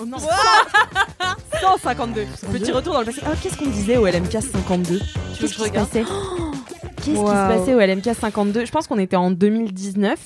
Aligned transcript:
Oh 0.00 0.04
non 0.06 0.18
152 1.60 2.24
Petit 2.52 2.72
retour 2.72 2.92
dans 2.94 3.00
le 3.00 3.06
passé. 3.06 3.20
Ah, 3.26 3.30
qu'est-ce 3.42 3.56
qu'on 3.56 3.66
disait 3.68 3.96
au 3.96 4.06
LMK 4.06 4.30
52 4.40 4.98
Qu'est-ce 5.38 5.54
qui 5.54 5.62
se 5.62 5.70
passait? 5.70 6.04
Qu'est-ce 6.04 7.04
qui 7.04 7.12
se 7.14 7.18
Wow. 7.18 7.26
passait 7.26 7.74
au 7.74 7.80
LMK 7.80 8.14
52 8.14 8.64
Je 8.64 8.70
pense 8.70 8.86
qu'on 8.86 8.98
était 8.98 9.16
en 9.16 9.30
2019. 9.30 10.18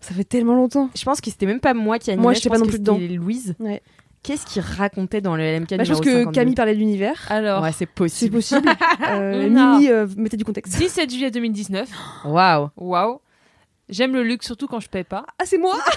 Ça 0.00 0.14
fait 0.14 0.24
tellement 0.24 0.54
longtemps. 0.54 0.90
Je 0.96 1.04
pense 1.04 1.20
que 1.20 1.30
c'était 1.30 1.46
même 1.46 1.60
pas 1.60 1.74
moi 1.74 1.98
qui 1.98 2.10
animais. 2.10 2.22
Moi, 2.22 2.32
je 2.34 2.48
pas 2.48 2.56
non 2.58 2.64
que 2.64 2.70
plus 2.70 2.78
c'était 2.78 2.92
dedans. 2.92 2.98
Louise. 3.22 3.54
Ouais. 3.60 3.82
Qu'est-ce 4.22 4.44
qu'il 4.44 4.60
racontait 4.62 5.20
dans 5.22 5.36
le 5.36 5.42
LMK 5.42 5.76
Bah, 5.76 5.84
je 5.84 5.92
pense 5.92 6.00
que 6.00 6.10
52 6.10 6.30
Camille 6.32 6.54
parlait 6.54 6.74
de 6.74 6.78
l'univers. 6.78 7.16
Alors, 7.30 7.62
Ouais, 7.62 7.72
c'est 7.72 7.78
C'est 7.80 7.86
possible. 7.86 8.32
possible. 8.36 8.68
Euh, 9.08 9.48
Mimi 9.48 9.88
euh, 9.88 10.06
mettait 10.16 10.36
du 10.36 10.44
contexte. 10.44 10.76
17 10.76 11.10
juillet 11.10 11.30
2019. 11.30 11.88
Waouh. 12.26 12.68
Waouh. 12.76 13.20
J'aime 13.90 14.12
le 14.14 14.22
luxe 14.22 14.46
surtout 14.46 14.66
quand 14.68 14.80
je 14.80 14.88
paye 14.88 15.04
pas. 15.04 15.26
Ah, 15.38 15.44
c'est 15.44 15.58
moi 15.58 15.76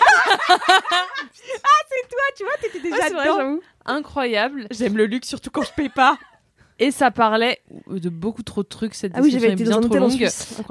T'étais 2.61 2.79
déjà 2.79 2.95
c'est 3.07 3.13
vrai, 3.13 3.25
dedans. 3.25 3.59
Incroyable. 3.85 4.67
J'aime 4.71 4.97
le 4.97 5.05
luxe 5.05 5.27
surtout 5.27 5.49
quand 5.51 5.61
je 5.63 5.71
paye 5.75 5.89
pas. 5.89 6.17
Et 6.79 6.91
ça 6.91 7.11
parlait 7.11 7.59
de 7.87 8.09
beaucoup 8.09 8.41
trop 8.43 8.63
de 8.63 8.67
trucs. 8.67 8.95
Cette 8.95 9.11
Ah 9.15 9.21
oui, 9.21 9.29
j'avais 9.31 9.51
été 9.51 9.63
est 9.63 9.65
bien 9.67 9.79
dans 9.79 9.87
trop 9.87 9.97
longue. 9.97 10.27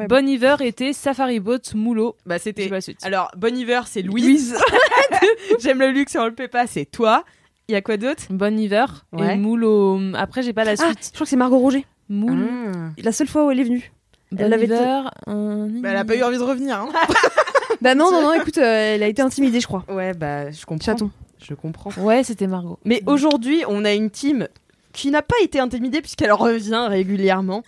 Bon 0.08 0.28
hiver 0.28 0.60
était 0.60 0.92
Safari 0.92 1.38
Boat 1.40 1.58
Moulot. 1.74 2.16
Bah 2.26 2.38
c'était. 2.38 2.70
Alors, 3.02 3.30
Bon 3.36 3.56
hiver, 3.56 3.86
c'est 3.86 4.02
Louise. 4.02 4.56
J'aime 5.60 5.78
le 5.78 5.90
luxe 5.90 6.16
on 6.18 6.26
le 6.26 6.34
paie 6.34 6.48
pas, 6.48 6.66
c'est 6.66 6.86
toi. 6.86 7.24
Il 7.68 7.72
y 7.72 7.76
a 7.76 7.82
quoi 7.82 7.96
d'autre? 7.96 8.24
Bon 8.30 8.58
hiver 8.58 9.06
Ouais. 9.12 9.34
et 9.34 9.38
Moulot. 9.38 10.00
Après, 10.14 10.42
j'ai 10.42 10.52
pas 10.52 10.64
la 10.64 10.72
Ah, 10.72 10.76
suite. 10.76 11.06
je 11.06 11.12
crois 11.12 11.24
que 11.24 11.30
c'est 11.30 11.36
Margot 11.36 11.58
Roger. 11.58 11.86
Moule. 12.08 12.48
La 12.98 13.12
seule 13.12 13.28
fois 13.28 13.46
où 13.46 13.50
elle 13.50 13.60
est 13.60 13.64
venue. 13.64 13.92
Bon 14.32 14.44
elle 14.44 14.52
avait 14.52 14.72
un- 14.74 15.04
Bah, 15.80 15.88
elle 15.90 15.96
a 15.96 16.04
pas 16.04 16.16
eu 16.16 16.22
envie 16.22 16.38
de 16.38 16.42
revenir. 16.42 16.76
Hein. 16.80 16.88
Bah 17.80 17.96
non, 17.96 18.12
non, 18.12 18.22
non, 18.22 18.32
écoute, 18.34 18.58
euh, 18.58 18.94
elle 18.94 19.02
a 19.02 19.08
été 19.08 19.22
intimidée, 19.22 19.58
je 19.60 19.66
crois. 19.66 19.84
Ouais, 19.88 20.14
bah 20.14 20.52
je 20.52 20.64
comprends. 20.64 20.84
Chaton. 20.92 21.10
Je 21.42 21.54
comprends. 21.54 21.90
Ouais, 22.00 22.22
c'était 22.22 22.46
Margot. 22.46 22.78
Mais 22.84 23.02
aujourd'hui, 23.06 23.64
on 23.66 23.84
a 23.84 23.92
une 23.92 24.08
team 24.08 24.46
qui 24.92 25.10
n'a 25.10 25.20
pas 25.22 25.34
été 25.42 25.58
intimidée 25.58 26.00
puisqu'elle 26.00 26.30
revient 26.32 26.86
régulièrement. 26.88 27.64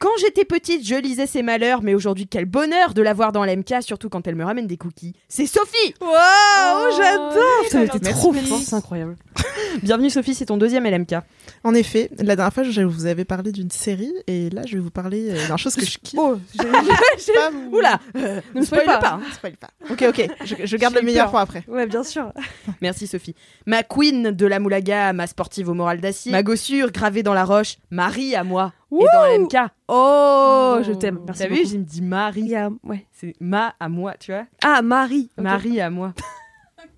Quand 0.00 0.08
j'étais 0.18 0.46
petite, 0.46 0.82
je 0.86 0.94
lisais 0.94 1.26
ses 1.26 1.42
malheurs, 1.42 1.82
mais 1.82 1.92
aujourd'hui, 1.94 2.26
quel 2.26 2.46
bonheur 2.46 2.94
de 2.94 3.02
la 3.02 3.12
voir 3.12 3.32
dans 3.32 3.44
l'MK, 3.44 3.82
surtout 3.82 4.08
quand 4.08 4.26
elle 4.26 4.34
me 4.34 4.46
ramène 4.46 4.66
des 4.66 4.78
cookies. 4.78 5.12
C'est 5.28 5.44
Sophie 5.44 5.94
Waouh, 6.00 6.10
Oh, 6.10 6.88
j'adore 6.96 7.68
Ça 7.70 7.80
a 7.80 7.84
été 7.84 8.00
trop 8.00 8.32
fort, 8.32 8.58
c'est 8.64 8.74
incroyable. 8.76 9.16
Bienvenue 9.82 10.08
Sophie, 10.08 10.34
c'est 10.34 10.46
ton 10.46 10.56
deuxième 10.56 10.86
LMK. 10.86 11.16
En 11.64 11.74
effet, 11.74 12.08
la 12.18 12.34
dernière 12.34 12.52
fois, 12.54 12.62
je 12.62 12.80
vous 12.80 13.04
avais 13.04 13.26
parlé 13.26 13.52
d'une 13.52 13.70
série 13.70 14.14
et 14.26 14.48
là, 14.48 14.62
je 14.66 14.76
vais 14.76 14.80
vous 14.80 14.90
parler 14.90 15.28
euh, 15.32 15.48
d'un 15.48 15.58
chose 15.58 15.74
que 15.76 15.84
je 15.84 15.98
kiffe. 15.98 16.18
Oh, 16.18 16.38
j'ai- 16.58 17.32
Pas 17.34 17.50
vous- 17.50 17.70
Oula 17.76 18.00
euh, 18.16 18.40
Ne 18.54 18.62
spoil 18.64 18.80
spoil 18.84 19.00
pas. 19.00 19.18
Ne 19.18 19.32
spoil 19.34 19.56
pas. 19.58 19.68
Ok, 19.90 20.02
ok, 20.08 20.28
je, 20.46 20.54
je 20.64 20.76
garde 20.78 20.94
le 20.94 21.02
eu 21.02 21.04
meilleur 21.04 21.26
peur. 21.26 21.30
pour 21.32 21.40
après. 21.40 21.62
Ouais, 21.68 21.86
bien 21.86 22.04
sûr. 22.04 22.32
Merci 22.80 23.06
Sophie. 23.06 23.34
Ma 23.66 23.82
queen 23.82 24.30
de 24.30 24.46
la 24.46 24.60
moulaga, 24.60 25.12
ma 25.12 25.26
sportive 25.26 25.68
au 25.68 25.74
moral 25.74 26.00
d'acier, 26.00 26.32
ma 26.32 26.42
gossure 26.42 26.90
gravée 26.90 27.22
dans 27.22 27.34
la 27.34 27.44
roche, 27.44 27.76
Marie 27.90 28.34
à 28.34 28.44
moi, 28.44 28.72
et 28.92 29.04
dans 29.12 29.24
l'MK. 29.44 29.70
Oh, 29.88 30.78
je 30.82 30.92
t'aime. 30.92 31.20
Merci 31.26 31.42
T'as 31.42 31.48
vu, 31.48 31.56
beaucoup. 31.56 31.68
j'ai 31.70 31.78
me 31.78 31.84
dit 31.84 31.98
Il 31.98 32.04
Marie. 32.04 32.42
y 32.42 32.56
a- 32.56 32.70
ouais. 32.84 33.06
C'est 33.12 33.34
ma 33.40 33.74
à 33.78 33.88
moi, 33.88 34.14
tu 34.18 34.32
vois. 34.32 34.44
Ah, 34.64 34.82
Marie. 34.82 35.30
Ok. 35.36 35.44
Marie 35.44 35.80
à 35.80 35.90
moi. 35.90 36.12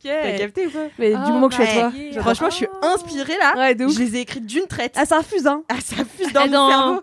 T'as 0.03 0.37
capté 0.39 0.67
ou 0.67 0.71
pas 0.71 0.87
Mais 0.99 1.13
Ah, 1.15 1.25
du 1.27 1.33
moment 1.33 1.49
que 1.49 1.55
je 1.55 1.63
suis 1.63 1.71
à 1.79 1.81
toi. 1.91 1.93
J'adore. 1.97 2.23
Franchement, 2.23 2.51
je 2.51 2.55
suis 2.57 2.67
inspirée 2.83 3.37
là. 3.39 3.55
Ouais, 3.57 3.75
de 3.77 3.85
ouf. 3.85 3.93
Je 3.95 3.99
les 4.01 4.17
ai 4.17 4.21
écrites 4.23 4.47
d'une 4.47 4.67
traite. 4.67 4.95
Ah, 4.97 5.05
ça 5.07 5.19
infuse, 5.19 5.47
hein. 5.47 5.63
Ah, 5.69 5.81
ça 5.81 6.05
fuse 6.05 6.33
dans 6.33 6.43
Et 6.43 6.47
mon 6.49 6.53
dans- 6.53 6.69
cerveau. 6.71 7.01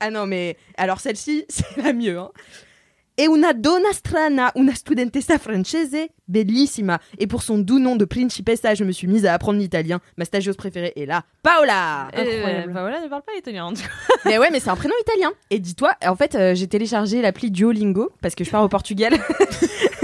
Ah 0.00 0.10
non, 0.10 0.26
mais 0.26 0.56
alors 0.78 1.00
celle-ci, 1.00 1.44
c'est 1.50 1.76
la 1.76 1.92
mieux. 1.92 2.18
Hein. 2.18 2.30
E 3.20 3.26
una 3.26 3.52
donna 3.52 3.92
strana, 3.92 4.52
una 4.54 4.72
studentessa 4.74 5.38
francese, 5.38 6.10
bellissima. 6.24 7.00
Et 7.18 7.26
pour 7.26 7.42
son 7.42 7.58
doux 7.58 7.80
nom 7.80 7.96
de 7.96 8.04
principessa, 8.04 8.76
je 8.76 8.84
me 8.84 8.92
suis 8.92 9.08
mise 9.08 9.26
à 9.26 9.34
apprendre 9.34 9.58
l'italien. 9.58 10.00
Ma 10.16 10.24
stagiose 10.24 10.56
préférée 10.56 10.92
est 10.94 11.04
là, 11.04 11.24
Paola. 11.42 12.10
Incroyable. 12.12 12.70
Euh, 12.70 12.72
bah 12.72 12.82
voilà, 12.82 13.00
ne 13.00 13.08
parle 13.08 13.22
pas 13.22 13.34
italien. 13.36 13.64
en 13.64 13.72
tout 13.72 13.82
cas. 13.82 13.88
mais 14.24 14.38
ouais, 14.38 14.50
mais 14.52 14.60
c'est 14.60 14.70
un 14.70 14.76
prénom 14.76 14.94
italien. 15.00 15.32
Et 15.50 15.58
dis-toi, 15.58 15.94
en 16.06 16.14
fait, 16.14 16.36
euh, 16.36 16.54
j'ai 16.54 16.68
téléchargé 16.68 17.20
l'appli 17.20 17.50
Duolingo 17.50 18.12
parce 18.22 18.36
que 18.36 18.44
je 18.44 18.50
pars 18.50 18.62
au 18.62 18.68
Portugal. 18.68 19.14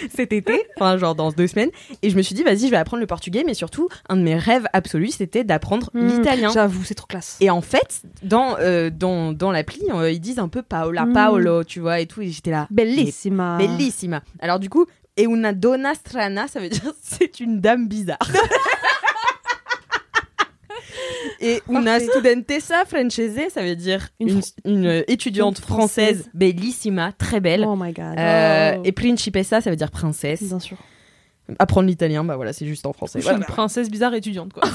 cet 0.14 0.32
été, 0.32 0.66
enfin 0.76 0.96
genre 0.98 1.14
dans 1.14 1.30
deux 1.32 1.46
semaines, 1.46 1.70
et 2.02 2.10
je 2.10 2.16
me 2.16 2.22
suis 2.22 2.34
dit 2.34 2.42
vas-y 2.42 2.66
je 2.66 2.70
vais 2.70 2.76
apprendre 2.76 3.00
le 3.00 3.06
portugais, 3.06 3.42
mais 3.46 3.54
surtout 3.54 3.88
un 4.08 4.16
de 4.16 4.22
mes 4.22 4.36
rêves 4.36 4.66
absolus 4.72 5.10
c'était 5.16 5.44
d'apprendre 5.44 5.90
Hmm, 5.94 6.06
l'italien. 6.06 6.50
J'avoue, 6.52 6.84
c'est 6.84 6.94
trop 6.94 7.06
classe. 7.06 7.36
Et 7.40 7.50
en 7.50 7.60
fait, 7.60 8.02
dans, 8.22 8.56
euh, 8.60 8.90
dans, 8.90 9.32
dans 9.32 9.50
l'appli, 9.50 9.80
euh, 9.92 10.10
ils 10.10 10.20
disent 10.20 10.38
un 10.38 10.48
peu 10.48 10.62
Paola, 10.62 11.04
Mm. 11.06 11.12
Paolo, 11.12 11.64
tu 11.64 11.80
vois, 11.80 12.00
et 12.00 12.06
tout. 12.06 12.20
Et 12.22 12.28
j'étais 12.28 12.50
là. 12.50 12.66
Bellissima. 12.70 13.56
Bellissima. 13.58 14.22
Alors, 14.40 14.58
du 14.58 14.68
coup, 14.68 14.86
et 15.16 15.24
una 15.26 15.52
donna 15.52 15.94
strana, 15.94 16.46
ça 16.48 16.60
veut 16.60 16.68
dire 16.68 16.92
c'est 17.02 17.40
une 17.40 17.60
dame 17.60 17.88
bizarre. 17.88 18.18
et 21.40 21.62
una 21.68 21.98
studentessa 22.00 22.84
francese, 22.84 23.48
ça 23.52 23.62
veut 23.62 23.76
dire 23.76 24.08
Une 24.20 24.86
euh, 24.86 25.02
étudiante 25.08 25.58
Une 25.58 25.64
française, 25.64 26.16
Française. 26.22 26.30
bellissima, 26.34 27.12
très 27.12 27.40
belle. 27.40 27.64
Oh 27.66 27.76
my 27.76 27.92
god. 27.92 28.18
Euh, 28.18 28.76
Oh. 28.78 28.82
Et 28.84 28.92
principessa, 28.92 29.60
ça 29.60 29.70
veut 29.70 29.76
dire 29.76 29.90
princesse. 29.90 30.42
Bien 30.42 30.58
sûr. 30.60 30.76
Apprendre 31.58 31.88
l'italien, 31.88 32.24
bah 32.24 32.36
voilà, 32.36 32.52
c'est 32.52 32.66
juste 32.66 32.86
en 32.86 32.92
français. 32.92 33.18
Je 33.20 33.24
suis 33.24 33.30
Voilà. 33.30 33.38
une 33.46 33.52
princesse 33.52 33.90
bizarre 33.90 34.14
étudiante, 34.14 34.52
quoi. 34.52 34.62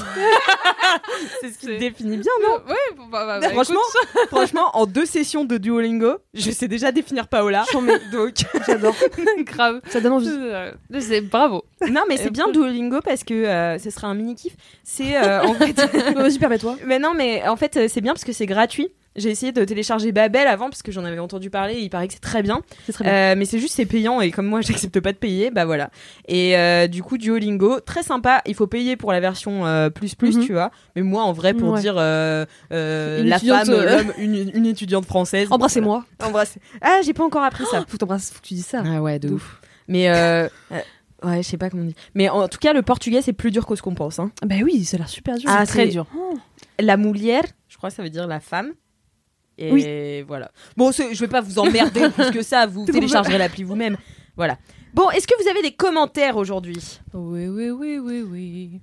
C'est 1.40 1.50
ce 1.50 1.58
qui 1.58 1.66
te 1.66 1.78
définit 1.78 2.16
bien, 2.18 2.30
non 2.42 2.54
ouais, 2.68 2.74
bah, 3.10 3.26
bah, 3.26 3.40
bah, 3.40 3.48
Franchement, 3.50 3.80
franchement, 4.28 4.70
en 4.74 4.86
deux 4.86 5.06
sessions 5.06 5.44
de 5.44 5.56
Duolingo, 5.58 6.16
je 6.34 6.50
sais 6.50 6.68
déjà 6.68 6.92
définir 6.92 7.28
Paola. 7.28 7.64
Donc, 8.12 8.34
J'adore. 8.66 8.94
grave. 9.40 9.80
Ça 9.88 10.00
donne 10.00 10.12
envie. 10.12 10.28
Euh, 10.30 10.72
C'est 11.00 11.20
bravo. 11.22 11.64
non, 11.90 12.02
mais 12.08 12.16
c'est 12.16 12.30
bien 12.30 12.48
Duolingo 12.50 13.00
parce 13.02 13.24
que 13.24 13.34
euh, 13.34 13.78
ce 13.78 13.90
sera 13.90 14.08
un 14.08 14.14
mini 14.14 14.34
kiff. 14.34 14.54
C'est 14.84 15.16
euh, 15.16 15.42
en 15.44 15.54
fait, 15.54 15.74
Vas-y, 16.14 16.38
permets-toi. 16.38 16.76
mais 16.84 16.98
non, 16.98 17.12
mais 17.14 17.46
en 17.48 17.56
fait, 17.56 17.76
euh, 17.76 17.88
c'est 17.88 18.00
bien 18.00 18.12
parce 18.12 18.24
que 18.24 18.32
c'est 18.32 18.46
gratuit. 18.46 18.88
J'ai 19.16 19.30
essayé 19.30 19.50
de 19.52 19.64
télécharger 19.64 20.12
Babel 20.12 20.46
avant 20.46 20.68
parce 20.68 20.82
que 20.82 20.92
j'en 20.92 21.04
avais 21.04 21.18
entendu 21.18 21.50
parler. 21.50 21.74
et 21.74 21.80
il 21.80 21.90
paraît 21.90 22.06
que 22.06 22.12
c'est 22.14 22.20
très 22.20 22.42
bien, 22.42 22.60
C'est 22.86 22.92
très 22.92 23.04
bien. 23.04 23.12
Euh, 23.12 23.34
mais 23.36 23.44
c'est 23.46 23.58
juste 23.58 23.74
c'est 23.74 23.86
payant 23.86 24.20
et 24.20 24.30
comme 24.30 24.46
moi 24.46 24.60
j'accepte 24.62 25.00
pas 25.00 25.12
de 25.12 25.16
payer, 25.18 25.50
bah 25.50 25.64
voilà. 25.64 25.90
Et 26.28 26.56
euh, 26.56 26.86
du 26.86 27.02
coup 27.02 27.16
Duolingo, 27.18 27.80
très 27.80 28.02
sympa. 28.02 28.42
Il 28.46 28.54
faut 28.54 28.66
payer 28.66 28.96
pour 28.96 29.12
la 29.12 29.20
version 29.20 29.66
euh, 29.66 29.90
plus 29.90 30.14
plus, 30.14 30.36
Mhm. 30.36 30.44
tu 30.44 30.52
vois. 30.52 30.70
Mais 30.96 31.02
moi 31.02 31.22
en 31.22 31.32
vrai 31.32 31.54
pour 31.54 31.70
Ouais. 31.72 31.80
dire 31.80 31.94
la 31.96 32.46
femme, 33.38 33.70
l'homme, 33.70 34.12
une, 34.18 34.50
une 34.54 34.66
étudiante 34.66 35.06
française. 35.06 35.48
Embrassez-moi. 35.50 36.04
Voilà. 36.18 36.28
Embrassez. 36.30 36.60
Ah 36.80 37.00
j'ai 37.04 37.12
pas 37.14 37.24
encore 37.24 37.42
appris 37.42 37.64
ça. 37.70 37.84
Faut 37.88 37.96
faut 37.98 38.06
que 38.06 38.46
tu 38.46 38.54
dises 38.54 38.66
ça. 38.66 38.82
Ah 38.86 39.00
ouais, 39.02 39.18
de 39.18 39.28
De 39.28 39.34
ouf. 39.34 39.60
Mais 39.88 40.08
ouais, 41.22 41.38
je 41.38 41.42
sais 41.42 41.56
pas 41.56 41.70
comment 41.70 41.84
on 41.84 41.86
dit. 41.86 41.96
Mais 42.14 42.28
en 42.28 42.46
tout 42.48 42.58
cas, 42.58 42.72
le 42.72 42.82
portugais 42.82 43.22
c'est 43.22 43.32
plus 43.32 43.50
dur 43.50 43.66
que 43.66 43.74
ce 43.76 43.82
qu'on 43.82 43.94
pense. 43.94 44.18
Hein. 44.18 44.30
Bah 44.44 44.56
oui, 44.62 44.84
ça 44.84 44.96
a 44.96 44.98
l'air 44.98 45.08
super 45.08 45.36
dur. 45.36 45.48
Ah, 45.50 45.64
très 45.66 45.86
dur. 45.88 46.06
La 46.78 46.96
moulière, 46.96 47.44
je 47.68 47.76
crois 47.78 47.88
que 47.90 47.96
ça 47.96 48.02
veut 48.02 48.10
dire 48.10 48.26
la 48.26 48.40
femme. 48.40 48.72
Et 49.58 49.72
Oui. 49.72 50.22
voilà. 50.22 50.50
Bon, 50.76 50.92
je 50.92 51.18
vais 51.18 51.28
pas 51.28 51.40
vous 51.40 51.58
emmerder 51.58 52.08
plus 52.14 52.30
que 52.30 52.42
ça. 52.42 52.66
Vous 52.66 52.84
téléchargerez 52.84 53.38
l'appli 53.38 53.62
vous-même. 53.64 53.96
Voilà. 54.36 54.58
Bon, 54.94 55.10
est-ce 55.10 55.26
que 55.26 55.42
vous 55.42 55.48
avez 55.48 55.62
des 55.62 55.72
commentaires 55.72 56.36
aujourd'hui? 56.36 57.00
Oui, 57.12 57.48
oui, 57.48 57.70
oui, 57.70 57.98
oui, 57.98 58.22
oui. 58.22 58.80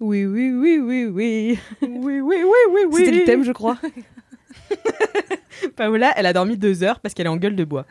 Oui, 0.00 0.26
oui, 0.26 0.50
oui, 0.52 0.78
oui, 0.78 1.04
oui. 1.06 1.58
oui, 1.82 2.20
oui, 2.20 2.20
oui, 2.20 2.42
oui, 2.70 2.80
oui. 2.90 3.04
C'était 3.04 3.18
le 3.18 3.24
thème, 3.24 3.44
je 3.44 3.52
crois. 3.52 3.78
Paola, 5.76 6.12
elle 6.16 6.26
a 6.26 6.32
dormi 6.32 6.56
deux 6.56 6.82
heures 6.82 7.00
parce 7.00 7.14
qu'elle 7.14 7.26
est 7.26 7.30
en 7.30 7.36
gueule 7.36 7.56
de 7.56 7.64
bois. 7.64 7.86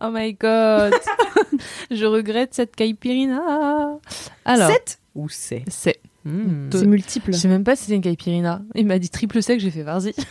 Oh 0.00 0.08
my 0.12 0.32
god. 0.34 0.94
Je 1.90 2.04
regrette 2.06 2.54
cette 2.54 2.76
caipirinha. 2.76 3.98
Alors, 4.44 4.70
7 4.70 4.98
ou 5.14 5.28
c'est? 5.28 5.64
C'est 5.68 6.00
Hmm. 6.24 6.68
C'est 6.72 6.84
multiple. 6.86 7.32
Je 7.32 7.38
sais 7.38 7.48
même 7.48 7.64
pas 7.64 7.76
si 7.76 7.84
c'était 7.84 7.94
une 7.94 8.02
caipirinha. 8.02 8.60
Il 8.74 8.86
m'a 8.86 8.98
dit 8.98 9.08
triple 9.08 9.40
sec, 9.42 9.60
j'ai 9.60 9.70
fait 9.70 9.82
vas-y. 9.82 10.14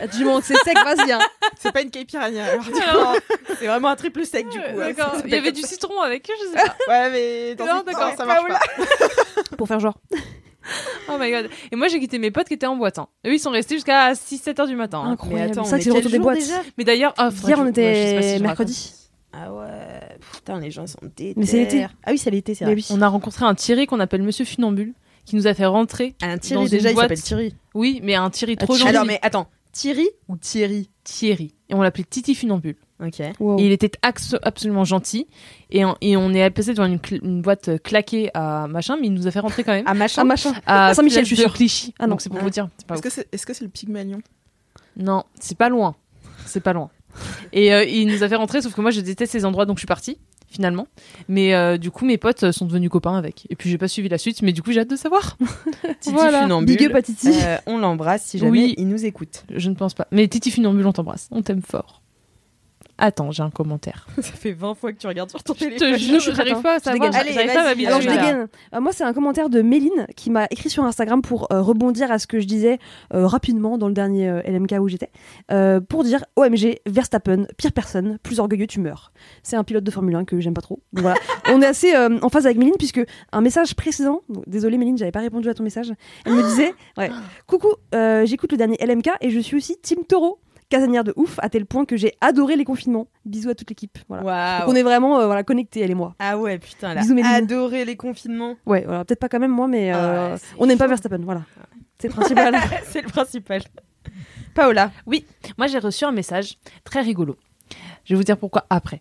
Ah, 0.00 0.06
Du 0.06 0.24
moment 0.24 0.40
que 0.40 0.46
c'est 0.46 0.56
sec, 0.58 0.76
vas-y. 0.84 1.10
hein. 1.12 1.18
C'est 1.58 1.72
pas 1.72 1.82
une 1.82 1.90
caipirinha. 1.90 2.44
Alors, 2.44 2.64
Alors, 2.88 3.16
C'est 3.58 3.66
vraiment 3.66 3.88
un 3.88 3.96
triple 3.96 4.24
sec 4.24 4.48
du 4.48 4.58
coup. 4.58 4.76
ouais. 4.76 4.94
Ça 4.94 5.12
Il 5.24 5.30
y 5.32 5.34
avait 5.36 5.52
du 5.52 5.62
citron 5.62 6.00
avec, 6.00 6.28
je 6.30 6.46
sais 6.58 6.64
pas. 6.64 6.74
ouais, 6.88 7.10
mais 7.10 7.54
dans 7.56 7.66
Non, 7.66 7.82
d'accord. 7.84 8.12
ça 8.16 8.24
marche 8.24 8.46
pas. 8.46 9.56
Pour 9.56 9.66
faire 9.68 9.80
genre. 9.80 9.98
Oh 11.08 11.16
my 11.18 11.30
god. 11.30 11.50
Et 11.72 11.76
moi, 11.76 11.88
j'ai 11.88 12.00
quitté 12.00 12.18
mes 12.18 12.30
potes 12.30 12.48
qui 12.48 12.54
étaient 12.54 12.66
en 12.66 12.76
boîte. 12.76 12.98
hein. 12.98 13.08
Eux, 13.26 13.34
ils 13.34 13.38
sont 13.38 13.50
restés 13.50 13.74
jusqu'à 13.74 14.12
6-7 14.14 14.60
heures 14.60 14.66
du 14.66 14.76
matin. 14.76 15.02
hein. 15.04 15.10
Incroyable. 15.12 15.52
attends, 15.52 15.64
c'est 15.64 15.70
ça 15.70 15.76
c'est 15.78 15.82
est 15.84 15.92
le 15.92 15.92
retour 15.94 16.10
des 16.10 16.18
boîtes. 16.18 16.38
déjà? 16.38 16.62
Mais 16.78 16.84
d'ailleurs, 16.84 17.12
ah, 17.18 17.30
faudrait 17.30 17.50
Hier, 17.50 17.58
on 17.60 17.64
je- 17.64 17.68
était 17.70 18.38
je 18.38 18.42
mercredi. 18.42 18.92
Ah 19.36 19.52
ouais, 19.52 20.18
putain, 20.32 20.60
les 20.60 20.70
gens 20.70 20.86
sont 20.86 20.98
déter. 21.02 21.34
Mais 21.36 21.46
c'est 21.46 21.58
l'été. 21.58 21.86
Ah 22.04 22.10
oui, 22.10 22.18
c'est 22.18 22.30
l'été, 22.30 22.54
c'est 22.54 22.64
vrai. 22.64 22.74
oui. 22.74 22.86
On 22.90 23.02
a 23.02 23.08
rencontré 23.08 23.44
un 23.44 23.54
Thierry 23.54 23.86
qu'on 23.86 24.00
appelle 24.00 24.22
Monsieur 24.22 24.44
Funambule, 24.44 24.94
qui 25.24 25.36
nous 25.36 25.46
a 25.46 25.54
fait 25.54 25.66
rentrer. 25.66 26.14
Un 26.22 26.34
Dans 26.34 26.38
Thierry, 26.38 26.62
une 26.64 26.68
déjà, 26.68 26.90
il 26.90 26.96
s'appelle 26.96 27.20
Thierry. 27.22 27.54
Oui, 27.74 28.00
mais 28.02 28.14
un 28.14 28.30
Thierry 28.30 28.56
Ah, 28.58 28.64
trop 28.64 28.74
gentil. 28.76 28.88
Alors, 28.90 29.04
mais 29.04 29.18
attends, 29.22 29.48
Thierry 29.72 30.08
ou 30.28 30.36
Thierry? 30.36 30.88
Thierry. 31.02 31.54
Et 31.68 31.74
on 31.74 31.82
l'appelait 31.82 32.04
Titi 32.04 32.34
Funambule. 32.34 32.76
Ok. 33.04 33.20
Wow. 33.40 33.58
Et 33.58 33.66
il 33.66 33.72
était 33.72 33.90
absolument 34.02 34.84
gentil. 34.84 35.26
Et 35.70 35.84
on, 35.84 35.96
et 36.00 36.16
on 36.16 36.32
est 36.32 36.48
passé 36.50 36.72
devant 36.74 36.86
une, 36.86 37.42
boîte 37.42 37.82
claquée 37.82 38.30
à 38.34 38.68
machin, 38.68 38.96
mais 39.00 39.08
il 39.08 39.14
nous 39.14 39.26
a 39.26 39.30
fait 39.32 39.40
rentrer 39.40 39.64
quand 39.64 39.72
même. 39.72 39.84
Ah, 39.86 39.94
machin. 39.94 40.22
Ah, 40.22 40.24
machin. 40.24 40.52
à 40.66 40.94
Saint-Michel, 40.94 41.26
je 41.26 41.34
suis. 41.34 41.44
Clichy. 41.50 41.94
Ah 41.98 42.04
non. 42.06 42.10
Donc 42.10 42.20
c'est 42.20 42.28
pour 42.28 42.38
Ah. 42.38 42.42
vous 42.44 42.50
dire. 42.50 42.68
c'est 42.78 42.86
pas 42.86 42.94
Est-ce 42.94 43.02
que 43.02 43.10
c'est 43.10 43.28
est 43.32 43.36
-ce 43.36 43.52
c'est 43.52 43.64
le 43.64 43.70
Pygmalion? 43.70 44.20
Non, 44.96 45.24
c'est 45.40 45.58
pas 45.58 45.68
loin. 45.68 45.96
C'est 46.46 46.62
pas 46.62 46.72
loin. 46.72 46.90
Et 47.52 47.72
euh, 47.72 47.84
il 47.84 48.06
nous 48.08 48.22
a 48.22 48.28
fait 48.28 48.36
rentrer, 48.36 48.62
sauf 48.62 48.74
que 48.74 48.80
moi 48.80 48.90
je 48.90 49.00
déteste 49.00 49.32
ces 49.32 49.44
endroits, 49.44 49.66
donc 49.66 49.76
je 49.76 49.80
suis 49.80 49.86
partie 49.86 50.18
finalement. 50.48 50.86
Mais 51.28 51.52
euh, 51.52 51.78
du 51.78 51.90
coup, 51.90 52.04
mes 52.04 52.16
potes 52.16 52.44
euh, 52.44 52.52
sont 52.52 52.64
devenus 52.64 52.88
copains 52.88 53.16
avec. 53.16 53.44
Et 53.50 53.56
puis 53.56 53.68
j'ai 53.70 53.78
pas 53.78 53.88
suivi 53.88 54.08
la 54.08 54.18
suite, 54.18 54.40
mais 54.42 54.52
du 54.52 54.62
coup 54.62 54.70
j'ai 54.70 54.80
hâte 54.80 54.90
de 54.90 54.94
savoir. 54.96 55.36
Titi 56.00 56.14
Voilà. 56.14 56.42
Funambule. 56.42 56.76
Big 56.76 56.86
up 56.86 56.94
à 56.94 57.02
Titi. 57.02 57.28
Euh, 57.42 57.56
on 57.66 57.78
l'embrasse 57.78 58.22
si 58.24 58.38
jamais 58.38 58.50
Oui. 58.52 58.74
il 58.78 58.86
nous 58.86 59.04
écoute. 59.04 59.44
Je 59.50 59.68
ne 59.68 59.74
pense 59.74 59.94
pas. 59.94 60.06
Mais 60.12 60.28
Titi 60.28 60.52
Funambule, 60.52 60.86
on 60.86 60.92
t'embrasse. 60.92 61.28
On 61.32 61.42
t'aime 61.42 61.62
fort. 61.62 62.02
Attends, 62.96 63.32
j'ai 63.32 63.42
un 63.42 63.50
commentaire. 63.50 64.06
Ça 64.16 64.22
fait 64.22 64.52
20 64.52 64.74
fois 64.74 64.92
que 64.92 64.98
tu 64.98 65.06
regardes 65.06 65.30
sur 65.30 65.42
ton 65.42 65.54
Je 65.58 65.66
te 65.66 65.98
jure, 65.98 66.20
j'arrive 66.20 66.60
pas 66.60 66.76
à 66.76 66.78
savoir. 66.78 67.10
Allez, 67.14 67.32
pas 67.34 67.68
à. 67.68 67.88
Alors 67.88 68.00
je 68.00 68.08
dégaine. 68.08 68.48
Euh, 68.72 68.80
moi, 68.80 68.92
c'est 68.92 69.02
un 69.04 69.12
commentaire 69.12 69.50
de 69.50 69.62
Méline 69.62 70.06
qui 70.16 70.30
m'a 70.30 70.46
écrit 70.50 70.70
sur 70.70 70.84
Instagram 70.84 71.20
pour 71.20 71.48
euh, 71.52 71.60
rebondir 71.60 72.12
à 72.12 72.18
ce 72.18 72.26
que 72.26 72.38
je 72.38 72.46
disais 72.46 72.78
euh, 73.12 73.26
rapidement 73.26 73.78
dans 73.78 73.88
le 73.88 73.94
dernier 73.94 74.28
euh, 74.28 74.42
LMK 74.46 74.76
où 74.80 74.88
j'étais, 74.88 75.10
euh, 75.50 75.80
pour 75.80 76.04
dire 76.04 76.24
OMG, 76.36 76.78
Verstappen, 76.86 77.46
pire 77.56 77.72
personne, 77.72 78.18
plus 78.22 78.38
orgueilleux, 78.38 78.66
tu 78.66 78.78
meurs. 78.80 79.12
C'est 79.42 79.56
un 79.56 79.64
pilote 79.64 79.84
de 79.84 79.90
Formule 79.90 80.14
1 80.14 80.24
que 80.24 80.40
j'aime 80.40 80.54
pas 80.54 80.60
trop. 80.62 80.80
Donc 80.92 81.02
voilà, 81.02 81.18
on 81.50 81.60
est 81.62 81.66
assez 81.66 81.94
euh, 81.96 82.18
en 82.22 82.28
phase 82.28 82.46
avec 82.46 82.58
Méline 82.58 82.76
puisque 82.78 83.00
un 83.32 83.40
message 83.40 83.74
précédent, 83.74 84.22
donc, 84.28 84.44
désolé 84.46 84.78
Méline, 84.78 84.96
j'avais 84.98 85.10
pas 85.12 85.20
répondu 85.20 85.48
à 85.48 85.54
ton 85.54 85.64
message. 85.64 85.92
Elle 86.24 86.34
me 86.34 86.42
disait, 86.42 86.74
ouais, 86.96 87.10
coucou, 87.46 87.74
euh, 87.94 88.24
j'écoute 88.24 88.52
le 88.52 88.58
dernier 88.58 88.76
LMK 88.80 89.10
et 89.20 89.30
je 89.30 89.40
suis 89.40 89.56
aussi 89.56 89.76
Team 89.82 89.98
Taureau. 90.08 90.38
Casanière 90.74 91.04
de 91.04 91.12
ouf, 91.14 91.38
à 91.40 91.48
tel 91.48 91.66
point 91.66 91.84
que 91.84 91.96
j'ai 91.96 92.14
adoré 92.20 92.56
les 92.56 92.64
confinements. 92.64 93.06
Bisous 93.24 93.50
à 93.50 93.54
toute 93.54 93.70
l'équipe. 93.70 93.96
Voilà. 94.08 94.58
Donc 94.58 94.70
on 94.70 94.74
est 94.74 94.82
vraiment 94.82 95.20
euh, 95.20 95.26
voilà, 95.26 95.44
connectés, 95.44 95.78
elle 95.82 95.92
et 95.92 95.94
moi. 95.94 96.16
Ah 96.18 96.36
ouais, 96.36 96.58
putain, 96.58 96.90
elle 96.90 96.98
Bisous, 96.98 97.16
adoré 97.24 97.84
les 97.84 97.94
confinements. 97.94 98.56
Ouais, 98.66 98.82
voilà, 98.84 99.04
peut-être 99.04 99.20
pas 99.20 99.28
quand 99.28 99.38
même 99.38 99.52
moi, 99.52 99.68
mais 99.68 99.92
Ah 99.92 99.98
euh, 99.98 100.38
on 100.58 100.66
n'aime 100.66 100.76
pas. 100.76 100.88
Verstappen, 100.88 101.20
voilà. 101.22 101.42
C'est 102.00 102.08
le 102.08 102.14
principal. 102.14 102.56
C'est 102.88 103.02
le 103.02 103.08
principal. 103.08 103.62
Paola. 104.56 104.90
Moi 105.56 105.68
j'ai 105.68 105.78
reçu 105.78 106.04
un 106.04 106.10
message 106.10 106.58
très 106.82 107.02
rigolo. 107.02 107.36
Je 108.04 108.14
vais 108.14 108.16
vous 108.16 108.24
dire 108.24 108.36
pourquoi 108.36 108.66
après. 108.68 109.00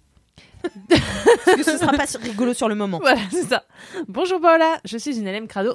Parce 0.90 1.58
que 1.58 1.64
ce 1.64 1.78
sera 1.80 1.92
pas 1.92 2.06
rigolo 2.22 2.54
sur 2.54 2.70
le 2.70 2.76
moment. 2.76 3.00
Voilà, 3.02 3.20
c'est 3.32 3.48
ça. 3.48 3.64
Bonjour 4.08 4.40
Paola, 4.40 4.78
je 4.86 4.98
suis 5.00 5.18
une 5.18 5.26
LM 5.26 5.48
Crado. 5.48 5.74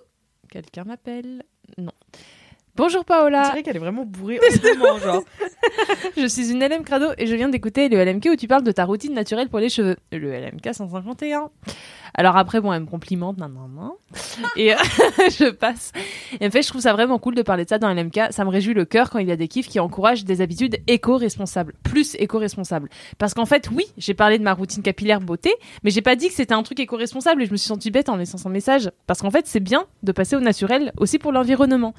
Quelqu'un 0.49 0.85
m'appelle 0.85 1.43
Non. 1.77 1.93
Bonjour 2.79 3.01
On 3.01 3.05
Paola, 3.05 3.43
dirait 3.51 3.65
qu'elle 3.65 3.75
est 3.75 3.81
vraiment 3.81 4.05
bourrée 4.05 4.39
moment, 4.79 4.99
genre. 4.99 5.25
je 6.17 6.27
suis 6.29 6.53
une 6.53 6.65
LM 6.65 6.85
Crado 6.85 7.07
et 7.19 7.27
je 7.27 7.35
viens 7.35 7.49
d'écouter 7.49 7.89
le 7.89 8.05
LMK 8.05 8.29
où 8.33 8.37
tu 8.37 8.47
parles 8.47 8.63
de 8.63 8.71
ta 8.71 8.85
routine 8.85 9.13
naturelle 9.15 9.49
pour 9.49 9.59
les 9.59 9.69
cheveux. 9.69 9.97
Le 10.13 10.31
LMK 10.33 10.73
151. 10.73 11.51
Alors 12.15 12.37
après, 12.37 12.61
bon, 12.61 12.73
elle 12.73 12.83
me 12.83 12.87
complimente, 12.87 13.39
nan, 13.39 13.53
nan, 13.53 13.71
nan. 13.75 13.91
Et 14.57 14.73
euh, 14.73 14.77
je 15.31 15.51
passe. 15.51 15.93
Et 16.41 16.47
en 16.47 16.51
fait, 16.51 16.63
je 16.63 16.69
trouve 16.69 16.81
ça 16.81 16.93
vraiment 16.93 17.19
cool 17.19 17.35
de 17.35 17.43
parler 17.43 17.65
de 17.65 17.69
ça 17.69 17.79
dans 17.79 17.93
LMK. 17.93 18.21
Ça 18.31 18.45
me 18.45 18.51
réjouit 18.51 18.75
le 18.75 18.85
cœur 18.85 19.11
quand 19.11 19.19
il 19.19 19.29
y 19.29 19.33
a 19.33 19.37
des 19.37 19.49
kiffs 19.49 19.69
qui 19.69 19.81
encouragent 19.81 20.25
des 20.25 20.41
habitudes 20.41 20.79
éco-responsables. 20.87 21.75
Plus 21.83 22.15
éco-responsables. 22.17 22.89
Parce 23.19 23.35
qu'en 23.35 23.47
fait, 23.47 23.69
oui, 23.71 23.87
j'ai 23.97 24.15
parlé 24.15 24.39
de 24.39 24.45
ma 24.45 24.55
routine 24.55 24.83
capillaire 24.83 25.21
beauté, 25.21 25.53
mais 25.83 25.91
j'ai 25.91 26.03
pas 26.03 26.17
dit 26.17 26.29
que 26.29 26.35
c'était 26.35 26.55
un 26.55 26.63
truc 26.63 26.81
éco-responsable 26.81 27.43
et 27.43 27.47
je 27.47 27.53
me 27.53 27.57
suis 27.57 27.69
sentie 27.69 27.91
bête 27.91 28.09
en 28.09 28.17
laissant 28.17 28.39
son 28.39 28.51
message. 28.51 28.91
Parce 29.07 29.21
qu'en 29.21 29.31
fait, 29.31 29.47
c'est 29.47 29.61
bien 29.61 29.87
de 30.03 30.13
passer 30.13 30.37
au 30.37 30.41
naturel 30.41 30.93
aussi 30.97 31.19
pour 31.19 31.33
l'environnement. 31.33 31.95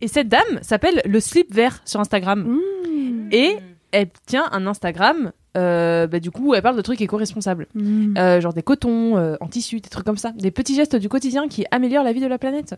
Et 0.00 0.08
cette 0.08 0.28
dame 0.28 0.42
s'appelle 0.62 1.02
le 1.04 1.20
slip 1.20 1.52
vert 1.54 1.80
sur 1.84 2.00
Instagram. 2.00 2.40
Mmh. 2.40 3.28
Et 3.32 3.58
elle 3.94 4.08
tient 4.26 4.48
un 4.52 4.66
Instagram, 4.66 5.32
euh, 5.56 6.06
bah, 6.06 6.20
du 6.20 6.30
coup, 6.30 6.48
où 6.50 6.54
elle 6.54 6.62
parle 6.62 6.76
de 6.76 6.82
trucs 6.82 7.00
éco-responsables. 7.00 7.66
Mmh. 7.74 8.16
Euh, 8.18 8.40
genre 8.40 8.52
des 8.52 8.62
cotons 8.62 9.16
euh, 9.16 9.36
en 9.40 9.46
tissu, 9.48 9.80
des 9.80 9.88
trucs 9.88 10.04
comme 10.04 10.18
ça. 10.18 10.32
Des 10.32 10.50
petits 10.50 10.74
gestes 10.74 10.96
du 10.96 11.08
quotidien 11.08 11.48
qui 11.48 11.64
améliorent 11.70 12.04
la 12.04 12.12
vie 12.12 12.20
de 12.20 12.26
la 12.26 12.38
planète. 12.38 12.74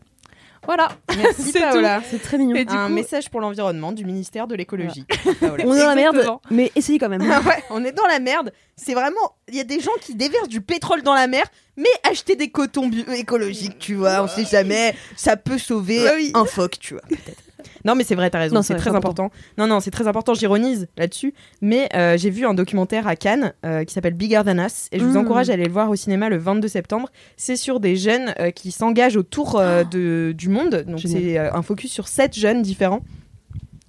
Voilà. 0.65 0.89
Merci 1.17 1.43
C'est 1.53 1.61
Paola. 1.61 2.03
C'est 2.11 2.21
très 2.21 2.39
mignon. 2.39 2.57
Et 2.57 2.65
du 2.65 2.75
un 2.75 2.87
coup- 2.89 2.93
message 2.93 3.31
pour 3.31 3.41
l'environnement 3.41 3.93
du 3.93 4.05
ministère 4.05 4.47
de 4.47 4.55
l'écologie. 4.55 5.05
Paola. 5.41 5.65
On 5.67 5.75
est 5.75 5.79
dans 5.81 5.87
la 5.89 5.95
merde, 5.95 6.27
mais 6.51 6.73
essayez 6.75 6.99
quand 6.99 7.09
même. 7.09 7.23
Ah 7.31 7.41
ouais, 7.47 7.63
on 7.71 7.85
est 7.85 7.93
dans 7.93 8.07
la 8.07 8.19
merde. 8.19 8.53
C'est 8.77 8.95
vraiment, 8.95 9.37
il 9.49 9.55
y 9.55 9.61
a 9.61 9.65
des 9.65 9.81
gens 9.81 9.93
qui 10.01 10.15
déversent 10.15 10.49
du 10.49 10.61
pétrole 10.61 11.03
dans 11.03 11.15
la 11.15 11.29
mer, 11.29 11.45
mais 11.77 11.89
acheter 12.11 12.37
des 12.37 12.49
cotons 12.51 12.89
bio- 12.89 13.05
écologiques, 13.13 13.79
tu 13.79 13.95
vois, 13.95 14.23
on 14.23 14.29
sait 14.29 14.45
jamais, 14.45 14.95
ça 15.17 15.37
peut 15.37 15.59
sauver 15.59 16.03
Ouais, 16.03 16.13
oui. 16.17 16.31
un 16.35 16.45
phoque, 16.45 16.79
tu 16.81 16.95
vois. 16.95 17.03
peut-être. 17.09 17.43
Non, 17.85 17.95
mais 17.95 18.05
c'est 18.05 18.15
vrai, 18.15 18.31
t'as 18.31 18.39
raison, 18.39 18.63
c'est 18.63 18.75
très 18.77 18.95
important. 18.95 19.31
Non, 19.59 19.67
non, 19.67 19.81
c'est 19.81 19.91
très 19.91 20.07
important. 20.09 20.35
J'ironise 20.35 20.89
là-dessus, 20.97 21.35
mais 21.61 21.89
euh, 21.95 22.17
j'ai 22.17 22.31
vu 22.31 22.47
un 22.47 22.55
documentaire 22.55 23.07
à 23.07 23.17
Cannes 23.17 23.53
euh, 23.65 23.85
qui 23.85 23.95
s'appelle 23.95 24.15
Bigger 24.15 24.43
Than 24.45 24.59
Us, 24.65 24.89
et 24.93 24.99
je 24.99 25.05
vous 25.05 25.13
Mm. 25.15 25.17
encourage 25.19 25.51
à 25.51 25.55
aller 25.55 25.65
le 25.65 25.73
voir 25.73 25.91
au 25.91 25.97
cinéma 25.97 26.29
le 26.29 26.39
22 26.39 26.69
septembre. 26.69 27.09
C'est 27.37 27.57
sur 27.57 27.81
des 27.81 27.97
jeunes 27.97 28.35
euh, 28.41 28.51
qui 28.51 28.71
s'engagent 28.71 29.17
autour 29.17 29.59
euh, 29.59 29.85
de, 29.85 30.33
du 30.37 30.49
monde. 30.49 30.85
Donc 30.87 31.01
c'est 31.01 31.39
un 31.39 31.63
focus 31.63 31.93
sur 31.93 32.09
sept 32.09 32.37
jeunes 32.39 32.63
différents 32.63 33.01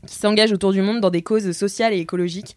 qui 0.05 0.15
s'engagent 0.15 0.51
autour 0.53 0.71
du 0.71 0.81
monde 0.81 1.01
dans 1.01 1.09
des 1.09 1.21
causes 1.21 1.51
sociales 1.51 1.93
et 1.93 1.99
écologiques. 1.99 2.55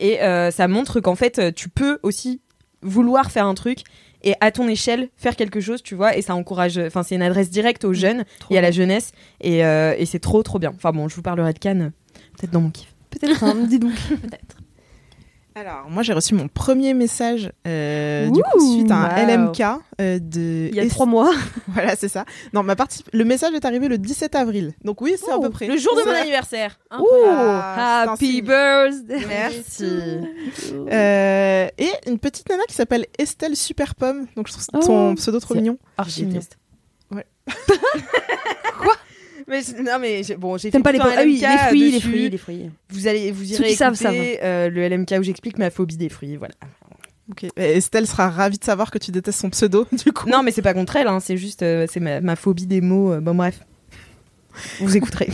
Et 0.00 0.18
ça 0.50 0.68
montre 0.68 1.00
qu'en 1.00 1.14
fait, 1.14 1.54
tu 1.54 1.68
peux 1.68 1.98
aussi 2.02 2.40
vouloir 2.82 3.30
faire 3.30 3.46
un 3.46 3.54
truc 3.54 3.78
et 4.22 4.34
à 4.40 4.50
ton 4.50 4.68
échelle 4.68 5.08
faire 5.16 5.36
quelque 5.36 5.60
chose, 5.60 5.82
tu 5.82 5.94
vois. 5.94 6.16
Et 6.16 6.22
ça 6.22 6.34
encourage. 6.34 6.78
Enfin, 6.78 7.02
c'est 7.02 7.14
une 7.14 7.22
adresse 7.22 7.50
directe 7.50 7.84
aux 7.84 7.92
jeunes 7.92 8.24
et 8.50 8.58
à 8.58 8.60
la 8.60 8.70
jeunesse. 8.70 9.12
Et, 9.40 9.64
euh, 9.64 9.94
et 9.98 10.06
c'est 10.06 10.20
trop, 10.20 10.42
trop 10.42 10.58
bien. 10.58 10.72
Enfin 10.74 10.92
bon, 10.92 11.08
je 11.08 11.14
vous 11.16 11.22
parlerai 11.22 11.52
de 11.52 11.58
Cannes 11.58 11.92
peut-être 12.36 12.52
dans 12.52 12.60
mon 12.60 12.70
kiff. 12.70 12.94
Peut-être, 13.10 13.44
hein, 13.44 13.54
dis 13.68 13.78
donc. 13.78 13.92
Peut-être. 14.08 14.56
Alors, 15.54 15.90
moi, 15.90 16.02
j'ai 16.02 16.14
reçu 16.14 16.34
mon 16.34 16.48
premier 16.48 16.94
message, 16.94 17.52
euh, 17.66 18.30
du 18.30 18.40
coup, 18.42 18.74
suite 18.74 18.90
à 18.90 18.96
un 18.96 19.26
wow. 19.26 19.46
LMK 19.48 19.60
euh, 20.00 20.18
de. 20.18 20.68
Il 20.70 20.74
y 20.74 20.80
a 20.80 20.88
trois 20.88 21.04
mois. 21.06 21.30
Voilà, 21.68 21.94
c'est 21.96 22.08
ça. 22.08 22.24
Non, 22.54 22.62
ma 22.62 22.74
partie... 22.76 23.04
le 23.12 23.24
message 23.24 23.52
est 23.54 23.64
arrivé 23.64 23.88
le 23.88 23.98
17 23.98 24.34
avril. 24.34 24.72
Donc, 24.84 25.00
oui, 25.02 25.14
c'est 25.18 25.30
à 25.30 25.36
Oh, 25.38 25.40
peu 25.42 25.50
près. 25.50 25.66
Le 25.66 25.76
jour 25.76 25.94
de 25.96 26.02
mon 26.08 26.10
anniversaire. 26.14 26.78
Ouh, 26.98 27.04
Ah, 27.28 28.06
happy 28.12 28.40
birthday. 28.42 29.24
Merci. 29.28 29.84
Euh, 30.90 31.68
et 31.78 31.90
une 32.06 32.18
petite 32.18 32.48
nana 32.48 32.62
qui 32.68 32.74
s'appelle 32.74 33.06
Estelle 33.18 33.56
Super 33.56 33.94
Pomme. 33.94 34.26
Donc, 34.36 34.48
je 34.48 34.52
trouve 34.52 34.64
Oh. 34.74 34.80
son 34.82 35.14
pseudo 35.16 35.38
trop 35.40 35.54
mignon. 35.54 35.78
Archi 35.98 36.20
Je 36.20 36.24
mignon. 36.26 36.34
déteste. 36.40 36.58
Ouais. 37.10 37.26
Quoi? 38.80 38.94
Mais, 39.52 39.82
non 39.82 39.98
mais 40.00 40.22
bon 40.38 40.56
j'ai 40.56 40.68
fait 40.68 40.72
T'aimes 40.72 40.82
pas 40.82 40.92
les 40.92 40.98
Ah 41.00 41.22
oui, 41.24 41.40
les 41.40 41.58
fruits, 41.68 41.80
les 41.80 41.90
dessus. 41.98 42.08
fruits, 42.08 42.30
les 42.30 42.38
fruits. 42.38 42.70
Vous 42.90 43.06
allez 43.06 43.30
vous 43.30 43.52
irez 43.52 43.74
savent, 43.74 43.96
euh, 44.04 44.68
le 44.68 44.88
LMK 44.88 45.14
où 45.20 45.22
j'explique 45.22 45.58
ma 45.58 45.70
phobie 45.70 45.96
des 45.96 46.08
fruits 46.08 46.36
voilà. 46.36 46.54
Ok. 47.30 47.44
Et 47.56 47.76
Estelle 47.76 48.06
sera 48.06 48.28
ravie 48.30 48.58
de 48.58 48.64
savoir 48.64 48.90
que 48.90 48.98
tu 48.98 49.10
détestes 49.12 49.40
son 49.40 49.50
pseudo, 49.50 49.86
du 50.04 50.12
coup. 50.12 50.28
Non 50.28 50.42
mais 50.42 50.50
c'est 50.50 50.62
pas 50.62 50.74
contre 50.74 50.96
elle 50.96 51.06
hein, 51.06 51.20
c'est 51.20 51.36
juste 51.36 51.62
euh, 51.62 51.86
c'est 51.90 52.00
ma, 52.00 52.20
ma 52.20 52.34
phobie 52.34 52.66
des 52.66 52.80
mots 52.80 53.12
euh, 53.12 53.20
bon 53.20 53.34
bref. 53.34 53.60
Vous 54.80 54.96
écouterez. 54.96 55.28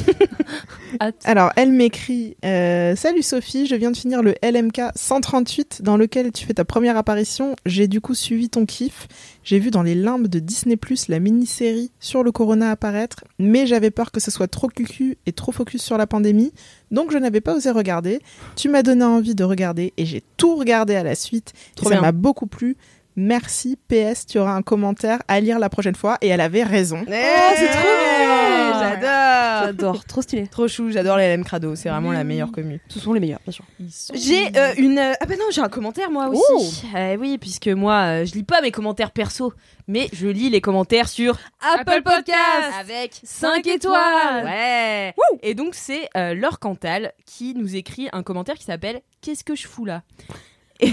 Alors, 1.25 1.53
elle 1.57 1.73
m'écrit 1.73 2.37
euh, 2.45 2.97
Salut 2.97 3.23
Sophie, 3.23 3.67
je 3.67 3.75
viens 3.75 3.91
de 3.91 3.97
finir 3.97 4.23
le 4.23 4.35
LMK 4.43 4.81
138 4.95 5.83
dans 5.83 5.97
lequel 5.97 6.33
tu 6.33 6.47
fais 6.47 6.55
ta 6.55 6.65
première 6.65 6.97
apparition. 6.97 7.57
J'ai 7.67 7.89
du 7.89 8.01
coup 8.01 8.15
suivi 8.15 8.49
ton 8.49 8.67
kiff. 8.67 9.09
J'ai 9.45 9.59
vu 9.59 9.71
dans 9.71 9.83
les 9.83 9.95
limbes 9.95 10.27
de 10.27 10.39
Disney 10.39 10.77
Plus 10.77 11.09
la 11.09 11.21
mini-série 11.21 11.91
sur 12.01 12.23
le 12.23 12.33
corona 12.33 12.71
apparaître, 12.71 13.25
mais 13.39 13.67
j'avais 13.67 13.91
peur 13.91 14.11
que 14.11 14.21
ce 14.21 14.31
soit 14.31 14.49
trop 14.49 14.69
cucu 14.69 15.17
et 15.25 15.33
trop 15.33 15.53
focus 15.53 15.83
sur 15.83 15.97
la 15.97 16.07
pandémie, 16.07 16.53
donc 16.91 17.13
je 17.13 17.19
n'avais 17.19 17.41
pas 17.41 17.55
osé 17.55 17.71
regarder. 17.71 18.21
Tu 18.57 18.69
m'as 18.69 18.83
donné 18.83 19.05
envie 19.05 19.35
de 19.35 19.45
regarder 19.45 19.93
et 19.97 20.05
j'ai 20.05 20.23
tout 20.37 20.57
regardé 20.57 20.97
à 20.97 21.03
la 21.03 21.15
suite. 21.15 21.53
Et 21.83 21.89
ça 21.89 22.01
m'a 22.01 22.13
beaucoup 22.13 22.47
plu. 22.47 22.77
Merci, 23.21 23.77
PS, 23.89 24.27
tu 24.27 24.39
auras 24.39 24.53
un 24.53 24.63
commentaire 24.63 25.19
à 25.27 25.41
lire 25.41 25.59
la 25.59 25.69
prochaine 25.69 25.97
fois. 25.97 26.19
Et 26.23 26.29
elle 26.29 26.41
avait 26.41 26.63
raison. 26.63 26.99
Oh, 27.03 27.11
c'est 27.57 27.69
trop 27.69 27.83
bien. 27.83 28.79
J'adore 28.79 29.65
J'adore, 29.67 30.05
trop 30.05 30.23
stylé. 30.23 30.47
Trop 30.47 30.69
chou, 30.69 30.91
j'adore 30.93 31.17
les 31.17 31.35
LM 31.37 31.43
Crado, 31.45 31.75
c'est 31.75 31.89
vraiment 31.89 32.13
la 32.13 32.23
meilleure 32.23 32.53
commune. 32.53 32.79
Ce 32.89 33.01
sont 33.01 33.13
les 33.13 33.19
meilleurs, 33.21 33.41
bien 33.45 33.53
sûr. 33.53 33.65
J'ai 34.15 34.57
euh, 34.57 34.73
une. 34.79 34.99
euh, 34.99 35.13
Ah 35.21 35.27
bah 35.27 35.35
non, 35.37 35.47
j'ai 35.51 35.61
un 35.61 35.69
commentaire 35.69 36.11
moi 36.13 36.29
aussi. 36.29 36.85
Euh, 36.95 37.17
oui, 37.19 37.39
puisque 37.39 37.67
moi, 37.67 37.95
euh, 38.21 38.25
je 38.25 38.35
lis 38.35 38.45
pas 38.45 38.61
mes 38.61 38.71
commentaires 38.71 39.11
perso, 39.11 39.53
mais 39.89 40.09
je 40.13 40.29
lis 40.29 40.49
les 40.49 40.61
commentaires 40.61 41.09
sur 41.09 41.37
Apple 41.61 42.03
Podcast. 42.05 42.39
avec 42.81 43.21
5 43.25 43.67
étoiles. 43.67 44.45
Ouais. 44.45 45.13
Et 45.43 45.55
donc 45.55 45.75
c'est 45.75 46.09
euh, 46.17 46.35
Laure 46.35 46.61
Cantal 46.61 47.13
qui 47.27 47.55
nous 47.55 47.75
écrit 47.75 48.09
un 48.13 48.23
commentaire 48.23 48.55
qui 48.55 48.65
s'appelle 48.65 49.01
Qu'est-ce 49.23 49.43
que 49.43 49.57
je 49.57 49.67
fous 49.67 49.85
là? 49.85 50.03
Et 50.81 50.91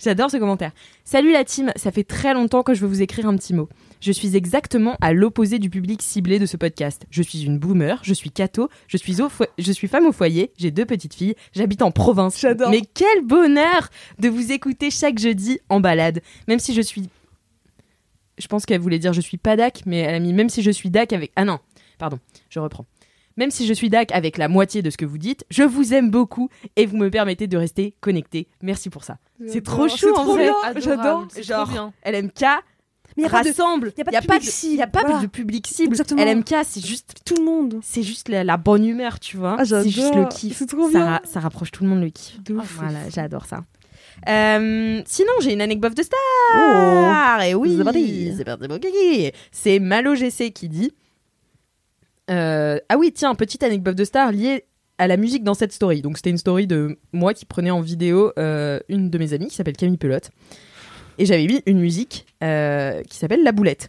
j'adore 0.00 0.30
ce 0.30 0.36
commentaire. 0.36 0.72
Salut 1.04 1.30
la 1.30 1.44
team, 1.44 1.72
ça 1.76 1.92
fait 1.92 2.02
très 2.02 2.34
longtemps 2.34 2.64
que 2.64 2.74
je 2.74 2.80
veux 2.80 2.88
vous 2.88 3.02
écrire 3.02 3.28
un 3.28 3.36
petit 3.36 3.54
mot. 3.54 3.68
Je 4.00 4.10
suis 4.10 4.36
exactement 4.36 4.96
à 5.00 5.12
l'opposé 5.12 5.60
du 5.60 5.70
public 5.70 6.02
ciblé 6.02 6.40
de 6.40 6.46
ce 6.46 6.56
podcast. 6.56 7.06
Je 7.10 7.22
suis 7.22 7.44
une 7.44 7.58
boomer, 7.58 8.00
je 8.02 8.12
suis 8.12 8.30
catho, 8.30 8.68
je 8.88 8.96
suis, 8.96 9.22
au 9.22 9.28
je 9.58 9.72
suis 9.72 9.86
femme 9.86 10.06
au 10.06 10.12
foyer, 10.12 10.52
j'ai 10.58 10.72
deux 10.72 10.84
petites 10.84 11.14
filles, 11.14 11.36
j'habite 11.52 11.82
en 11.82 11.92
province. 11.92 12.40
J'adore. 12.40 12.70
Mais 12.70 12.82
quel 12.82 13.24
bonheur 13.24 13.88
de 14.18 14.28
vous 14.28 14.50
écouter 14.50 14.90
chaque 14.90 15.18
jeudi 15.18 15.60
en 15.68 15.80
balade. 15.80 16.20
Même 16.48 16.58
si 16.58 16.74
je 16.74 16.82
suis. 16.82 17.08
Je 18.38 18.48
pense 18.48 18.66
qu'elle 18.66 18.80
voulait 18.80 18.98
dire 18.98 19.12
je 19.12 19.20
suis 19.20 19.38
pas 19.38 19.56
DAC, 19.56 19.82
mais 19.86 19.98
elle 19.98 20.16
a 20.16 20.20
mis 20.20 20.32
même 20.32 20.48
si 20.48 20.62
je 20.62 20.70
suis 20.72 20.90
DAC 20.90 21.12
avec. 21.12 21.30
Ah 21.36 21.44
non, 21.44 21.60
pardon, 21.98 22.18
je 22.50 22.58
reprends. 22.58 22.86
Même 23.36 23.50
si 23.50 23.66
je 23.66 23.72
suis 23.74 23.90
DAC 23.90 24.12
avec 24.12 24.38
la 24.38 24.48
moitié 24.48 24.80
de 24.82 24.90
ce 24.90 24.96
que 24.96 25.04
vous 25.04 25.18
dites, 25.18 25.44
je 25.50 25.62
vous 25.64 25.92
aime 25.92 26.10
beaucoup 26.10 26.48
et 26.76 26.86
vous 26.86 26.96
me 26.96 27.10
permettez 27.10 27.46
de 27.48 27.56
rester 27.56 27.94
connecté. 28.00 28.46
Merci 28.62 28.90
pour 28.90 29.02
ça. 29.04 29.18
C'est 29.48 29.64
trop 29.64 29.88
chou 29.88 30.10
en 30.10 30.22
trop 30.22 30.34
vrai. 30.34 30.50
J'adore. 30.76 31.26
Genre, 31.42 31.68
bien. 31.68 31.92
LMK 32.06 32.42
Mais 33.16 33.24
y 33.24 33.26
a 33.26 33.28
pas 33.30 33.42
de- 33.42 33.48
rassemble. 33.48 33.92
y 33.96 34.00
a 34.00 34.04
pas 34.04 34.10
de 34.12 34.16
Y 34.16 34.20
public 34.20 34.40
de- 34.44 34.50
cible, 34.50 34.78
y 34.78 34.82
a 34.82 34.86
pas 34.86 35.00
voilà. 35.02 35.18
de 35.20 35.26
public 35.26 35.66
cible. 35.66 35.88
Exactement. 35.92 36.22
LMK, 36.24 36.54
c'est 36.64 36.84
juste, 36.86 37.14
tout 37.24 37.34
le 37.36 37.44
monde. 37.44 37.80
c'est 37.82 38.02
juste 38.04 38.28
la, 38.28 38.44
la 38.44 38.56
bonne 38.56 38.84
humeur, 38.84 39.18
tu 39.20 39.36
vois. 39.36 39.56
Ah, 39.58 39.64
c'est 39.64 39.88
juste 39.88 40.14
le 40.14 40.26
kiff. 40.28 40.56
C'est 40.56 40.66
trop 40.66 40.84
ça, 40.90 40.98
bien. 40.98 41.04
ra- 41.06 41.22
ça 41.24 41.40
rapproche 41.40 41.70
tout 41.72 41.82
le 41.84 41.90
monde 41.90 42.02
le 42.02 42.10
kiff. 42.10 42.38
Ouf. 42.50 42.74
Voilà, 42.78 42.98
j'adore 43.12 43.46
ça. 43.46 43.64
Euh, 44.28 45.02
sinon, 45.06 45.32
j'ai 45.40 45.52
une 45.52 45.60
anecdote 45.60 45.96
de 45.96 46.02
star. 46.02 46.18
Oh. 46.56 47.42
Et 47.42 47.54
oui, 47.54 47.76
C'est 47.78 47.84
parti. 47.84 48.32
C'est 49.50 49.78
Malo 49.80 50.14
GC 50.14 50.52
qui 50.52 50.68
dit. 50.68 50.92
Euh, 52.30 52.78
ah 52.88 52.96
oui, 52.96 53.12
tiens, 53.12 53.34
petite 53.34 53.62
anecdote 53.62 53.96
de 53.96 54.04
star 54.04 54.32
liée 54.32 54.64
à 54.98 55.06
la 55.06 55.16
musique 55.16 55.44
dans 55.44 55.54
cette 55.54 55.72
story. 55.72 56.02
Donc, 56.02 56.16
c'était 56.16 56.30
une 56.30 56.38
story 56.38 56.66
de 56.66 56.98
moi 57.12 57.34
qui 57.34 57.44
prenais 57.44 57.70
en 57.70 57.80
vidéo 57.80 58.32
euh, 58.38 58.78
une 58.88 59.10
de 59.10 59.18
mes 59.18 59.32
amies 59.32 59.48
qui 59.48 59.54
s'appelle 59.54 59.76
Camille 59.76 59.98
Pelote. 59.98 60.30
Et 61.18 61.26
j'avais 61.26 61.46
mis 61.46 61.62
une 61.66 61.80
musique 61.80 62.26
euh, 62.42 63.02
qui 63.02 63.18
s'appelle 63.18 63.42
La 63.42 63.52
Boulette. 63.52 63.88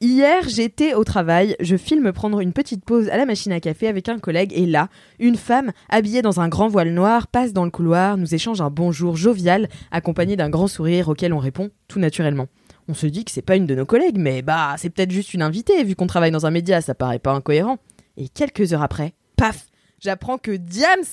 Hier, 0.00 0.48
j'étais 0.48 0.94
au 0.94 1.04
travail, 1.04 1.54
je 1.60 1.76
filme 1.76 2.10
prendre 2.10 2.40
une 2.40 2.52
petite 2.52 2.84
pause 2.84 3.08
à 3.08 3.16
la 3.16 3.24
machine 3.24 3.52
à 3.52 3.60
café 3.60 3.86
avec 3.86 4.08
un 4.08 4.18
collègue 4.18 4.52
et 4.52 4.66
là, 4.66 4.88
une 5.20 5.36
femme 5.36 5.70
habillée 5.88 6.22
dans 6.22 6.40
un 6.40 6.48
grand 6.48 6.66
voile 6.66 6.90
noir 6.92 7.28
passe 7.28 7.52
dans 7.52 7.64
le 7.64 7.70
couloir, 7.70 8.16
nous 8.16 8.34
échange 8.34 8.60
un 8.60 8.68
bonjour 8.68 9.14
jovial 9.14 9.68
accompagné 9.92 10.34
d'un 10.34 10.50
grand 10.50 10.66
sourire 10.66 11.08
auquel 11.08 11.32
on 11.32 11.38
répond 11.38 11.70
tout 11.86 12.00
naturellement. 12.00 12.48
On 12.88 12.94
se 12.94 13.06
dit 13.06 13.24
que 13.24 13.30
c'est 13.30 13.42
pas 13.42 13.56
une 13.56 13.66
de 13.66 13.74
nos 13.74 13.86
collègues, 13.86 14.18
mais 14.18 14.42
bah 14.42 14.74
c'est 14.76 14.90
peut-être 14.90 15.10
juste 15.10 15.34
une 15.34 15.42
invitée 15.42 15.84
vu 15.84 15.94
qu'on 15.94 16.06
travaille 16.06 16.30
dans 16.30 16.46
un 16.46 16.50
média, 16.50 16.80
ça 16.80 16.94
paraît 16.94 17.18
pas 17.18 17.32
incohérent. 17.32 17.78
Et 18.16 18.28
quelques 18.28 18.72
heures 18.72 18.82
après, 18.82 19.14
paf, 19.36 19.66
j'apprends 20.00 20.38
que 20.38 20.52
Diams 20.52 21.04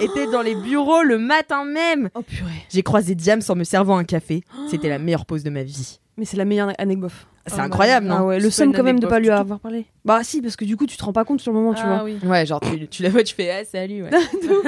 était 0.00 0.30
dans 0.30 0.42
les 0.42 0.54
bureaux 0.54 1.02
le 1.02 1.18
matin 1.18 1.64
même. 1.64 2.10
Oh 2.14 2.22
purée. 2.22 2.64
J'ai 2.70 2.82
croisé 2.82 3.14
Diams 3.14 3.42
en 3.48 3.54
me 3.54 3.64
servant 3.64 3.96
un 3.96 4.04
café. 4.04 4.42
C'était 4.70 4.88
la 4.88 4.98
meilleure 4.98 5.26
pause 5.26 5.44
de 5.44 5.50
ma 5.50 5.62
vie. 5.62 6.00
Mais 6.16 6.24
c'est 6.24 6.36
la 6.36 6.44
meilleure 6.44 6.72
anecdote. 6.78 7.12
C'est 7.48 7.56
Oh, 7.60 7.64
incroyable, 7.64 8.06
Ah 8.10 8.18
non 8.20 8.26
ouais, 8.26 8.38
le 8.40 8.50
seum 8.50 8.72
quand 8.72 8.82
même 8.82 9.00
de 9.00 9.06
pas 9.06 9.18
lui 9.20 9.30
avoir 9.30 9.58
parlé. 9.60 9.86
Bah 10.04 10.20
si, 10.22 10.40
parce 10.42 10.56
que 10.56 10.64
du 10.64 10.76
coup 10.76 10.86
tu 10.86 10.96
te 10.96 11.04
rends 11.04 11.12
pas 11.12 11.24
compte 11.24 11.40
sur 11.40 11.52
le 11.52 11.58
moment, 11.58 11.74
tu 11.74 11.82
Ah 11.84 11.88
vois. 11.96 12.04
oui. 12.04 12.18
Ouais, 12.24 12.46
genre 12.46 12.60
tu, 12.60 12.86
tu 12.88 13.02
la 13.02 13.08
vois, 13.10 13.22
tu 13.22 13.34
fais 13.34 13.50
ah 13.50 13.64
salut. 13.64 14.02
Ouais. 14.04 14.10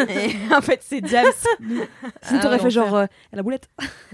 Et 0.08 0.54
en 0.54 0.60
fait, 0.60 0.80
c'est 0.82 1.00
Diams. 1.00 1.26
Sinon 1.60 1.82
Ah, 2.30 2.38
t'aurais 2.42 2.58
fait 2.58 2.70
genre 2.70 2.94
euh, 2.96 3.06
la 3.32 3.42
boulette. 3.42 3.68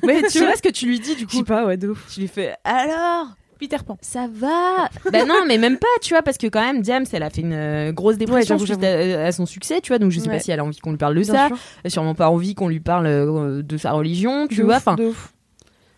Mais 0.04 0.22
tu 0.30 0.38
vois 0.40 0.56
ce 0.56 0.62
que 0.62 0.68
tu 0.68 0.86
lui 0.86 1.00
dis 1.00 1.14
du 1.14 1.26
Je 1.28 1.30
sais 1.32 1.38
coup 1.38 1.44
pas, 1.44 1.64
ouais, 1.66 1.76
de 1.76 1.88
ouf. 1.88 2.04
Tu 2.12 2.20
lui 2.20 2.28
fais 2.28 2.54
alors 2.64 3.28
Peter 3.58 3.78
Pan. 3.86 3.96
ça 4.02 4.26
va? 4.30 4.90
Bah 5.10 5.24
non, 5.24 5.46
mais 5.48 5.56
même 5.56 5.78
pas, 5.78 5.86
tu 6.02 6.12
vois, 6.12 6.20
parce 6.22 6.36
que 6.36 6.46
quand 6.46 6.60
même, 6.60 6.82
Diams, 6.82 7.06
elle 7.10 7.22
a 7.22 7.30
fait 7.30 7.40
une 7.40 7.54
euh, 7.54 7.90
grosse 7.90 8.18
dépression 8.18 8.58
suite 8.58 8.84
à, 8.84 9.24
à 9.26 9.32
son 9.32 9.46
succès, 9.46 9.80
tu 9.80 9.88
vois, 9.92 9.98
donc 9.98 10.10
je 10.12 10.20
sais 10.20 10.28
Ouais. 10.28 10.34
pas 10.34 10.40
si 10.40 10.50
elle 10.50 10.60
a 10.60 10.64
envie 10.64 10.78
qu'on 10.78 10.90
lui 10.90 10.98
parle 10.98 11.14
de 11.14 11.22
Bien 11.22 11.32
ça, 11.32 11.46
sûr. 11.46 11.56
elle 11.82 11.86
a 11.88 11.90
sûrement 11.90 12.14
pas 12.14 12.28
envie 12.28 12.54
qu'on 12.54 12.68
lui 12.68 12.80
parle 12.80 13.06
euh, 13.06 13.62
de 13.62 13.76
sa 13.78 13.92
religion, 13.92 14.46
tu 14.46 14.56
De 14.56 14.62
vois, 14.64 14.76
ouf, 14.76 14.86
enfin. 14.86 14.96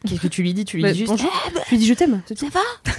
Qu'est-ce 0.07 0.21
que 0.21 0.29
tu 0.29 0.43
lui 0.43 0.55
dis? 0.55 0.65
Tu 0.65 0.77
lui 0.77 0.83
Bah, 0.83 0.93
dis 0.93 0.99
juste 1.01 1.11
bonjour. 1.11 1.31
Je 1.67 1.71
lui 1.71 1.79
dis 1.79 1.87
je 1.87 1.95
t'aime. 1.95 2.23
ça 2.35 2.47
va? 2.49 2.61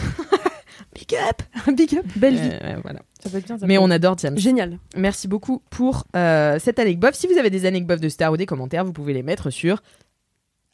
Big 0.95 1.15
up 1.15 1.41
Big 1.75 1.95
up, 1.95 2.05
belle 2.15 2.35
vie. 2.35 2.49
Euh, 2.51 2.75
ouais, 2.75 2.81
voilà. 2.83 2.99
Ça 3.23 3.29
peut 3.29 3.37
être 3.37 3.45
bien. 3.45 3.57
ça 3.59 3.67
Mais 3.67 3.75
peut 3.77 3.81
on 3.83 3.91
adore 3.91 4.15
Diams. 4.15 4.37
Génial. 4.37 4.79
Merci 4.95 5.27
beaucoup 5.27 5.61
pour 5.69 6.05
euh, 6.15 6.57
cette 6.59 6.79
anecdote. 6.79 7.13
Si 7.15 7.27
vous 7.27 7.37
avez 7.37 7.49
des 7.49 7.65
anecdotes 7.65 8.01
de 8.01 8.09
stars 8.09 8.31
ou 8.33 8.37
des 8.37 8.45
commentaires, 8.45 8.85
vous 8.85 8.93
pouvez 8.93 9.13
les 9.13 9.23
mettre 9.23 9.49
sur 9.49 9.81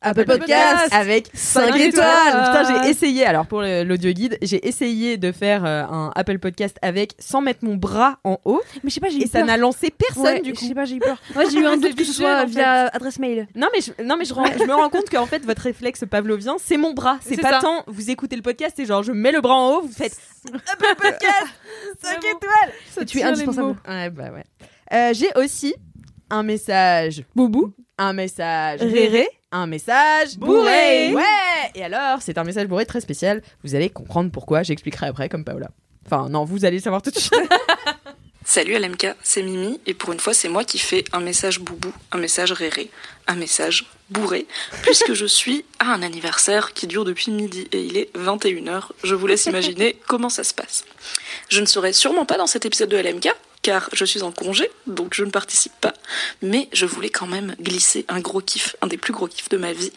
Apple 0.06 0.26
Podcast. 0.26 0.94
Avec 0.94 1.28
5 1.34 1.62
Cinq 1.72 1.76
étoiles. 1.80 2.28
Putain, 2.28 2.84
j'ai 2.84 2.90
essayé. 2.90 3.26
Alors 3.26 3.46
pour 3.48 3.62
l'audio 3.62 4.12
guide, 4.12 4.38
j'ai 4.42 4.66
essayé 4.68 5.18
de 5.18 5.32
faire 5.32 5.66
euh, 5.66 5.84
un 5.84 6.12
Apple 6.16 6.40
Podcast 6.40 6.78
avec 6.82 7.14
sans 7.20 7.42
mettre 7.42 7.64
mon 7.66 7.76
bras 7.76 8.20
en 8.24 8.38
haut 8.46 8.62
Mais 8.84 8.90
je 8.90 8.94
sais 8.96 9.00
pas, 9.00 9.10
j'ai 9.10 9.18
eu 9.20 9.22
et 9.24 9.28
ça 9.28 9.44
n'a 9.44 9.58
lancé 9.58 9.92
personne 9.92 10.42
du 10.42 10.50
Je 10.52 10.56
coup. 10.56 10.66
sais 10.68 10.74
pas, 10.76 10.86
j'ai 10.86 10.96
eu 10.96 11.00
peur. 11.00 11.18
Ouais, 11.36 11.46
j'ai 11.52 11.60
eu 11.60 11.66
un 11.66 11.74
C'est 11.74 11.80
doute 11.90 11.96
que 11.96 12.04
ce 12.04 12.14
soit 12.14 12.46
via 12.46 12.88
adresse 12.88 13.20
mail. 13.20 13.48
Non 13.56 13.68
mais 13.74 13.82
je, 13.82 13.92
non 14.04 14.16
mais 14.18 14.26
je, 14.26 14.34
je 14.34 14.64
me 14.66 14.74
rends 14.74 14.90
compte 14.90 15.10
qu'en 15.10 15.26
fait 15.26 15.44
votre 15.46 15.62
réflexe 15.62 16.04
pavlovien 16.10 16.56
c'est 16.64 16.78
mon 16.78 16.94
bras. 16.94 17.18
C'est 17.22 17.36
C'est 17.36 17.42
pas 17.42 17.60
tant 17.60 17.84
vous 17.88 18.10
écoutez 18.10 18.36
le 18.36 18.42
podcast 18.42 18.80
et 18.80 18.86
genre 18.86 19.04
je 19.04 19.12
mets 19.12 19.32
le 19.32 19.42
bras 19.42 19.56
en 19.56 19.70
haut, 19.76 19.82
vous 19.82 19.92
faites 19.94 20.16
Apple 20.54 20.96
Podcast 20.98 21.48
5 22.02 22.22
Vraiment. 22.22 22.38
étoiles. 22.38 23.06
Tu 23.08 23.20
es 23.20 23.24
indispensable. 23.24 23.76
Ouais 23.88 24.10
bah 24.10 24.32
ouais. 24.34 24.44
Euh, 24.94 25.14
j'ai 25.14 25.30
aussi 25.36 25.74
un 26.30 26.44
message 26.44 27.24
Boubou. 27.36 27.74
un 27.98 28.14
message 28.14 28.82
Réré. 28.82 29.28
Un 29.56 29.68
message 29.68 30.38
Bourré. 30.38 31.14
Ouais 31.14 31.24
Et 31.76 31.84
alors, 31.84 32.22
c'est 32.22 32.38
un 32.38 32.44
message 32.44 32.68
bourré 32.68 32.86
très 32.86 33.02
spécial. 33.02 33.42
Vous 33.64 33.76
allez 33.76 33.90
comprendre 33.90 34.32
pourquoi, 34.32 34.64
j'expliquerai 34.64 35.08
après 35.08 35.30
comme 35.30 35.46
Paola. 35.46 35.70
Enfin, 36.06 36.30
non, 36.30 36.46
vous 36.46 36.66
allez 36.66 36.80
savoir 36.80 37.02
tout 37.02 37.12
de 37.12 37.18
suite. 37.18 37.34
Salut 38.48 38.78
LMK, 38.78 39.16
c'est 39.24 39.42
Mimi 39.42 39.80
et 39.88 39.96
pour 39.96 40.14
une 40.14 40.20
fois 40.20 40.36
c'est 40.36 40.50
moi 40.50 40.64
qui 40.64 40.78
fais 40.78 41.04
un 41.14 41.20
message 41.20 41.60
boubou, 41.60 41.92
un 42.12 42.20
message 42.20 42.52
réré, 42.52 42.92
un 43.26 43.34
message 43.34 43.88
bourré, 44.12 44.46
puisque 44.84 45.14
je 45.14 45.26
suis 45.26 45.66
à 45.80 45.92
un 45.94 46.04
anniversaire 46.04 46.74
qui 46.74 46.86
dure 46.86 47.06
depuis 47.06 47.32
midi 47.32 47.68
et 47.72 47.82
il 47.82 47.98
est 47.98 48.16
21h. 48.16 48.90
Je 49.04 49.16
vous 49.16 49.26
laisse 49.26 49.48
imaginer 49.48 49.98
comment 50.08 50.30
ça 50.30 50.44
se 50.44 50.54
passe. 50.54 50.86
Je 51.50 51.60
ne 51.60 51.66
serai 51.66 51.92
sûrement 51.92 52.28
pas 52.28 52.38
dans 52.38 52.46
cet 52.46 52.68
épisode 52.68 52.90
de 52.90 52.98
LMK 52.98 53.34
car 53.66 53.90
je 53.94 54.06
suis 54.06 54.22
en 54.22 54.32
congé, 54.32 54.70
donc 54.86 55.16
je 55.16 55.24
ne 55.24 55.32
participe 55.32 55.74
pas, 55.82 55.96
mais 56.44 56.70
je 56.72 56.86
voulais 56.86 57.10
quand 57.10 57.26
même 57.26 57.56
glisser 57.60 58.06
un 58.10 58.20
gros 58.20 58.40
kiff, 58.40 58.76
un 58.84 58.86
des 58.86 58.98
plus 58.98 59.12
gros 59.12 59.28
kiffs 59.28 59.50
de 59.50 59.58
ma 59.58 59.74
vie, 59.74 59.92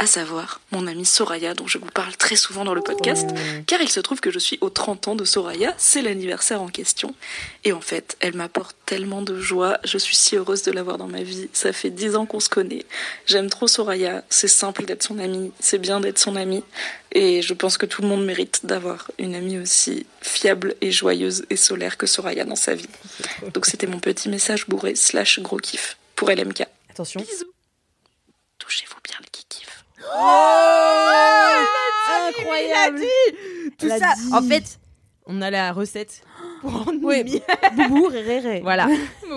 à 0.00 0.06
savoir 0.06 0.62
mon 0.72 0.86
amie 0.86 1.04
Soraya 1.04 1.52
dont 1.52 1.66
je 1.66 1.76
vous 1.76 1.90
parle 1.92 2.16
très 2.16 2.34
souvent 2.34 2.64
dans 2.64 2.72
le 2.72 2.80
podcast, 2.80 3.28
car 3.66 3.82
il 3.82 3.90
se 3.90 4.00
trouve 4.00 4.20
que 4.20 4.30
je 4.30 4.38
suis 4.38 4.56
aux 4.62 4.70
30 4.70 5.08
ans 5.08 5.14
de 5.14 5.26
Soraya, 5.26 5.74
c'est 5.76 6.00
l'anniversaire 6.00 6.62
en 6.62 6.68
question. 6.68 7.14
Et 7.64 7.74
en 7.74 7.82
fait, 7.82 8.16
elle 8.20 8.34
m'apporte 8.34 8.74
tellement 8.86 9.20
de 9.20 9.38
joie. 9.38 9.78
Je 9.84 9.98
suis 9.98 10.16
si 10.16 10.36
heureuse 10.36 10.62
de 10.62 10.72
l'avoir 10.72 10.96
dans 10.96 11.06
ma 11.06 11.22
vie. 11.22 11.50
Ça 11.52 11.74
fait 11.74 11.90
dix 11.90 12.16
ans 12.16 12.24
qu'on 12.24 12.40
se 12.40 12.48
connaît. 12.48 12.86
J'aime 13.26 13.50
trop 13.50 13.66
Soraya. 13.66 14.24
C'est 14.30 14.48
simple 14.48 14.86
d'être 14.86 15.02
son 15.02 15.18
amie. 15.18 15.52
C'est 15.60 15.78
bien 15.78 16.00
d'être 16.00 16.18
son 16.18 16.34
amie. 16.34 16.64
Et 17.12 17.42
je 17.42 17.52
pense 17.52 17.76
que 17.76 17.84
tout 17.84 18.00
le 18.00 18.08
monde 18.08 18.24
mérite 18.24 18.64
d'avoir 18.64 19.10
une 19.18 19.34
amie 19.34 19.58
aussi 19.58 20.06
fiable 20.22 20.76
et 20.80 20.92
joyeuse 20.92 21.44
et 21.50 21.56
solaire 21.56 21.98
que 21.98 22.06
Soraya 22.06 22.46
dans 22.46 22.56
sa 22.56 22.74
vie. 22.74 22.88
Donc 23.52 23.66
c'était 23.66 23.86
mon 23.86 24.00
petit 24.00 24.30
message 24.30 24.66
bourré 24.66 24.94
slash 24.94 25.40
gros 25.40 25.58
kiff 25.58 25.98
pour 26.16 26.30
LMK. 26.30 26.62
Attention. 26.88 27.20
Bisous. 27.20 27.52
Touchez-vous 28.58 28.96
bien 29.04 29.16
le 29.20 29.26
kiff. 29.26 29.29
Incroyable. 32.28 33.00
Tout 33.78 33.86
Elle 33.86 33.92
a 33.92 33.98
ça. 33.98 34.14
dit. 34.16 34.32
En 34.32 34.42
fait, 34.42 34.78
on 35.26 35.40
a 35.42 35.50
la 35.50 35.72
recette 35.72 36.22
pour 36.60 36.72
rendre 36.84 36.98
Oui. 37.02 37.22
Mimi. 37.24 37.42
Boubou, 37.76 38.06
réré. 38.08 38.60
Voilà. 38.62 38.88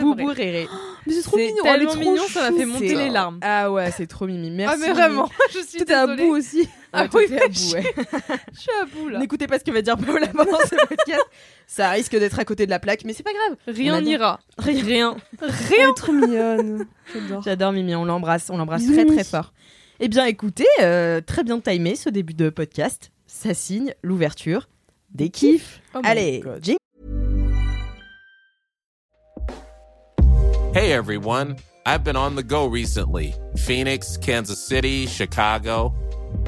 Boubou 0.00 0.26
réré. 0.26 0.68
Mais 1.06 1.12
c'est 1.12 1.22
trop 1.22 1.36
C'est 1.36 1.46
mignon. 1.46 1.62
elle 1.64 1.70
est 1.82 1.86
tellement 1.86 1.90
trop 1.92 2.00
mignon, 2.00 2.22
ça 2.28 2.40
m'a 2.42 2.48
chou. 2.50 2.58
fait 2.58 2.64
monter 2.66 2.88
C'est- 2.88 2.94
les 2.94 3.10
larmes. 3.10 3.38
Ah 3.42 3.70
ouais, 3.70 3.90
c'est 3.96 4.06
trop 4.06 4.26
Mimi. 4.26 4.50
Merci. 4.50 4.74
Ah 4.76 4.86
mais 4.86 4.92
vraiment, 4.92 5.28
je 5.52 5.58
suis 5.60 5.78
Tout 5.84 5.92
à 5.92 6.06
désolée. 6.06 6.26
bout 6.26 6.36
aussi. 6.36 6.68
Ah 6.92 7.04
Ah 7.04 7.06
oui, 7.14 7.24
à 7.26 7.28
bout, 7.48 7.74
ouais. 7.74 7.94
Je 8.52 8.58
suis 8.60 8.70
à 8.80 8.84
bout 8.86 9.08
là. 9.08 9.18
N'écoutez 9.18 9.46
pas 9.46 9.58
ce 9.58 9.64
que 9.64 9.70
va 9.70 9.82
dire 9.82 9.96
Paola 9.96 10.26
pendant 10.28 10.58
ce 10.60 10.74
podcast. 10.86 11.24
Ça 11.66 11.90
risque 11.90 12.16
d'être 12.16 12.38
à 12.38 12.44
côté 12.44 12.64
de 12.66 12.70
la 12.70 12.78
plaque, 12.78 13.04
mais 13.04 13.12
c'est 13.12 13.22
pas 13.22 13.32
grave. 13.32 13.56
On 13.68 13.72
Rien 13.72 13.94
adore. 13.94 14.02
n'ira. 14.08 14.40
Rien. 14.58 15.16
Elle 15.42 15.88
est 15.90 15.94
trop 15.94 16.12
mignonne. 16.12 16.86
J'adore. 17.12 17.42
J'adore 17.42 17.72
Mimi, 17.72 17.94
on 17.94 18.04
l'embrasse, 18.04 18.48
on 18.50 18.56
l'embrasse 18.56 18.82
Bisous, 18.82 18.94
très 18.94 19.04
Mimi. 19.04 19.16
très 19.16 19.24
fort. 19.24 19.52
Eh 19.98 20.08
bien 20.08 20.26
écoutez, 20.26 20.66
euh, 20.80 21.22
très 21.22 21.42
bien 21.42 21.58
timé 21.58 21.96
ce 21.96 22.10
début 22.10 22.34
de 22.34 22.50
podcast. 22.50 23.10
Ça 23.26 23.54
signe 23.54 23.94
l'ouverture 24.02 24.68
des 25.14 25.30
kiffs. 25.30 25.80
Oh 25.94 26.00
Allez, 26.04 26.42
jingle. 26.60 26.78
Hey 30.74 30.92
everyone, 30.92 31.56
I've 31.86 32.04
been 32.04 32.16
on 32.16 32.36
the 32.36 32.42
go 32.42 32.66
recently 32.66 33.34
Phoenix, 33.56 34.18
Kansas 34.18 34.58
City, 34.58 35.06
Chicago. 35.06 35.94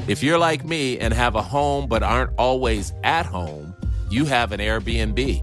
If 0.07 0.23
you're 0.23 0.38
like 0.38 0.67
me 0.67 0.99
and 0.99 1.14
have 1.14 1.35
a 1.35 1.43
home 1.43 1.87
but 1.88 2.02
aren't 2.02 2.33
always 2.37 2.93
at 3.02 3.25
home, 3.25 3.75
you 4.11 4.26
have 4.26 4.52
an 4.52 4.61
Airbnb. 4.61 5.43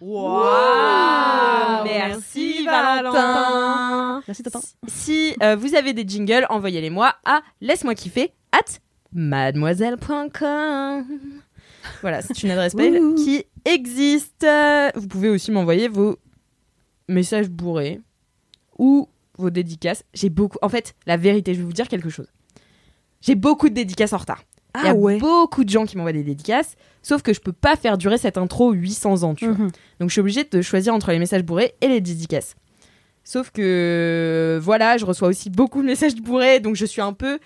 Waouh 0.00 1.84
Merci 1.84 2.64
Valentin. 2.64 4.22
Merci 4.26 4.42
Tintin. 4.42 4.60
Si 4.88 5.34
euh, 5.42 5.56
vous 5.56 5.74
avez 5.74 5.92
des 5.92 6.06
jingles, 6.06 6.46
envoyez-les 6.48 6.90
moi 6.90 7.16
à 7.24 7.42
laisse-moi 7.60 7.94
kiffer 7.94 8.32
at 8.52 8.78
mademoiselle.com. 9.12 11.04
Voilà, 12.00 12.22
c'est 12.22 12.42
une 12.42 12.50
adresse 12.50 12.74
mail 12.74 13.14
qui 13.16 13.44
existe. 13.64 14.46
Vous 14.94 15.08
pouvez 15.08 15.28
aussi 15.28 15.50
m'envoyer 15.50 15.88
vos 15.88 16.16
messages 17.08 17.48
bourrés 17.48 18.00
ou 18.78 19.08
vos 19.36 19.50
dédicaces. 19.50 20.04
J'ai 20.14 20.30
beaucoup. 20.30 20.58
En 20.62 20.68
fait, 20.68 20.94
la 21.06 21.16
vérité, 21.16 21.54
je 21.54 21.60
vais 21.60 21.64
vous 21.64 21.72
dire 21.72 21.88
quelque 21.88 22.10
chose. 22.10 22.28
J'ai 23.20 23.34
beaucoup 23.34 23.68
de 23.68 23.74
dédicaces 23.74 24.12
en 24.12 24.18
retard. 24.18 24.42
Il 24.76 24.84
y 24.84 24.86
a 24.86 24.90
Ah 24.90 24.94
ouais. 24.94 25.18
beaucoup 25.18 25.64
de 25.64 25.68
gens 25.70 25.84
qui 25.86 25.96
m'envoient 25.96 26.12
des 26.12 26.22
dédicaces, 26.22 26.76
sauf 27.02 27.22
que 27.22 27.32
je 27.32 27.40
peux 27.40 27.52
pas 27.52 27.76
faire 27.76 27.98
durer 27.98 28.18
cette 28.18 28.38
intro 28.38 28.72
800 28.72 29.22
ans, 29.24 29.34
tu 29.34 29.46
vois. 29.46 29.54
Mhm. 29.56 29.70
Donc 30.00 30.08
je 30.08 30.12
suis 30.12 30.20
obligée 30.20 30.44
de 30.44 30.62
choisir 30.62 30.94
entre 30.94 31.10
les 31.10 31.18
messages 31.18 31.42
bourrés 31.42 31.74
et 31.80 31.88
les 31.88 32.00
dédicaces. 32.00 32.54
Sauf 33.24 33.50
que 33.50 34.58
voilà, 34.62 34.96
je 34.96 35.04
reçois 35.04 35.28
aussi 35.28 35.50
beaucoup 35.50 35.82
de 35.82 35.86
messages 35.86 36.14
bourrés, 36.16 36.60
donc 36.60 36.76
je 36.76 36.86
suis 36.86 37.02
un 37.02 37.12
peu 37.12 37.38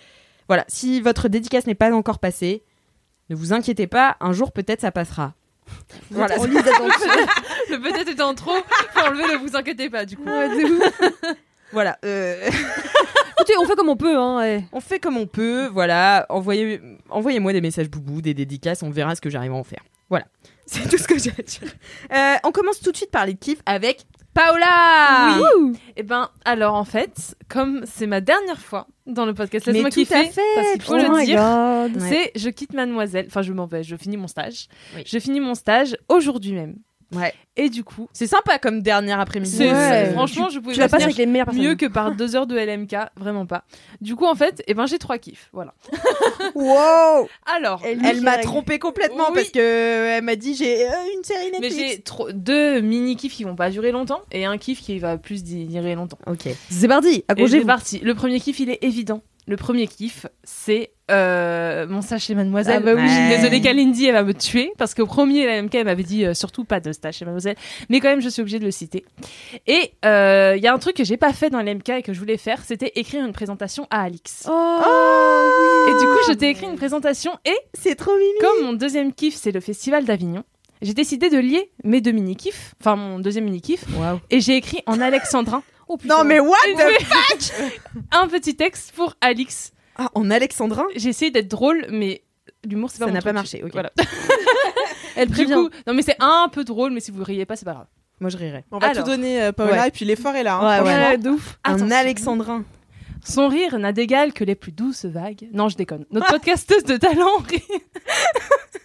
voilà. 0.49 0.64
Si 0.69 1.00
votre 1.00 1.28
dédicace 1.28 1.66
n'est 1.66 1.75
pas 1.75 1.90
encore 1.93 2.19
passée, 2.19 2.62
ne 3.31 3.35
vous 3.37 3.52
inquiétez 3.52 3.87
pas, 3.87 4.16
un 4.21 4.33
jour 4.33 4.52
peut-être 4.52 4.81
ça 4.83 4.93
passera. 4.93 5.35
Voilà. 6.11 6.38
En. 6.38 6.45
Le 7.71 7.81
peut-être 7.81 8.09
étant 8.11 8.35
trop, 8.35 8.52
faut 8.93 9.00
enlever, 9.07 9.23
ne 9.33 9.38
vous 9.38 9.57
inquiétez 9.57 9.88
pas 9.88 10.04
du 10.04 10.16
coup. 10.16 10.25
Voilà. 11.75 11.99
euh, 12.04 12.49
Écoutez, 13.37 13.54
on 13.61 13.66
fait 13.66 13.75
comme 13.76 13.88
on 13.90 13.97
peut. 13.97 14.16
Hein, 14.16 14.38
ouais. 14.38 14.64
on 14.73 14.81
fait 14.81 14.99
comme 14.99 15.16
on 15.19 15.26
peut. 15.26 15.66
Voilà. 15.66 16.25
Envoyez, 16.31 16.81
envoyez-moi 17.11 17.52
des 17.52 17.61
messages 17.61 17.90
boubou, 17.90 18.23
des 18.23 18.33
dédicaces. 18.33 18.83
On 18.83 18.90
verra 18.90 19.14
ce 19.14 19.21
que 19.21 19.28
j'arrive 19.28 19.52
à 19.52 19.57
en 19.57 19.64
faire. 19.64 19.83
Voilà. 20.09 20.25
C'est 20.66 20.88
tout 20.88 20.97
ce 20.97 21.07
que 21.07 21.19
j'ai 21.19 21.31
à 21.31 21.43
dire. 21.43 21.71
Euh, 22.14 22.37
on 22.45 22.52
commence 22.52 22.81
tout 22.81 22.90
de 22.93 22.97
suite 22.97 23.11
par 23.11 23.26
les 23.26 23.35
kiffs 23.35 23.61
avec 23.66 24.04
Paola. 24.33 25.38
Et 25.97 26.02
ben, 26.02 26.31
alors 26.45 26.75
en 26.75 26.85
fait, 26.85 27.37
comme 27.49 27.83
c'est 27.85 28.07
ma 28.07 28.21
dernière 28.21 28.59
fois 28.61 28.87
dans 29.07 29.26
le 29.26 29.35
podcast, 29.35 29.66
Mais 29.66 29.75
laisse-moi 29.75 29.90
tout 29.90 30.00
kiffer, 30.00 30.14
à 30.14 30.25
fait. 30.25 30.40
parce 30.57 30.73
qu'il 30.73 30.83
faut 30.83 30.95
Oh 30.95 30.97
le 30.97 31.19
my 31.19 31.25
dire. 31.26 31.37
God. 31.38 32.02
Ouais. 32.02 32.09
C'est 32.09 32.40
je 32.40 32.49
quitte 32.49 32.73
Mademoiselle, 32.73 33.26
enfin 33.28 33.43
je 33.43 33.52
m'en 33.52 33.66
vais, 33.66 33.83
je 33.85 33.95
finis 33.97 34.16
mon 34.16 34.26
stage. 34.26 34.69
Oui. 34.97 35.02
Je 35.07 35.19
finis 35.19 35.38
mon 35.40 35.54
stage 35.54 35.97
aujourd'hui 36.09 36.52
même. 36.52 36.76
Ouais. 37.14 37.33
Et 37.56 37.68
du 37.71 37.85
coup, 37.85 38.09
C'est 38.12 38.26
sympa 38.26 38.59
comme 38.59 38.83
dernier 38.83 39.12
après-midi. 39.12 39.56
c'est, 39.56 39.71
Ouais. 39.73 40.06
c'est- 40.06 40.12
franchement, 40.12 40.49
je 40.50 40.59
pouvais 40.59 40.75
Tu 40.75 40.80
pas 40.80 40.97
avec 41.02 41.16
les 41.16 41.26
mieux 41.26 41.76
que 41.76 41.87
par 41.87 42.12
deux 42.14 42.35
heures 42.35 42.47
de 42.49 42.56
LMK, 42.59 42.97
vraiment 43.16 43.47
pas. 43.47 43.64
Du 44.00 44.16
coup, 44.16 44.26
en 44.26 44.35
fait, 44.35 44.62
eh 44.66 44.75
ben 44.75 44.87
j'ai 44.87 44.99
trois 44.99 45.18
kiffs, 45.18 45.49
voilà. 45.52 45.73
Wow. 46.54 47.28
Alors, 47.56 47.80
Elle 47.85 48.21
m'a 48.23 48.38
trompé 48.38 48.78
complètement 48.78 49.28
Oui. 49.28 49.35
parce 49.35 49.50
que 49.50 49.59
euh, 49.61 50.16
elle 50.18 50.25
m'a 50.25 50.37
dit 50.37 50.54
j'ai 50.54 50.87
euh, 50.87 50.90
une 51.16 51.25
série 51.25 51.50
mais 51.52 51.61
Netflix. 51.61 51.92
j'ai 51.92 52.00
trop- 52.02 52.33
deux 52.33 52.80
mini 52.80 53.16
kiffs 53.16 53.35
qui 53.35 53.44
vont 53.44 53.56
pas 53.56 53.71
durer 53.71 53.92
longtemps 53.92 54.21
et 54.33 54.44
un 54.44 54.59
kiff 54.59 54.80
qui 54.80 54.99
va 54.99 55.16
plus 55.16 55.44
durer 55.44 55.94
longtemps. 55.94 56.18
Ok. 56.26 56.49
C'est 56.71 56.88
parti. 56.88 57.09
Et 57.09 57.12
c'est 57.14 57.25
Accrochez-vous. 57.28 57.66
parti. 57.66 57.99
Le 58.00 58.14
premier 58.14 58.40
kiff, 58.40 58.59
il 58.61 58.71
est 58.71 58.83
évident. 58.83 59.23
Le 59.46 59.56
premier 59.56 59.86
kiff, 59.86 60.26
c'est 60.42 60.92
euh, 61.10 61.86
mon 61.86 62.00
stage 62.00 62.22
chez 62.22 62.34
Mademoiselle. 62.34 62.76
Ah 62.78 62.80
bah 62.80 62.92
oui. 62.94 63.02
Ouais. 63.02 63.36
désolée, 63.36 63.60
Kalindi, 63.60 64.06
elle 64.06 64.14
va 64.14 64.22
me 64.22 64.32
tuer 64.32 64.72
parce 64.78 64.94
qu'au 64.94 65.04
premier, 65.06 65.44
la 65.44 65.60
MK, 65.60 65.74
elle 65.74 65.84
m'avait 65.84 66.02
dit 66.02 66.24
euh, 66.24 66.32
surtout 66.32 66.64
pas 66.64 66.80
de 66.80 66.92
stage 66.92 67.16
chez 67.16 67.26
Mademoiselle. 67.26 67.56
Mais 67.90 68.00
quand 68.00 68.08
même, 68.08 68.22
je 68.22 68.28
suis 68.30 68.40
obligée 68.40 68.58
de 68.58 68.64
le 68.64 68.70
citer. 68.70 69.04
Et 69.66 69.92
euh, 70.06 70.54
il 70.56 70.62
y 70.62 70.66
a 70.66 70.72
un 70.72 70.78
truc 70.78 70.96
que 70.96 71.04
j'ai 71.04 71.18
pas 71.18 71.34
fait 71.34 71.50
dans 71.50 71.60
l'MK 71.60 71.90
et 71.90 72.02
que 72.02 72.14
je 72.14 72.18
voulais 72.18 72.38
faire, 72.38 72.62
c'était 72.64 72.92
écrire 72.94 73.22
une 73.24 73.32
présentation 73.34 73.86
à 73.90 74.00
Alix. 74.04 74.46
Oh, 74.48 75.86
Et 75.88 75.92
du 75.92 76.06
coup, 76.06 76.18
je 76.28 76.32
t'ai 76.32 76.48
écrit 76.48 76.66
une 76.66 76.76
présentation 76.76 77.32
et 77.44 77.54
C'est 77.74 77.96
trop 77.96 78.12
mimi. 78.16 78.38
comme 78.40 78.64
mon 78.66 78.72
deuxième 78.72 79.12
kiff, 79.12 79.34
c'est 79.34 79.52
le 79.52 79.60
Festival 79.60 80.06
d'Avignon, 80.06 80.44
j'ai 80.80 80.94
décidé 80.94 81.28
de 81.28 81.38
lier 81.38 81.70
mes 81.85 82.00
deux 82.00 82.12
mini-kiffs, 82.12 82.74
enfin 82.80 82.96
mon 82.96 83.18
deuxième 83.18 83.44
mini-kiff, 83.44 83.85
Waouh. 83.98 84.20
et 84.30 84.40
j'ai 84.40 84.57
écrit 84.57 84.80
en 84.87 85.00
alexandrin 85.00 85.62
Oh, 85.88 85.97
putain. 85.97 86.18
Non 86.18 86.25
mais 86.25 86.40
what 86.40 86.57
the... 86.77 87.05
j'ai- 87.40 87.81
un 88.12 88.27
petit 88.29 88.57
texte 88.57 88.92
pour 88.92 89.14
Alix. 89.20 89.73
ah, 89.97 90.09
en 90.14 90.31
alexandrin 90.31 90.87
J'ai 90.97 91.11
essayé 91.11 91.31
d'être 91.31 91.49
drôle, 91.49 91.87
mais 91.90 92.23
l'humour, 92.66 92.90
c'est 92.90 92.99
pas 92.99 93.05
Ça 93.05 93.11
mon 93.11 93.14
n'a 93.14 93.23
pas 93.23 93.33
marché, 93.33 93.62
ok. 93.62 93.70
Voilà. 93.73 93.90
Elle 95.16 95.29
Du 95.29 95.35
prévient. 95.35 95.55
coup, 95.55 95.70
non 95.87 95.94
mais 95.94 96.03
c'est 96.03 96.16
un 96.20 96.49
peu 96.51 96.64
drôle, 96.64 96.92
mais 96.92 97.01
si 97.01 97.11
vous 97.11 97.23
riez 97.23 97.47
pas, 97.47 97.57
c'est 97.57 97.64
pas 97.64 97.75
grave. 97.75 97.87
Moi 98.20 98.31
je 98.31 98.37
rirais. 98.37 98.64
On 98.70 98.79
va 98.79 98.88
Alors. 98.88 99.05
tout 99.05 99.11
donner, 99.11 99.42
euh, 99.42 99.53
Paola, 99.53 99.83
Ouais. 99.83 99.88
et 99.88 99.90
puis 99.90 100.05
l'effort 100.05 100.35
est 100.35 100.42
là. 100.42 100.57
hein, 100.57 100.68
Ouais, 100.68 100.77
franchement. 100.90 101.09
Ouais, 101.11 101.18
de 101.18 101.31
ouf. 101.31 101.59
Un 101.64 101.75
Attention. 101.75 101.90
alexandrin. 101.97 102.64
Son 103.24 103.48
rire 103.48 103.78
n'a 103.78 103.92
d'égal 103.92 104.34
que 104.34 104.44
les 104.44 104.54
plus 104.54 104.72
douces 104.72 105.06
vagues. 105.06 105.48
Non, 105.52 105.68
je 105.68 105.76
déconne. 105.76 106.04
Notre 106.10 106.28
podcasteuse 106.28 106.84
de 106.84 106.98
talent 106.98 107.38
rit... 107.48 107.64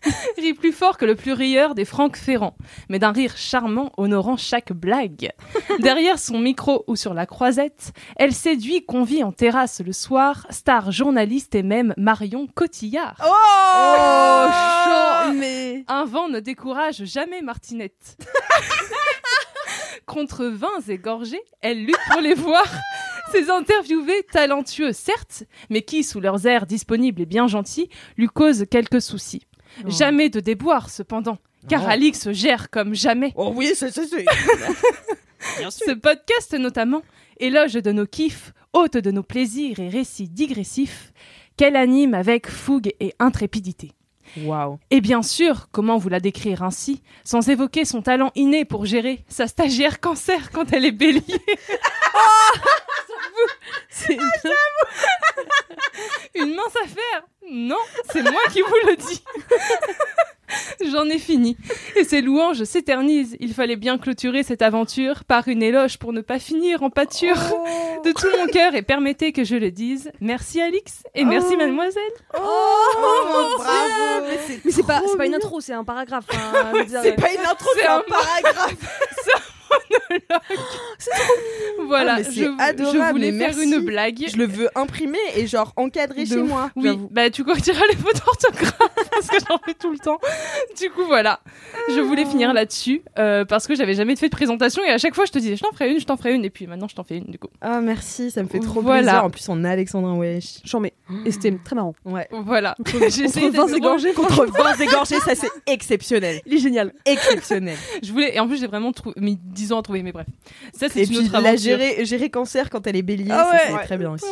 rit 0.38 0.54
plus 0.54 0.72
fort 0.72 0.98
que 0.98 1.06
le 1.06 1.16
plus 1.16 1.34
rieur 1.34 1.76
des 1.76 1.84
Franck 1.84 2.16
Ferrand, 2.16 2.56
mais 2.88 3.00
d'un 3.00 3.12
rire 3.12 3.36
charmant 3.36 3.92
honorant 3.98 4.38
chaque 4.38 4.72
blague. 4.72 5.32
Derrière 5.80 6.20
son 6.20 6.40
micro 6.40 6.86
ou 6.88 6.96
sur 6.96 7.14
la 7.14 7.26
croisette, 7.26 7.92
elle 8.16 8.34
séduit, 8.34 8.86
convie 8.86 9.24
en 9.24 9.34
terrasse 9.34 9.82
le 9.86 9.92
soir, 9.92 10.48
star 10.50 10.92
journaliste 10.92 11.54
et 11.56 11.64
même 11.64 11.94
Marion 11.98 12.48
Cotillard. 12.48 13.18
Oh, 13.22 14.48
chaud, 14.50 15.34
mais. 15.34 15.84
Un 15.90 16.06
vent 16.06 16.30
ne 16.30 16.40
décourage 16.40 17.04
jamais 17.04 17.42
Martinette. 17.42 18.18
Contre 20.06 20.46
vins 20.46 20.82
et 20.88 20.98
gorgées, 20.98 21.44
elle 21.62 21.86
lutte 21.86 22.00
pour 22.10 22.22
les 22.22 22.34
voir. 22.34 22.66
Ses 23.32 23.50
interviewés, 23.50 24.24
talentueux 24.32 24.92
certes, 24.92 25.44
mais 25.70 25.82
qui, 25.82 26.04
sous 26.04 26.20
leurs 26.20 26.46
airs 26.48 26.66
disponibles 26.66 27.22
et 27.22 27.26
bien 27.26 27.48
gentils, 27.48 27.90
lui 28.18 28.28
causent 28.28 28.66
quelques 28.70 29.02
soucis. 29.02 29.46
Jamais 29.86 30.30
de 30.30 30.40
déboire, 30.40 30.90
cependant, 30.90 31.38
car. 31.68 31.88
Alix 31.88 32.32
gère 32.32 32.70
comme 32.70 32.96
jamais. 32.96 33.34
Oh 33.36 33.54
oui, 33.56 33.72
c'est. 33.76 33.92
Ce 35.70 35.94
podcast 35.94 36.54
notamment, 36.54 37.02
éloge 37.40 37.74
de 37.74 37.92
nos 37.92 38.06
kiffs, 38.06 38.54
hôte 38.74 38.98
de 38.98 39.12
nos 39.12 39.24
plaisirs 39.24 39.80
et 39.80 39.90
récits 39.90 40.28
digressifs, 40.28 41.14
qu'elle 41.56 41.76
anime 41.76 42.14
avec 42.14 42.50
fougue 42.50 42.92
et 43.00 43.14
intrépidité. 43.20 43.92
Waouh. 44.38 44.80
Et 44.92 45.02
bien 45.02 45.22
sûr, 45.22 45.68
comment 45.72 45.98
vous 45.98 46.10
la 46.10 46.20
décrire 46.20 46.64
ainsi, 46.64 47.02
sans 47.24 47.50
évoquer 47.50 47.86
son 47.86 48.02
talent 48.02 48.32
inné 48.36 48.66
pour 48.66 48.86
gérer 48.86 49.24
sa 49.28 49.48
stagiaire 49.48 50.00
cancer 50.00 50.52
quand 50.52 50.72
elle 50.74 50.86
est 50.86 50.92
bélier. 50.92 51.24
C'est 53.90 54.18
une 56.36 56.56
mince 56.56 56.76
affaire. 56.84 57.24
Non, 57.52 57.80
c'est 58.12 58.22
moi 58.22 58.42
qui 58.52 58.62
vous 58.62 58.76
le 58.86 58.96
dis 58.96 59.24
J'en 60.92 61.06
ai 61.06 61.20
fini. 61.20 61.58
Et 61.96 62.04
ces 62.04 62.22
louanges 62.22 62.64
s'éternisent. 62.64 63.36
Il 63.40 63.54
fallait 63.54 63.76
bien 63.76 63.98
clôturer 63.98 64.44
cette 64.44 64.62
aventure 64.62 65.24
par 65.24 65.48
une 65.48 65.64
éloge 65.64 65.98
pour 65.98 66.14
ne 66.14 66.22
pas 66.22 66.40
finir 66.40 66.84
en 66.84 66.90
pâture. 66.90 67.36
De 68.04 68.12
tout 68.12 68.28
mon 68.38 68.48
cœur, 68.48 68.76
et 68.76 68.82
permettez 68.82 69.32
que 69.32 69.44
je 69.44 69.56
le 69.56 69.72
dise, 69.72 70.12
merci 70.22 70.62
Alix 70.62 71.04
et 71.16 71.26
merci 71.26 71.58
mademoiselle. 71.58 72.02
Oh, 72.36 72.40
bravo. 73.58 74.26
Mais 74.64 74.72
c'est 74.72 74.86
pas, 74.86 75.02
une 75.26 75.36
intro, 75.36 75.60
c'est 75.62 75.74
un 75.74 75.84
paragraphe. 75.84 76.26
hein, 76.32 76.72
C'est 77.04 77.16
pas 77.16 77.32
une 77.32 77.46
intro, 77.46 77.70
C'est 77.76 77.82
c'est 77.82 77.88
un 77.88 77.98
un 77.98 78.04
paragraphe. 78.08 78.76
Voilà, 81.88 82.16
Ah, 82.16 82.18
mais 82.20 82.24
je, 82.26 82.32
c'est 82.32 82.46
adorable, 82.64 83.00
je 83.08 83.12
voulais 83.12 83.32
faire 83.32 83.56
merci. 83.56 83.64
une 83.74 83.80
blague. 83.86 84.26
Je 84.28 84.38
le 84.38 84.46
veux 84.46 84.70
imprimer 84.76 85.18
et 85.36 85.48
genre 85.48 85.74
encadrer 85.76 86.24
De 86.26 86.30
chez 86.30 86.36
moi. 86.44 86.70
Oui, 86.76 86.98
bah 87.12 87.30
tu 87.30 87.44
corrigeras 87.44 87.82
les 87.90 87.96
fautes 87.96 88.22
d'orthographe 88.26 88.96
parce 89.12 89.28
que 89.28 89.38
j'en 89.48 89.58
fais 89.66 89.74
tout 89.74 89.92
le 89.92 89.98
temps. 89.98 90.20
Du 90.80 90.90
coup, 90.92 91.06
voilà. 91.08 91.40
Je 91.90 92.00
voulais 92.02 92.26
finir 92.26 92.54
là-dessus 92.54 93.02
euh, 93.18 93.46
parce 93.46 93.66
que 93.68 93.76
j'avais 93.76 93.94
jamais 93.94 94.16
fait 94.16 94.28
de 94.28 94.36
présentation 94.36 94.84
et 94.84 94.90
à 94.90 94.98
chaque 94.98 95.16
fois 95.16 95.26
je 95.26 95.32
te 95.32 95.40
disais 95.40 95.56
je 95.56 95.64
t'en 95.64 95.72
ferai 95.72 95.92
une, 95.92 96.00
je 96.00 96.06
t'en 96.06 96.18
ferai 96.18 96.34
une 96.34 96.46
et 96.46 96.50
puis 96.50 96.68
maintenant 96.68 96.88
je 96.88 96.96
t'en 96.96 97.04
fais 97.04 97.18
une 97.18 97.26
du 97.26 97.40
coup. 97.40 97.48
Ah 97.62 97.82
merci, 97.82 98.30
ça 98.32 98.44
me 98.44 98.48
fait 98.48 98.60
trop 98.60 98.82
Voilà. 98.82 99.02
plaisir. 99.04 99.24
En 99.26 99.30
plus 99.30 99.50
on 99.50 99.64
a 99.64 99.70
Alexandrin 99.72 100.16
Wesh. 100.18 100.60
J'en 100.64 100.80
mets. 100.80 100.94
Et 101.26 101.32
c'était 101.32 101.58
très 101.64 101.76
marrant. 101.76 101.96
Ouais. 102.06 102.28
Voilà. 102.32 102.76
J'ai 103.10 103.24
essayé 103.24 103.48
Entre 103.48 103.58
20 103.58 103.66
d'être 103.68 103.78
égorgés. 103.78 104.14
Contre 104.14 104.46
20 104.46 104.80
égorgés, 104.82 105.20
ça 105.22 105.34
c'est 105.36 105.50
exceptionnel. 105.68 106.42
Il 106.46 106.54
est 106.54 106.60
génial. 106.60 106.94
Exceptionnel. 107.06 107.78
Je 108.04 108.12
voulais 108.12 108.36
et 108.36 108.40
en 108.40 108.48
plus 108.48 108.60
j'ai 108.60 108.68
vraiment 108.68 108.92
mis 109.18 109.38
10 109.60 109.74
ans 109.74 109.80
à 109.80 109.84
trouver 109.84 110.04
mais 110.04 110.12
bref. 110.12 110.28
Ça, 110.74 110.88
c'est 110.90 111.02
une 111.04 111.08
puis 111.08 111.18
autre 111.20 111.42
la 111.42 111.56
gérer, 111.56 112.06
gérer 112.06 112.30
cancer 112.30 112.70
quand 112.70 112.88
elle 112.88 112.96
est 112.96 113.02
bélier, 113.02 113.32
Ah 113.32 113.50
ouais. 113.52 113.58
c'est 113.68 113.74
Ouais. 113.74 113.84
très 113.84 113.98
bien 113.98 114.12
aussi. 114.12 114.26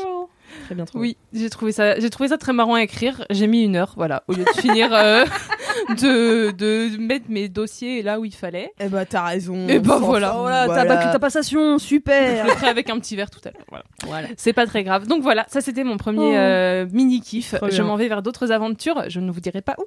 Très 0.66 0.76
bien 0.76 0.86
trouvé. 0.86 1.02
Oui, 1.10 1.18
j'ai 1.34 1.50
trouvé 1.50 1.72
ça, 1.74 2.00
j'ai 2.00 2.10
trouvé 2.10 2.30
ça 2.30 2.38
très 2.38 2.54
marrant 2.54 2.76
à 2.76 2.82
écrire. 2.82 3.26
J'ai 3.30 3.48
mis 3.48 3.64
une 3.64 3.76
heure, 3.76 3.94
voilà, 3.98 4.24
au 4.28 4.34
lieu 4.34 4.44
de 4.46 4.50
finir 4.62 4.90
euh, 4.94 5.26
de, 6.02 6.52
de 6.52 6.98
mettre 6.98 7.26
mes 7.30 7.50
dossiers 7.50 8.02
là 8.02 8.20
où 8.20 8.26
il 8.26 8.34
fallait. 8.34 8.72
Eh 8.80 8.88
bah 8.88 9.06
t'as 9.06 9.24
raison. 9.26 9.68
Et 9.68 9.80
bah 9.80 9.96
on 9.98 10.00
s'en 10.00 10.06
voilà. 10.08 10.30
fout, 10.32 10.40
Voilà, 10.40 10.68
t'as 10.68 10.86
battu 10.86 11.12
ta 11.12 11.20
passation, 11.20 11.78
Je 11.78 11.84
super. 11.84 12.46
le 12.46 12.52
ferai 12.52 12.68
avec 12.70 12.90
un 12.90 12.98
petit 13.00 13.16
verre 13.16 13.30
tout 13.30 13.42
à 13.46 13.52
l'heure. 13.52 13.66
Voilà. 13.70 13.86
Voilà. 14.06 14.28
C'est 14.38 14.54
pas 14.54 14.66
très 14.66 14.84
grave. 14.84 15.06
Donc 15.08 15.22
voilà, 15.22 15.46
ça 15.50 15.62
c'était 15.62 15.84
mon 15.84 15.98
premier 15.98 16.18
Oh. 16.32 16.36
euh, 16.38 16.86
mini 16.92 17.22
kiff. 17.22 17.56
Je 17.70 17.82
m'en 17.82 17.96
vais 17.98 18.08
vers 18.08 18.22
d'autres 18.22 18.52
aventures. 18.52 19.04
Je 19.10 19.20
ne 19.20 19.32
vous 19.32 19.42
dirai 19.42 19.62
pas 19.62 19.76
où 19.78 19.84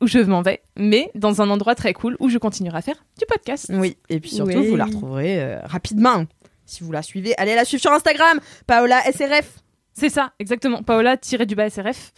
où 0.00 0.06
je 0.06 0.18
m'en 0.20 0.42
vais, 0.42 0.62
mais 0.76 1.10
dans 1.14 1.42
un 1.42 1.50
endroit 1.50 1.74
très 1.74 1.92
cool 1.92 2.16
où 2.20 2.28
je 2.28 2.38
continuerai 2.38 2.78
à 2.78 2.82
faire 2.82 3.04
du 3.18 3.26
podcast. 3.26 3.66
Oui, 3.72 3.96
et 4.08 4.20
puis 4.20 4.30
surtout, 4.30 4.58
Oui. 4.58 4.68
vous 4.68 4.76
la 4.76 4.86
retrouverez 4.86 5.42
euh, 5.42 5.58
rapidement. 5.64 6.24
Si 6.66 6.84
vous 6.84 6.92
la 6.92 7.02
suivez, 7.02 7.34
allez 7.36 7.54
la 7.54 7.64
suivre 7.64 7.80
sur 7.82 7.92
Instagram, 7.92 8.38
Paola 8.66 9.00
SRF. 9.12 9.58
C'est 9.92 10.08
ça, 10.08 10.32
exactement. 10.38 10.82
Paola 10.82 11.16
tiré 11.16 11.44
du 11.46 11.54
bas 11.54 11.68
SRF. 11.68 12.12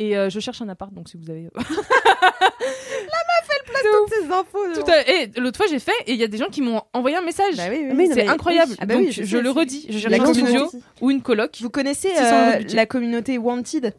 Et 0.00 0.16
euh, 0.16 0.30
je 0.30 0.38
cherche 0.40 0.62
un 0.62 0.68
appart, 0.68 0.92
donc 0.94 1.08
si 1.08 1.16
vous 1.16 1.28
avez. 1.30 1.48
Toutes 3.80 4.14
ces 4.14 4.30
infos. 4.30 4.58
Tout 4.74 4.90
à- 4.90 5.08
Et 5.08 5.30
l'autre 5.40 5.56
fois 5.56 5.66
j'ai 5.70 5.78
fait, 5.78 5.92
et 6.06 6.12
il 6.12 6.18
y 6.18 6.24
a 6.24 6.26
des 6.26 6.36
gens 6.36 6.48
qui 6.48 6.62
m'ont 6.62 6.82
envoyé 6.92 7.16
un 7.16 7.20
message. 7.22 7.56
Bah 7.56 7.64
oui, 7.70 7.86
oui. 7.92 8.08
C'est 8.12 8.26
incroyable. 8.26 8.74
Ah 8.78 8.86
bah 8.86 8.94
donc 8.94 9.04
oui, 9.06 9.12
je, 9.12 9.38
le 9.38 9.50
redis, 9.50 9.86
je 9.88 9.98
cherche 9.98 10.16
La 10.16 10.22
un 10.22 10.34
studio 10.34 10.70
ou 11.00 11.10
une 11.10 11.22
coloc. 11.22 11.56
Vous 11.60 11.70
connaissez 11.70 12.08
600 12.10 12.22
euh, 12.24 12.58
la 12.74 12.86
communauté 12.86 13.38
Wanted? 13.38 13.94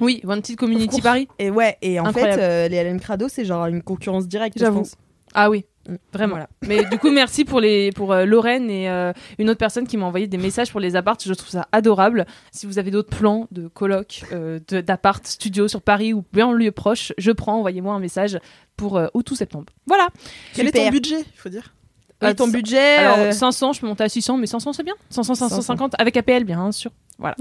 Oui, 0.00 0.20
Wanted 0.24 0.56
Community. 0.56 1.00
Paris. 1.00 1.28
Et 1.38 1.50
ouais, 1.50 1.76
et 1.82 1.98
en 2.00 2.06
Incroyable. 2.06 2.34
fait, 2.34 2.42
euh, 2.42 2.68
les 2.68 2.82
LM 2.84 3.00
Crado, 3.00 3.28
c'est 3.28 3.44
genre 3.44 3.66
une 3.66 3.82
concurrence 3.82 4.26
directe, 4.28 4.56
je 4.58 4.64
J'avoue. 4.64 4.78
pense. 4.80 4.94
Ah 5.34 5.50
oui, 5.50 5.64
Mm. 5.88 5.94
vraiment. 6.14 6.30
Voilà. 6.36 6.48
Mais 6.66 6.84
du 6.86 6.98
coup, 6.98 7.10
merci 7.10 7.44
pour 7.44 7.60
les 7.60 7.90
pour 7.92 8.12
euh, 8.12 8.24
Lorraine 8.24 8.70
et 8.70 8.88
euh, 8.88 9.12
une 9.38 9.50
autre 9.50 9.58
personne 9.58 9.86
qui 9.86 9.96
m'a 9.98 10.06
envoyé 10.06 10.26
des 10.26 10.38
messages 10.38 10.70
pour 10.70 10.80
les 10.80 10.96
apparts. 10.96 11.18
Je 11.22 11.34
trouve 11.34 11.50
ça 11.50 11.66
adorable. 11.72 12.24
Si 12.52 12.64
vous 12.66 12.78
avez 12.78 12.90
d'autres 12.90 13.14
plans 13.14 13.48
de 13.50 13.68
coloc, 13.68 14.22
euh, 14.32 14.60
de- 14.68 14.80
d'appart, 14.80 15.26
studio 15.26 15.68
sur 15.68 15.82
Paris 15.82 16.14
ou 16.14 16.24
bien 16.32 16.46
en 16.46 16.52
lieu 16.52 16.70
proche, 16.72 17.12
je 17.18 17.32
prends. 17.32 17.58
Envoyez-moi 17.58 17.92
un 17.94 17.98
message 17.98 18.38
pour 18.76 18.96
euh, 18.96 19.08
août 19.12 19.30
ou 19.30 19.34
septembre. 19.34 19.66
Voilà. 19.86 20.08
Quel 20.54 20.68
est 20.68 20.72
ton 20.72 20.88
budget, 20.90 21.18
il 21.20 21.36
faut 21.38 21.48
dire? 21.50 21.74
Et 22.22 22.26
Euh, 22.26 22.32
ton 22.34 22.48
budget 22.48 22.96
Alors 22.96 23.18
euh, 23.18 23.32
500, 23.32 23.72
je 23.74 23.80
peux 23.80 23.86
monter 23.86 24.04
à 24.04 24.08
600, 24.08 24.38
mais 24.38 24.46
500 24.46 24.72
c'est 24.72 24.84
bien. 24.84 24.94
500, 25.10 25.34
550 25.34 25.94
avec 25.98 26.16
APL 26.16 26.44
bien 26.44 26.70
sûr. 26.72 26.92
Voilà. 27.18 27.36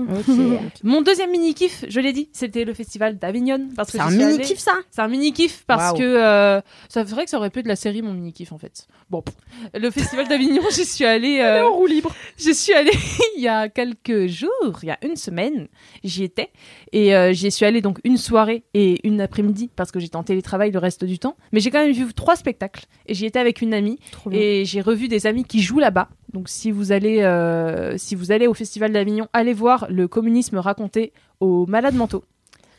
Mon 0.83 1.01
deuxième 1.01 1.31
mini 1.31 1.53
kiff, 1.53 1.85
je 1.87 1.99
l'ai 1.99 2.13
dit, 2.13 2.29
c'était 2.31 2.63
le 2.63 2.73
festival 2.73 3.17
d'Avignon 3.17 3.69
parce 3.75 3.91
que 3.91 3.97
C'est 3.97 4.03
un 4.03 4.09
mini 4.11 4.39
kiff 4.39 4.59
ça? 4.59 4.73
C'est 4.91 5.01
un 5.01 5.07
mini 5.07 5.33
kiff 5.33 5.63
parce 5.65 5.97
que 5.97 6.03
euh, 6.03 6.61
ça 6.89 7.03
vrai 7.03 7.23
que 7.25 7.29
ça 7.29 7.37
aurait 7.37 7.49
pu 7.49 7.59
être 7.59 7.67
la 7.67 7.75
série 7.75 8.01
mon 8.01 8.13
mini 8.13 8.33
kiff 8.33 8.51
en 8.51 8.57
fait. 8.57 8.87
Bon, 9.09 9.21
pff. 9.21 9.35
le 9.73 9.89
festival 9.89 10.27
d'Avignon, 10.27 10.61
j'y 10.71 10.85
suis 10.85 11.05
allée. 11.05 11.39
euh, 11.39 11.67
roue 11.67 11.87
libre. 11.87 12.13
J'y 12.37 12.53
suis 12.53 12.73
allée 12.73 12.91
il 13.37 13.41
y 13.43 13.47
a 13.47 13.69
quelques 13.69 14.27
jours, 14.27 14.79
il 14.83 14.87
y 14.87 14.91
a 14.91 14.97
une 15.03 15.15
semaine, 15.15 15.67
j'y 16.03 16.23
étais 16.23 16.51
et 16.91 17.15
euh, 17.15 17.33
j'y 17.33 17.51
suis 17.51 17.65
allée 17.65 17.81
donc 17.81 17.99
une 18.03 18.17
soirée 18.17 18.63
et 18.73 19.05
une 19.07 19.21
après-midi 19.21 19.69
parce 19.75 19.91
que 19.91 19.99
j'étais 19.99 20.15
en 20.15 20.23
télétravail 20.23 20.71
le 20.71 20.79
reste 20.79 21.03
du 21.03 21.19
temps. 21.19 21.35
Mais 21.51 21.59
j'ai 21.59 21.71
quand 21.71 21.81
même 21.83 21.91
vu 21.93 22.13
trois 22.13 22.35
spectacles 22.35 22.85
et 23.07 23.13
j'y 23.13 23.25
étais 23.25 23.39
avec 23.39 23.61
une 23.61 23.73
amie 23.73 23.99
et 24.31 24.65
j'ai 24.65 24.81
revu 24.81 25.07
des 25.07 25.25
amis 25.27 25.43
qui 25.45 25.61
jouent 25.61 25.79
là-bas. 25.79 26.09
Donc 26.33 26.49
si 26.49 26.71
vous 26.71 26.91
allez 26.91 27.21
euh, 27.21 27.97
si 27.97 28.15
vous 28.15 28.31
allez 28.31 28.47
au 28.47 28.53
festival 28.53 28.91
d'Avignon, 28.91 29.27
allez 29.33 29.53
voir 29.53 29.85
le 29.89 30.07
communisme 30.07 30.57
raconté 30.57 31.13
aux 31.39 31.65
malades 31.67 31.95
mentaux. 31.95 32.23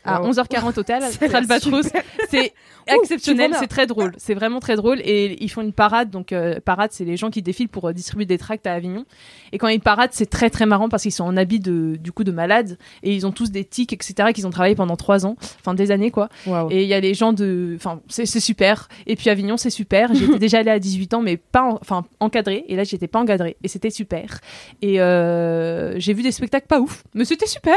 À 0.05 0.21
Wow. 0.21 0.31
11h40 0.31 0.79
au 0.79 0.83
l'air 0.87 1.35
Albatros. 1.35 1.87
C'est 2.29 2.53
exceptionnel, 2.87 3.51
c'est 3.59 3.67
très 3.67 3.87
drôle. 3.87 4.11
C'est 4.17 4.35
vraiment 4.35 4.59
très 4.59 4.75
drôle. 4.75 4.99
Et 5.01 5.43
ils 5.43 5.49
font 5.49 5.61
une 5.61 5.73
parade. 5.73 6.11
Donc, 6.11 6.31
euh, 6.31 6.59
parade, 6.63 6.91
c'est 6.93 7.03
les 7.05 7.17
gens 7.17 7.29
qui 7.31 7.41
défilent 7.41 7.69
pour 7.69 7.87
euh, 7.89 7.93
distribuer 7.93 8.25
des 8.25 8.37
tracts 8.37 8.67
à 8.67 8.73
Avignon. 8.73 9.05
Et 9.51 9.57
quand 9.57 9.67
ils 9.67 9.79
paradent, 9.79 10.11
c'est 10.13 10.29
très 10.29 10.49
très 10.51 10.65
marrant 10.67 10.87
parce 10.89 11.03
qu'ils 11.03 11.11
sont 11.11 11.23
en 11.23 11.35
habit 11.37 11.59
de, 11.59 11.95
du 11.99 12.11
coup, 12.11 12.23
de 12.23 12.31
malades. 12.31 12.77
Et 13.01 13.15
ils 13.15 13.25
ont 13.25 13.31
tous 13.31 13.49
des 13.51 13.63
tics, 13.65 13.91
etc., 13.93 14.31
qu'ils 14.33 14.45
ont 14.45 14.51
travaillé 14.51 14.75
pendant 14.75 14.95
trois 14.97 15.25
ans. 15.25 15.35
Enfin, 15.59 15.73
des 15.73 15.89
années, 15.91 16.11
quoi. 16.11 16.29
Et 16.69 16.83
il 16.83 16.87
y 16.87 16.93
a 16.93 16.99
les 16.99 17.13
gens 17.15 17.33
de. 17.33 17.73
Enfin, 17.75 18.01
c'est 18.07 18.25
super. 18.39 18.87
Et 19.07 19.15
puis 19.15 19.29
Avignon, 19.31 19.57
c'est 19.57 19.69
super. 19.71 20.13
J'étais 20.13 20.37
déjà 20.39 20.59
allée 20.59 20.71
à 20.71 20.79
18 20.79 21.13
ans, 21.15 21.21
mais 21.21 21.37
pas. 21.37 21.63
en- 21.63 21.79
Enfin, 21.81 22.05
encadrée. 22.19 22.65
Et 22.67 22.75
là, 22.75 22.83
j'étais 22.83 23.07
pas 23.07 23.19
encadrée. 23.19 23.57
Et 23.63 23.67
c'était 23.67 23.89
super. 23.89 24.39
Et 24.83 25.01
euh, 25.01 25.99
j'ai 25.99 26.13
vu 26.13 26.21
des 26.23 26.31
spectacles 26.31 26.67
pas 26.67 26.79
ouf, 26.79 27.03
mais 27.15 27.25
c'était 27.25 27.47
super. 27.47 27.75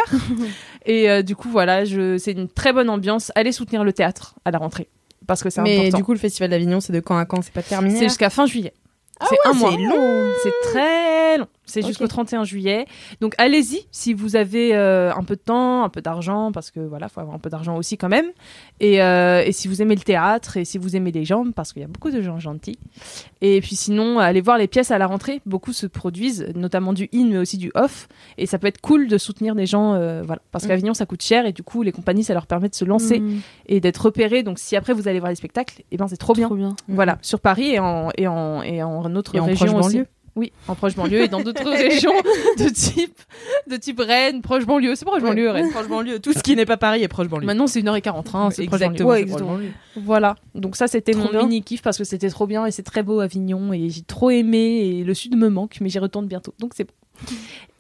et 0.87 1.23
du 1.23 1.35
coup, 1.37 1.49
voilà, 1.49 1.85
je... 1.85 2.18
c'est 2.19 2.33
une 2.33 2.49
très 2.49 2.73
bonne 2.73 2.91
ambiance. 2.91 3.33
Allez 3.35 3.53
soutenir 3.53 3.85
le 3.85 3.93
théâtre 3.93 4.35
à 4.45 4.51
la 4.51 4.59
rentrée. 4.59 4.89
Parce 5.27 5.43
que 5.43 5.51
c'est 5.51 5.61
Mais 5.63 5.79
important. 5.79 5.99
du 5.99 6.05
coup, 6.05 6.13
le 6.13 6.19
festival 6.19 6.51
d'Avignon, 6.51 6.81
c'est 6.81 6.93
de 6.93 7.01
quand 7.01 7.17
à 7.19 7.25
quand? 7.27 7.43
C'est 7.43 7.53
pas 7.53 7.63
terminé 7.63 7.99
c'est 7.99 8.05
jusqu'à 8.09 8.31
fin 8.31 8.47
juillet. 8.47 8.73
Ah 9.21 9.27
c'est 9.29 9.35
ouais, 9.35 9.39
un 9.47 9.53
mois. 9.53 9.71
c'est 9.73 9.77
long. 9.79 10.31
C'est 10.43 10.53
très 10.71 11.39
long. 11.39 11.49
C'est 11.69 11.83
jusqu'au 11.87 12.07
31 12.09 12.45
juillet. 12.45 12.87
Donc 13.21 13.35
allez-y 13.39 13.87
si 13.93 14.15
vous 14.15 14.35
avez 14.37 14.75
euh, 14.75 15.13
un 15.15 15.23
peu 15.23 15.37
de 15.37 15.41
temps, 15.41 15.85
un 15.85 15.89
peu 15.89 16.01
d'argent, 16.01 16.51
parce 16.53 16.71
que 16.71 16.81
voilà, 16.81 17.09
faut 17.09 17.21
avoir 17.21 17.37
un 17.37 17.39
peu 17.39 17.51
d'argent 17.51 17.77
aussi 17.77 17.97
quand 17.97 18.09
même. 18.09 18.27
Et, 18.81 19.03
euh, 19.03 19.43
et 19.45 19.53
si 19.53 19.69
vous 19.69 19.81
aimez 19.83 19.95
le 19.95 20.01
théâtre 20.01 20.57
et 20.57 20.65
si 20.65 20.79
vous 20.79 20.97
aimez 20.97 21.13
les 21.13 21.25
gens, 21.25 21.45
parce 21.55 21.73
qu'il 21.73 21.83
y 21.83 21.85
a 21.85 21.89
beaucoup 21.89 22.11
de 22.11 22.21
gens 22.23 22.39
gentils. 22.41 22.79
Et 23.41 23.61
puis 23.61 23.77
sinon, 23.77 24.19
allez 24.19 24.41
voir 24.41 24.59
les 24.59 24.67
pièces 24.67 24.91
à 24.91 24.99
la 24.99 25.07
rentrée. 25.07 25.41
Beaucoup 25.47 25.73
se 25.73 25.87
produisent, 25.87 26.47
notamment 26.55 26.93
du 26.93 27.09
in, 27.15 27.27
mais 27.29 27.39
aussi 27.39 27.59
du 27.59 27.71
off. 27.75 28.09
Et 28.39 28.47
ça 28.47 28.59
peut 28.59 28.67
être 28.67 28.81
cool 28.81 29.07
de 29.09 29.19
soutenir 29.19 29.55
des 29.55 29.67
gens, 29.67 29.95
euh, 29.95 30.23
voilà, 30.25 30.43
parce 30.53 30.65
Mm. 30.65 30.69
qu'Avignon 30.69 30.95
ça 30.95 31.07
coûte 31.07 31.23
cher 31.23 31.47
et 31.47 31.53
du 31.53 31.63
coup 31.63 31.83
les 31.83 31.93
compagnies 31.93 32.25
ça 32.25 32.35
leur 32.35 32.47
permet 32.47 32.69
de 32.69 32.75
se 32.75 32.85
lancer 32.85 33.21
Mm, 33.21 33.41
et 33.67 33.81
d'être 33.81 33.99
repérés. 34.07 34.43
Donc 34.43 34.59
si 34.59 34.77
après 34.77 34.93
vous 34.93 35.09
allez 35.09 35.19
voir 35.21 35.31
les 35.31 35.37
spectacles, 35.37 35.83
et 35.91 35.97
ben 35.97 36.09
c'est 36.09 36.17
trop 36.17 36.33
bien. 36.35 36.47
Trop 36.47 36.57
bien. 36.57 36.75
Voilà, 36.89 37.19
sur 37.23 37.41
Paris 37.41 37.73
et 37.75 37.79
en, 37.79 38.09
et 38.17 38.27
en, 38.27 38.63
et 38.63 38.83
en 38.83 39.15
autre 39.15 39.35
Et 39.35 39.41
région 39.41 39.77
aussi. 39.79 39.97
banlieue. 39.99 40.07
Oui, 40.39 40.53
en 40.69 40.77
proche 40.77 40.95
banlieue 40.95 41.23
et 41.23 41.29
dans 41.29 41.43
d'autres 41.43 41.69
régions 41.69 42.13
de 42.59 42.69
type, 42.69 43.19
de 43.67 43.77
type 43.77 43.99
Rennes, 43.99 44.41
proche 44.41 44.65
banlieue. 44.67 44.95
C'est 44.95 45.05
proche 45.05 45.21
banlieue, 45.21 45.51
Rennes. 45.51 45.71
Proche 45.71 45.89
banlieue. 45.89 46.21
Tout 46.21 46.33
ce 46.33 46.45
qui 46.45 46.55
n'est 46.55 46.65
pas 46.65 46.77
Paris 46.77 47.03
est 47.03 47.09
proche 47.09 47.27
banlieue. 47.27 47.47
Maintenant, 47.47 47.67
c'est 47.67 47.83
1h40 47.83 48.11
en 48.11 48.23
train, 48.23 48.51
c'est 48.51 48.67
proche 48.67 48.79
banlieue. 48.79 48.93
exactement. 48.93 49.11
Ouais, 49.11 49.19
c'est 49.19 49.27
proche 49.27 49.41
exactement. 49.41 49.53
banlieue. 49.57 49.73
Voilà, 49.97 50.37
donc 50.55 50.77
ça 50.77 50.87
c'était 50.87 51.13
mon 51.13 51.29
bien. 51.29 51.43
mini 51.43 51.63
kiff 51.63 51.83
parce 51.83 51.99
que 51.99 52.05
c'était 52.05 52.31
trop 52.31 52.47
bien 52.47 52.67
et 52.67 52.71
c'est 52.71 52.85
très 52.85 53.03
beau 53.03 53.19
Avignon 53.19 53.73
et 53.73 53.91
j'ai 53.91 54.03
trop 54.03 54.31
aimé 54.31 54.59
et 55.01 55.05
le 55.05 55.13
sud 55.13 55.37
me 55.37 55.49
manque 55.49 55.79
mais 55.81 55.89
j'y 55.89 55.99
retourne 55.99 56.27
bientôt 56.27 56.55
donc 56.61 56.73
c'est 56.77 56.85
bon. 56.85 56.93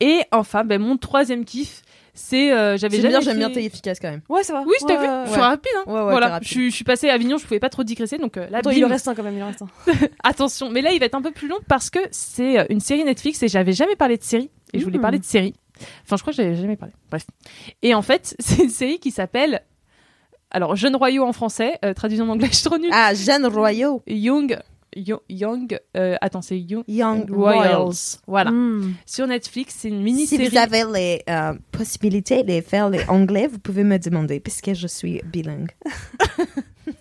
Et 0.00 0.20
enfin, 0.32 0.64
ben, 0.64 0.80
mon 0.80 0.96
troisième 0.96 1.44
kiff, 1.44 1.82
c'est 2.18 2.52
euh, 2.52 2.76
j'avais 2.76 2.96
jamais 2.98 3.08
bien, 3.10 3.20
j'aime 3.20 3.32
fait- 3.34 3.38
bien, 3.38 3.50
t'es 3.50 3.64
efficace 3.64 3.98
quand 4.00 4.10
même. 4.10 4.20
Ouais, 4.28 4.42
ça 4.42 4.52
va. 4.52 4.62
Oui, 4.66 4.74
je 4.80 4.86
t'ai 4.86 4.94
Ouais, 4.94 4.98
vu, 5.00 5.06
ouais, 5.08 5.22
je 5.26 5.30
suis 5.32 5.40
rapide. 5.40 5.72
Hein. 5.76 5.82
Ouais, 5.86 5.92
ouais, 5.94 5.98
t'es 6.06 6.10
voilà, 6.10 6.28
rapide. 6.28 6.48
je, 6.48 6.52
suis- 6.52 6.70
je 6.70 6.74
suis 6.74 6.84
passée 6.84 7.08
à 7.08 7.14
Avignon, 7.14 7.38
je 7.38 7.44
pouvais 7.46 7.60
pas 7.60 7.68
trop 7.70 7.84
digresser 7.84 8.18
donc 8.18 8.36
euh, 8.36 8.48
là, 8.50 8.58
Attends, 8.58 8.70
il 8.70 8.84
en 8.84 8.88
reste 8.88 9.06
un 9.08 9.14
quand 9.14 9.22
même, 9.22 9.36
il 9.36 9.42
en 9.42 9.46
reste 9.46 9.62
un. 9.62 9.68
Attention, 10.24 10.68
mais 10.70 10.82
là 10.82 10.90
il 10.92 10.98
va 11.00 11.06
être 11.06 11.14
un 11.14 11.22
peu 11.22 11.30
plus 11.30 11.48
long 11.48 11.58
parce 11.68 11.90
que 11.90 12.00
c'est 12.10 12.58
euh, 12.58 12.64
une 12.70 12.80
série 12.80 13.04
Netflix 13.04 13.42
et 13.42 13.48
j'avais 13.48 13.72
jamais 13.72 13.96
parlé 13.96 14.16
de 14.18 14.22
série 14.24 14.50
et 14.72 14.78
je 14.78 14.84
voulais 14.84 14.98
Mmh. 14.98 15.02
parler 15.02 15.18
de 15.18 15.24
série. 15.24 15.54
Enfin, 16.04 16.16
je 16.16 16.22
crois 16.22 16.32
que 16.32 16.36
j'avais 16.36 16.56
jamais 16.56 16.76
parlé. 16.76 16.92
Bref. 17.10 17.24
Et 17.82 17.94
en 17.94 18.02
fait, 18.02 18.34
c'est 18.40 18.62
une 18.64 18.70
série 18.70 18.98
qui 18.98 19.10
s'appelle 19.12 19.62
alors 20.50 20.76
Jeunes 20.76 20.96
Royaux 20.96 21.24
en 21.24 21.32
français, 21.32 21.78
euh, 21.84 21.92
traduit 21.94 22.20
en 22.20 22.28
anglais, 22.28 22.48
je 22.50 22.56
suis 22.56 22.64
trop 22.64 22.78
nulle. 22.78 22.90
Ah, 22.92 23.14
Jeanne 23.14 23.46
Royaux. 23.46 24.02
Young 24.06 24.50
Yo- 24.50 24.56
Young 24.96 25.78
euh, 25.96 26.16
attends, 26.20 26.42
c'est 26.42 26.58
Young 26.58 26.84
Young 26.88 27.30
Royals. 27.30 27.76
Royals. 27.76 27.94
Voilà. 28.26 28.50
Mm. 28.50 28.94
Sur 29.06 29.26
Netflix, 29.26 29.74
c'est 29.78 29.88
une 29.88 29.98
Si 29.98 30.02
mini-série. 30.04 30.48
vous 30.48 30.56
avez 30.58 30.84
les 30.92 31.22
euh, 31.28 31.52
possibilités 31.72 32.42
de 32.42 32.60
faire 32.60 32.88
les 32.88 33.04
anglais, 33.08 33.46
vous 33.46 33.58
pouvez 33.58 33.84
me 33.84 33.98
demander, 33.98 34.40
puisque 34.40 34.72
je 34.72 34.86
suis 34.86 35.20
bilingue. 35.24 35.70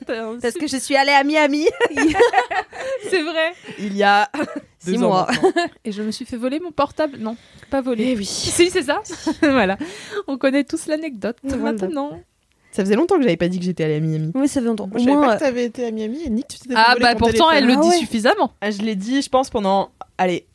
Parce 0.06 0.54
que 0.56 0.68
je 0.68 0.78
suis 0.78 0.96
allée 0.96 1.12
à 1.12 1.24
Miami 1.24 1.66
C'est 3.10 3.22
vrai. 3.24 3.54
il 3.80 3.96
y 3.96 4.04
a 4.04 4.30
Six 4.80 4.98
mois. 4.98 5.28
Et 5.84 5.92
je 5.92 6.02
me 6.02 6.12
suis 6.12 6.26
fait 6.26 6.38
voler 6.38 6.60
mon 6.60 6.72
portable. 6.72 7.18
Non, 7.18 7.36
pas 7.70 7.82
voler. 7.82 8.12
Eh 8.14 8.18
oui. 8.18 8.26
Si, 8.26 8.70
c'est 8.70 8.84
ça. 8.84 9.02
voilà. 9.42 9.78
On 10.28 10.38
connaît 10.38 10.64
tous 10.64 10.88
l'anecdote 10.88 11.38
Voilà. 11.44 11.64
maintenant. 11.74 12.22
Ça 12.78 12.84
faisait 12.84 12.96
longtemps 12.96 13.16
que 13.16 13.24
j'avais 13.24 13.38
pas 13.38 13.48
dit 13.48 13.58
que 13.58 13.66
j'étais 13.66 13.86
allée 13.86 13.96
à 13.96 14.00
Miami. 14.00 14.32
Oui, 14.36 14.48
ça 14.48 14.62
fait 14.62 14.68
longtemps. 14.68 14.88
Je 14.94 15.00
savais 15.00 15.16
pas 15.16 15.32
euh, 15.32 15.34
que 15.34 15.40
t'avais 15.40 15.66
été 15.66 15.88
à 15.88 15.90
Miami 15.90 16.22
et 16.24 16.30
Nick, 16.30 16.48
tu 16.48 16.60
t'étais 16.60 16.76
Ah 16.78 16.96
bah 17.02 17.16
pourtant, 17.16 17.50
elle 17.50 17.66
le 17.66 17.74
Ah 17.74 17.82
dit 17.82 17.88
ouais. 17.88 17.98
suffisamment. 17.98 18.54
Ah, 18.62 18.70
je 18.70 18.84
l'ai 18.84 18.94
dit, 18.94 19.24
je 19.24 19.30
pense, 19.30 19.50
pendant, 19.50 19.90
allez, 20.20 20.46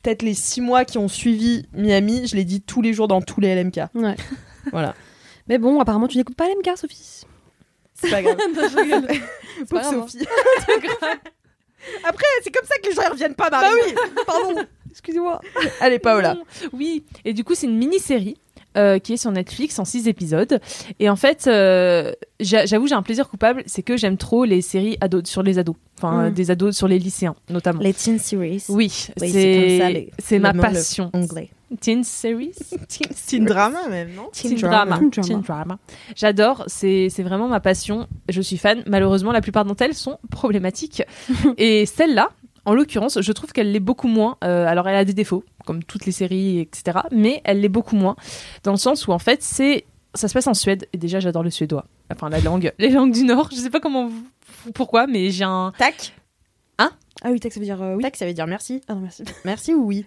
peut-être 0.00 0.22
les 0.22 0.34
six 0.34 0.60
mois 0.60 0.84
qui 0.84 0.98
ont 0.98 1.08
suivi 1.08 1.66
Miami, 1.72 2.28
je 2.28 2.36
l'ai 2.36 2.44
dit 2.44 2.60
tous 2.60 2.82
les 2.82 2.92
jours 2.92 3.08
dans 3.08 3.20
tous 3.20 3.40
les 3.40 3.60
LMK. 3.60 3.80
Ouais. 3.96 4.14
Voilà. 4.70 4.94
Mais 5.48 5.58
bon, 5.58 5.80
apparemment, 5.80 6.06
tu 6.06 6.18
n'écoutes 6.18 6.36
pas 6.36 6.46
l'MK, 6.46 6.78
Sophie. 6.78 7.22
C'est 7.94 8.10
pas 8.10 8.22
grave. 8.22 8.36
pas 8.54 8.68
Pauvre 8.70 9.80
grave, 9.80 9.94
hein. 9.98 10.06
Sophie. 10.06 10.26
Après, 12.04 12.26
c'est 12.44 12.52
comme 12.52 12.64
ça 12.64 12.78
que 12.78 12.90
les 12.90 12.94
gens 12.94 13.02
ne 13.06 13.10
reviennent 13.10 13.34
pas, 13.34 13.50
Marie. 13.50 13.66
Bah 13.92 14.02
oui, 14.06 14.12
pardon. 14.24 14.66
Excusez-moi. 14.88 15.40
Allez, 15.80 15.98
Paola. 15.98 16.36
Oui, 16.72 17.02
et 17.24 17.32
du 17.32 17.42
coup, 17.42 17.56
c'est 17.56 17.66
une 17.66 17.76
mini-série. 17.76 18.36
Euh, 18.76 18.98
qui 18.98 19.12
est 19.14 19.16
sur 19.16 19.30
Netflix 19.30 19.78
en 19.78 19.84
six 19.84 20.08
épisodes 20.08 20.60
et 21.00 21.08
en 21.10 21.16
fait 21.16 21.46
euh, 21.46 22.12
j'a- 22.40 22.66
j'avoue 22.66 22.86
j'ai 22.86 22.94
un 22.94 23.02
plaisir 23.02 23.28
coupable 23.28 23.62
c'est 23.66 23.82
que 23.82 23.96
j'aime 23.96 24.16
trop 24.16 24.44
les 24.44 24.62
séries 24.62 24.96
ados 25.00 25.24
sur 25.28 25.42
les 25.42 25.58
ados 25.58 25.76
enfin 25.98 26.12
Mm. 26.12 26.24
euh, 26.26 26.30
des 26.30 26.50
ados 26.50 26.76
sur 26.76 26.88
les 26.88 26.98
lycéens 26.98 27.34
notamment 27.50 27.80
Les 27.80 27.92
teen 27.94 28.18
series. 28.18 28.64
oui, 28.68 28.74
Oui, 28.78 28.88
c'est 28.88 29.28
c'est 29.28 29.92
les- 29.92 30.10
c'est 30.18 30.36
le 30.36 30.42
ma 30.42 30.52
passion 30.54 31.10
Anglais. 31.12 31.50
teen 31.80 32.04
series? 32.04 32.52
Teen 33.28 33.44
drama 33.46 33.88
même, 33.88 34.10
non? 34.14 34.28
Teen 34.32 34.50
Teen 34.54 34.60
drama. 34.60 34.96
drama. 34.96 35.10
Teen 35.10 35.40
drama. 35.40 35.78
J'adore, 36.16 36.64
c'est 36.66 37.08
c'est 37.08 37.22
vraiment 37.22 37.48
ma 37.48 37.60
passion. 37.60 38.08
Je 38.28 38.42
suis 38.42 38.58
fan. 38.58 38.82
Malheureusement, 38.86 39.32
la 39.32 39.40
plupart 39.40 39.64
d'entre 39.64 39.82
elles 39.82 39.94
sont 39.94 40.18
problématiques. 40.30 41.02
Et 41.56 41.86
celle-là, 41.86 42.28
En 42.64 42.74
l'occurrence, 42.74 43.18
je 43.20 43.32
trouve 43.32 43.50
qu'elle 43.52 43.72
l'est 43.72 43.80
beaucoup 43.80 44.06
moins. 44.06 44.36
euh, 44.44 44.66
alors, 44.68 44.86
elle 44.88 44.94
a 44.96 45.04
des 45.04 45.14
défauts, 45.14 45.42
comme 45.66 45.82
toutes 45.84 46.06
les 46.06 46.12
séries, 46.12 46.60
etc. 46.60 46.98
Mais 47.10 47.40
elle 47.44 47.60
l'est 47.60 47.68
beaucoup 47.68 47.96
moins, 47.96 48.16
dans 48.64 48.72
le 48.72 48.76
sens 48.78 49.06
où 49.06 49.12
en 49.12 49.18
fait, 49.18 49.42
c'est 49.42 49.84
ça 50.14 50.28
se 50.28 50.34
passe 50.34 50.46
en 50.46 50.54
Suède. 50.54 50.86
Et 50.92 50.98
déjà, 50.98 51.20
j'adore 51.20 51.42
le 51.42 51.50
suédois. 51.50 51.86
Enfin, 52.12 52.28
la 52.28 52.40
langue, 52.40 52.72
les 52.78 52.90
langues 52.90 53.12
du 53.12 53.24
Nord. 53.24 53.48
Je 53.50 53.56
sais 53.56 53.70
pas 53.70 53.80
comment, 53.80 54.08
vous- 54.08 54.72
pourquoi, 54.74 55.06
mais 55.06 55.30
j'ai 55.30 55.44
un. 55.44 55.72
Tac. 55.78 56.12
Ah 57.24 57.28
oui, 57.30 57.38
tac, 57.38 57.52
ça 57.52 57.60
veut 57.60 57.66
dire 57.66 57.80
euh, 57.80 57.94
oui. 57.94 58.02
Tac, 58.02 58.16
ça 58.16 58.26
veut 58.26 58.32
dire 58.32 58.48
merci. 58.48 58.80
Ah 58.88 58.94
non, 58.94 59.00
merci. 59.00 59.22
Merci 59.44 59.74
ou 59.74 59.84
oui? 59.84 60.06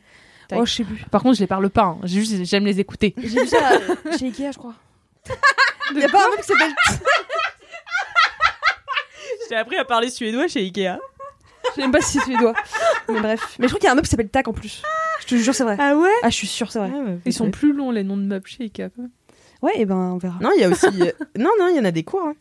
Tac. 0.49 0.59
Oh, 0.59 0.65
je 0.65 0.73
sais 0.73 0.83
plus. 0.83 1.05
Par 1.11 1.23
contre, 1.23 1.35
je 1.35 1.39
les 1.41 1.47
parle 1.47 1.69
pas. 1.69 1.83
hein. 1.83 1.97
J'ai 2.03 2.19
juste, 2.19 2.43
j'aime 2.43 2.65
les 2.65 2.79
écouter. 2.81 3.13
J'ai 3.17 3.39
vu 3.41 3.47
ça 3.47 3.71
euh, 3.71 3.95
chez 4.19 4.25
Ikea, 4.25 4.51
je 4.51 4.57
crois. 4.57 4.73
Il 5.91 5.99
y 5.99 6.03
a 6.03 6.09
pas 6.09 6.25
un 6.25 6.29
mec 6.31 6.41
qui 6.41 6.47
s'appelle. 6.47 6.73
J'ai 9.49 9.55
appris 9.55 9.77
à 9.77 9.85
parler 9.85 10.09
suédois 10.09 10.47
chez 10.47 10.59
Ikea. 10.61 10.97
Je 11.69 11.75
sais 11.75 11.81
même 11.81 11.91
pas 11.91 12.01
si 12.01 12.17
c'est 12.19 12.25
suédois. 12.25 12.53
Mais 13.09 13.19
bref. 13.19 13.55
Mais 13.59 13.67
je 13.67 13.69
crois 13.69 13.79
qu'il 13.79 13.85
y 13.87 13.89
a 13.89 13.91
un 13.91 13.95
meuble 13.95 14.05
qui 14.05 14.11
s'appelle 14.11 14.29
Tac 14.29 14.47
en 14.47 14.53
plus. 14.53 14.81
Je 15.21 15.25
te 15.27 15.35
jure, 15.35 15.53
c'est 15.55 15.63
vrai. 15.63 15.77
Ah 15.79 15.95
ouais? 15.95 16.09
Ah, 16.23 16.29
je 16.29 16.35
suis 16.35 16.47
sûre, 16.47 16.71
c'est 16.71 16.79
vrai. 16.79 16.91
Ils 17.25 17.33
sont 17.33 17.51
plus 17.51 17.73
longs 17.73 17.91
les 17.91 18.03
noms 18.03 18.17
de 18.17 18.23
meubles 18.23 18.47
chez 18.47 18.63
Ikea. 18.63 18.89
Ouais, 19.61 19.71
et 19.75 19.85
ben 19.85 19.95
on 19.95 20.17
verra. 20.17 20.37
Non, 20.41 20.49
il 20.55 20.61
y 20.61 20.63
a 20.63 20.69
aussi. 20.69 20.85
euh, 21.01 21.11
Non, 21.37 21.49
non, 21.59 21.67
il 21.69 21.75
y 21.77 21.79
en 21.79 21.85
a 21.85 21.91
des 21.91 22.03
cours. 22.03 22.21
hein. 22.27 22.33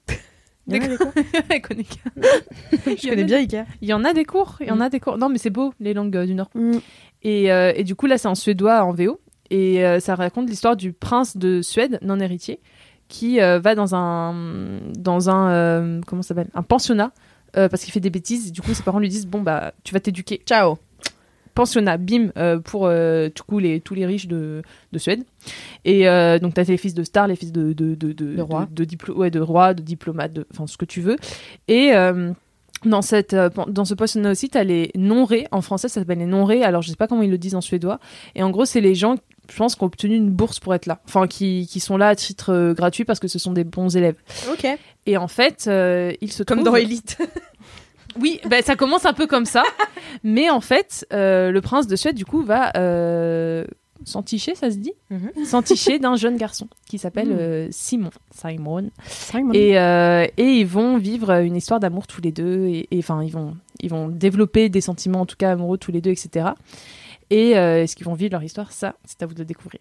Il 0.66 0.76
y 0.76 0.80
en 0.80 0.84
a 0.84 0.88
des 0.88 0.96
cours. 0.96 1.12
Elle 1.48 1.62
connaît 1.62 1.80
Ikea. 2.82 2.96
Je 3.02 3.08
connais 3.08 3.24
bien 3.24 3.38
Ikea. 3.38 3.64
Il 3.82 3.88
y 3.88 3.92
en 3.92 4.04
a 4.04 4.12
des 4.12 4.24
cours. 4.24 4.56
Il 4.60 4.66
y 4.68 4.70
en 4.70 4.80
a 4.80 4.88
des 4.88 5.00
cours. 5.00 5.16
Non, 5.18 5.28
mais 5.28 5.38
c'est 5.38 5.50
beau 5.50 5.72
les 5.80 5.94
langues 5.94 6.16
euh, 6.16 6.26
du 6.26 6.34
Nord. 6.34 6.50
Mm. 6.54 6.78
Et, 7.22 7.52
euh, 7.52 7.72
et 7.76 7.84
du 7.84 7.94
coup, 7.94 8.06
là, 8.06 8.18
c'est 8.18 8.28
en 8.28 8.34
suédois 8.34 8.82
en 8.84 8.92
VO. 8.92 9.20
Et 9.50 9.84
euh, 9.84 10.00
ça 10.00 10.14
raconte 10.14 10.48
l'histoire 10.48 10.74
du 10.76 10.92
prince 10.92 11.36
de 11.36 11.60
Suède, 11.62 11.98
non 12.02 12.18
héritier, 12.18 12.60
qui 13.08 13.40
euh, 13.40 13.58
va 13.60 13.74
dans 13.74 13.94
un, 13.94 14.80
dans 14.98 15.28
un, 15.30 15.50
euh, 15.50 16.00
comment 16.06 16.22
ça 16.22 16.28
s'appelle, 16.28 16.48
un 16.54 16.62
pensionnat, 16.62 17.12
euh, 17.56 17.68
parce 17.68 17.82
qu'il 17.84 17.92
fait 17.92 18.00
des 18.00 18.10
bêtises. 18.10 18.48
Et 18.48 18.50
du 18.50 18.60
coup, 18.60 18.74
ses 18.74 18.82
parents 18.82 18.98
lui 18.98 19.08
disent, 19.08 19.26
bon, 19.26 19.42
bah, 19.42 19.72
tu 19.84 19.94
vas 19.94 20.00
t'éduquer. 20.00 20.40
Ciao. 20.46 20.78
Pensionnat, 21.54 21.98
bim, 21.98 22.30
euh, 22.36 22.58
pour 22.58 22.86
euh, 22.86 23.28
du 23.28 23.42
coup 23.42 23.60
les, 23.60 23.80
tous 23.80 23.94
les 23.94 24.06
riches 24.06 24.26
de, 24.26 24.62
de 24.92 24.98
Suède. 24.98 25.22
Et 25.84 26.04
donc, 26.40 26.54
tu 26.54 26.60
as 26.60 26.64
les 26.64 26.76
fils 26.76 26.94
de 26.94 27.04
stars, 27.04 27.28
les 27.28 27.36
fils 27.36 27.52
de, 27.52 27.72
de, 27.72 27.94
de, 27.94 28.12
de, 28.12 28.42
rois. 28.42 28.66
de, 28.70 29.12
ouais, 29.12 29.30
de 29.30 29.40
rois, 29.40 29.72
de 29.72 29.82
diplomates, 29.82 30.36
enfin, 30.52 30.66
ce 30.66 30.76
que 30.76 30.84
tu 30.84 31.00
veux. 31.00 31.16
Et. 31.68 31.92
dans, 32.84 33.02
cette, 33.02 33.34
dans 33.34 33.84
ce 33.84 33.94
pensionnat 33.94 34.32
aussi, 34.32 34.48
tu 34.48 34.58
as 34.58 34.64
les 34.64 34.90
non-rés. 34.96 35.46
En 35.52 35.60
français, 35.60 35.88
ça 35.88 36.00
s'appelle 36.00 36.18
les 36.18 36.26
non-rés. 36.26 36.64
Alors, 36.64 36.82
je 36.82 36.90
sais 36.90 36.96
pas 36.96 37.06
comment 37.06 37.22
ils 37.22 37.30
le 37.30 37.38
disent 37.38 37.54
en 37.54 37.60
suédois. 37.60 38.00
Et 38.34 38.42
en 38.42 38.50
gros, 38.50 38.64
c'est 38.64 38.80
les 38.80 38.94
gens, 38.94 39.14
je 39.50 39.56
pense, 39.56 39.74
qui 39.74 39.82
ont 39.82 39.86
obtenu 39.86 40.16
une 40.16 40.30
bourse 40.30 40.58
pour 40.60 40.74
être 40.74 40.86
là. 40.86 41.00
Enfin, 41.06 41.26
qui, 41.26 41.66
qui 41.70 41.80
sont 41.80 41.96
là 41.96 42.08
à 42.08 42.14
titre 42.16 42.52
euh, 42.52 42.74
gratuit 42.74 43.04
parce 43.04 43.20
que 43.20 43.28
ce 43.28 43.38
sont 43.38 43.52
des 43.52 43.64
bons 43.64 43.96
élèves. 43.96 44.16
Ok. 44.50 44.66
Et 45.06 45.16
en 45.16 45.28
fait, 45.28 45.66
euh, 45.68 46.12
ils 46.20 46.32
se 46.32 46.42
Comme 46.42 46.58
trouvent- 46.58 46.70
dans 46.72 46.76
Elite. 46.76 47.18
Oui, 48.20 48.40
ben, 48.48 48.62
ça 48.62 48.76
commence 48.76 49.06
un 49.06 49.12
peu 49.12 49.26
comme 49.26 49.44
ça. 49.44 49.64
mais 50.22 50.48
en 50.48 50.60
fait, 50.60 51.04
euh, 51.12 51.50
le 51.50 51.60
prince 51.60 51.88
de 51.88 51.96
Suède, 51.96 52.14
du 52.14 52.24
coup, 52.24 52.44
va 52.44 52.70
s'enticher, 54.04 54.54
ça 54.54 54.70
se 54.70 54.76
dit 54.76 54.92
Mhm. 55.10 55.44
S'enticher 55.44 55.98
d'un 55.98 56.14
jeune 56.16 56.36
garçon 56.36 56.68
qui 56.86 56.98
s'appelle 56.98 57.32
euh, 57.32 57.68
Simon. 57.70 58.10
Simon. 58.30 58.90
Simon. 59.06 59.52
Et, 59.52 59.70
et 59.72 60.46
ils 60.60 60.66
vont 60.66 60.96
vivre 60.98 61.30
une 61.42 61.56
histoire 61.56 61.80
d'amour 61.80 62.06
tous 62.06 62.20
les 62.20 62.30
deux. 62.32 62.66
Et 62.66 62.86
et, 62.92 62.98
enfin, 62.98 63.22
ils 63.24 63.32
vont, 63.32 63.56
ils 63.80 63.90
vont 63.90 64.08
développer 64.08 64.68
des 64.68 64.80
sentiments, 64.80 65.22
en 65.22 65.26
tout 65.26 65.36
cas 65.36 65.50
amoureux 65.52 65.78
tous 65.78 65.90
les 65.90 66.00
deux, 66.00 66.10
etc. 66.10 66.50
Et 67.34 67.58
euh, 67.58 67.82
est-ce 67.82 67.96
qu'ils 67.96 68.06
vont 68.06 68.14
vivre 68.14 68.32
leur 68.32 68.42
histoire? 68.42 68.70
Ça, 68.70 68.94
c'est 69.04 69.22
à 69.22 69.26
vous 69.26 69.34
de 69.34 69.42
découvrir. 69.44 69.80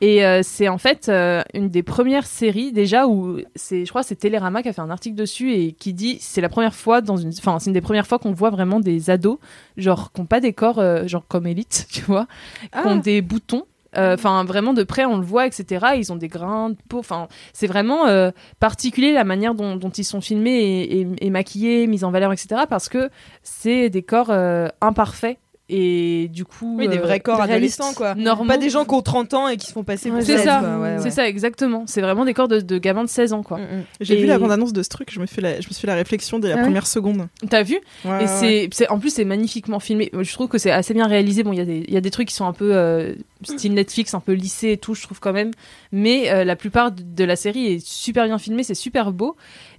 Et 0.00 0.24
euh, 0.24 0.40
c'est 0.42 0.68
en 0.68 0.78
fait 0.78 1.08
euh, 1.08 1.42
une 1.54 1.68
des 1.68 1.82
premières 1.82 2.26
séries 2.26 2.72
déjà 2.72 3.06
où 3.06 3.38
c'est, 3.54 3.84
je 3.84 3.90
crois, 3.90 4.02
c'est 4.02 4.16
Télérama 4.16 4.62
qui 4.62 4.68
a 4.70 4.72
fait 4.72 4.80
un 4.80 4.90
article 4.90 5.14
dessus 5.14 5.52
et 5.52 5.72
qui 5.72 5.92
dit 5.92 6.16
c'est 6.20 6.40
la 6.40 6.48
première 6.48 6.74
fois 6.74 7.00
dans 7.00 7.16
une, 7.18 7.28
enfin 7.38 7.58
c'est 7.58 7.66
une 7.70 7.74
des 7.74 7.80
premières 7.82 8.06
fois 8.06 8.18
qu'on 8.18 8.32
voit 8.32 8.50
vraiment 8.50 8.80
des 8.80 9.10
ados 9.10 9.38
genre 9.76 10.10
qui 10.12 10.20
n'ont 10.20 10.26
pas 10.26 10.40
des 10.40 10.52
corps 10.54 10.80
genre 11.06 11.24
comme 11.28 11.46
élite, 11.46 11.86
tu 11.92 12.00
vois, 12.02 12.26
qui 12.72 12.78
ont 12.88 12.96
des 12.96 13.20
boutons. 13.22 13.66
euh, 13.96 14.14
Enfin, 14.14 14.42
vraiment 14.44 14.72
de 14.72 14.82
près, 14.84 15.04
on 15.04 15.18
le 15.18 15.24
voit, 15.24 15.46
etc. 15.46 15.64
Ils 15.96 16.10
ont 16.12 16.16
des 16.16 16.28
grains 16.28 16.70
de 16.70 16.76
peau. 16.88 16.98
Enfin, 17.00 17.28
c'est 17.52 17.66
vraiment 17.66 18.06
euh, 18.06 18.30
particulier 18.58 19.12
la 19.12 19.24
manière 19.24 19.54
dont, 19.54 19.76
dont 19.76 19.90
ils 19.90 20.04
sont 20.04 20.20
filmés 20.22 20.58
et, 20.60 21.00
et- 21.02 21.26
et 21.26 21.30
maquillés, 21.30 21.86
mis 21.86 22.04
en 22.04 22.10
valeur, 22.10 22.32
etc. 22.32 22.62
Parce 22.68 22.88
que 22.88 23.10
c'est 23.42 23.90
des 23.90 24.02
corps 24.02 24.30
euh, 24.30 24.68
imparfaits 24.80 25.38
et 25.70 26.28
du 26.28 26.44
coup. 26.44 26.76
Oui, 26.78 26.88
des 26.88 26.98
euh, 26.98 27.02
vrais 27.02 27.20
corps 27.20 27.38
réalistes, 27.40 27.80
adolescents, 27.80 27.96
quoi. 27.96 28.14
Normaux. 28.14 28.48
Pas 28.48 28.58
des 28.58 28.68
gens 28.70 28.84
qui 28.84 28.94
ont 28.94 29.02
30 29.02 29.34
ans 29.34 29.48
et 29.48 29.56
qui 29.56 29.66
se 29.66 29.72
font 29.72 29.84
passer 29.84 30.10
pour 30.10 30.20
C'est 30.20 30.36
16, 30.36 30.44
ça. 30.44 30.78
Ouais, 30.80 30.96
c'est 31.00 31.10
ça, 31.10 31.28
exactement. 31.28 31.84
C'est 31.86 32.00
vraiment 32.00 32.24
des 32.24 32.34
corps 32.34 32.48
de, 32.48 32.60
de 32.60 32.78
gamins 32.78 33.04
de 33.04 33.08
16 33.08 33.32
ans, 33.32 33.42
quoi. 33.42 33.58
Mm, 33.58 33.62
mm. 33.62 33.84
J'ai 34.00 34.14
Et- 34.18 34.20
vu 34.22 34.26
la 34.26 34.38
bande-annonce 34.38 34.72
de 34.72 34.82
ce 34.82 34.88
truc, 34.88 35.10
je 35.12 35.20
me, 35.20 35.26
fais 35.26 35.40
la, 35.40 35.52
je 35.60 35.66
me 35.68 35.72
suis 35.72 35.80
fait 35.80 35.86
la 35.86 35.94
réflexion 35.94 36.38
dès 36.38 36.48
la 36.48 36.54
Ah 36.54 36.56
ouais 36.58 36.62
première 36.64 36.86
seconde. 36.86 37.28
T'as 37.48 37.62
vu 37.62 37.78
Ouais, 38.04 38.24
Et 38.24 38.26
c'est, 38.26 38.68
c'est- 38.72 38.88
en 38.88 38.98
plus, 38.98 39.10
c'est 39.14 39.24
magnifiquement 39.24 39.80
filmé. 39.80 40.10
Je 40.18 40.32
trouve 40.32 40.48
que 40.48 40.58
c'est 40.58 40.70
assez 40.72 40.92
bien 40.94 41.06
réalisé. 41.06 41.42
Bon, 41.42 41.52
il 41.52 41.58
y, 41.58 41.62
a 41.62 41.64
des- 41.64 41.84
il 41.86 41.94
y 41.94 41.96
a 41.96 42.00
des 42.00 42.10
trucs 42.10 42.28
qui 42.28 42.34
sont 42.34 42.46
un 42.46 42.52
peu 42.52 42.74
euh, 42.74 43.14
style 43.44 43.74
Netflix, 43.74 44.12
un 44.14 44.20
peu 44.20 44.32
lissé 44.32 44.72
et 44.72 44.76
tout, 44.76 44.94
je 44.94 45.02
trouve 45.02 45.20
quand 45.20 45.32
même. 45.32 45.50
Mais 45.92 46.30
euh, 46.30 46.44
la 46.44 46.56
plupart 46.56 46.92
de, 46.92 47.02
de 47.02 47.24
la 47.24 47.36
série 47.36 47.66
est 47.74 47.86
super 47.86 48.26
bien 48.26 48.38
filmée, 48.38 48.62
c'est 48.62 48.74
super 48.74 49.12
beau. 49.12 49.36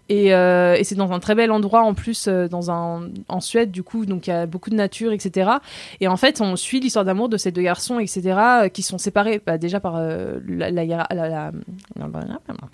Et, 0.09 0.33
euh, 0.33 0.75
et 0.75 0.83
c'est 0.83 0.95
dans 0.95 1.11
un 1.13 1.19
très 1.19 1.35
bel 1.35 1.51
endroit 1.51 1.83
en 1.83 1.93
plus, 1.93 2.27
euh, 2.27 2.47
dans 2.49 2.69
un, 2.69 3.09
en 3.29 3.39
Suède, 3.39 3.71
du 3.71 3.81
coup, 3.81 4.05
donc 4.05 4.27
il 4.27 4.31
y 4.31 4.33
a 4.33 4.45
beaucoup 4.45 4.69
de 4.69 4.75
nature, 4.75 5.13
etc. 5.13 5.51
Et 6.01 6.07
en 6.09 6.17
fait, 6.17 6.41
on 6.41 6.57
suit 6.57 6.81
l'histoire 6.81 7.05
d'amour 7.05 7.29
de 7.29 7.37
ces 7.37 7.51
deux 7.51 7.61
garçons, 7.61 7.97
etc., 7.99 8.21
euh, 8.63 8.67
qui 8.67 8.81
sont 8.83 8.97
séparés 8.97 9.41
bah, 9.45 9.57
déjà 9.57 9.79
par 9.79 9.99
la, 10.01 10.69
la, 10.71 10.83
hiéra- 10.85 11.07
la, 11.13 11.29
la- 11.29 11.51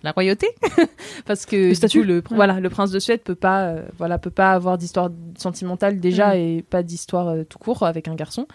la 0.03 0.11
royauté, 0.11 0.47
parce 1.25 1.45
que 1.45 1.73
statut. 1.73 2.03
le, 2.03 2.23
voilà, 2.31 2.59
le 2.59 2.69
prince 2.69 2.91
de 2.91 2.99
Suède 2.99 3.21
peut 3.21 3.35
pas, 3.35 3.75
voilà, 3.97 4.17
peut 4.17 4.29
pas 4.31 4.51
avoir 4.53 4.77
d'histoire 4.77 5.09
sentimentale 5.37 5.99
déjà 5.99 6.33
Mm. 6.33 6.37
et 6.37 6.65
pas 6.67 6.81
d'histoire 6.83 7.35
tout 7.47 7.59
court 7.59 7.83
avec 7.83 8.07
un 8.07 8.15
garçon. 8.15 8.47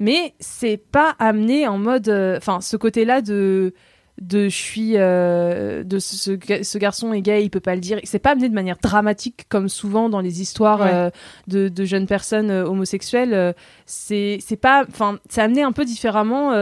Mais 0.00 0.34
c'est 0.40 0.78
pas 0.78 1.14
amené 1.18 1.66
en 1.68 1.76
mode, 1.78 2.08
enfin, 2.38 2.60
ce 2.60 2.76
côté-là 2.76 3.20
de 3.20 3.74
de 4.22 4.44
je 4.48 4.56
suis 4.56 4.92
euh, 4.96 5.82
de 5.84 5.98
ce, 5.98 6.16
ce 6.16 6.30
ga- 6.32 6.62
ce 6.64 6.78
garçon 6.78 7.12
est 7.12 7.22
gay 7.22 7.44
il 7.44 7.50
peut 7.50 7.60
pas 7.60 7.74
le 7.74 7.80
dire. 7.80 7.98
C'est 8.04 8.18
pas 8.18 8.30
amené 8.30 8.48
de 8.48 8.54
manière 8.54 8.76
dramatique 8.82 9.46
comme 9.48 9.68
souvent 9.68 10.08
dans 10.08 10.20
les 10.20 10.40
histoires 10.40 10.80
Ouais. 10.80 10.90
euh, 10.92 11.10
de, 11.48 11.68
de 11.68 11.84
jeunes 11.84 12.06
personnes 12.06 12.50
euh, 12.50 12.64
homosexuelles 12.64 13.54
c'est 13.86 14.38
c'est 14.40 14.56
pas 14.56 14.84
enfin 14.88 15.18
c'est 15.28 15.40
amené 15.42 15.62
un 15.62 15.72
peu 15.72 15.84
différemment 15.84 16.52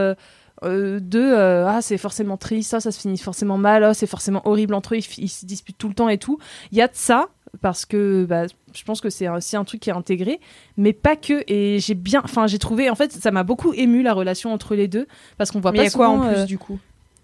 de 0.62 1.64
ah 1.66 1.80
c'est 1.82 1.98
forcément 1.98 2.36
triste 2.36 2.70
ça 2.70 2.80
ça 2.80 2.92
se 2.92 3.00
finit 3.00 3.18
forcément 3.18 3.58
mal 3.58 3.84
ah, 3.84 3.94
c'est 3.94 4.06
forcément 4.06 4.42
horrible 4.46 4.74
entre 4.74 4.94
eux 4.94 4.98
ils, 5.18 5.28
se 5.28 5.46
disputent 5.46 5.78
tout 5.78 5.88
le 5.88 5.94
temps 5.94 6.08
et 6.08 6.18
tout. 6.18 6.38
Il 6.72 6.78
y 6.78 6.82
a 6.82 6.86
de 6.88 6.94
ça 6.94 7.28
parce 7.62 7.84
que 7.86 8.24
bah, 8.26 8.44
je 8.72 8.84
pense 8.84 9.00
que 9.00 9.10
c'est 9.10 9.28
aussi 9.28 9.56
un 9.56 9.64
truc 9.64 9.80
qui 9.80 9.90
est 9.90 9.94
intégré 9.94 10.38
mais 10.76 10.92
pas 10.92 11.16
que. 11.16 11.42
Et 11.48 11.78
j'ai 11.80 11.94
bien 11.94 12.20
enfin 12.24 12.46
j'ai 12.46 12.58
trouvé 12.58 12.90
en 12.90 12.94
fait 12.94 13.10
ça 13.12 13.30
m'a 13.30 13.42
beaucoup 13.42 13.72
ému 13.72 14.02
la 14.02 14.12
relation 14.12 14.52
entre 14.52 14.74
les 14.74 14.86
deux 14.88 15.06
parce 15.38 15.50
qu'on 15.50 15.60
voit 15.60 15.72
Mais 15.72 15.78
pas 15.78 15.84
y 15.84 15.88
a 15.88 15.90
quoi 15.90 16.08
en 16.08 16.20
plus 16.20 16.36
euh, 16.36 16.44
du 16.44 16.58
coup? 16.58 16.78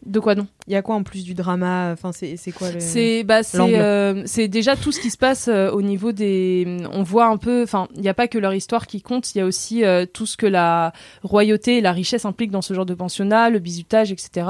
De 0.06 0.20
quoi 0.20 0.34
non 0.34 0.46
Il 0.66 0.72
y 0.72 0.76
a 0.76 0.82
quoi 0.82 0.94
en 0.94 1.02
plus 1.02 1.24
du 1.24 1.34
drama 1.34 1.90
Enfin, 1.92 2.12
c'est 2.12 2.52
quoi 2.52 2.70
le. 2.70 2.80
c'est 2.80 3.24
bah 3.24 3.40
euh, 3.54 4.24
déjà 4.48 4.76
tout 4.76 4.92
ce 4.92 5.00
qui 5.00 5.10
se 5.10 5.18
passe 5.18 5.48
euh, 5.48 5.70
au 5.70 5.82
niveau 5.82 6.12
des 6.12 6.78
on 6.92 7.02
voit 7.02 7.26
un 7.26 7.36
peu 7.36 7.62
enfin 7.62 7.88
il 7.94 8.00
n'y 8.00 8.08
a 8.08 8.14
pas 8.14 8.28
que 8.28 8.38
leur 8.38 8.54
histoire 8.54 8.86
qui 8.86 9.02
compte 9.02 9.34
il 9.34 9.38
y 9.38 9.40
a 9.40 9.44
aussi 9.44 9.84
euh, 9.84 10.06
tout 10.06 10.26
ce 10.26 10.36
que 10.36 10.46
la 10.46 10.92
royauté 11.22 11.78
et 11.78 11.80
la 11.80 11.92
richesse 11.92 12.24
impliquent 12.24 12.50
dans 12.52 12.62
ce 12.62 12.72
genre 12.72 12.86
de 12.86 12.94
pensionnat 12.94 13.50
le 13.50 13.58
bizutage 13.58 14.12
etc 14.12 14.46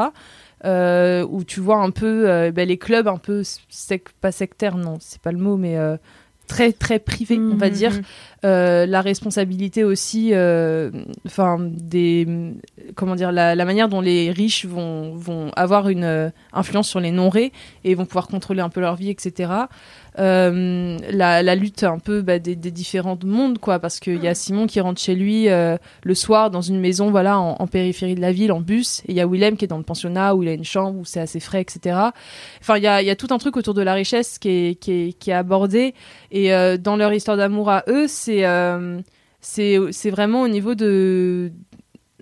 où 0.64 1.44
tu 1.44 1.60
vois 1.60 1.78
un 1.78 1.90
peu 1.90 2.50
bah, 2.50 2.64
les 2.64 2.76
clubs 2.76 3.08
un 3.08 3.18
peu 3.18 3.42
sec 3.68 4.08
pas 4.20 4.32
sectaires 4.32 4.76
non 4.76 4.98
c'est 5.00 5.20
pas 5.20 5.32
le 5.32 5.38
mot 5.38 5.56
mais 5.56 5.76
très 6.46 6.72
très 6.72 6.98
privés 6.98 7.38
on 7.38 7.56
va 7.56 7.66
Mhm, 7.68 7.72
dire 7.72 7.92
mhm. 7.92 8.02
euh, 8.44 8.86
la 8.86 9.00
responsabilité 9.00 9.82
aussi, 9.84 10.30
euh, 10.32 10.90
enfin 11.26 11.58
des, 11.60 12.26
comment 12.94 13.14
dire, 13.16 13.32
la, 13.32 13.54
la 13.54 13.64
manière 13.64 13.88
dont 13.88 14.00
les 14.00 14.30
riches 14.30 14.66
vont 14.66 15.14
vont 15.16 15.50
avoir 15.56 15.88
une 15.88 16.04
euh, 16.04 16.30
influence 16.52 16.88
sur 16.88 17.00
les 17.00 17.10
non-rés 17.10 17.52
et 17.84 17.94
vont 17.94 18.06
pouvoir 18.06 18.28
contrôler 18.28 18.60
un 18.60 18.68
peu 18.68 18.80
leur 18.80 18.94
vie, 18.96 19.10
etc. 19.10 19.50
Euh, 20.18 20.96
la, 21.10 21.42
la 21.42 21.54
lutte 21.54 21.84
un 21.84 21.98
peu 21.98 22.22
bah, 22.22 22.38
des, 22.38 22.56
des 22.56 22.70
différents 22.70 23.18
mondes, 23.24 23.58
quoi, 23.58 23.78
parce 23.78 24.00
qu'il 24.00 24.22
y 24.22 24.28
a 24.28 24.34
Simon 24.34 24.66
qui 24.66 24.80
rentre 24.80 25.00
chez 25.00 25.14
lui 25.14 25.48
euh, 25.48 25.76
le 26.04 26.14
soir 26.14 26.50
dans 26.50 26.62
une 26.62 26.80
maison, 26.80 27.10
voilà, 27.10 27.38
en, 27.38 27.56
en 27.58 27.66
périphérie 27.66 28.14
de 28.14 28.20
la 28.20 28.32
ville, 28.32 28.52
en 28.52 28.60
bus, 28.60 29.00
et 29.00 29.12
il 29.12 29.16
y 29.16 29.20
a 29.20 29.26
Willem 29.26 29.56
qui 29.56 29.66
est 29.66 29.68
dans 29.68 29.78
le 29.78 29.84
pensionnat 29.84 30.34
où 30.34 30.42
il 30.42 30.48
a 30.48 30.52
une 30.52 30.64
chambre 30.64 30.98
où 31.00 31.04
c'est 31.04 31.20
assez 31.20 31.40
frais, 31.40 31.60
etc. 31.60 31.98
Enfin, 32.60 32.78
il 32.78 32.82
y 32.82 32.86
a, 32.86 33.02
y 33.02 33.10
a 33.10 33.16
tout 33.16 33.28
un 33.30 33.38
truc 33.38 33.56
autour 33.56 33.74
de 33.74 33.82
la 33.82 33.92
richesse 33.92 34.38
qui 34.38 34.48
est, 34.48 34.80
qui 34.80 34.92
est, 34.92 35.12
qui 35.12 35.30
est 35.30 35.34
abordé. 35.34 35.94
Et 36.30 36.54
euh, 36.54 36.76
dans 36.78 36.96
leur 36.96 37.12
histoire 37.12 37.36
d'amour 37.36 37.70
à 37.70 37.84
eux, 37.88 38.06
c'est 38.08 38.46
euh, 38.46 39.00
c'est 39.40 39.78
c'est 39.92 40.10
vraiment 40.10 40.42
au 40.42 40.48
niveau 40.48 40.74
de 40.74 41.52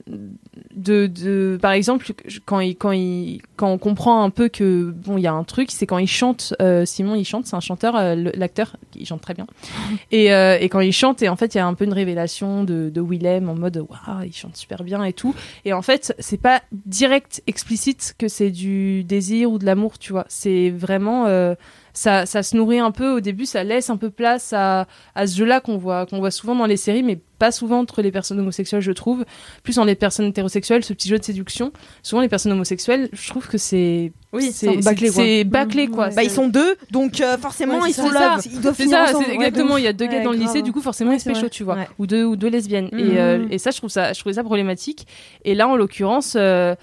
de, 0.07 1.07
de 1.07 1.59
par 1.61 1.73
exemple 1.73 2.13
quand 2.45 2.61
il, 2.61 2.77
quand 2.77 2.93
il 2.93 3.41
quand 3.57 3.71
on 3.71 3.79
comprend 3.79 4.23
un 4.23 4.29
peu 4.29 4.49
que 4.49 4.91
bon 4.91 5.17
il 5.17 5.23
y 5.23 5.27
a 5.27 5.33
un 5.33 5.45
truc 5.45 5.71
c'est 5.71 5.87
quand 5.87 5.97
il 5.97 6.07
chante 6.07 6.55
euh, 6.61 6.85
Simon 6.85 7.15
il 7.15 7.25
chante 7.25 7.47
c'est 7.47 7.57
un 7.57 7.61
chanteur 7.61 7.97
euh, 7.97 8.15
l'acteur 8.15 8.77
il 8.95 9.07
chante 9.07 9.23
très 9.23 9.35
bien. 9.35 9.47
Et, 10.11 10.33
euh, 10.33 10.59
et 10.61 10.69
quand 10.69 10.81
il 10.81 10.93
chante 10.93 11.23
et 11.23 11.29
en 11.29 11.37
fait 11.37 11.55
il 11.55 11.59
y 11.59 11.61
a 11.61 11.67
un 11.67 11.75
peu 11.75 11.85
une 11.85 11.93
révélation 11.93 12.65
de, 12.65 12.91
de 12.91 13.01
Willem 13.01 13.49
en 13.49 13.55
mode 13.55 13.79
waouh 13.79 14.25
il 14.25 14.33
chante 14.33 14.57
super 14.57 14.85
bien 14.85 15.03
et 15.05 15.13
tout. 15.13 15.35
Et 15.65 15.73
en 15.73 15.83
fait 15.83 16.15
c'est 16.19 16.41
pas 16.41 16.63
direct 16.73 17.43
explicite 17.47 18.15
que 18.19 18.29
c'est 18.29 18.51
du 18.51 19.05
désir 19.05 19.51
ou 19.51 19.59
de 19.59 19.65
l'amour 19.65 19.99
tu 19.99 20.13
vois. 20.13 20.27
C'est 20.29 20.71
vraiment 20.71 21.27
euh, 21.27 21.55
ça, 21.95 22.27
ça 22.27 22.43
se 22.43 22.57
nourrit 22.57 22.81
un 22.81 22.91
peu 22.91 23.11
au 23.13 23.21
début, 23.21 23.47
ça 23.47 23.63
laisse 23.65 23.89
un 23.89 23.97
peu 23.97 24.11
place 24.11 24.53
à, 24.53 24.87
à 25.15 25.27
ce 25.27 25.37
jeu-là 25.37 25.61
qu'on 25.61 25.79
voit, 25.79 26.07
qu'on 26.07 26.19
voit 26.19 26.33
souvent 26.33 26.55
dans 26.57 26.67
les 26.67 26.77
séries, 26.77 27.05
mais 27.05 27.21
pas 27.39 27.53
souvent 27.53 27.79
entre 27.81 28.03
les 28.03 28.11
personnes 28.11 28.39
homosexuelles, 28.41 28.81
je 28.81 28.91
trouve. 28.93 29.25
Plus 29.63 29.77
dans 29.77 29.85
les 29.85 29.95
personnes 29.95 30.27
hétérosexuelles, 30.27 30.85
ce 30.85 30.93
petit 30.93 31.09
jeu 31.09 31.19
de 31.19 31.25
séduction. 31.25 31.73
Souvent, 32.03 32.21
les 32.21 32.29
personnes 32.29 32.53
homosexuelles, 32.53 33.09
je 33.13 33.29
trouve 33.29 33.47
que 33.49 33.59
c'est. 33.59 34.13
Oui, 34.33 34.51
c'est 34.53 34.79
bâclé, 34.79 35.09
quoi. 35.11 35.23
c'est 35.23 35.45
bâclé, 35.45 35.87
quoi. 35.89 36.09
Bah, 36.11 36.25
ils 36.25 36.31
sont 36.31 36.49
deux, 36.49 36.75
donc 36.91 37.21
euh, 37.21 37.39
forcément 37.39 37.79
Ouais, 37.81 37.91
ils 37.91 37.95
sont. 37.95 38.07
Ils 38.07 38.61
doivent 38.61 38.75
C'est 38.77 38.89
ça, 38.89 39.05
ensemble. 39.05 39.27
exactement. 39.31 39.77
Il 39.77 39.85
y 39.85 39.89
a 39.89 39.93
deux 39.93 40.07
gars 40.07 40.23
dans 40.23 40.33
le 40.33 40.39
lycée, 40.39 40.63
du 40.63 40.73
coup, 40.73 40.81
forcément, 40.81 41.13
ils 41.13 41.21
se 41.21 41.29
pécho, 41.29 41.49
tu 41.49 41.63
vois. 41.63 41.79
Ou 41.99 42.07
deux, 42.07 42.25
ou 42.25 42.35
deux 42.35 42.49
lesbiennes. 42.49 42.89
Mhm. 42.93 42.99
Et, 42.99 43.21
euh, 43.21 43.47
et 43.51 43.59
ça, 43.59 43.71
je 43.71 43.77
trouve 43.79 43.91
ça, 43.91 44.13
je 44.13 44.19
trouvais 44.21 44.35
ça 44.35 44.43
problématique. 44.43 45.07
Et 45.45 45.55
là, 45.55 45.69
en 45.69 45.77
l'occurrence, 45.77 46.35
euh, 46.37 46.75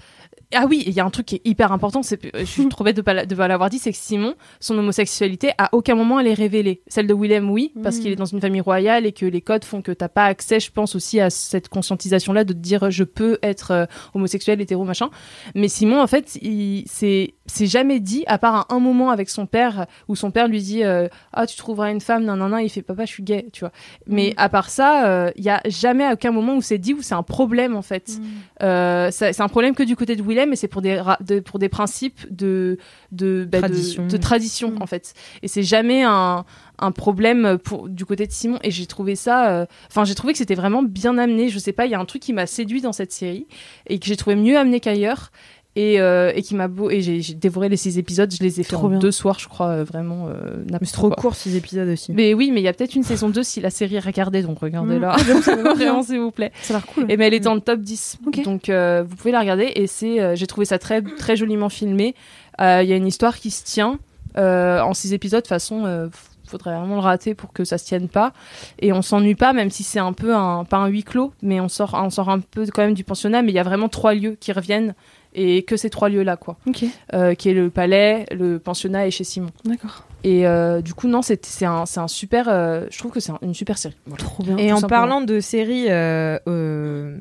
ah 0.54 0.66
oui, 0.68 0.82
il 0.86 0.92
y 0.92 1.00
a 1.00 1.04
un 1.04 1.10
truc 1.10 1.26
qui 1.26 1.36
est 1.36 1.40
hyper 1.44 1.72
important, 1.72 2.02
c'est, 2.02 2.18
je 2.38 2.44
suis 2.44 2.68
trop 2.70 2.84
bête 2.84 2.96
de 2.96 3.02
pas, 3.02 3.14
la- 3.14 3.26
de 3.26 3.34
pas 3.34 3.48
l'avoir 3.48 3.70
dit, 3.70 3.78
c'est 3.78 3.92
que 3.92 3.98
Simon, 3.98 4.34
son 4.60 4.76
homosexualité, 4.78 5.50
à 5.58 5.70
aucun 5.72 5.94
moment 5.94 6.20
elle 6.20 6.26
est 6.28 6.34
révélée. 6.34 6.82
Celle 6.86 7.06
de 7.06 7.14
Willem, 7.14 7.50
oui, 7.50 7.72
parce 7.82 7.98
qu'il 7.98 8.10
est 8.12 8.16
dans 8.16 8.24
une 8.24 8.40
famille 8.40 8.60
royale 8.60 9.06
et 9.06 9.12
que 9.12 9.26
les 9.26 9.40
codes 9.40 9.64
font 9.64 9.82
que 9.82 9.92
t'as 9.92 10.08
pas 10.08 10.24
accès, 10.26 10.60
je 10.60 10.70
pense 10.70 10.94
aussi 10.94 11.20
à 11.20 11.30
cette 11.30 11.68
conscientisation-là 11.68 12.44
de 12.44 12.52
te 12.52 12.58
dire 12.58 12.90
je 12.90 13.04
peux 13.04 13.38
être 13.42 13.70
euh, 13.70 13.86
homosexuel, 14.14 14.60
hétéro, 14.60 14.84
machin. 14.84 15.10
Mais 15.54 15.68
Simon, 15.68 16.00
en 16.00 16.06
fait, 16.06 16.36
il, 16.42 16.84
c'est, 16.86 17.34
c'est 17.52 17.66
jamais 17.66 18.00
dit, 18.00 18.24
à 18.26 18.38
part 18.38 18.54
à 18.54 18.74
un 18.74 18.78
moment 18.80 19.10
avec 19.10 19.28
son 19.28 19.46
père, 19.46 19.86
où 20.08 20.16
son 20.16 20.30
père 20.30 20.48
lui 20.48 20.62
dit 20.62 20.82
euh, 20.84 21.08
ah 21.32 21.46
tu 21.46 21.56
trouveras 21.56 21.90
une 21.90 22.00
femme, 22.00 22.24
non 22.24 22.36
non 22.36 22.48
non, 22.48 22.58
il 22.58 22.68
fait 22.70 22.82
papa, 22.82 23.04
je 23.04 23.12
suis 23.12 23.22
gay, 23.22 23.46
tu 23.52 23.60
vois. 23.60 23.72
Mais 24.06 24.32
à 24.36 24.48
part 24.48 24.70
ça, 24.70 25.06
euh, 25.06 25.30
il 25.36 25.44
y 25.44 25.50
a 25.50 25.60
jamais 25.66 26.04
à 26.04 26.14
aucun 26.14 26.32
moment 26.32 26.54
où 26.56 26.62
c'est 26.62 26.78
dit 26.78 26.94
où 26.94 27.02
c'est 27.02 27.14
un 27.14 27.22
problème 27.22 27.76
en 27.76 27.82
fait. 27.82 28.18
Euh, 28.62 29.10
ça- 29.10 29.32
c'est 29.32 29.42
un 29.42 29.48
problème 29.48 29.74
que 29.74 29.82
du 29.82 29.96
côté 29.96 30.16
de 30.16 30.22
Willem, 30.22 30.50
mais 30.50 30.56
c'est 30.56 30.68
pour 30.68 30.82
des 30.82 31.02
de- 31.20 31.40
pour 31.40 31.58
des 31.58 31.68
principes 31.68 32.26
de 32.34 32.78
de 33.10 33.46
bah, 33.50 33.58
Tradition. 33.58 34.06
de, 34.06 34.16
tradition 34.16 34.74
en 34.80 34.86
fait. 34.86 35.14
Et 35.42 35.48
c'est 35.48 35.62
jamais 35.62 36.02
un 36.02 36.44
un 36.78 36.90
problème 36.90 37.58
pour 37.58 37.88
du 37.88 38.04
côté 38.04 38.26
de 38.26 38.32
Simon. 38.32 38.58
Et 38.64 38.70
j'ai 38.72 38.86
trouvé 38.86 39.14
ça, 39.14 39.50
euh, 39.50 39.66
enfin 39.88 40.04
j'ai 40.04 40.14
trouvé 40.14 40.32
que 40.32 40.38
c'était 40.38 40.54
vraiment 40.56 40.82
bien 40.82 41.16
amené. 41.18 41.48
Je 41.48 41.58
sais 41.58 41.72
pas, 41.72 41.86
il 41.86 41.92
y 41.92 41.94
a 41.94 42.00
un 42.00 42.04
truc 42.06 42.22
qui 42.22 42.32
m'a 42.32 42.46
séduit 42.46 42.80
dans 42.80 42.92
cette 42.92 43.12
série 43.12 43.46
et 43.88 43.98
que 43.98 44.06
j'ai 44.06 44.16
trouvé 44.16 44.36
mieux 44.36 44.58
amené 44.58 44.80
qu'ailleurs. 44.80 45.30
Et, 45.74 46.00
euh, 46.02 46.32
et 46.34 46.42
qui 46.42 46.54
m'a 46.54 46.68
beau 46.68 46.90
et 46.90 47.00
j'ai 47.00 47.32
dévoré 47.32 47.70
les 47.70 47.78
six 47.78 47.96
épisodes 47.96 48.30
je 48.30 48.42
les 48.42 48.60
ai 48.60 48.62
fait 48.62 48.76
en 48.76 48.88
bien. 48.90 48.98
deux 48.98 49.10
soirs 49.10 49.38
je 49.38 49.48
crois 49.48 49.68
euh, 49.68 49.84
vraiment 49.84 50.28
euh, 50.28 50.62
Mais 50.70 50.76
c'est 50.82 50.92
trop 50.92 51.08
quoi. 51.08 51.16
court 51.16 51.34
ces 51.34 51.56
épisodes 51.56 51.88
aussi. 51.88 52.12
mais 52.12 52.34
oui 52.34 52.50
mais 52.52 52.60
il 52.60 52.64
y 52.64 52.68
a 52.68 52.74
peut-être 52.74 52.94
une 52.94 53.02
saison 53.04 53.30
2 53.30 53.42
si 53.42 53.62
la 53.62 53.70
série 53.70 53.94
est 53.96 54.00
regardée 54.04 54.42
donc 54.42 54.58
regardez-la 54.58 55.16
vraiment 55.74 56.02
s'il 56.02 56.20
vous 56.20 56.30
plaît 56.30 56.52
Ça 56.60 56.74
a 56.74 56.76
l'air 56.76 56.86
cool. 56.86 57.10
et 57.10 57.16
mais 57.16 57.26
elle 57.28 57.32
est 57.32 57.40
dans 57.40 57.54
le 57.54 57.62
top 57.62 57.80
10. 57.80 58.18
Ok. 58.26 58.42
Donc 58.42 58.68
vous 58.68 59.16
pouvez 59.16 59.30
la 59.32 59.40
regarder 59.40 59.72
et 59.74 59.86
c'est 59.86 60.36
j'ai 60.36 60.46
trouvé 60.46 60.66
ça 60.66 60.78
très 60.78 61.00
très 61.00 61.36
joliment 61.36 61.70
filmé. 61.70 62.14
Il 62.58 62.64
y 62.84 62.92
a 62.92 62.96
une 62.96 63.06
histoire 63.06 63.38
qui 63.38 63.50
se 63.50 63.64
tient 63.64 63.98
en 64.36 64.92
six 64.92 65.14
épisodes 65.14 65.38
de 65.38 65.44
toute 65.44 65.48
façon 65.48 66.10
faudrait 66.46 66.76
vraiment 66.76 66.96
le 66.96 67.00
rater 67.00 67.34
pour 67.34 67.50
que 67.54 67.64
ça 67.64 67.78
se 67.78 67.86
tienne 67.86 68.08
pas 68.08 68.34
et 68.78 68.92
on 68.92 69.00
s'ennuie 69.00 69.34
pas 69.36 69.54
même 69.54 69.70
si 69.70 69.82
c'est 69.84 69.98
un 70.00 70.12
peu 70.12 70.34
un 70.34 70.64
pas 70.64 70.76
un 70.76 70.88
huis 70.88 71.02
clos 71.02 71.32
mais 71.40 71.60
on 71.60 71.68
sort 71.68 71.94
on 71.94 72.10
sort 72.10 72.28
un 72.28 72.40
peu 72.40 72.66
quand 72.66 72.82
même 72.82 72.92
du 72.92 73.04
pensionnat 73.04 73.40
mais 73.40 73.52
il 73.52 73.54
y 73.54 73.58
a 73.58 73.62
vraiment 73.62 73.88
trois 73.88 74.12
lieux 74.12 74.36
qui 74.38 74.52
reviennent 74.52 74.94
et 75.34 75.62
que 75.64 75.76
ces 75.76 75.90
trois 75.90 76.08
lieux 76.08 76.22
là 76.22 76.36
quoi 76.36 76.56
Ok, 76.66 76.84
Euh, 77.14 77.34
qui 77.34 77.48
est 77.50 77.54
le 77.54 77.70
palais 77.70 78.26
le 78.30 78.58
pensionnat 78.58 79.06
et 79.06 79.10
chez 79.10 79.24
Simon 79.24 79.48
d'accord. 79.64 80.06
et 80.24 80.46
euh, 80.46 80.80
du 80.82 80.94
coup 80.94 81.08
non 81.08 81.22
c'est 81.22 81.64
un 81.64 82.08
super 82.08 82.48
euh, 82.48 82.86
je 82.90 82.98
trouve 82.98 83.12
que 83.12 83.20
c'est 83.20 83.32
un- 83.32 83.38
une 83.42 83.54
super 83.54 83.78
série 83.78 83.96
Voilà. 84.06 84.22
Trop 84.24 84.42
bien. 84.42 84.56
Et 84.58 84.72
en 84.72 84.76
simplement. 84.76 85.00
parlant 85.00 85.20
de 85.22 85.40
séries 85.40 85.86
euh, 85.90 86.38
euh, 86.48 87.16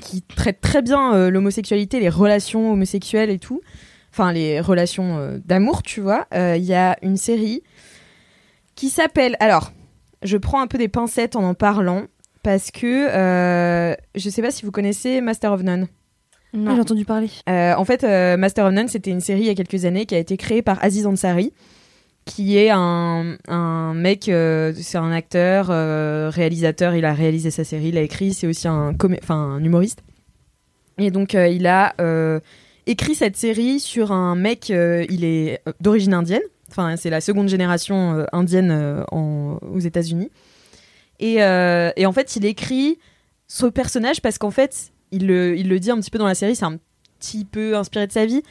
qui 0.00 0.22
traitent 0.22 0.60
très 0.60 0.82
bien 0.82 1.14
euh, 1.14 1.30
l'homosexualité, 1.30 1.98
les 2.00 2.10
relations 2.10 2.72
homosexuelles 2.72 3.30
et 3.30 3.38
tout, 3.38 3.62
enfin 4.12 4.32
les 4.32 4.60
relations 4.60 5.16
euh, 5.18 5.38
d'amour, 5.44 5.82
tu 5.82 6.00
vois, 6.02 6.26
euh, 6.34 6.56
il 6.58 6.64
y 6.64 6.74
a 6.74 6.96
une 7.02 7.16
série 7.16 7.62
qui 8.74 8.90
s'appelle. 8.90 9.36
Alors, 9.40 9.72
je 10.22 10.36
prends 10.36 10.60
un 10.60 10.66
peu 10.66 10.78
des 10.78 10.88
pincettes 10.88 11.36
en 11.36 11.42
en 11.44 11.54
parlant 11.54 12.02
parce 12.42 12.70
que 12.70 13.08
euh, 13.10 13.94
je 14.14 14.28
sais 14.30 14.42
pas 14.42 14.50
si 14.50 14.64
vous 14.64 14.70
connaissez 14.72 15.20
Master 15.20 15.52
of 15.52 15.62
None. 15.62 15.88
Ah, 16.54 16.74
j'ai 16.74 16.80
entendu 16.80 17.04
parler. 17.04 17.28
Euh, 17.48 17.74
en 17.74 17.84
fait, 17.84 18.04
euh, 18.04 18.36
Master 18.36 18.66
of 18.66 18.72
None, 18.72 18.88
c'était 18.88 19.10
une 19.10 19.20
série 19.20 19.40
il 19.40 19.46
y 19.46 19.50
a 19.50 19.54
quelques 19.54 19.84
années 19.84 20.06
qui 20.06 20.14
a 20.14 20.18
été 20.18 20.36
créée 20.36 20.62
par 20.62 20.82
Aziz 20.82 21.06
Ansari, 21.06 21.52
qui 22.24 22.56
est 22.56 22.70
un, 22.70 23.36
un 23.48 23.94
mec, 23.94 24.28
euh, 24.28 24.72
c'est 24.74 24.98
un 24.98 25.12
acteur, 25.12 25.66
réalisateur, 26.32 26.94
il 26.94 27.04
a 27.04 27.12
réalisé 27.12 27.50
sa 27.50 27.64
série, 27.64 27.88
il 27.88 27.98
a 27.98 28.02
écrit, 28.02 28.32
c'est 28.32 28.46
aussi 28.46 28.66
un, 28.68 28.94
humoriste. 29.60 30.02
Et 30.96 31.10
donc, 31.10 31.34
il 31.34 31.66
a 31.66 31.94
écrit 32.86 33.14
cette 33.14 33.36
série 33.36 33.78
sur 33.78 34.12
un 34.12 34.34
mec, 34.34 34.70
il 34.70 35.24
est 35.24 35.60
d'origine 35.80 36.14
indienne, 36.14 36.42
enfin, 36.70 36.96
c'est 36.96 37.10
la 37.10 37.20
seconde 37.20 37.48
génération 37.48 38.26
indienne 38.32 39.04
en- 39.12 39.58
aux 39.70 39.80
États-Unis. 39.80 40.30
Et, 41.20 41.34
et 41.36 42.06
en 42.06 42.12
fait, 42.12 42.36
il 42.36 42.44
écrit 42.46 42.98
ce 43.46 43.66
personnage 43.66 44.20
parce 44.22 44.38
qu'en 44.38 44.50
fait, 44.50 44.92
il 45.10 45.26
le, 45.26 45.56
il 45.56 45.68
le 45.68 45.78
dit 45.80 45.90
un 45.90 45.96
petit 45.98 46.10
peu 46.10 46.18
dans 46.18 46.26
la 46.26 46.34
série, 46.34 46.56
c'est 46.56 46.64
un 46.64 46.78
petit 47.18 47.44
peu 47.44 47.76
inspiré 47.76 48.06
de 48.06 48.12
sa 48.12 48.26
vie. 48.26 48.42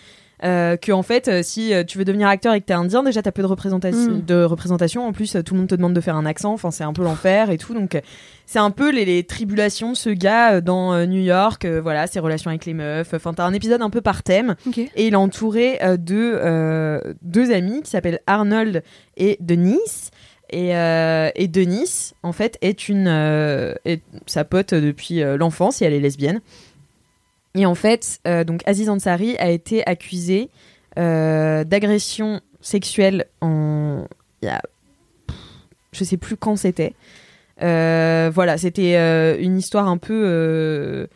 Euh, 0.43 0.78
que 0.78 0.91
en 0.91 1.02
fait, 1.02 1.28
euh, 1.28 1.41
si 1.41 1.74
euh, 1.74 1.84
tu 1.84 1.98
veux 1.98 2.06
devenir 2.06 2.28
acteur 2.28 2.54
et 2.54 2.62
que 2.62 2.65
t'es 2.65 2.74
indien, 2.74 3.02
déjà 3.02 3.24
t'as 3.24 3.32
peu 3.32 3.41
de 3.41 3.48
représentation. 3.48 4.12
Mm. 4.12 4.22
De 4.22 4.43
représentation. 4.43 5.08
En 5.08 5.12
plus, 5.12 5.36
tout 5.43 5.54
le 5.56 5.62
monde 5.62 5.70
te 5.70 5.76
demande 5.76 5.93
de 5.93 6.02
faire 6.02 6.15
un 6.15 6.26
accent. 6.26 6.54
Enfin, 6.54 6.70
c'est 6.70 6.84
un 6.84 6.93
peu 6.93 7.04
l'enfer 7.04 7.50
et 7.50 7.58
tout. 7.58 7.74
Donc, 7.74 8.00
c'est 8.46 8.60
un 8.60 8.70
peu 8.70 8.91
les, 8.91 9.06
les 9.06 9.24
tribulations 9.24 9.93
de 9.93 9.98
ce 9.98 10.10
gars 10.10 10.62
dans 10.62 11.06
New 11.08 11.22
York. 11.22 11.65
voilà, 11.65 12.06
ses 12.08 12.20
relations 12.20 12.50
avec 12.50 12.65
les 12.65 12.74
meufs. 12.74 13.13
Enfin, 13.13 13.34
t'as 13.34 13.46
un 13.46 13.54
épisode 13.54 13.82
un 13.82 13.89
peu 13.89 14.02
par 14.02 14.22
thème. 14.22 14.56
Et 14.96 15.08
il 15.08 15.13
est 15.13 15.15
entouré 15.15 15.80
de 15.98 17.15
deux 17.24 17.52
amis 17.52 17.82
qui 17.82 17.89
s'appellent 17.89 18.22
Arnold 18.28 18.84
et 19.15 19.38
Denise. 19.39 20.12
Et, 20.50 20.76
euh, 20.76 21.30
et 21.36 21.48
Denise, 21.48 22.14
en 22.24 22.32
fait, 22.32 22.58
est 22.62 22.88
une 22.90 23.08
euh, 23.08 23.74
est 23.86 24.02
sa 24.26 24.46
pote 24.46 24.74
depuis 24.74 25.22
euh, 25.22 25.38
l'enfance 25.38 25.82
et 25.82 25.86
elle 25.86 25.94
est 25.94 26.00
lesbienne. 26.00 26.42
Et 27.56 27.66
en 27.66 27.76
fait, 27.76 28.20
donc 28.46 28.62
Aziz 28.68 28.88
Ansari 28.88 29.36
a 29.40 29.50
été 29.50 29.84
accusé 29.88 30.50
d'agression 30.96 32.42
sexuelle 32.62 33.26
en 33.42 34.06
il 34.44 34.46
y 34.46 34.50
a 34.50 34.62
je 35.92 36.04
sais 36.04 36.18
plus 36.18 36.38
quand 36.38 36.56
c'était. 36.56 36.94
Voilà, 37.60 38.58
c'était 38.60 38.94
une 39.42 39.58
histoire 39.58 39.88
un 39.88 39.98
peu 39.98 41.08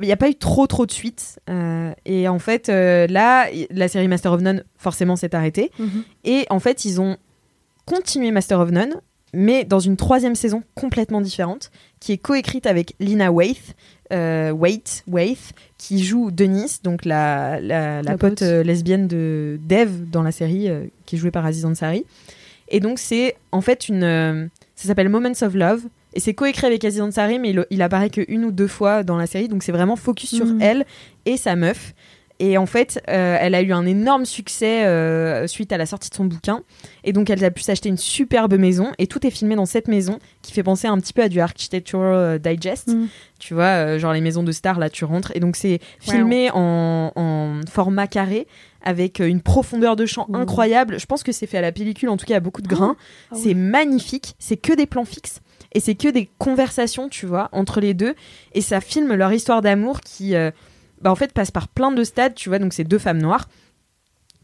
il 0.00 0.06
n'y 0.06 0.12
a 0.12 0.16
pas 0.16 0.28
eu 0.28 0.34
trop 0.34 0.66
trop 0.66 0.86
de 0.86 0.92
suites 0.92 1.38
Euh, 1.48 1.92
et 2.04 2.28
en 2.28 2.38
fait 2.38 2.68
euh, 2.68 3.06
là 3.06 3.46
la 3.70 3.88
série 3.88 4.08
Master 4.08 4.32
of 4.32 4.40
None 4.40 4.64
forcément 4.76 5.16
s'est 5.16 5.34
arrêtée 5.34 5.70
Mhm. 5.78 6.02
et 6.24 6.46
en 6.50 6.58
fait 6.60 6.84
ils 6.84 7.00
ont 7.00 7.16
continué 7.86 8.30
Master 8.30 8.60
of 8.60 8.70
None 8.70 8.94
mais 9.36 9.64
dans 9.64 9.80
une 9.80 9.96
troisième 9.96 10.36
saison 10.36 10.62
complètement 10.76 11.20
différente 11.20 11.72
qui 11.98 12.12
est 12.12 12.18
coécrite 12.18 12.66
avec 12.66 12.94
Lina 13.00 13.32
Waith 13.32 13.74
euh, 14.12 14.50
Waith, 14.52 15.02
Waith 15.08 15.52
qui 15.76 16.04
joue 16.04 16.30
Denise 16.30 16.82
donc 16.82 17.04
la, 17.04 17.60
la, 17.60 17.96
la 17.96 18.02
La 18.02 18.12
pote 18.12 18.30
pote. 18.38 18.42
euh, 18.42 18.62
lesbienne 18.62 19.08
de 19.08 19.58
Dev 19.68 20.08
dans 20.10 20.22
la 20.22 20.30
série 20.30 20.68
euh, 20.68 20.84
qui 21.06 21.16
est 21.16 21.18
jouée 21.18 21.32
par 21.32 21.44
Aziz 21.44 21.64
Ansari 21.64 22.04
et 22.68 22.78
donc 22.80 22.98
c'est 23.00 23.34
en 23.50 23.60
fait 23.60 23.88
une 23.88 24.04
euh, 24.04 24.46
ça 24.76 24.86
s'appelle 24.88 25.08
Moments 25.08 25.32
of 25.42 25.54
Love 25.54 25.82
et 26.14 26.20
c'est 26.20 26.34
coécrit 26.34 26.66
avec 26.68 26.84
Aziz 26.84 27.00
Ansari 27.00 27.40
mais 27.40 27.50
il, 27.50 27.66
il 27.70 27.82
apparaît 27.82 28.10
que 28.10 28.24
une 28.28 28.44
ou 28.44 28.52
deux 28.52 28.68
fois 28.68 29.02
dans 29.02 29.16
la 29.16 29.26
série 29.26 29.48
donc 29.48 29.62
c'est 29.64 29.72
vraiment 29.72 29.96
focus 29.96 30.32
sur 30.34 30.46
Mhm. 30.46 30.62
elle 30.62 30.86
et 31.26 31.36
sa 31.36 31.56
meuf 31.56 31.92
et 32.40 32.58
en 32.58 32.66
fait 32.66 33.02
euh, 33.08 33.36
elle 33.40 33.54
a 33.54 33.62
eu 33.62 33.72
un 33.72 33.86
énorme 33.86 34.24
succès 34.24 34.84
euh, 34.84 35.46
suite 35.46 35.72
à 35.72 35.76
la 35.78 35.86
sortie 35.86 36.10
de 36.10 36.14
son 36.14 36.24
bouquin. 36.24 36.62
Et 37.04 37.12
donc 37.12 37.30
elle 37.30 37.44
a 37.44 37.50
pu 37.50 37.62
s'acheter 37.62 37.88
une 37.88 37.96
superbe 37.96 38.54
maison. 38.54 38.92
Et 38.98 39.06
tout 39.06 39.26
est 39.26 39.30
filmé 39.30 39.54
dans 39.54 39.66
cette 39.66 39.88
maison 39.88 40.18
qui 40.42 40.52
fait 40.52 40.62
penser 40.62 40.86
un 40.88 40.98
petit 40.98 41.12
peu 41.12 41.22
à 41.22 41.28
du 41.28 41.40
Architectural 41.40 42.38
Digest. 42.38 42.88
Mhm. 42.88 43.08
tu 43.38 43.54
vois 43.54 43.64
euh, 43.64 43.98
genre 43.98 44.12
les 44.12 44.20
maisons 44.20 44.42
de 44.42 44.52
stars 44.52 44.78
là 44.78 44.90
tu 44.90 45.04
rentres. 45.04 45.32
Et 45.34 45.40
donc 45.40 45.56
c'est 45.56 45.80
filmé 46.00 46.50
en, 46.52 47.12
en 47.14 47.60
format 47.70 48.06
carré 48.06 48.46
avec 48.84 49.20
euh, 49.20 49.26
une 49.26 49.40
profondeur 49.40 49.96
de 49.96 50.06
champ 50.06 50.26
Mmh. 50.28 50.36
incroyable. 50.36 51.00
Je 51.00 51.06
pense 51.06 51.22
que 51.22 51.32
c'est 51.32 51.46
fait 51.46 51.58
à 51.58 51.60
la 51.62 51.72
pellicule. 51.72 52.08
En 52.08 52.16
tout 52.16 52.26
cas 52.26 52.36
a 52.36 52.40
beaucoup 52.40 52.62
de 52.62 52.68
grains. 52.68 52.96
Ah. 53.30 53.34
C'est 53.36 53.48
ouais. 53.48 53.54
magnifique, 53.54 54.34
c'est 54.38 54.56
que 54.56 54.72
des 54.72 54.86
plans 54.86 55.04
fixes. 55.04 55.40
Et 55.72 55.80
c'est 55.80 55.96
que 55.96 56.08
des 56.08 56.30
conversations, 56.38 57.08
tu 57.08 57.26
vois, 57.26 57.48
entre 57.52 57.80
les 57.80 57.94
deux. 57.94 58.14
Et 58.52 58.60
ça 58.60 58.80
filme 58.80 59.12
leur 59.14 59.32
histoire 59.32 59.60
d'amour 59.60 60.00
qui 60.00 60.36
euh, 60.36 60.50
bah, 61.04 61.12
en 61.12 61.14
fait 61.14 61.32
passe 61.32 61.50
par 61.52 61.68
plein 61.68 61.92
de 61.92 62.02
stades, 62.02 62.34
tu 62.34 62.48
vois, 62.48 62.58
donc 62.58 62.72
c'est 62.72 62.82
deux 62.84 62.98
femmes 62.98 63.22
noires 63.22 63.48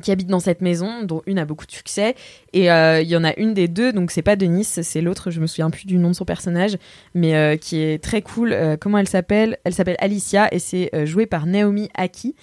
qui 0.03 0.11
habitent 0.13 0.29
dans 0.29 0.41
cette 0.41 0.63
maison, 0.63 1.03
dont 1.03 1.21
une 1.27 1.39
a 1.39 1.45
beaucoup 1.45 1.67
de 1.67 1.73
succès, 1.73 2.15
et 2.55 2.71
euh, 2.73 3.03
il 3.03 3.09
y 3.09 3.17
en 3.17 3.23
a 3.25 3.35
une 3.37 3.53
des 3.53 3.69
deux, 3.69 3.93
donc 3.93 4.11
c'est 4.13 4.23
pas 4.23 4.35
Denise, 4.35 4.81
c'est 4.83 5.03
l'autre, 5.03 5.31
je 5.31 5.41
me 5.41 5.47
souviens 5.47 5.69
plus 5.69 5.85
du 5.87 5.99
nom 5.99 6.09
de 6.09 6.15
son 6.15 6.25
personnage, 6.25 6.79
mais 7.15 7.35
euh, 7.35 7.59
qui 7.59 7.83
est 7.83 8.03
très 8.03 8.23
cool. 8.23 8.55
Euh, 8.55 8.79
comment 8.81 8.97
elle 8.97 9.09
s'appelle? 9.09 9.59
Elle 9.65 9.75
s'appelle 9.75 9.97
Alicia, 9.99 10.49
et 10.53 10.59
c'est 10.59 10.89
euh, 10.95 11.05
joué 11.05 11.27
par 11.27 11.45
Naomi 11.45 11.91
Aki. 11.95 12.35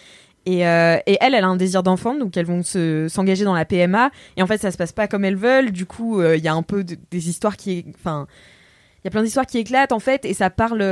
Et, 0.46 0.60
et 0.60 1.18
elle, 1.20 1.34
elle 1.34 1.44
a 1.44 1.48
un 1.48 1.58
désir 1.58 1.84
d'enfant, 1.84 2.16
donc 2.16 2.38
elles 2.38 2.46
vont 2.46 2.64
se- 2.64 3.08
s'engager 3.10 3.44
dans 3.44 3.54
la 3.54 3.66
PMA. 3.66 4.12
Et 4.38 4.42
en 4.42 4.48
fait, 4.48 4.60
ça 4.62 4.72
se 4.72 4.78
passe 4.78 4.94
pas 4.94 5.08
comme 5.10 5.26
elles 5.26 5.36
veulent. 5.36 5.72
Du 5.72 5.86
coup, 5.86 6.24
il 6.24 6.42
y 6.42 6.48
a 6.48 6.54
un 6.54 6.62
peu 6.64 6.86
de- 6.86 6.96
des 7.12 7.28
histoires 7.28 7.58
qui, 7.58 7.84
enfin, 7.96 8.28
il 9.00 9.02
y 9.04 9.08
a 9.10 9.12
plein 9.12 9.24
d'histoires 9.24 9.46
qui 9.46 9.58
éclatent 9.58 9.92
en 9.92 10.00
fait, 10.00 10.24
et 10.24 10.34
ça 10.34 10.50
parle, 10.50 10.86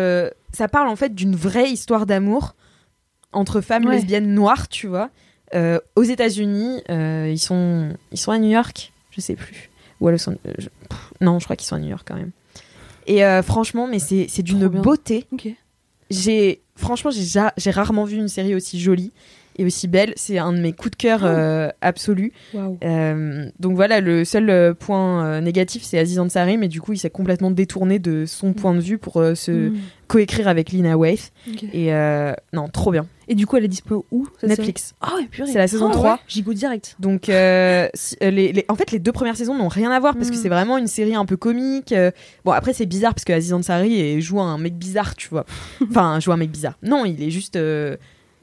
ça 0.52 0.68
parle 0.68 0.90
en 0.90 0.98
fait 0.98 1.16
d'une 1.16 1.38
vraie 1.38 1.70
histoire 1.70 2.06
d'amour 2.06 2.54
entre 3.36 3.62
femmes 3.62 3.86
Ouais. 3.86 3.96
lesbiennes 3.96 4.34
noires, 4.34 4.68
tu 4.70 4.88
vois. 4.88 5.10
Euh, 5.54 5.80
aux 5.96 6.04
États-Unis, 6.04 6.82
euh, 6.90 7.30
ils 7.32 7.38
sont 7.40 7.90
ils 8.12 8.18
sont 8.18 8.32
à 8.32 8.40
New 8.40 8.50
York, 8.50 8.92
je 9.12 9.22
sais 9.22 9.36
plus. 9.36 9.70
Ou 10.02 10.08
à 10.08 10.12
Los 10.12 10.28
Angeles. 10.28 10.40
pff, 10.90 11.14
Non, 11.22 11.40
je 11.40 11.46
crois 11.46 11.56
qu'ils 11.56 11.68
sont 11.68 11.76
à 11.76 11.80
New 11.80 11.90
York 11.90 12.06
quand 12.08 12.16
même. 12.16 12.32
Et 13.08 13.24
euh, 13.24 13.42
franchement, 13.44 13.88
mais 13.88 14.00
c'est 14.00 14.26
c'est 14.28 14.42
d'une 14.44 14.68
beauté. 14.68 15.26
J'ai 16.10 16.62
franchement 16.76 17.10
j'ai 17.12 17.24
ja- 17.24 17.54
j'ai 17.58 17.72
rarement 17.72 18.04
vu 18.06 18.18
une 18.18 18.28
série 18.28 18.54
aussi 18.56 18.80
jolie 18.80 19.12
et 19.58 19.66
aussi 19.66 19.88
belle. 19.88 20.14
C'est 20.18 20.38
un 20.38 20.52
de 20.54 20.60
mes 20.60 20.74
coups 20.74 20.92
de 20.92 20.96
cœur 20.98 21.22
euh, 21.24 21.70
absolus. 21.82 22.34
Euh, 22.84 23.50
donc 23.60 23.76
voilà, 23.76 24.02
le 24.02 24.26
seul 24.26 24.50
euh, 24.50 24.74
point 24.74 25.26
euh, 25.26 25.42
négatif, 25.42 25.82
c'est 25.84 25.98
Aziz 25.98 26.20
Ansari, 26.20 26.58
mais 26.58 26.68
du 26.68 26.82
coup, 26.82 26.94
il 26.94 26.98
s'est 27.00 27.10
complètement 27.10 27.52
détourné 27.52 27.98
de 28.00 28.26
son 28.26 28.54
point 28.54 28.74
de 28.76 28.82
vue 28.82 28.98
pour 28.98 29.18
euh, 29.18 29.34
se 29.36 29.52
Mm. 29.70 29.78
coécrire 30.08 30.48
avec 30.48 30.72
Lina 30.72 30.98
Waithe. 30.98 31.32
Et 31.74 31.94
euh, 31.94 32.34
non, 32.54 32.68
trop 32.68 32.92
bien. 32.92 33.08
Et 33.28 33.36
du 33.36 33.48
coup, 33.48 33.58
elle 33.58 33.66
est 33.66 33.68
dispo 33.70 34.06
où 34.12 34.28
Netflix. 34.44 34.94
Ah 35.02 35.16
ouais, 35.16 35.26
purée. 35.26 35.52
C'est 35.52 35.58
la 35.58 35.68
saison 35.68 35.88
Ah 35.90 35.94
3. 35.94 36.12
ouais, 36.14 36.20
J'y 36.28 36.42
go 36.44 36.54
direct. 36.54 36.96
Donc, 37.00 37.30
euh, 37.30 37.88
euh, 38.24 38.30
les, 38.30 38.52
les- 38.54 38.66
en 38.70 38.76
fait, 38.76 38.92
les 38.92 39.00
deux 39.00 39.12
premières 39.12 39.36
saisons 39.38 39.58
n'ont 39.58 39.68
rien 39.68 39.92
à 39.92 40.00
voir 40.00 40.14
parce 40.16 40.30
que 40.30 40.36
Mm. 40.36 40.40
c'est 40.42 40.50
vraiment 40.50 40.78
une 40.78 40.88
série 40.88 41.16
un 41.16 41.26
peu 41.26 41.38
comique. 41.38 41.92
euh, 41.92 42.12
Bon, 42.44 42.52
après, 42.52 42.74
c'est 42.74 42.86
bizarre 42.86 43.14
parce 43.16 43.26
que 43.26 43.34
Aziz 43.34 43.54
Ansari 43.54 44.22
joue 44.22 44.40
un 44.40 44.58
mec 44.58 44.76
bizarre, 44.78 45.16
tu 45.16 45.28
vois. 45.30 45.46
Enfin, 45.90 46.20
joue 46.20 46.32
un 46.32 46.38
mec 46.38 46.52
bizarre. 46.52 46.78
Non, 46.84 47.06
il 47.06 47.22
est 47.24 47.32
juste 47.32 47.56
euh, 47.56 47.96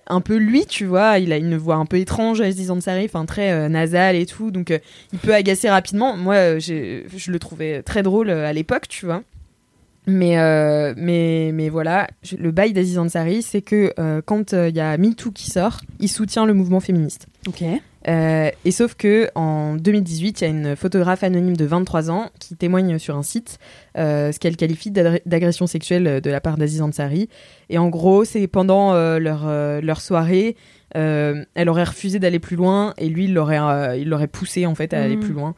un 0.09 0.20
peu 0.20 0.37
lui, 0.37 0.66
tu 0.66 0.85
vois. 0.85 1.18
Il 1.20 1.33
a 1.33 1.37
une 1.37 1.57
voix 1.57 1.76
un 1.76 1.87
peu 1.87 1.99
étrange, 1.99 2.41
Aziz 2.41 2.70
Ansari, 2.72 3.05
enfin 3.05 3.24
très 3.24 3.53
euh, 3.53 3.68
nasale 3.68 4.16
et 4.16 4.26
tout. 4.26 4.51
Donc, 4.51 4.72
il 5.12 5.18
peut 5.20 5.33
agacer 5.35 5.70
rapidement. 5.70 6.16
Moi, 6.16 6.59
je 6.59 7.30
le 7.30 7.39
trouvais 7.39 7.83
très 7.83 8.03
drôle 8.03 8.30
à 8.30 8.53
l'époque, 8.53 8.89
tu 8.89 9.07
vois. 9.07 9.22
Mais, 10.07 10.36
euh, 10.38 10.94
mais, 10.96 11.50
mais 11.55 11.68
voilà, 11.68 12.09
je- 12.24 12.34
le 12.36 12.50
bail 12.50 12.72
d'Aziz 12.72 12.98
Ansari, 12.98 13.40
c'est 13.42 13.62
que 13.62 13.92
euh, 14.00 14.20
quand 14.24 14.53
euh, 14.53 14.68
il 14.68 14.74
y 14.76 14.80
a 14.80 14.96
MeToo 14.98 15.30
qui 15.30 15.48
sort, 15.50 15.80
il 16.00 16.09
soutient 16.09 16.44
le 16.44 16.55
mouvement 16.55 16.80
féministe. 16.80 17.26
Ok. 17.46 17.62
Et 18.05 18.70
sauf 18.72 18.94
que 18.96 19.28
en 19.36 19.76
2018, 19.76 20.40
il 20.40 20.44
y 20.44 20.46
a 20.48 20.50
une 20.50 20.74
photographe 20.74 21.22
anonyme 21.22 21.57
de 21.57 21.64
23 21.64 22.11
ans 22.11 22.30
qui 22.40 22.57
témoigne 22.57 22.98
sur 22.98 23.16
un 23.16 23.22
site 23.22 23.61
ce 23.94 24.36
qu'elle 24.40 24.57
qualifie 24.57 24.90
d'agression 24.90 25.68
sexuelle 25.68 26.20
de 26.20 26.30
la 26.30 26.40
part 26.40 26.57
d'Aziz 26.57 26.82
Ansari. 26.82 27.28
Et 27.70 27.78
en 27.78 27.88
gros, 27.90 28.24
c'est 28.24 28.48
pendant 28.48 28.92
leur, 29.18 29.46
leur 29.80 30.00
soirée, 30.00 30.57
elle 30.96 31.68
aurait 31.68 31.84
refusé 31.84 32.18
d'aller 32.18 32.40
plus 32.40 32.57
loin 32.57 32.92
et 32.98 33.09
lui, 33.09 33.26
il 33.26 33.34
l'aurait 33.34 34.26
poussé 34.26 34.66
en 34.66 34.74
fait 34.74 34.92
à 34.94 35.00
aller 35.03 35.14
Mhm. 35.14 35.22
plus 35.22 35.32
loin. 35.34 35.55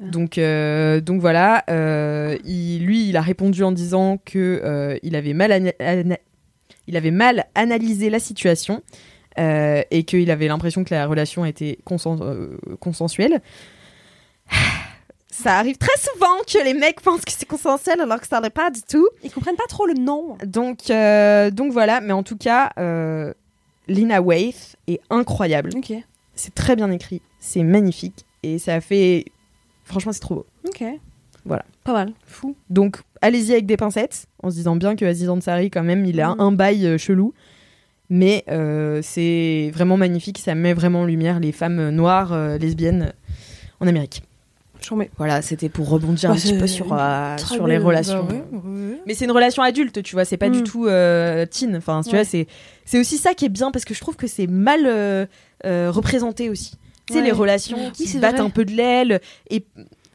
Ah. 0.00 0.04
Donc, 0.04 0.38
euh, 0.38 1.00
donc 1.00 1.20
voilà, 1.20 1.64
euh, 1.70 2.36
il, 2.44 2.84
lui, 2.84 3.08
il 3.08 3.16
a 3.16 3.20
répondu 3.20 3.62
en 3.64 3.72
disant 3.72 4.18
que 4.24 4.60
euh, 4.64 4.96
il 5.02 5.16
avait 5.16 5.34
mal 5.34 5.72
il 6.86 6.96
avait 6.96 7.10
mal 7.10 7.46
analysé 7.54 8.10
la 8.10 8.18
situation 8.18 8.82
et 9.36 10.02
qu'il 10.04 10.30
avait 10.32 10.48
l'impression 10.48 10.82
que 10.82 10.92
la 10.92 11.06
relation 11.06 11.44
était 11.44 11.78
consen- 11.86 12.56
consensuelle. 12.80 13.40
Ça 15.30 15.56
arrive 15.58 15.76
très 15.76 15.96
souvent 16.00 16.38
que 16.44 16.64
les 16.64 16.74
mecs 16.74 17.00
pensent 17.00 17.24
que 17.24 17.30
c'est 17.30 17.46
consensuel 17.46 18.00
alors 18.00 18.20
que 18.20 18.26
ça 18.26 18.40
l'est 18.40 18.50
pas 18.50 18.70
du 18.72 18.82
tout. 18.82 19.06
Ils 19.22 19.30
comprennent 19.30 19.54
pas 19.54 19.68
trop 19.68 19.86
le 19.86 19.94
nom. 19.94 20.36
Donc, 20.44 20.88
donc 21.54 21.72
voilà, 21.72 22.00
mais 22.00 22.12
en 22.12 22.24
tout 22.24 22.36
cas, 22.36 22.72
Lina 23.86 24.20
Waithe 24.20 24.74
est 24.88 25.00
incroyable. 25.10 25.70
C'est 26.34 26.54
très 26.54 26.74
bien 26.74 26.90
écrit, 26.90 27.22
c'est 27.38 27.62
magnifique 27.62 28.24
et 28.42 28.58
ça 28.58 28.80
fait. 28.80 29.26
Franchement, 29.88 30.12
c'est 30.12 30.20
trop 30.20 30.34
beau. 30.36 30.46
Ok. 30.66 30.84
Voilà. 31.44 31.64
Pas 31.84 31.92
mal. 31.94 32.12
Fou. 32.26 32.54
Donc, 32.68 32.98
allez-y 33.22 33.52
avec 33.52 33.64
des 33.66 33.76
pincettes, 33.76 34.26
en 34.42 34.50
se 34.50 34.56
disant 34.56 34.76
bien 34.76 34.96
que 34.96 35.04
Aziz 35.04 35.28
Ansari, 35.30 35.70
quand 35.70 35.82
même, 35.82 36.04
il 36.04 36.20
a 36.20 36.30
Mhm. 36.34 36.40
un 36.40 36.52
bail 36.52 36.86
euh, 36.86 36.98
chelou. 36.98 37.32
Mais 38.10 38.44
euh, 38.50 39.00
c'est 39.02 39.70
vraiment 39.74 39.96
magnifique, 39.98 40.38
ça 40.38 40.54
met 40.54 40.72
vraiment 40.74 41.00
en 41.02 41.04
lumière 41.04 41.40
les 41.40 41.52
femmes 41.52 41.90
noires, 41.90 42.32
euh, 42.32 42.56
lesbiennes 42.58 43.12
en 43.80 43.86
Amérique. 43.86 44.22
J'en 44.80 44.96
mets. 44.96 45.10
Voilà, 45.18 45.42
c'était 45.42 45.68
pour 45.68 45.88
rebondir 45.90 46.30
Bah, 46.30 46.34
un 46.34 46.38
petit 46.38 46.48
c'est 46.48 46.58
peu 46.58 46.66
sur, 46.66 46.86
sur 47.38 47.66
les 47.66 47.76
relations. 47.78 48.24
Bah 48.24 48.32
ouais, 48.34 48.58
ouais. 48.60 49.00
Mais 49.06 49.12
c'est 49.14 49.24
une 49.26 49.30
relation 49.32 49.62
adulte, 49.62 50.02
tu 50.02 50.14
vois, 50.14 50.24
c'est 50.24 50.36
pas 50.38 50.48
du 50.50 50.60
Mm. 50.60 50.64
tout 50.64 50.86
teen. 51.50 51.76
Enfin, 51.76 52.00
tu 52.02 52.14
Ouais. 52.14 52.22
vois, 52.22 52.46
c'est 52.84 52.98
aussi 52.98 53.18
ça 53.18 53.34
qui 53.34 53.44
est 53.44 53.48
bien 53.50 53.70
parce 53.72 53.84
que 53.84 53.92
je 53.92 54.00
trouve 54.00 54.16
que 54.16 54.26
c'est 54.26 54.46
mal 54.46 55.28
représenté 55.64 56.48
aussi. 56.50 56.74
Tu 57.08 57.14
sais, 57.14 57.18
Ouais. 57.20 57.24
les 57.24 57.32
relations 57.32 57.78
Oui, 57.86 57.92
qui 57.92 58.06
c'est 58.06 58.18
battent 58.18 58.36
vrai. 58.36 58.44
un 58.44 58.50
peu 58.50 58.64
de 58.64 58.72
l'aile 58.72 59.20
et 59.50 59.64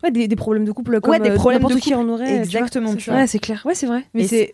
Ouais, 0.04 0.12
des, 0.12 0.28
des 0.28 0.36
problèmes 0.36 0.66
de 0.66 0.72
couple 0.72 1.00
comme 1.02 1.12
Ouais, 1.12 1.20
des 1.20 1.30
euh, 1.32 1.36
problèmes 1.36 1.62
n'importe 1.62 1.76
de 1.76 1.80
qui 1.82 1.94
en 1.96 2.08
aurait. 2.10 2.26
tu 2.26 2.32
vois. 2.34 2.44
exactement, 2.44 2.96
tu 2.96 3.10
Ouais, 3.10 3.16
vois. 3.18 3.28
c'est 3.28 3.39
clair. 3.39 3.62
Ouais, 3.66 3.74
c'est 3.76 3.88
vrai. 3.88 4.04
Mais 4.14 4.28
c'est. 4.28 4.54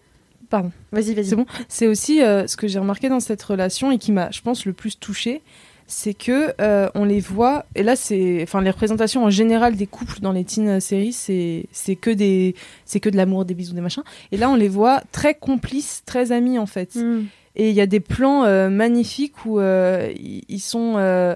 Pardon. 0.50 0.72
Vas-y, 0.92 1.14
vas-y. 1.14 1.26
C'est 1.26 1.36
bon. 1.36 1.46
C'est 1.68 1.88
aussi 1.88 2.24
euh, 2.24 2.48
ce 2.48 2.58
que 2.58 2.68
j'ai 2.68 2.80
remarqué 2.80 3.08
dans 3.10 3.20
cette 3.20 3.42
relation 3.44 3.92
et 3.92 3.98
qui 4.00 4.12
m'a, 4.12 4.32
je 4.32 4.42
pense, 4.42 4.66
le 4.66 4.74
plus 4.74 4.98
touchée, 5.00 5.42
c'est 5.86 6.14
que 6.16 6.54
euh, 6.62 6.88
on 6.96 7.04
les 7.04 7.20
voit. 7.20 7.66
Et 7.76 7.84
là, 7.84 7.96
c'est, 7.96 8.40
enfin, 8.44 8.62
les 8.62 8.70
représentations 8.72 9.24
en 9.24 9.30
général 9.32 9.76
des 9.76 9.86
couples 9.88 10.20
dans 10.22 10.32
les 10.32 10.44
teen 10.44 10.80
séries, 10.80 11.14
c'est, 11.14 11.66
c'est 11.72 11.96
que 11.96 12.10
des, 12.12 12.56
c'est 12.86 13.00
que 13.00 13.10
de 13.10 13.18
l'amour, 13.18 13.46
des 13.46 13.54
bisous, 13.56 13.74
des 13.74 13.82
machins. 13.82 14.04
Et 14.32 14.38
là, 14.38 14.50
on 14.52 14.56
les 14.56 14.68
voit 14.70 15.02
très 15.12 15.34
complices, 15.36 16.04
très 16.06 16.32
amis 16.32 16.58
en 16.60 16.66
fait. 16.68 16.96
Mm. 16.96 17.26
Et 17.56 17.70
il 17.70 17.76
y 17.76 17.82
a 17.82 17.88
des 17.88 18.00
plans 18.00 18.44
euh, 18.46 18.70
magnifiques 18.70 19.46
où 19.46 19.60
euh, 19.60 20.12
ils 20.18 20.60
sont, 20.60 20.94
euh, 20.98 21.36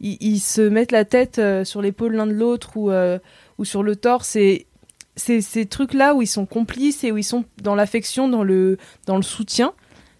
ils, 0.00 0.16
ils 0.20 0.40
se 0.40 0.60
mettent 0.60 0.92
la 0.92 1.04
tête 1.04 1.38
euh, 1.38 1.64
sur 1.64 1.82
l'épaule 1.82 2.14
l'un 2.14 2.26
de 2.26 2.32
l'autre 2.32 2.76
ou, 2.76 2.90
euh, 2.90 3.18
ou 3.58 3.64
sur 3.64 3.82
le 3.82 3.96
torse. 3.96 4.36
Et 4.36 4.66
c'est 5.16 5.40
ces 5.40 5.66
trucs-là 5.66 6.14
où 6.14 6.22
ils 6.22 6.26
sont 6.26 6.46
complices 6.46 7.04
et 7.04 7.12
où 7.12 7.18
ils 7.18 7.22
sont 7.24 7.44
dans 7.62 7.74
l'affection, 7.74 8.28
dans 8.28 8.42
le, 8.44 8.78
dans 9.06 9.16
le 9.16 9.22
soutien. 9.22 9.72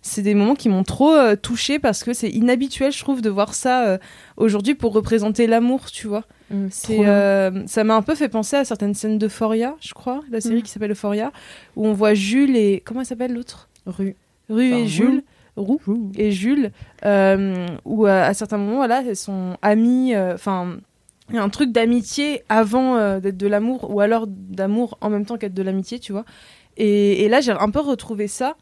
C'est 0.06 0.20
des 0.22 0.34
moments 0.34 0.54
qui 0.54 0.68
m'ont 0.68 0.84
trop 0.84 1.14
euh, 1.14 1.34
touchée 1.34 1.78
parce 1.78 2.04
que 2.04 2.12
c'est 2.12 2.28
inhabituel, 2.28 2.92
je 2.92 2.98
trouve, 3.00 3.22
de 3.22 3.30
voir 3.30 3.54
ça 3.54 3.86
euh, 3.86 3.98
aujourd'hui 4.36 4.74
pour 4.74 4.92
représenter 4.92 5.46
l'amour, 5.46 5.90
tu 5.90 6.06
vois. 6.08 6.24
Mm, 6.50 6.66
C'est, 6.70 7.06
euh, 7.06 7.66
ça 7.66 7.84
m'a 7.84 7.94
un 7.96 8.02
peu 8.02 8.14
fait 8.14 8.28
penser 8.28 8.56
à 8.56 8.66
certaines 8.66 8.92
scènes 8.92 9.16
d'Euphoria, 9.18 9.74
je 9.80 9.94
crois, 9.94 10.20
la 10.30 10.42
série 10.42 10.58
Mm. 10.58 10.62
qui 10.62 10.70
s'appelle 10.70 10.90
Euphoria, 10.90 11.32
où 11.76 11.86
on 11.86 11.94
voit 11.94 12.12
Jules 12.12 12.54
et 12.54 12.82
comment 12.84 13.00
elle 13.00 13.06
s'appelle 13.06 13.32
l'autre? 13.32 13.70
Rue. 13.86 14.14
Rue 14.50 14.72
Enfin, 14.74 14.82
et 14.82 14.86
Jules, 14.86 15.22
Roux 15.56 15.80
et 16.16 16.30
Jules, 16.32 16.70
euh, 17.04 17.66
où 17.84 18.06
euh, 18.06 18.22
à 18.28 18.34
certains 18.34 18.58
moments, 18.58 18.76
voilà, 18.76 19.02
elles 19.06 19.16
sont 19.16 19.56
amies. 19.62 20.14
euh, 20.14 20.34
Enfin, 20.34 20.76
il 21.30 21.36
y 21.36 21.38
a 21.38 21.42
un 21.42 21.48
truc 21.48 21.72
d'amitié 21.72 22.42
avant 22.48 22.96
euh, 22.96 23.20
d'être 23.20 23.36
de 23.36 23.46
l'amour, 23.46 23.90
ou 23.94 24.00
alors 24.00 24.26
d'amour 24.26 24.98
en 25.00 25.10
même 25.10 25.24
temps 25.24 25.36
qu'être 25.38 25.54
de 25.54 25.62
l'amitié, 25.62 25.98
tu 25.98 26.12
vois. 26.12 26.24
Et, 26.76 27.22
et 27.24 27.28
là, 27.28 27.40
j'ai 27.40 27.52
un 27.52 27.70
peu 27.70 27.80
retrouvé 27.80 28.26
ça. 28.28 28.56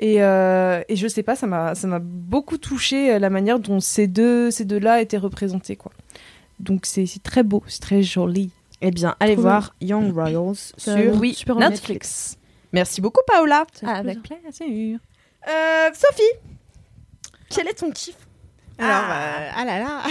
Et, 0.00 0.22
euh, 0.22 0.80
et 0.88 0.96
je 0.96 1.06
sais 1.08 1.22
pas, 1.22 1.36
ça 1.36 1.46
m'a 1.46 1.74
ça 1.76 1.86
m'a 1.86 2.00
beaucoup 2.00 2.58
touché 2.58 3.16
la 3.18 3.30
manière 3.30 3.60
dont 3.60 3.78
ces 3.78 4.08
deux 4.08 4.50
ces 4.50 4.64
deux 4.64 4.80
là 4.80 5.00
étaient 5.00 5.16
représentés 5.18 5.76
quoi. 5.76 5.92
Donc 6.58 6.84
c'est 6.84 7.06
très 7.22 7.44
beau, 7.44 7.62
c'est 7.68 7.80
très 7.80 8.02
joli. 8.02 8.50
Eh 8.80 8.90
bien, 8.90 9.14
allez 9.20 9.34
Trop 9.34 9.42
voir 9.42 9.74
Young 9.80 10.12
Royals 10.12 10.72
sur. 10.76 11.20
Oui, 11.20 11.32
super 11.32 11.56
Netflix. 11.70 12.38
Merci 12.72 13.00
beaucoup, 13.00 13.20
Paola. 13.26 13.66
Avec 13.86 14.18
plaisir. 14.22 14.98
Euh, 15.48 15.90
Sophie, 15.92 16.22
quel 17.50 17.68
est 17.68 17.74
ton 17.74 17.90
kiff 17.90 18.16
Alors, 18.78 18.90
euh, 19.10 19.48
ah 19.56 19.64
là 19.64 19.78
là. 19.78 20.02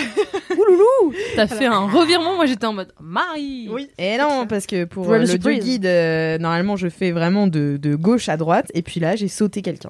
T'as 1.36 1.48
fait 1.48 1.66
un 1.66 1.88
revirement, 1.90 2.36
moi 2.36 2.46
j'étais 2.46 2.66
en 2.66 2.74
mode 2.74 2.94
Marie. 3.02 3.68
Oui. 3.70 3.90
Et 3.98 4.18
non, 4.18 4.48
parce 4.48 4.66
que 4.66 4.86
pour 4.86 5.06
Pour 5.06 5.14
euh, 5.14 5.20
le 5.20 5.60
guide, 5.60 5.86
euh, 5.86 6.38
normalement, 6.38 6.76
je 6.76 6.88
fais 6.90 7.12
vraiment 7.12 7.48
de, 7.48 7.78
de 7.82 7.96
gauche 7.96 8.30
à 8.30 8.38
droite. 8.38 8.68
Et 8.74 8.82
puis 8.82 9.00
là, 9.00 9.16
j'ai 9.16 9.28
sauté 9.28 9.62
quelqu'un. 9.62 9.90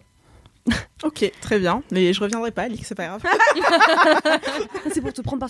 Ok, 1.03 1.29
très 1.41 1.59
bien. 1.59 1.83
Mais 1.91 2.13
je 2.13 2.19
reviendrai 2.21 2.51
pas, 2.51 2.61
Alix, 2.63 2.87
c'est 2.87 2.95
pas 2.95 3.07
grave. 3.07 3.21
C'est 4.93 5.01
pour 5.01 5.11
te 5.11 5.21
prendre 5.21 5.39
par 5.41 5.49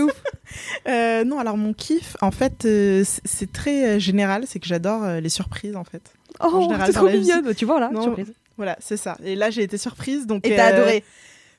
ouf. 0.00 0.12
Euh, 0.88 1.24
non, 1.24 1.38
alors 1.40 1.56
mon 1.56 1.72
kiff, 1.72 2.16
en 2.20 2.30
fait, 2.30 2.64
euh, 2.64 3.02
c'est- 3.24 3.52
très 3.52 3.96
euh, 3.96 3.98
général, 3.98 4.44
c'est 4.46 4.60
que 4.60 4.66
j'adore 4.66 5.02
euh, 5.02 5.20
les 5.20 5.28
surprises, 5.28 5.74
en 5.76 5.82
fait. 5.84 6.12
Oh, 6.40 6.68
c'est 6.86 6.92
trop 6.92 7.06
la 7.06 7.12
mignonne. 7.14 7.54
Tu 7.54 7.64
vois 7.64 7.80
là, 7.80 7.90
Non. 7.92 8.02
surprise. 8.02 8.32
Voilà, 8.56 8.76
c'est 8.80 8.96
ça. 8.96 9.16
Et 9.24 9.34
là, 9.34 9.50
j'ai 9.50 9.62
été 9.64 9.76
surprise, 9.76 10.26
donc. 10.26 10.46
Et 10.46 10.54
t'as 10.56 10.66
adoré. 10.66 11.04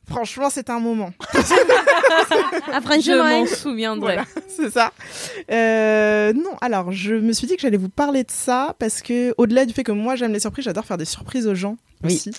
Franchement, 0.10 0.50
c'était 0.50 0.72
un 0.72 0.80
moment. 0.80 1.12
À 2.72 2.80
Je 3.00 3.12
m'en 3.40 3.46
souviendrai. 3.46 4.16
Voilà, 4.16 4.26
c'est 4.48 4.70
ça. 4.72 4.92
Euh, 5.52 6.34
non, 6.34 6.56
alors 6.62 6.92
je 6.92 7.14
me 7.16 7.32
suis 7.34 7.48
dit 7.48 7.56
que 7.56 7.62
j'allais 7.62 7.78
vous 7.78 7.90
parler 7.90 8.24
de 8.24 8.32
ça 8.32 8.76
parce 8.80 9.02
que 9.02 9.34
au-delà 9.38 9.66
du 9.66 9.74
fait 9.74 9.84
que 9.84 9.92
moi 9.92 10.16
j'aime 10.16 10.34
les 10.34 10.40
surprises, 10.40 10.66
j'adore 10.66 10.86
faire 10.86 10.98
des 10.98 11.06
surprises 11.06 11.48
aux 11.48 11.56
gens 11.56 11.78
Oui. 12.04 12.16
aussi. 12.16 12.32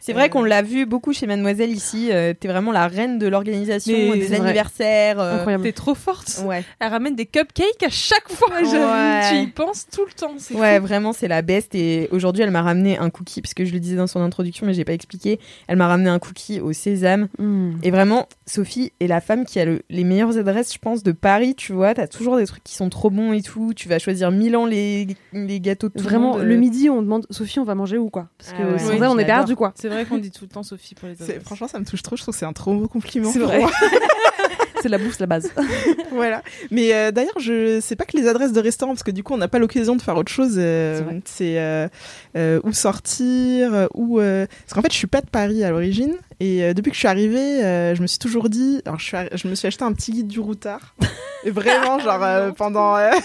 C'est 0.00 0.12
vrai 0.12 0.24
Euh, 0.26 0.28
qu'on 0.28 0.44
l'a 0.44 0.62
vu 0.62 0.86
beaucoup 0.86 1.12
chez 1.12 1.26
Mademoiselle 1.26 1.70
ici. 1.70 2.08
euh, 2.12 2.32
T'es 2.38 2.48
vraiment 2.48 2.72
la 2.72 2.86
reine 2.88 3.18
de 3.18 3.26
l'organisation, 3.26 3.96
Mais 3.96 4.18
des 4.18 4.34
anniversaires. 4.34 5.18
euh, 5.20 5.36
Incroyable. 5.38 5.64
T'es 5.64 5.72
trop 5.72 5.94
forte. 5.94 6.40
Ouais. 6.44 6.64
Elle 6.80 6.88
ramène 6.90 7.14
des 7.16 7.26
cupcakes 7.26 7.82
à 7.84 7.88
chaque 7.88 8.28
fois. 8.28 8.48
Ouais. 8.60 9.28
Tu 9.30 9.36
y 9.42 9.46
penses 9.48 9.86
tout 9.92 10.04
le 10.06 10.12
temps. 10.12 10.34
c'est 10.38 10.54
Ouais, 10.54 10.78
fou. 10.78 10.86
vraiment, 10.86 11.12
c'est 11.12 11.28
la 11.28 11.42
best. 11.42 11.74
Et 11.74 12.08
aujourd'hui, 12.12 12.42
elle 12.42 12.50
m'a 12.50 12.62
ramené 12.62 12.98
un 12.98 13.10
cookie, 13.10 13.40
parce 13.42 13.54
que 13.54 13.64
je 13.64 13.72
le 13.72 13.80
disais 13.80 13.96
dans 13.96 14.06
son 14.06 14.20
introduction, 14.20 14.66
mais 14.66 14.74
j'ai 14.74 14.84
pas 14.84 14.92
expliqué. 14.92 15.40
Elle 15.68 15.76
m'a 15.76 15.88
ramené 15.88 16.08
un 16.10 16.18
cookie 16.18 16.60
au 16.60 16.72
sésame. 16.72 17.28
Mm. 17.38 17.72
Et 17.82 17.90
vraiment, 17.90 18.28
Sophie 18.46 18.92
est 19.00 19.06
la 19.06 19.20
femme 19.20 19.44
qui 19.44 19.58
a 19.60 19.64
le- 19.64 19.82
les 19.90 20.04
meilleures 20.04 20.38
adresses, 20.38 20.72
je 20.72 20.78
pense, 20.78 21.02
de 21.02 21.12
Paris. 21.12 21.54
Tu 21.56 21.72
vois, 21.72 21.94
t'as 21.94 22.06
toujours 22.06 22.36
des 22.36 22.46
trucs 22.46 22.64
qui 22.64 22.74
sont 22.74 22.88
trop 22.90 23.10
bons 23.10 23.32
et 23.32 23.42
tout. 23.42 23.72
Tu 23.74 23.88
vas 23.88 23.98
choisir 23.98 24.30
mille 24.30 24.56
ans 24.56 24.66
les, 24.66 25.08
les 25.32 25.60
gâteaux 25.60 25.88
de 25.88 25.94
tout 25.94 26.04
Vraiment, 26.04 26.34
monde. 26.38 26.42
le 26.46 26.56
midi, 26.56 26.88
on 26.90 27.02
demande 27.02 27.26
Sophie, 27.30 27.58
on 27.58 27.64
va 27.64 27.74
manger 27.74 27.98
où 27.98 28.08
quoi? 28.10 28.28
Parce 28.38 28.52
que 28.52 28.58
Ah 28.62 28.72
ouais. 28.72 28.78
sans 28.78 28.88
Oui, 28.90 28.96
elle, 28.96 29.04
on 29.04 29.18
est 29.18 29.24
perdu 29.24 29.56
quoi. 29.56 29.72
C'est 29.76 29.85
C'est 29.88 29.94
vrai 29.94 30.04
qu'on 30.06 30.18
dit 30.18 30.30
tout 30.30 30.44
le 30.44 30.48
temps 30.48 30.62
Sophie 30.62 30.94
pour 30.94 31.08
les 31.08 31.20
adresses. 31.22 31.42
Franchement, 31.44 31.68
ça 31.68 31.78
me 31.78 31.84
touche 31.84 32.02
trop. 32.02 32.16
Je 32.16 32.22
trouve 32.22 32.34
que 32.34 32.38
c'est 32.38 32.46
un 32.46 32.52
trop 32.52 32.74
beau 32.74 32.88
compliment. 32.88 33.30
C'est 33.32 33.38
vrai. 33.38 33.62
C'est 34.86 34.92
la 34.92 34.98
bouffe, 34.98 35.18
la 35.18 35.26
base. 35.26 35.50
voilà. 36.12 36.42
Mais 36.70 36.94
euh, 36.94 37.10
d'ailleurs, 37.10 37.38
je 37.40 37.80
sais 37.80 37.96
pas 37.96 38.04
que 38.04 38.16
les 38.16 38.28
adresses 38.28 38.52
de 38.52 38.60
restaurants, 38.60 38.92
parce 38.92 39.02
que 39.02 39.10
du 39.10 39.24
coup, 39.24 39.34
on 39.34 39.36
n'a 39.38 39.48
pas 39.48 39.58
l'occasion 39.58 39.96
de 39.96 40.02
faire 40.02 40.16
autre 40.16 40.30
chose. 40.30 40.54
euh, 40.58 41.02
C'est 41.24 41.58
euh, 41.58 41.88
euh, 42.36 42.60
où 42.62 42.72
sortir, 42.72 43.88
où. 43.94 44.20
euh, 44.20 44.46
Parce 44.64 44.74
qu'en 44.74 44.82
fait, 44.82 44.92
je 44.92 44.96
suis 44.96 45.06
pas 45.08 45.20
de 45.22 45.28
Paris 45.28 45.64
à 45.64 45.70
l'origine, 45.70 46.14
et 46.38 46.62
euh, 46.62 46.72
depuis 46.72 46.90
que 46.90 46.94
je 46.94 47.00
suis 47.00 47.08
arrivée, 47.08 47.64
euh, 47.64 47.94
je 47.96 48.02
me 48.02 48.06
suis 48.06 48.18
toujours 48.20 48.48
dit. 48.48 48.80
Alors, 48.86 49.00
je, 49.00 49.06
suis 49.06 49.16
arri- 49.16 49.36
je 49.36 49.48
me 49.48 49.54
suis 49.56 49.66
acheté 49.66 49.82
un 49.84 49.92
petit 49.92 50.12
guide 50.12 50.28
du 50.28 50.38
routard. 50.38 50.94
et 51.44 51.50
vraiment, 51.50 51.98
genre 51.98 52.22
euh, 52.22 52.52
pendant. 52.56 52.96
euh, 52.96 53.10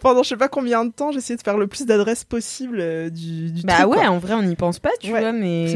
Pendant 0.00 0.22
je 0.22 0.28
sais 0.28 0.36
pas 0.36 0.46
combien 0.48 0.84
de 0.84 0.92
temps, 0.92 1.10
j'ai 1.10 1.18
essayé 1.18 1.36
de 1.36 1.42
faire 1.42 1.56
le 1.58 1.66
plus 1.66 1.84
d'adresses 1.84 2.22
possible 2.22 2.78
euh, 2.80 3.10
du, 3.10 3.50
du 3.50 3.62
Bah 3.62 3.74
truc, 3.80 3.88
ouais, 3.88 3.96
quoi. 3.96 4.08
en 4.10 4.18
vrai, 4.18 4.34
on 4.34 4.42
n'y 4.42 4.54
pense 4.54 4.78
pas, 4.78 4.90
tu 5.00 5.12
Ouais. 5.12 5.18
vois, 5.20 5.32
mais. 5.32 5.74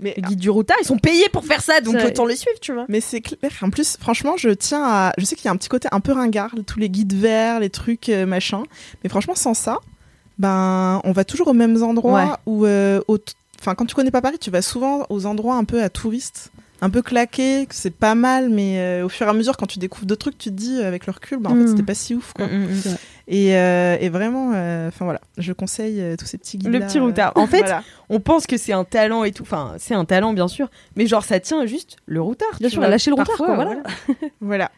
Mais 0.00 0.14
Les 0.16 0.22
guides 0.22 0.40
du 0.40 0.50
routard, 0.50 0.76
ils 0.80 0.86
sont 0.86 0.98
payés 0.98 1.28
pour 1.28 1.44
faire 1.44 1.62
ça, 1.62 1.80
donc 1.80 1.96
autant 2.04 2.26
les 2.26 2.36
suivre, 2.36 2.58
tu 2.60 2.72
vois. 2.72 2.84
Mais 2.88 3.00
c'est 3.00 3.20
clair. 3.20 3.52
En 3.62 3.70
plus, 3.70 3.96
franchement, 3.96 4.36
je 4.36 4.50
tiens 4.50 4.82
à. 4.84 5.12
Je 5.18 5.24
sais 5.24 5.36
qu'il 5.36 5.44
y 5.44 5.48
a 5.48 5.52
un 5.52 5.56
petit 5.56 5.68
côté 5.68 5.88
un 5.92 6.00
peu 6.00 6.12
ringard, 6.12 6.50
tous 6.66 6.80
les 6.80 6.88
guides 6.88 7.14
verts, 7.14 7.60
les 7.60 7.70
trucs 7.70 8.08
euh, 8.08 8.26
machin. 8.26 8.64
Mais 9.02 9.08
franchement, 9.08 9.34
sans 9.34 9.54
ça, 9.54 9.78
ben, 10.38 11.00
on 11.04 11.12
va 11.12 11.24
toujours 11.24 11.48
aux 11.48 11.54
mêmes 11.54 11.82
endroits 11.82 12.40
où, 12.46 12.66
euh, 12.66 13.00
enfin, 13.60 13.74
quand 13.74 13.86
tu 13.86 13.94
connais 13.94 14.10
pas 14.10 14.20
Paris, 14.20 14.38
tu 14.40 14.50
vas 14.50 14.62
souvent 14.62 15.06
aux 15.10 15.26
endroits 15.26 15.54
un 15.54 15.64
peu 15.64 15.82
à 15.82 15.88
touristes, 15.88 16.50
un 16.84 16.90
peu 16.90 17.02
claqués, 17.02 17.66
que 17.66 17.74
c'est 17.74 17.90
pas 17.94 18.14
mal, 18.14 18.50
mais 18.50 18.78
euh, 18.78 19.04
au 19.06 19.08
fur 19.08 19.26
et 19.26 19.30
à 19.30 19.32
mesure, 19.32 19.56
quand 19.56 19.66
tu 19.66 19.78
découvres 19.78 20.06
d'autres 20.06 20.20
trucs, 20.30 20.38
tu 20.38 20.50
te 20.50 20.54
dis 20.54 20.78
euh, 20.78 20.86
avec 20.88 21.06
le 21.06 21.12
recul, 21.12 21.38
ben, 21.38 21.50
en 21.50 21.54
Mm. 21.54 21.62
fait, 21.62 21.68
c'était 21.70 21.82
pas 21.82 21.94
si 21.94 22.14
ouf, 22.14 22.32
quoi. 22.34 22.46
Mm, 22.46 22.66
Et, 23.28 23.56
euh, 23.56 23.96
et 24.00 24.08
vraiment, 24.10 24.52
euh, 24.54 24.88
enfin 24.88 25.04
voilà, 25.06 25.20
je 25.38 25.52
conseille 25.54 26.00
euh, 26.00 26.16
tous 26.16 26.26
ces 26.26 26.36
petits 26.38 26.58
guides. 26.58 26.72
Le 26.72 26.80
petit 26.80 26.98
routard. 26.98 27.32
En 27.36 27.46
fait, 27.46 27.60
voilà. 27.60 27.82
On 28.10 28.20
pense 28.20 28.46
que 28.46 28.56
c'est 28.58 28.72
un 28.74 28.84
talent 28.84 29.24
et 29.24 29.32
tout. 29.32 29.44
Enfin, 29.44 29.72
c'est 29.78 29.94
un 29.94 30.04
talent, 30.04 30.32
bien 30.34 30.46
sûr. 30.48 30.68
Mais 30.96 31.06
genre, 31.06 31.24
ça 31.24 31.40
tient 31.40 31.64
juste 31.66 31.96
le 32.06 32.20
routard. 32.20 32.48
Bien 32.60 32.68
tu 32.68 32.74
sûr, 32.74 32.82
vois. 32.82 32.90
lâcher 32.90 33.10
le 33.10 33.14
routard, 33.14 33.28
Parfois, 33.38 33.54
quoi, 33.56 33.64
voilà. 33.64 33.82
Voilà. 34.40 34.70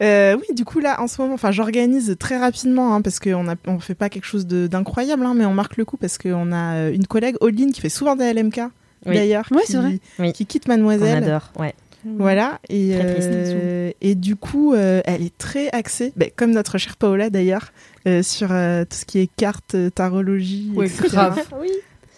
Euh, 0.00 0.36
oui, 0.36 0.54
du 0.54 0.64
coup 0.64 0.78
là, 0.78 1.00
en 1.02 1.06
ce 1.08 1.20
moment, 1.20 1.34
enfin, 1.34 1.50
j'organise 1.52 2.16
très 2.18 2.38
rapidement 2.38 2.94
hein, 2.94 3.02
parce 3.02 3.18
qu'on 3.18 3.44
on 3.66 3.78
fait 3.78 3.94
pas 3.94 4.08
quelque 4.08 4.24
chose 4.24 4.46
de- 4.46 4.66
d'incroyable, 4.68 5.24
hein, 5.26 5.34
mais 5.34 5.44
on 5.44 5.52
marque 5.54 5.76
le 5.76 5.84
coup 5.84 5.96
parce 5.96 6.16
qu'on 6.18 6.52
a 6.52 6.88
une 6.90 7.06
collègue, 7.06 7.36
Odine, 7.40 7.72
qui 7.72 7.80
fait 7.80 7.88
souvent 7.90 8.14
des 8.16 8.32
LMK 8.32 8.60
Oui. 9.06 9.14
d'ailleurs, 9.14 9.46
Ouais, 9.50 9.62
qui, 9.64 9.72
c'est 9.72 9.78
vrai. 9.78 9.98
Oui. 10.18 10.32
qui 10.32 10.46
quitte 10.46 10.64
On 10.66 10.70
Mademoiselle. 10.72 11.22
adore, 11.24 11.52
ouais. 11.58 11.74
Voilà, 12.18 12.60
et, 12.68 12.90
Très 12.94 13.14
triste, 13.14 13.28
euh, 13.32 13.90
et 14.00 14.14
du 14.14 14.36
coup, 14.36 14.74
euh, 14.74 15.00
elle 15.06 15.22
est 15.22 15.36
très 15.38 15.68
axée, 15.70 16.12
ben, 16.14 16.30
comme 16.36 16.52
notre 16.52 16.78
chère 16.78 16.96
Paola 16.96 17.30
d'ailleurs, 17.30 17.72
euh, 18.06 18.22
sur 18.22 18.52
euh, 18.52 18.84
tout 18.84 18.96
ce 18.96 19.04
qui 19.04 19.18
est 19.18 19.28
cartes, 19.36 19.74
tarologie, 19.92 20.70
Ouais, 20.76 20.86
etc. 20.86 21.08
grave. 21.08 21.42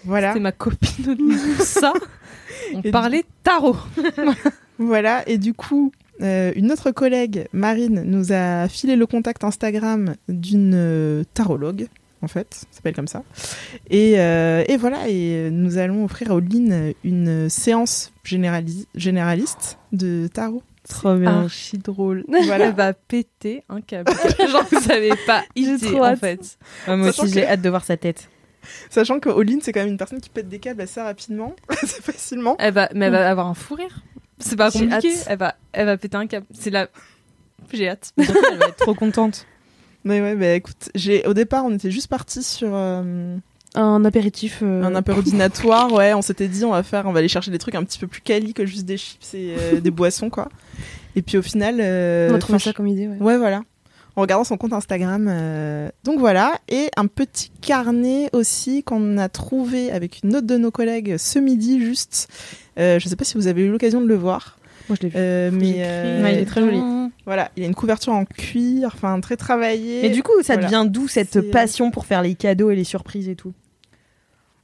Voilà, 0.04 0.34
C'est 0.34 0.40
ma 0.40 0.52
copine 0.52 1.14
de 1.14 1.62
ça. 1.62 1.94
On 2.74 2.82
Et 2.82 2.90
parlait 2.90 3.24
tarot. 3.42 3.76
voilà, 4.78 5.26
et 5.28 5.38
du 5.38 5.54
coup, 5.54 5.90
euh, 6.20 6.52
une 6.54 6.70
autre 6.70 6.90
collègue, 6.90 7.46
Marine, 7.54 8.02
nous 8.04 8.32
a 8.32 8.68
filé 8.68 8.94
le 8.94 9.06
contact 9.06 9.42
Instagram 9.42 10.14
d'une 10.28 10.74
euh, 10.74 11.24
tarologue, 11.34 11.86
en 12.22 12.28
fait, 12.28 12.54
ça 12.54 12.66
s'appelle 12.72 12.94
comme 12.94 13.08
ça. 13.08 13.22
Et, 13.90 14.14
euh, 14.18 14.64
et 14.68 14.76
voilà, 14.76 15.08
et 15.08 15.50
nous 15.50 15.78
allons 15.78 16.04
offrir 16.04 16.30
à 16.32 16.34
Oline 16.34 16.92
une 17.04 17.48
séance 17.48 18.12
générali- 18.24 18.86
généraliste 18.94 19.78
de 19.92 20.28
tarot. 20.32 20.62
Trop 20.88 21.14
bien. 21.16 21.42
Archi 21.42 21.76
drôle. 21.78 22.24
Voilà. 22.44 22.66
Elle 22.68 22.74
va 22.74 22.92
péter 22.94 23.62
un 23.68 23.80
câble. 23.82 24.10
Genre, 24.50 24.64
vous 24.70 24.80
savez 24.80 25.12
pas 25.26 25.42
J'ai 25.54 25.62
idée, 25.62 25.86
trop 25.86 26.04
en 26.04 26.16
fait. 26.16 26.56
Ouais, 26.86 26.96
moi 26.96 27.12
Sachant 27.12 27.24
aussi, 27.24 27.34
j'ai 27.34 27.42
que- 27.42 27.46
hâte 27.46 27.60
de 27.62 27.68
voir 27.68 27.84
sa 27.84 27.96
tête. 27.98 28.28
Sachant 28.90 29.20
que 29.20 29.28
Oline, 29.28 29.60
c'est 29.62 29.72
quand 29.72 29.80
même 29.80 29.88
une 29.90 29.96
personne 29.98 30.20
qui 30.20 30.30
pète 30.30 30.48
des 30.48 30.58
câbles 30.58 30.80
assez 30.80 31.00
rapidement, 31.00 31.54
assez 31.68 32.00
facilement. 32.02 32.56
Elle 32.58 32.74
va, 32.74 32.88
mais 32.94 33.06
elle 33.06 33.12
va 33.12 33.30
avoir 33.30 33.46
un 33.46 33.54
fou 33.54 33.74
rire. 33.74 34.02
C'est 34.38 34.56
pas 34.56 34.70
J'ai 34.70 34.88
compliqué. 34.88 35.14
Elle 35.26 35.38
va, 35.38 35.54
elle 35.72 35.86
va 35.86 35.96
péter 35.96 36.16
un 36.16 36.26
câble. 36.26 36.46
C'est 36.52 36.70
la. 36.70 36.88
J'ai 37.72 37.88
hâte. 37.88 38.12
Elle 38.16 38.24
va 38.58 38.66
être 38.68 38.76
trop 38.76 38.94
contente. 38.94 39.46
Mais 40.08 40.20
ouais, 40.20 40.34
bah 40.34 40.54
écoute, 40.54 40.90
j'ai 40.94 41.26
au 41.26 41.34
départ, 41.34 41.64
on 41.64 41.74
était 41.74 41.90
juste 41.90 42.08
parti 42.08 42.42
sur 42.42 42.70
euh, 42.72 43.36
Un 43.74 44.04
apéritif. 44.04 44.60
euh, 44.62 44.82
un 44.82 44.94
apérodinatoire, 44.94 45.92
ouais, 45.92 46.14
on 46.14 46.22
s'était 46.22 46.48
dit 46.48 46.64
on 46.64 46.70
va 46.70 46.82
faire 46.82 47.06
on 47.06 47.12
va 47.12 47.18
aller 47.20 47.28
chercher 47.28 47.50
des 47.50 47.58
trucs 47.58 47.74
un 47.74 47.84
petit 47.84 47.98
peu 47.98 48.06
plus 48.06 48.20
quali 48.22 48.54
que 48.54 48.64
juste 48.66 48.86
des 48.86 48.96
chips 48.96 49.34
et 49.34 49.54
euh, 49.58 49.80
des 49.80 49.90
boissons 50.00 50.30
quoi. 50.30 50.48
Et 51.16 51.22
puis 51.22 51.36
au 51.38 51.42
final 51.42 51.76
euh, 51.80 52.30
On 52.30 52.34
a 52.34 52.38
trouvé 52.38 52.58
ça 52.58 52.72
comme 52.72 52.86
idée, 52.86 53.06
ouais. 53.08 53.16
Ouais, 53.20 53.36
voilà. 53.38 53.62
En 54.16 54.22
regardant 54.22 54.42
son 54.44 54.56
compte 54.56 54.72
Instagram. 54.72 55.26
euh, 55.30 55.90
Donc 56.04 56.18
voilà. 56.18 56.58
Et 56.68 56.88
un 56.96 57.06
petit 57.06 57.50
carnet 57.60 58.28
aussi 58.32 58.82
qu'on 58.82 59.16
a 59.16 59.28
trouvé 59.28 59.92
avec 59.92 60.20
une 60.24 60.34
autre 60.34 60.46
de 60.46 60.56
nos 60.56 60.72
collègues 60.72 61.16
ce 61.18 61.38
midi, 61.38 61.80
juste. 61.84 62.28
Euh, 62.80 62.98
je 62.98 63.08
sais 63.08 63.14
pas 63.14 63.24
si 63.24 63.34
vous 63.36 63.46
avez 63.46 63.62
eu 63.62 63.70
l'occasion 63.70 64.00
de 64.00 64.06
le 64.06 64.16
voir. 64.16 64.58
Moi, 64.88 64.96
je 65.00 65.06
l'ai 65.06 65.08
vu. 65.10 65.14
euh, 65.18 65.50
mais 65.52 65.74
euh, 65.78 66.22
Ouais, 66.24 66.32
il 66.34 66.38
est 66.40 66.46
très 66.46 66.62
joli. 66.62 66.78
Voilà, 67.28 67.50
il 67.56 67.62
a 67.62 67.66
une 67.66 67.74
couverture 67.74 68.12
en 68.12 68.24
cuir, 68.24 68.90
enfin 68.94 69.20
très 69.20 69.36
travaillée. 69.36 70.02
Mais 70.02 70.10
du 70.10 70.22
coup, 70.22 70.32
ça 70.42 70.54
Voilà. 70.54 70.66
devient 70.68 70.90
d'où 70.90 71.06
cette 71.08 71.30
C'est- 71.32 71.42
passion 71.42 71.90
pour 71.90 72.06
faire 72.06 72.22
les 72.22 72.34
cadeaux 72.34 72.70
et 72.70 72.76
les 72.76 72.84
surprises 72.84 73.28
et 73.28 73.36
tout 73.36 73.52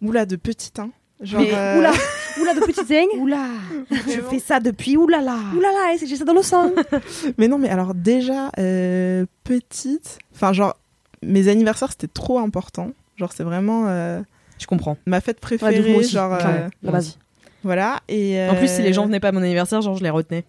Oula, 0.02 0.26
de 0.26 0.36
petit, 0.36 0.72
hein. 0.78 0.90
Genre, 1.20 1.40
Mais 1.40 1.54
euh, 1.54 1.78
oula, 1.78 1.92
oula 2.40 2.54
de 2.54 2.60
petite 2.60 2.86
zing. 2.86 3.06
Oula 3.20 3.46
Je 3.90 4.20
fais 4.20 4.38
ça 4.40 4.58
depuis 4.60 4.96
oulala 4.96 5.36
Oulala, 5.56 5.96
j'ai 6.04 6.16
ça 6.16 6.24
dans 6.24 6.34
le 6.34 6.42
sang. 6.42 6.72
Mais 7.38 7.48
non, 7.48 7.56
mais 7.58 7.68
alors 7.68 7.94
déjà, 7.94 8.50
euh, 8.58 9.24
petite, 9.44 10.18
enfin 10.34 10.52
genre, 10.52 10.74
mes 11.22 11.48
anniversaires 11.48 11.90
c'était 11.92 12.08
trop 12.08 12.38
important. 12.40 12.90
Genre 13.16 13.32
c'est 13.32 13.44
vraiment 13.44 13.84
euh, 13.86 14.20
Je 14.58 14.66
comprends. 14.66 14.96
ma 15.06 15.20
fête 15.20 15.38
préférée. 15.40 15.94
aussi, 15.94 16.10
genre, 16.10 16.34
euh, 16.34 16.68
la 16.82 16.90
base. 16.90 17.16
voilà. 17.62 18.00
Et 18.08 18.44
En 18.50 18.56
plus, 18.56 18.68
si 18.68 18.82
les 18.82 18.90
euh, 18.90 18.92
gens 18.92 19.06
venaient 19.06 19.20
pas 19.20 19.28
à 19.28 19.32
mon 19.32 19.42
anniversaire, 19.42 19.80
genre, 19.80 19.96
je 19.96 20.02
les 20.02 20.10
retenais. 20.10 20.44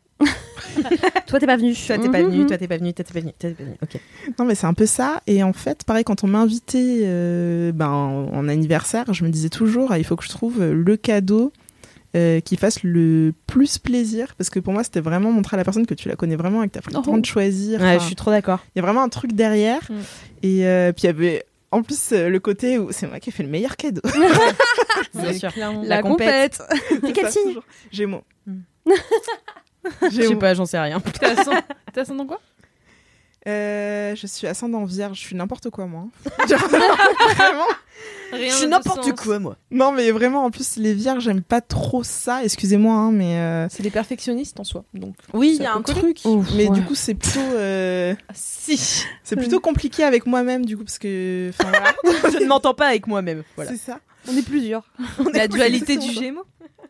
Toi, 1.28 1.40
t'es 1.40 1.46
pas 1.46 1.58
venu. 1.58 1.74
Toi, 1.76 1.98
t'es 1.98 2.10
pas 2.10 2.22
Mhm. 2.22 2.30
venu, 2.32 2.46
toi, 2.46 2.58
t'es 2.58 2.68
pas 2.68 2.78
venu, 2.78 2.94
toi, 2.94 3.04
t'es 3.06 3.14
pas 3.14 3.20
venu, 3.20 3.34
toi, 3.40 3.50
t'es 3.50 3.56
pas 3.56 3.64
venu. 3.64 3.76
Ok. 3.82 4.00
Non, 4.40 4.46
mais 4.46 4.56
c'est 4.56 4.68
un 4.68 4.74
peu 4.74 4.86
ça. 4.86 5.22
Et 5.28 5.44
en 5.44 5.54
fait, 5.54 5.84
pareil, 5.84 6.04
quand 6.04 6.24
on 6.24 6.28
m'invitait 6.28 7.02
euh, 7.04 7.72
ben, 7.72 7.88
en, 7.90 8.34
en 8.34 8.48
anniversaire, 8.48 9.14
je 9.14 9.24
me 9.24 9.30
disais 9.30 9.50
toujours, 9.50 9.92
ah, 9.92 9.98
il 10.00 10.04
faut 10.06 10.16
que 10.16 10.24
je 10.24 10.30
trouve 10.30 10.64
le 10.64 10.98
cadeau 10.98 11.52
euh, 12.16 12.40
qui 12.40 12.56
fasse 12.58 12.84
le 12.84 13.34
plus 13.48 13.78
plaisir. 13.78 14.36
Parce 14.38 14.50
que 14.50 14.60
pour 14.60 14.72
moi, 14.74 14.84
c'était 14.84 15.02
vraiment 15.02 15.32
montrer 15.32 15.56
à 15.56 15.58
la 15.58 15.64
personne 15.66 15.86
que 15.86 15.94
tu 15.94 16.08
la 16.10 16.16
connais 16.16 16.36
vraiment 16.38 16.64
et 16.64 16.68
que 16.68 16.74
tu 16.74 16.80
as 16.80 16.82
pris 16.82 16.94
le 16.94 17.00
Oh. 17.00 17.02
temps 17.04 17.18
de 17.18 17.26
choisir. 17.26 17.80
Ouais, 17.82 17.88
Enfin, 17.96 18.00
je 18.00 18.06
suis 18.06 18.16
trop 18.16 18.32
d'accord. 18.32 18.60
Il 18.76 18.80
y 18.80 18.82
a 18.82 18.84
vraiment 18.84 19.04
un 19.04 19.10
truc 19.10 19.34
derrière. 19.34 19.82
Mm. 19.90 19.94
Et 20.44 20.66
euh, 20.68 20.92
puis 20.94 21.04
il 21.04 21.08
y 21.08 21.10
avait 21.10 21.44
en 21.72 21.82
plus 21.84 22.12
euh, 22.14 22.30
le 22.30 22.40
côté 22.40 22.78
où 22.80 22.92
c'est 22.94 23.06
moi 23.08 23.20
qui 23.20 23.30
ai 23.30 23.34
fait 23.34 23.44
le 23.44 23.50
meilleur 23.50 23.76
cadeau. 23.76 24.02
Bien 25.14 25.34
sûr. 25.38 25.52
Clairement. 25.52 25.82
La 25.84 26.02
compète. 26.02 26.62
T'es 27.02 27.12
quel 27.12 27.30
signe 27.32 27.56
Gémeaux. 27.92 28.24
Mm. 28.48 28.60
Je 30.12 30.22
sais 30.22 30.36
pas, 30.36 30.54
j'en 30.54 30.66
sais 30.66 30.80
rien. 30.80 31.00
T'es 31.00 31.26
ascendant- 32.02 32.26
quoi? 32.26 32.40
Euh, 33.48 34.16
je 34.16 34.26
suis 34.26 34.48
ascendant 34.48 34.86
vierge, 34.86 35.20
je 35.20 35.24
suis 35.28 35.36
n'importe 35.36 35.70
quoi 35.70 35.86
moi. 35.86 36.06
Vraiment. 36.48 37.66
Rien 38.34 38.50
Je 38.50 38.56
suis 38.56 38.68
n'importe 38.68 39.12
quoi, 39.14 39.38
moi. 39.38 39.56
Non 39.70 39.92
mais 39.92 40.10
vraiment 40.10 40.46
en 40.46 40.50
plus 40.50 40.78
les 40.78 40.96
vierges 40.96 41.24
j'aime 41.26 41.42
pas 41.44 41.62
trop 41.62 42.04
ça, 42.04 42.44
excusez-moi 42.44 42.94
hein, 42.96 43.12
mais 43.12 43.38
euh, 43.38 43.68
C'est 43.70 43.84
des 43.84 43.92
perfectionnistes 43.92 44.60
en 44.60 44.64
soi. 44.64 44.84
Donc. 44.96 45.14
oui 45.34 45.54
il 45.58 45.62
y 45.64 45.66
a 45.68 45.76
un 45.76 45.82
truc, 45.84 46.22
Ouf, 46.26 46.48
mais 46.56 46.68
ouais. 46.68 46.74
du 46.74 46.82
coup 46.84 46.96
c'est 46.96 47.14
plutôt 47.14 47.40
euh, 47.40 48.16
Ah, 48.28 48.32
si. 48.34 49.06
c'est 49.24 49.36
plutôt 49.36 49.60
compliqué 49.60 50.04
avec 50.04 50.26
moi-même 50.26 50.66
du 50.66 50.76
coup 50.76 50.84
parce 50.84 50.98
que 50.98 51.52
enfin 51.52 51.70
voilà 51.70 51.94
Je 52.34 52.44
ne 52.44 52.48
m'entends 52.48 52.74
pas 52.74 52.88
avec 52.88 53.06
moi-même. 53.06 53.44
Voilà. 53.56 53.70
c'est 53.72 53.78
ça. 53.78 54.00
On 54.28 54.36
est 54.36 54.42
plusieurs. 54.42 54.90
La 55.34 55.48
dualité 55.48 55.98
du. 55.98 56.12
Gémeaux. 56.12 56.46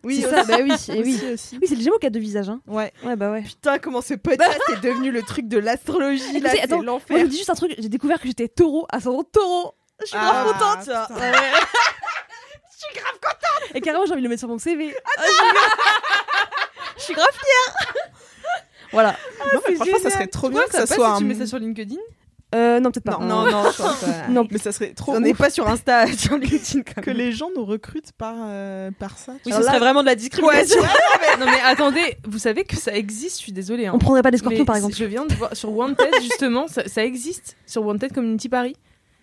Oui 0.05 0.21
C'est 0.21 0.29
ça, 0.29 0.41
aussi, 0.41 0.47
bah 0.51 0.57
oui, 0.61 0.71
et 0.89 1.01
oui. 1.03 1.15
aussi, 1.15 1.33
aussi. 1.33 1.57
Oui, 1.61 1.67
c'est 1.67 1.75
le 1.75 1.81
Gémeaux 1.81 1.97
qui 1.99 2.05
a 2.07 2.09
deux 2.09 2.19
visages. 2.19 2.47
Hein. 2.49 2.61
Ouais. 2.67 2.93
Ouais, 3.03 3.15
bah 3.15 3.31
ouais. 3.31 3.41
Putain, 3.41 3.79
comment 3.79 4.01
ce 4.01 4.13
podcast 4.13 4.59
est 4.71 4.79
devenu 4.81 5.11
le 5.11 5.23
truc 5.23 5.47
de 5.47 5.57
l'astrologie, 5.57 6.39
là, 6.39 6.51
c'est 6.51 6.69
je 6.69 6.75
l'enfer. 6.83 7.17
vous 7.19 7.27
dis 7.27 7.37
juste 7.37 7.49
un 7.49 7.55
truc. 7.55 7.73
J'ai 7.77 7.89
découvert 7.89 8.19
que 8.21 8.27
j'étais 8.27 8.47
taureau, 8.47 8.85
ascendant 8.89 9.23
taureau. 9.23 9.73
Je 10.01 10.05
suis 10.07 10.17
Ah, 10.19 10.43
grave 10.43 10.53
contente. 10.53 10.79
putain. 10.79 11.07
Ouais. 11.15 11.31
je 11.31 12.77
suis 12.85 12.93
grave 12.95 13.19
contente. 13.21 13.71
Et 13.75 13.81
carrément, 13.81 14.05
j'ai 14.05 14.11
envie 14.11 14.21
de 14.21 14.25
le 14.27 14.29
mettre 14.29 14.39
sur 14.41 14.49
mon 14.49 14.57
CV. 14.59 14.95
Ah, 15.17 15.21
je 16.97 17.01
suis 17.03 17.13
grave 17.13 17.27
fière. 17.31 17.93
voilà. 18.91 19.15
non 19.53 19.59
mais 19.67 19.75
franchement 19.75 19.97
ça 20.01 20.09
serait 20.09 20.27
trop 20.27 20.47
Tu 20.47 20.53
bien 20.53 20.61
vois, 20.61 20.69
que 20.69 20.75
ça 20.75 20.85
soit 20.87 21.07
si 21.07 21.11
un 21.13 21.17
tu 21.17 21.23
mets 21.25 21.35
ça 21.35 21.45
sur 21.47 21.59
LinkedIn. 21.59 21.97
Euh, 22.55 22.79
non, 22.79 22.89
peut-être 22.91 23.03
pas. 23.03 23.17
Non, 23.19 23.43
Non, 23.45 23.51
non, 23.51 23.63
je 23.71 23.77
pense 23.81 23.99
pas. 24.01 24.27
Non. 24.29 24.47
mais 24.49 24.57
ça 24.57 24.71
serait 24.71 24.93
trop 24.93 25.13
On 25.13 25.19
n'est 25.19 25.33
pas 25.33 25.49
sur 25.49 25.67
Insta, 25.67 26.07
sur 26.17 26.37
LinkedIn 26.37 26.81
quand 26.83 27.01
que 27.01 27.09
même. 27.09 27.17
les 27.17 27.31
gens 27.31 27.49
nous 27.55 27.65
recrutent 27.65 28.11
par 28.17 28.35
euh, 28.39 28.91
par 28.97 29.17
ça. 29.17 29.33
Oui, 29.45 29.51
ce 29.51 29.61
serait 29.61 29.79
vraiment 29.79 30.01
de 30.01 30.07
la 30.07 30.15
discrimination. 30.15 30.81
non 31.39 31.45
mais 31.45 31.59
attendez, 31.65 32.17
vous 32.25 32.39
savez 32.39 32.63
que 32.63 32.75
ça 32.77 32.93
existe. 32.95 33.37
Je 33.39 33.43
suis 33.43 33.51
désolée. 33.51 33.87
hein. 33.87 33.91
On 33.93 33.99
prendrait 33.99 34.21
pas 34.23 34.31
des 34.31 34.37
scorpions, 34.37 34.59
Mais 34.59 34.65
par 34.65 34.75
exemple. 34.77 34.95
Je 34.95 35.05
viens 35.05 35.25
de 35.25 35.33
voir 35.33 35.55
sur 35.55 35.71
Wanted 35.75 36.09
justement, 36.21 36.67
ça, 36.67 36.87
ça 36.87 37.03
existe 37.03 37.57
sur 37.67 37.83
Wanted 37.85 38.13
Community 38.13 38.49
Paris. 38.49 38.75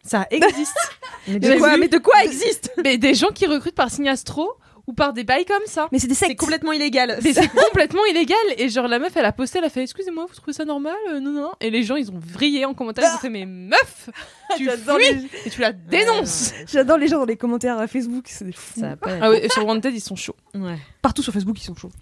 Ça 0.04 0.26
existe. 0.30 0.76
Mais 1.28 1.38
de 1.38 1.58
quoi, 1.58 1.76
mais 1.76 1.86
de 1.86 1.98
quoi 1.98 2.24
existe 2.24 2.72
mais 2.82 2.98
des 2.98 3.14
gens 3.14 3.28
qui 3.28 3.46
recrutent 3.46 3.76
par 3.76 3.88
signe 3.88 4.08
astro 4.08 4.50
ou 4.86 4.92
par 4.92 5.12
des 5.12 5.24
bails 5.24 5.44
comme 5.44 5.62
ça. 5.66 5.88
Mais 5.92 5.98
c'est 5.98 6.06
des 6.08 6.14
C'est 6.14 6.26
sectes. 6.26 6.40
complètement 6.40 6.72
illégal. 6.72 7.18
Mais 7.22 7.32
c'est 7.32 7.48
complètement 7.48 8.04
illégal. 8.10 8.36
Et 8.58 8.68
genre, 8.68 8.88
la 8.88 8.98
meuf, 8.98 9.16
elle 9.16 9.24
a 9.24 9.32
posté, 9.32 9.58
elle 9.58 9.64
a 9.64 9.70
fait 9.70 9.82
Excusez-moi, 9.82 10.26
vous 10.28 10.34
trouvez 10.34 10.52
ça 10.52 10.64
normal 10.64 10.94
Euh, 11.10 11.20
Non, 11.20 11.30
non, 11.30 11.40
non. 11.42 11.52
Et 11.60 11.70
les 11.70 11.82
gens, 11.82 11.96
ils 11.96 12.10
ont 12.10 12.18
vrillé 12.18 12.64
en 12.64 12.74
commentaire. 12.74 13.08
Ils 13.12 13.14
ont 13.16 13.18
fait 13.18 13.28
Mais 13.30 13.46
meuf, 13.46 14.10
tu 14.56 14.68
fuis 14.68 15.28
et 15.46 15.50
tu 15.50 15.60
la 15.60 15.72
dénonces. 15.72 16.52
J'adore 16.70 16.98
les 16.98 17.08
gens 17.08 17.18
dans 17.18 17.24
les 17.26 17.36
commentaires 17.36 17.78
à 17.78 17.86
Facebook, 17.86 18.24
c'est 18.28 18.44
des 18.44 18.52
fous. 18.52 18.80
Ça 18.80 18.96
Ah 19.20 19.30
ouais, 19.30 19.44
et 19.44 19.48
sur 19.48 19.64
Wanted, 19.66 19.94
ils 19.94 20.00
sont 20.00 20.16
chauds. 20.16 20.36
Ouais. 20.54 20.78
Partout 21.00 21.22
sur 21.22 21.32
Facebook, 21.32 21.60
ils 21.60 21.64
sont 21.64 21.76
chauds. 21.76 21.92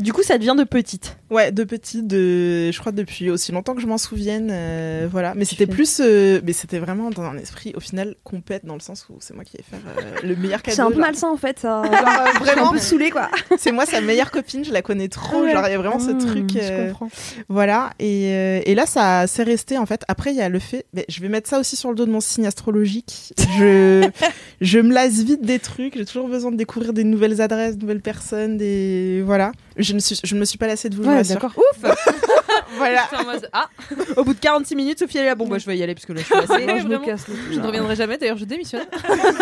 Du 0.00 0.12
coup, 0.12 0.22
ça 0.22 0.38
devient 0.38 0.54
de 0.58 0.64
petite. 0.64 1.16
Ouais, 1.30 1.52
de 1.52 1.62
petite, 1.62 2.06
de, 2.08 2.70
je 2.72 2.78
crois 2.80 2.90
depuis 2.90 3.30
aussi 3.30 3.52
longtemps 3.52 3.74
que 3.74 3.80
je 3.80 3.86
m'en 3.86 3.98
souvienne, 3.98 4.48
euh, 4.50 5.06
voilà. 5.10 5.34
Mais 5.36 5.44
c'était 5.44 5.66
plus, 5.66 6.00
euh, 6.00 6.40
mais 6.44 6.52
c'était 6.52 6.78
vraiment 6.80 7.10
dans 7.10 7.22
un 7.22 7.36
esprit 7.38 7.72
au 7.76 7.80
final 7.80 8.16
compète 8.24 8.64
dans 8.66 8.74
le 8.74 8.80
sens 8.80 9.06
où 9.10 9.16
c'est 9.20 9.34
moi 9.34 9.44
qui 9.44 9.56
vais 9.56 9.62
faire 9.62 9.78
euh, 9.98 10.26
le 10.26 10.34
meilleur 10.36 10.62
cadeau. 10.62 10.74
C'est 10.74 10.82
un 10.82 10.86
peu 10.88 10.94
genre. 10.94 11.00
malsain 11.02 11.28
en 11.28 11.36
fait, 11.36 11.58
ça. 11.60 11.82
Genre, 11.84 11.92
euh, 11.94 12.38
vraiment, 12.40 12.70
un 12.70 12.72
peu 12.72 12.78
saoulé 12.78 13.10
quoi. 13.10 13.28
c'est 13.58 13.70
moi 13.72 13.86
sa 13.86 14.00
meilleure 14.00 14.30
copine, 14.32 14.64
je 14.64 14.72
la 14.72 14.82
connais 14.82 15.08
trop, 15.08 15.42
Ouais. 15.42 15.52
genre 15.52 15.64
il 15.68 15.70
y 15.72 15.74
a 15.74 15.78
vraiment 15.78 15.98
ce 16.00 16.10
Mmh, 16.10 16.18
truc. 16.18 16.50
je 16.54 16.86
comprends. 16.88 17.08
Voilà, 17.48 17.90
et, 18.00 18.32
euh, 18.34 18.60
et 18.66 18.74
là, 18.74 18.86
ça 18.86 19.26
s'est 19.26 19.42
resté 19.44 19.78
en 19.78 19.86
fait. 19.86 20.02
Après, 20.08 20.30
il 20.32 20.36
y 20.36 20.42
a 20.42 20.48
le 20.48 20.58
fait, 20.58 20.86
mais 20.94 21.04
je 21.08 21.20
vais 21.20 21.28
mettre 21.28 21.48
ça 21.48 21.60
aussi 21.60 21.76
sur 21.76 21.90
le 21.90 21.94
dos 21.94 22.06
de 22.06 22.10
mon 22.10 22.20
signe 22.20 22.46
astrologique. 22.46 23.32
Je, 23.58 24.08
je 24.60 24.78
me 24.80 24.92
lasse 24.92 25.18
vite 25.22 25.42
des 25.42 25.58
trucs. 25.58 25.96
J'ai 25.96 26.04
toujours 26.04 26.28
besoin 26.28 26.50
de 26.50 26.56
découvrir 26.56 26.92
des 26.92 27.04
nouvelles 27.04 27.40
adresses, 27.40 27.76
de 27.76 27.82
nouvelles 27.82 28.00
personnes, 28.00 28.56
des 28.56 29.22
voilà. 29.24 29.52
Je 29.76 29.92
ne 29.94 29.98
suis, 30.00 30.18
je 30.22 30.34
ne 30.34 30.40
me 30.40 30.44
suis 30.44 30.58
pas 30.58 30.66
lassée 30.66 30.88
de 30.88 30.96
vous. 30.96 31.04
Ouais, 31.04 31.22
d'accord. 31.22 31.52
Ouf 31.56 31.90
Voilà. 32.76 33.08
Ah, 33.52 33.68
Au 34.16 34.24
bout 34.24 34.34
de 34.34 34.38
46 34.38 34.74
minutes, 34.76 34.98
Sophie 34.98 35.18
elle 35.18 35.24
est 35.24 35.28
là. 35.28 35.34
Bon, 35.34 35.46
bah, 35.48 35.58
je 35.58 35.66
vais 35.66 35.76
y 35.76 35.82
aller 35.82 35.94
parce 35.94 36.06
que 36.06 36.12
là, 36.12 36.20
je 36.20 36.26
suis 36.26 36.34
lassée. 36.34 36.66
Moi, 36.66 36.78
je 36.78 36.86
me 36.88 36.98
casse 36.98 37.26
je 37.50 37.58
ne 37.58 37.66
reviendrai 37.66 37.96
jamais. 37.96 38.18
D'ailleurs, 38.18 38.36
je 38.36 38.44
démissionne. 38.44 38.86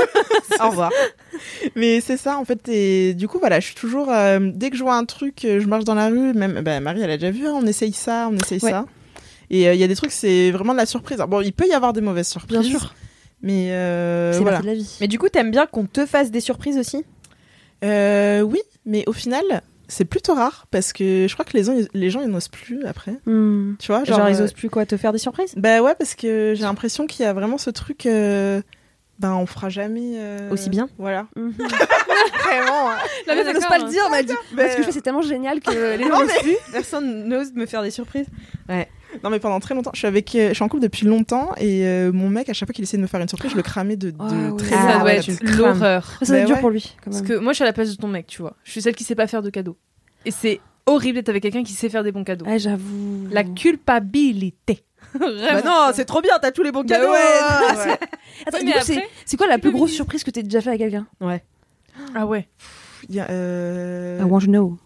Au 0.60 0.68
revoir. 0.70 0.90
Mais 1.76 2.00
c'est 2.00 2.16
ça 2.16 2.38
en 2.38 2.44
fait. 2.44 2.68
Et 2.68 3.14
du 3.14 3.28
coup, 3.28 3.38
voilà, 3.38 3.60
je 3.60 3.66
suis 3.66 3.74
toujours. 3.74 4.10
euh, 4.10 4.38
dès 4.54 4.70
que 4.70 4.76
je 4.76 4.82
vois 4.82 4.96
un 4.96 5.04
truc, 5.04 5.44
euh, 5.44 5.60
je 5.60 5.66
marche 5.66 5.84
dans 5.84 5.94
la 5.94 6.08
rue. 6.08 6.32
Même, 6.34 6.60
bah, 6.62 6.80
Marie, 6.80 7.02
elle 7.02 7.10
a 7.10 7.16
déjà 7.16 7.30
vu. 7.30 7.46
hein, 7.46 7.52
on 7.54 7.66
essaye 7.66 7.92
ça, 7.92 8.28
on 8.30 8.36
essaye 8.36 8.60
Ouais. 8.62 8.70
ça. 8.70 8.86
Et 9.50 9.66
euh, 9.68 9.74
il 9.74 9.80
y 9.80 9.84
a 9.84 9.88
des 9.88 9.96
trucs, 9.96 10.12
c'est 10.12 10.50
vraiment 10.50 10.72
de 10.72 10.78
la 10.78 10.86
surprise. 10.86 11.18
Bon, 11.28 11.40
il 11.40 11.52
peut 11.52 11.66
y 11.66 11.72
avoir 11.72 11.92
des 11.92 12.00
mauvaises 12.02 12.28
surprises. 12.28 12.58
Bien 12.58 12.68
sûr. 12.78 12.94
Mais 13.40 13.72
euh, 13.72 14.32
C'est 14.32 14.40
voilà. 14.40 14.60
de 14.60 14.66
la 14.66 14.74
vie. 14.74 14.96
Mais 15.00 15.08
du 15.08 15.18
coup, 15.18 15.28
t'aimes 15.28 15.50
bien 15.50 15.66
qu'on 15.66 15.86
te 15.86 16.04
fasse 16.06 16.30
des 16.30 16.40
surprises 16.40 16.76
aussi? 16.76 17.04
Euh, 17.84 18.40
oui, 18.42 18.60
mais 18.84 19.04
au 19.06 19.12
final, 19.12 19.62
c'est 19.88 20.04
plutôt 20.04 20.34
rare 20.34 20.66
parce 20.70 20.92
que 20.92 21.26
je 21.28 21.32
crois 21.32 21.44
que 21.44 21.56
les 21.56 21.64
gens, 21.64 21.74
les 21.94 22.10
gens 22.10 22.20
ils 22.20 22.28
n'osent 22.28 22.48
plus 22.48 22.84
après. 22.84 23.12
Hmm. 23.26 23.74
Tu 23.78 23.86
vois, 23.90 24.04
Genre, 24.04 24.18
genre. 24.18 24.28
ils 24.28 24.36
euh, 24.40 24.44
osent 24.44 24.52
plus 24.52 24.68
quoi 24.70 24.86
Te 24.86 24.96
faire 24.96 25.12
des 25.12 25.18
surprises? 25.18 25.54
Bah 25.56 25.80
ouais, 25.82 25.94
parce 25.98 26.14
que 26.14 26.52
j'ai 26.54 26.62
l'impression 26.62 27.06
qu'il 27.06 27.24
y 27.24 27.26
a 27.26 27.32
vraiment 27.32 27.58
ce 27.58 27.70
truc. 27.70 28.06
euh, 28.06 28.60
Ben, 29.18 29.34
on 29.34 29.46
fera 29.46 29.68
jamais. 29.68 30.12
euh, 30.14 30.50
Aussi 30.50 30.70
bien 30.70 30.88
Voilà. 30.98 31.26
Mhm. 31.36 31.52
Vraiment. 31.58 32.90
hein. 32.90 32.96
La 33.26 33.34
meuf, 33.34 33.46
elle 33.48 33.54
n'ose 33.54 33.66
pas 33.66 33.78
le 33.78 33.88
dire, 33.90 34.02
mais 34.10 34.20
elle 34.20 34.26
dit 34.26 34.32
Mais- 34.54 34.70
Ce 34.70 34.76
que 34.76 34.82
je 34.82 34.86
fais, 34.86 34.92
c'est 34.92 35.00
tellement 35.02 35.22
génial 35.22 35.60
que 35.60 35.70
les 35.98 36.04
gens 36.04 36.20
plus. 36.40 36.56
Personne 36.72 37.24
n'ose 37.28 37.52
me 37.52 37.66
faire 37.66 37.82
des 37.82 37.90
surprises. 37.90 38.26
Non, 39.24 39.30
mais 39.30 39.40
pendant 39.40 39.58
très 39.58 39.74
longtemps, 39.74 39.90
je 39.94 39.98
suis 40.00 40.06
avec, 40.06 40.34
euh, 40.34 40.48
je 40.50 40.54
suis 40.54 40.62
en 40.62 40.68
couple 40.68 40.82
depuis 40.82 41.06
longtemps 41.06 41.52
et 41.56 41.86
euh, 41.86 42.12
mon 42.12 42.28
mec, 42.28 42.48
à 42.50 42.52
chaque 42.52 42.68
fois 42.68 42.74
qu'il 42.74 42.82
essayait 42.84 42.98
de 42.98 43.02
me 43.02 43.08
faire 43.08 43.20
une 43.20 43.28
surprise, 43.28 43.50
je 43.52 43.56
le 43.56 43.62
cramais 43.62 43.96
de, 43.96 44.10
de 44.10 44.16
Ah 44.20 44.52
ouais. 44.52 44.56
très 44.58 44.74
Ah 44.76 44.78
ça 44.78 44.86
loin, 44.86 44.98
doit 44.98 45.04
ouais, 45.04 45.20
l'horreur. 45.56 46.18
Ça 46.22 46.32
va 46.32 46.38
être 46.38 46.42
Bah 46.42 46.46
dur 46.46 46.54
ouais. 46.56 46.60
pour 46.60 46.70
lui. 46.70 46.94
Quand 47.02 47.10
Parce 47.10 47.22
que 47.22 47.38
moi, 47.38 47.52
je 47.52 47.56
suis 47.56 47.62
à 47.64 47.66
la 47.66 47.72
place 47.72 47.90
de 47.90 47.96
ton 48.00 48.06
mec, 48.08 48.26
tu 48.26 48.42
vois. 48.42 48.54
Je 48.64 48.70
suis 48.70 48.82
celle 48.82 48.94
qui 48.94 49.04
sait 49.04 49.14
pas 49.14 49.26
faire 49.26 49.42
de 49.42 49.48
cadeaux. 49.50 49.78
Et 50.26 50.30
c'est 50.30 50.60
horrible 50.86 51.16
d'être 51.16 51.30
avec 51.30 51.42
quelqu'un 51.42 51.62
qui 51.64 51.72
sait 51.72 51.88
faire 51.88 52.04
des 52.04 52.12
bons 52.12 52.22
cadeaux. 52.22 52.44
Ouais, 52.44 52.58
j'avoue. 52.58 53.26
La 53.32 53.44
culpabilité. 53.44 54.84
Bah 55.18 55.62
non, 55.64 55.90
c'est 55.94 56.04
trop 56.04 56.20
bien, 56.20 56.38
t'as 56.40 56.50
tous 56.52 56.62
les 56.62 56.72
bons 56.72 56.82
Bah 56.84 56.96
cadeaux. 56.96 57.10
ouais. 57.12 57.86
Ouais. 57.86 57.98
Attends, 58.46 58.58
Oui, 58.62 58.72
c'est- 58.82 58.94
après- 58.96 59.08
c'est 59.24 59.36
quoi 59.36 59.46
la 59.46 59.58
plus 59.58 59.70
grosse 59.70 59.90
surprise 60.00 60.22
que 60.24 60.30
t'aies 60.30 60.42
déjà 60.42 60.60
fait 60.60 60.70
à 60.70 60.78
quelqu'un? 60.78 61.06
Ouais. 61.20 61.42
Ah 62.14 62.26
ouais. 62.26 62.48
Il 63.08 63.14
y 63.14 63.20
a, 63.20 63.28
euh, 63.30 64.18
I 64.20 64.24
want 64.24 64.40
to 64.40 64.46
know. 64.46 64.78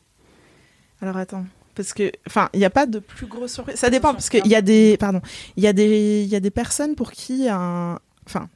Alors 1.01 1.17
attends, 1.17 1.45
parce 1.75 1.93
que, 1.93 2.13
enfin, 2.29 2.49
il 2.53 2.59
n'y 2.61 2.65
a 2.65 2.71
pas 2.71 2.87
de 2.87 2.99
plus 3.01 3.27
grosse 3.27 3.53
surprise. 3.53 3.77
Ça 3.77 3.91
dépend 3.91 4.13
parce 4.13 4.29
qu'il 4.31 4.47
y 4.47 4.55
a 4.55 4.63
des, 4.63 4.97
pardon, 4.99 5.21
il 5.57 5.65
y 5.65 5.67
a 5.67 5.73
des, 5.73 6.23
il 6.23 6.29
y 6.29 6.37
a 6.37 6.41
des 6.41 6.51
personnes 6.51 6.95
pour 6.95 7.11
qui 7.11 7.49
un, 7.49 7.99
enfin, 8.27 8.49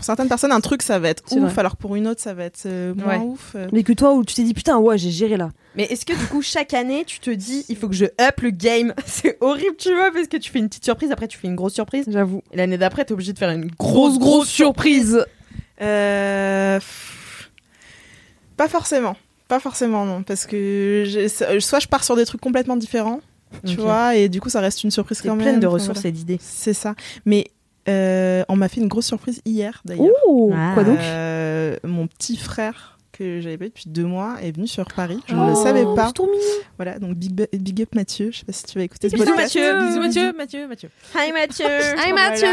pour 0.00 0.06
certaines 0.06 0.28
personnes 0.28 0.50
un 0.52 0.60
truc 0.62 0.82
ça 0.82 0.98
va 0.98 1.10
être 1.10 1.22
ouf, 1.30 1.38
vrai. 1.38 1.58
alors 1.60 1.76
pour 1.76 1.94
une 1.94 2.08
autre 2.08 2.22
ça 2.22 2.32
va 2.32 2.44
être 2.44 2.62
euh, 2.64 2.94
moins 2.94 3.18
Ouais. 3.18 3.22
ouf. 3.24 3.52
euh. 3.54 3.68
Mais 3.70 3.82
que 3.82 3.92
toi, 3.92 4.14
où 4.14 4.24
tu 4.24 4.34
t'es 4.34 4.44
dit 4.44 4.54
putain, 4.54 4.78
ouais, 4.78 4.96
j'ai 4.96 5.10
géré 5.10 5.36
là. 5.36 5.50
Mais 5.76 5.82
est-ce 5.84 6.06
que 6.06 6.14
du 6.18 6.24
coup, 6.26 6.40
chaque 6.40 6.72
année, 6.72 7.04
tu 7.06 7.20
te 7.20 7.28
dis, 7.28 7.66
il 7.68 7.76
faut 7.76 7.86
que 7.86 7.94
je 7.94 8.06
up 8.06 8.40
le 8.40 8.48
game? 8.50 8.94
C'est 9.06 9.36
horrible, 9.42 9.76
tu 9.78 9.94
vois, 9.94 10.10
parce 10.10 10.26
que 10.26 10.38
tu 10.38 10.50
fais 10.50 10.58
une 10.58 10.68
petite 10.70 10.84
surprise, 10.84 11.12
après 11.12 11.28
tu 11.28 11.36
fais 11.36 11.48
une 11.48 11.54
grosse 11.54 11.74
surprise. 11.74 12.06
J'avoue. 12.08 12.42
Et 12.50 12.56
l'année 12.56 12.78
d'après, 12.78 13.04
t'es 13.04 13.12
obligé 13.12 13.34
de 13.34 13.38
faire 13.38 13.50
une 13.50 13.66
grosse, 13.78 14.18
grosse 14.18 14.48
surprise. 14.48 15.24
Euh, 15.82 16.78
pff, 16.78 17.50
Pas 18.56 18.68
forcément. 18.68 19.16
Pas 19.48 19.60
forcément, 19.60 20.06
non. 20.06 20.22
Parce 20.22 20.46
que 20.46 21.04
soit 21.60 21.80
je 21.80 21.88
pars 21.88 22.04
sur 22.04 22.16
des 22.16 22.24
trucs 22.24 22.40
complètement 22.40 22.76
différents, 22.76 23.20
tu 23.66 23.74
vois, 23.76 24.16
et 24.16 24.28
du 24.30 24.40
coup, 24.40 24.48
ça 24.48 24.60
reste 24.60 24.82
une 24.84 24.90
surprise 24.90 25.20
quand 25.20 25.34
même. 25.36 25.44
pleine 25.44 25.60
de 25.60 25.66
ressources 25.66 25.98
voilà. 25.98 26.08
et 26.08 26.12
d'idées. 26.12 26.38
C'est 26.40 26.72
ça. 26.72 26.94
Mais 27.26 27.48
euh, 27.88 28.44
on 28.48 28.56
m'a 28.56 28.68
fait 28.68 28.80
une 28.80 28.88
grosse 28.88 29.06
surprise 29.06 29.40
hier, 29.44 29.80
d'ailleurs. 29.84 30.06
Ouh, 30.28 30.52
Ah. 30.54 30.72
quoi 30.74 30.84
donc? 30.84 30.98
Euh, 31.00 31.76
Mon 31.84 32.06
petit 32.06 32.36
frère, 32.36 32.98
que 33.12 33.40
j'avais 33.40 33.58
pas 33.58 33.66
depuis 33.66 33.88
deux 33.90 34.04
mois, 34.04 34.36
est 34.42 34.52
venu 34.52 34.66
sur 34.66 34.86
Paris. 34.86 35.20
Je 35.28 35.34
Oh, 35.34 35.38
ne 35.44 35.50
le 35.50 35.54
savais 35.54 35.84
pas. 35.94 36.12
Voilà, 36.76 36.98
donc 36.98 37.16
big, 37.16 37.82
up 37.82 37.94
Mathieu. 37.94 38.30
Je 38.32 38.38
sais 38.38 38.44
pas 38.46 38.52
si 38.52 38.64
tu 38.64 38.78
vas 38.78 38.84
écouter 38.84 39.08
ce 39.10 39.14
Bisous. 39.16 39.34
Mathieu. 39.34 39.78
Bisous 39.86 40.00
Mathieu, 40.00 40.32
Mathieu, 40.32 40.66
Mathieu. 40.68 40.88
Hi 41.14 41.32
Mathieu 41.32 41.66
Hi 41.98 42.10
Voilà. 42.12 42.30
Mathieu 42.30 42.48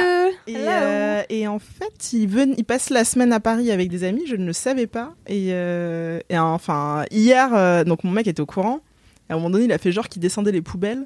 Et, 0.47 0.55
euh, 0.57 1.21
et 1.30 1.47
en 1.47 1.59
fait, 1.59 2.11
il, 2.13 2.28
ven- 2.28 2.53
il 2.57 2.65
passe 2.65 2.89
la 2.89 3.05
semaine 3.05 3.32
à 3.32 3.39
Paris 3.39 3.71
avec 3.71 3.89
des 3.89 4.03
amis, 4.03 4.23
je 4.28 4.36
ne 4.36 4.45
le 4.45 4.53
savais 4.53 4.88
pas. 4.88 5.13
Et, 5.28 5.49
euh, 5.51 6.19
et 6.30 6.38
enfin, 6.38 7.05
hier, 7.11 7.53
euh, 7.53 7.84
donc 7.86 8.03
mon 8.03 8.11
mec 8.11 8.28
était 8.28 8.41
au 8.41 8.45
courant. 8.45 8.82
Et 9.30 9.34
à 9.34 9.36
un 9.36 9.38
moment 9.39 9.49
donné, 9.49 9.65
il 9.65 9.71
a 9.71 9.78
fait 9.78 9.91
genre 9.91 10.07
qu'il 10.09 10.21
descendait 10.21 10.51
les 10.51 10.61
poubelles. 10.61 11.03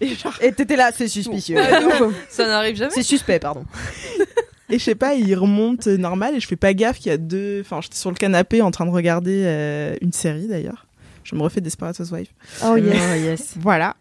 Et 0.00 0.08
genre, 0.08 0.36
t'étais 0.38 0.76
là, 0.76 0.90
c'est 0.94 1.08
suspicieux. 1.08 1.56
Ça 2.28 2.46
n'arrive 2.46 2.76
jamais. 2.76 2.92
c'est 2.92 3.02
suspect, 3.02 3.38
pardon. 3.38 3.64
et 4.70 4.78
je 4.78 4.84
sais 4.84 4.94
pas, 4.94 5.14
il 5.14 5.34
remonte 5.34 5.86
euh, 5.86 5.96
normal 5.96 6.34
et 6.34 6.40
je 6.40 6.46
fais 6.46 6.56
pas 6.56 6.74
gaffe 6.74 6.98
qu'il 6.98 7.10
y 7.10 7.14
a 7.14 7.18
deux. 7.18 7.60
Enfin, 7.60 7.80
j'étais 7.80 7.96
sur 7.96 8.10
le 8.10 8.16
canapé 8.16 8.62
en 8.62 8.70
train 8.70 8.86
de 8.86 8.90
regarder 8.90 9.42
euh, 9.44 9.96
une 10.00 10.12
série 10.12 10.46
d'ailleurs. 10.46 10.86
Je 11.24 11.34
me 11.36 11.42
refais 11.42 11.60
Desperate 11.60 11.98
Housewives. 11.98 12.30
Oh 12.64 12.76
yes. 12.76 12.96
Oh, 12.96 13.14
yes. 13.14 13.54
Voilà. 13.58 13.96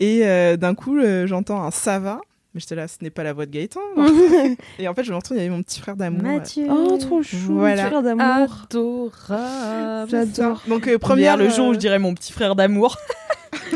Et 0.00 0.22
euh, 0.24 0.56
d'un 0.56 0.74
coup, 0.74 0.98
euh, 0.98 1.26
j'entends 1.26 1.62
un 1.62 1.70
ça 1.70 1.98
va. 1.98 2.20
Mais 2.54 2.60
j'étais 2.60 2.76
là, 2.76 2.86
ce 2.86 2.98
n'est 3.02 3.10
pas 3.10 3.24
la 3.24 3.32
voix 3.32 3.46
de 3.46 3.50
Gaëtan. 3.50 3.80
et 4.78 4.86
en 4.86 4.94
fait, 4.94 5.02
je 5.02 5.10
me 5.10 5.16
retourne, 5.16 5.36
il 5.36 5.42
y 5.42 5.44
avait 5.44 5.54
mon 5.54 5.62
petit 5.62 5.80
frère 5.80 5.96
d'amour. 5.96 6.22
Mathieu. 6.22 6.66
Oh, 6.70 6.96
trop 6.98 7.20
chou. 7.20 7.56
Voilà. 7.56 7.82
Tu 7.82 7.88
frère 7.88 8.02
d'amour. 8.02 8.66
Adorable. 8.70 10.10
J'adore. 10.10 10.62
Donc, 10.68 10.86
euh, 10.86 10.96
Première 10.96 11.36
le 11.36 11.48
jour 11.50 11.66
où 11.66 11.70
euh, 11.70 11.74
je 11.74 11.78
dirais 11.78 11.98
mon 11.98 12.14
petit 12.14 12.32
frère 12.32 12.54
d'amour. 12.54 12.96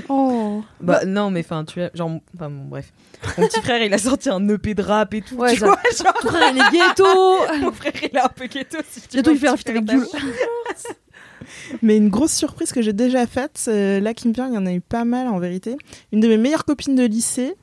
Oh. 0.08 0.62
Bah 0.80 1.04
non, 1.04 1.30
mais 1.30 1.40
enfin, 1.40 1.64
tu 1.64 1.80
as 1.80 1.90
genre, 1.94 2.10
enfin 2.34 2.50
bon, 2.50 2.64
bref. 2.64 2.92
Mon 3.36 3.46
petit 3.46 3.60
frère, 3.60 3.82
il 3.82 3.92
a 3.92 3.98
sorti 3.98 4.30
un 4.30 4.46
EP 4.48 4.74
de 4.74 4.82
rap 4.82 5.12
et 5.14 5.22
tout. 5.22 5.36
Ouais, 5.36 5.52
tu 5.52 5.60
vois, 5.60 5.78
genre, 5.96 6.14
Ton 6.20 6.28
frère, 6.28 6.52
il 6.52 6.58
est 6.58 6.70
ghetto. 6.72 7.04
mon 7.60 7.72
frère, 7.72 7.92
il 8.02 8.16
est 8.16 8.20
un 8.20 8.28
peu 8.28 8.46
ghetto. 8.46 8.78
Si 8.88 9.00
tu 9.08 9.20
veux 9.20 9.32
il 9.32 9.38
fait 9.38 9.48
un 9.48 9.56
petit 9.56 9.64
feat 9.64 9.76
avec 9.76 9.90
Jules. 9.90 10.06
Mais 11.82 11.96
une 11.96 12.08
grosse 12.08 12.32
surprise 12.32 12.72
que 12.72 12.82
j'ai 12.82 12.92
déjà 12.92 13.26
faite, 13.26 13.64
euh, 13.68 14.00
là 14.00 14.14
qui 14.14 14.28
me 14.28 14.32
vient, 14.32 14.48
il 14.48 14.54
y 14.54 14.58
en 14.58 14.66
a 14.66 14.72
eu 14.72 14.80
pas 14.80 15.04
mal 15.04 15.28
en 15.28 15.38
vérité. 15.38 15.76
Une 16.12 16.20
de 16.20 16.28
mes 16.28 16.36
meilleures 16.36 16.64
copines 16.64 16.94
de 16.94 17.04
lycée, 17.04 17.54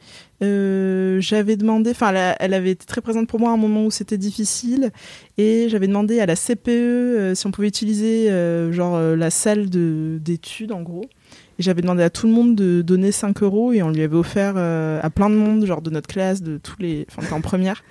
euh, 0.43 1.21
j'avais 1.21 1.55
demandé, 1.55 1.91
enfin 1.91 2.13
elle, 2.39 2.53
avait 2.53 2.71
été 2.71 2.85
très 2.85 3.01
présente 3.01 3.27
pour 3.27 3.39
moi 3.39 3.51
à 3.51 3.53
un 3.53 3.57
moment 3.57 3.85
où 3.85 3.91
c'était 3.91 4.17
difficile, 4.17 4.91
et 5.37 5.67
j'avais 5.69 5.87
demandé 5.87 6.19
à 6.19 6.25
la 6.25 6.35
CPE 6.35 6.69
euh, 6.69 7.35
si 7.35 7.47
on 7.47 7.51
pouvait 7.51 7.67
utiliser 7.67 8.29
euh, 8.29 8.71
genre 8.71 8.95
euh, 8.95 9.15
la 9.15 9.29
salle 9.29 9.69
de 9.69 10.17
d'études 10.21 10.71
en 10.71 10.81
gros. 10.81 11.05
Et 11.57 11.63
j'avais 11.63 11.81
demandé 11.81 12.03
à 12.03 12.09
tout 12.09 12.27
le 12.27 12.33
monde 12.33 12.55
de 12.55 12.81
donner 12.81 13.11
5 13.11 13.41
euros 13.43 13.71
et 13.71 13.81
on 13.81 13.89
lui 13.89 14.01
avait 14.01 14.15
offert 14.15 14.55
euh, 14.57 14.99
à 15.01 15.09
plein 15.09 15.29
de 15.29 15.35
monde, 15.35 15.65
genre 15.65 15.81
de 15.81 15.89
notre 15.89 16.07
classe, 16.07 16.41
de 16.41 16.57
tous 16.57 16.75
les, 16.79 17.05
enfin 17.17 17.35
en 17.35 17.41
première. 17.41 17.83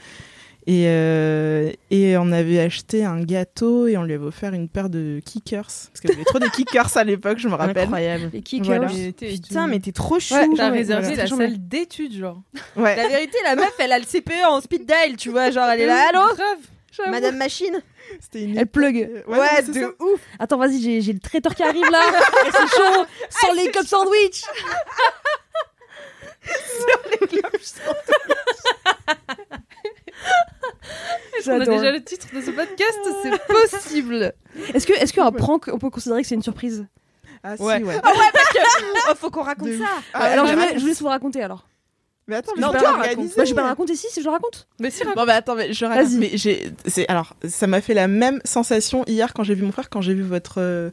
Et, 0.66 0.84
euh, 0.86 1.70
et 1.90 2.16
on 2.16 2.32
avait 2.32 2.58
acheté 2.58 3.04
un 3.04 3.20
gâteau 3.22 3.86
et 3.86 3.98
on 3.98 4.02
lui 4.02 4.14
avait 4.14 4.24
offert 4.24 4.54
une 4.54 4.68
paire 4.68 4.88
de 4.88 5.20
kickers. 5.24 5.62
Parce 5.66 6.00
qu'il 6.00 6.08
y 6.10 6.14
avait 6.14 6.24
trop 6.24 6.38
des 6.38 6.48
kickers 6.48 6.96
à 6.96 7.04
l'époque, 7.04 7.38
je 7.38 7.48
me 7.48 7.54
rappelle. 7.54 7.84
Incroyable. 7.84 8.30
Les 8.32 8.40
kickers. 8.40 8.66
Voilà. 8.66 8.88
Mais 8.94 9.12
Putain, 9.12 9.66
mais 9.66 9.78
t'es 9.80 9.92
trop 9.92 10.18
chou. 10.18 10.34
Ouais, 10.34 10.48
T'as 10.56 10.70
réservé 10.70 11.08
voilà. 11.08 11.22
la 11.24 11.28
salle 11.28 11.68
d'études, 11.68 12.14
genre. 12.14 12.40
Ouais. 12.76 12.96
La 12.96 13.08
vérité, 13.08 13.36
la 13.44 13.56
meuf, 13.56 13.74
elle 13.78 13.92
a 13.92 13.98
le 13.98 14.06
CPE 14.06 14.32
en 14.48 14.60
speed 14.62 14.86
dial, 14.86 15.16
tu 15.18 15.28
vois, 15.28 15.50
genre 15.50 15.68
elle 15.68 15.82
est 15.82 15.86
là, 15.86 16.00
allô. 16.10 16.20
Madame 17.10 17.36
Machine 17.36 17.82
C'était 18.20 18.42
une... 18.42 18.56
Elle 18.58 18.66
plug. 18.66 18.94
Ouais, 19.26 19.36
non, 19.38 19.44
c'est 19.56 19.68
de 19.72 19.80
ça. 19.80 19.88
ouf 20.00 20.20
Attends, 20.38 20.58
vas-y, 20.58 20.80
j'ai 20.80 21.00
j'ai 21.00 21.12
le 21.12 21.18
traiteur 21.20 21.54
qui 21.54 21.62
arrive 21.62 21.88
là. 21.90 22.00
C'est 22.52 22.76
chaud. 22.76 23.04
Sans 23.30 23.52
les 23.54 23.70
cups 23.70 23.86
sandwich. 23.88 24.42
On 31.46 31.60
a 31.60 31.64
déjà 31.66 31.90
le 31.92 32.02
titre 32.02 32.28
de 32.34 32.40
ce 32.40 32.50
podcast, 32.50 32.98
c'est 33.22 33.46
possible. 33.46 34.32
Est-ce 34.72 34.86
que, 34.86 34.92
est-ce 34.94 35.12
qu'un 35.12 35.30
prank, 35.32 35.68
on 35.72 35.78
peut 35.78 35.90
considérer 35.90 36.22
que 36.22 36.28
c'est 36.28 36.34
une 36.34 36.42
surprise 36.42 36.86
Ah 37.42 37.56
si, 37.56 37.62
Ouais. 37.62 37.82
ouais. 37.82 38.00
Oh 38.02 38.08
ouais, 38.08 38.30
parce 38.32 38.48
que 38.48 38.58
oh, 39.10 39.14
faut 39.16 39.30
qu'on 39.30 39.42
raconte 39.42 39.68
De 39.68 39.78
ça 39.78 39.84
Ah, 40.14 40.20
Alors, 40.24 40.46
je 40.46 40.54
voulais- 40.54 40.74
je 40.74 40.78
vous 40.80 40.86
laisse 40.86 41.00
vous 41.02 41.08
raconter 41.08 41.42
alors. 41.42 41.66
Mais 42.26 42.36
attends, 42.36 42.52
mais 42.56 42.62
Non, 42.62 42.72
je 42.72 42.78
toi, 42.78 42.92
raconte. 42.92 43.36
Bah, 43.36 43.44
je 43.44 43.50
vais 43.50 43.54
pas 43.54 43.62
le 43.62 43.68
raconter 43.68 43.96
si, 43.96 44.06
si 44.10 44.20
je 44.20 44.24
le 44.24 44.30
raconte. 44.30 44.66
Mais 44.80 44.90
si, 44.90 45.04
Bon 45.04 45.24
bah 45.26 45.34
attends, 45.34 45.54
mais 45.54 45.72
je 45.72 45.84
raconte. 45.84 46.06
Vas-y. 46.06 46.18
Mais 46.18 46.30
j'ai, 46.34 46.70
c'est 46.86 47.06
alors 47.08 47.36
ça 47.46 47.66
m'a 47.66 47.80
fait 47.80 47.94
la 47.94 48.08
même 48.08 48.40
sensation 48.44 49.04
hier 49.06 49.34
quand 49.34 49.44
j'ai 49.44 49.54
vu 49.54 49.62
mon 49.62 49.72
frère, 49.72 49.90
quand 49.90 50.00
j'ai 50.00 50.14
vu 50.14 50.22
votre, 50.22 50.54
euh, 50.58 50.90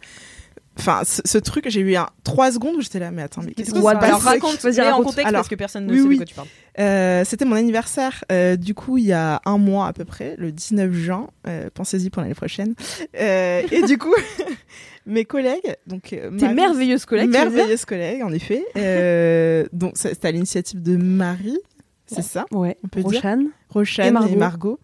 enfin 0.81 1.01
ce, 1.05 1.21
ce 1.25 1.37
truc, 1.37 1.65
j'ai 1.69 1.79
eu 1.81 1.95
un 1.95 2.07
trois 2.23 2.51
secondes 2.51 2.75
où 2.75 2.81
j'étais 2.81 2.99
là, 2.99 3.11
mais 3.11 3.21
attends, 3.21 3.41
mais 3.43 3.51
qu'est-ce 3.53 3.71
passe 3.71 3.81
the 3.81 4.03
Alors 4.03 4.21
raconte, 4.21 4.61
Vas-y, 4.61 4.81
en 4.91 4.97
contexte 5.03 5.19
Alors, 5.27 5.39
parce 5.39 5.47
que 5.47 5.55
personne 5.55 5.85
ne 5.85 5.93
oui, 5.93 6.01
sait 6.01 6.09
de 6.09 6.15
quoi 6.17 6.25
tu 6.25 6.35
parles. 6.35 6.47
Euh, 6.79 7.23
C'était 7.25 7.45
mon 7.45 7.55
anniversaire, 7.55 8.23
euh, 8.31 8.55
du 8.55 8.73
coup 8.73 8.97
il 8.97 9.05
y 9.05 9.13
a 9.13 9.41
un 9.45 9.57
mois 9.57 9.87
à 9.87 9.93
peu 9.93 10.05
près, 10.05 10.35
le 10.37 10.51
19 10.51 10.91
juin. 10.91 11.27
euh, 11.47 11.69
Pensez-y 11.73 12.09
pour 12.09 12.21
l'année 12.21 12.33
prochaine. 12.33 12.73
Euh, 13.19 13.61
et 13.71 13.83
du 13.83 13.97
coup, 13.97 14.13
mes 15.05 15.25
collègues, 15.25 15.75
donc 15.87 16.03
Tes 16.03 16.29
Marie- 16.29 16.53
merveilleuses 16.55 17.05
collègues. 17.05 17.29
merveilleuses 17.29 17.85
collègues 17.85 18.23
en 18.23 18.31
effet. 18.33 18.63
Euh, 18.77 19.65
donc 19.73 19.93
c'était 19.95 20.27
à 20.27 20.31
l'initiative 20.31 20.81
de 20.81 20.95
Marie, 20.97 21.59
c'est 22.07 22.21
ça, 22.23 22.45
Ouais, 22.51 22.77
on 22.83 22.87
peut 22.87 23.01
dire. 23.01 23.11
Rochane. 23.21 23.47
Rochane 23.69 24.17
Et 24.29 24.33
et 24.33 24.35
Margot. 24.35 24.79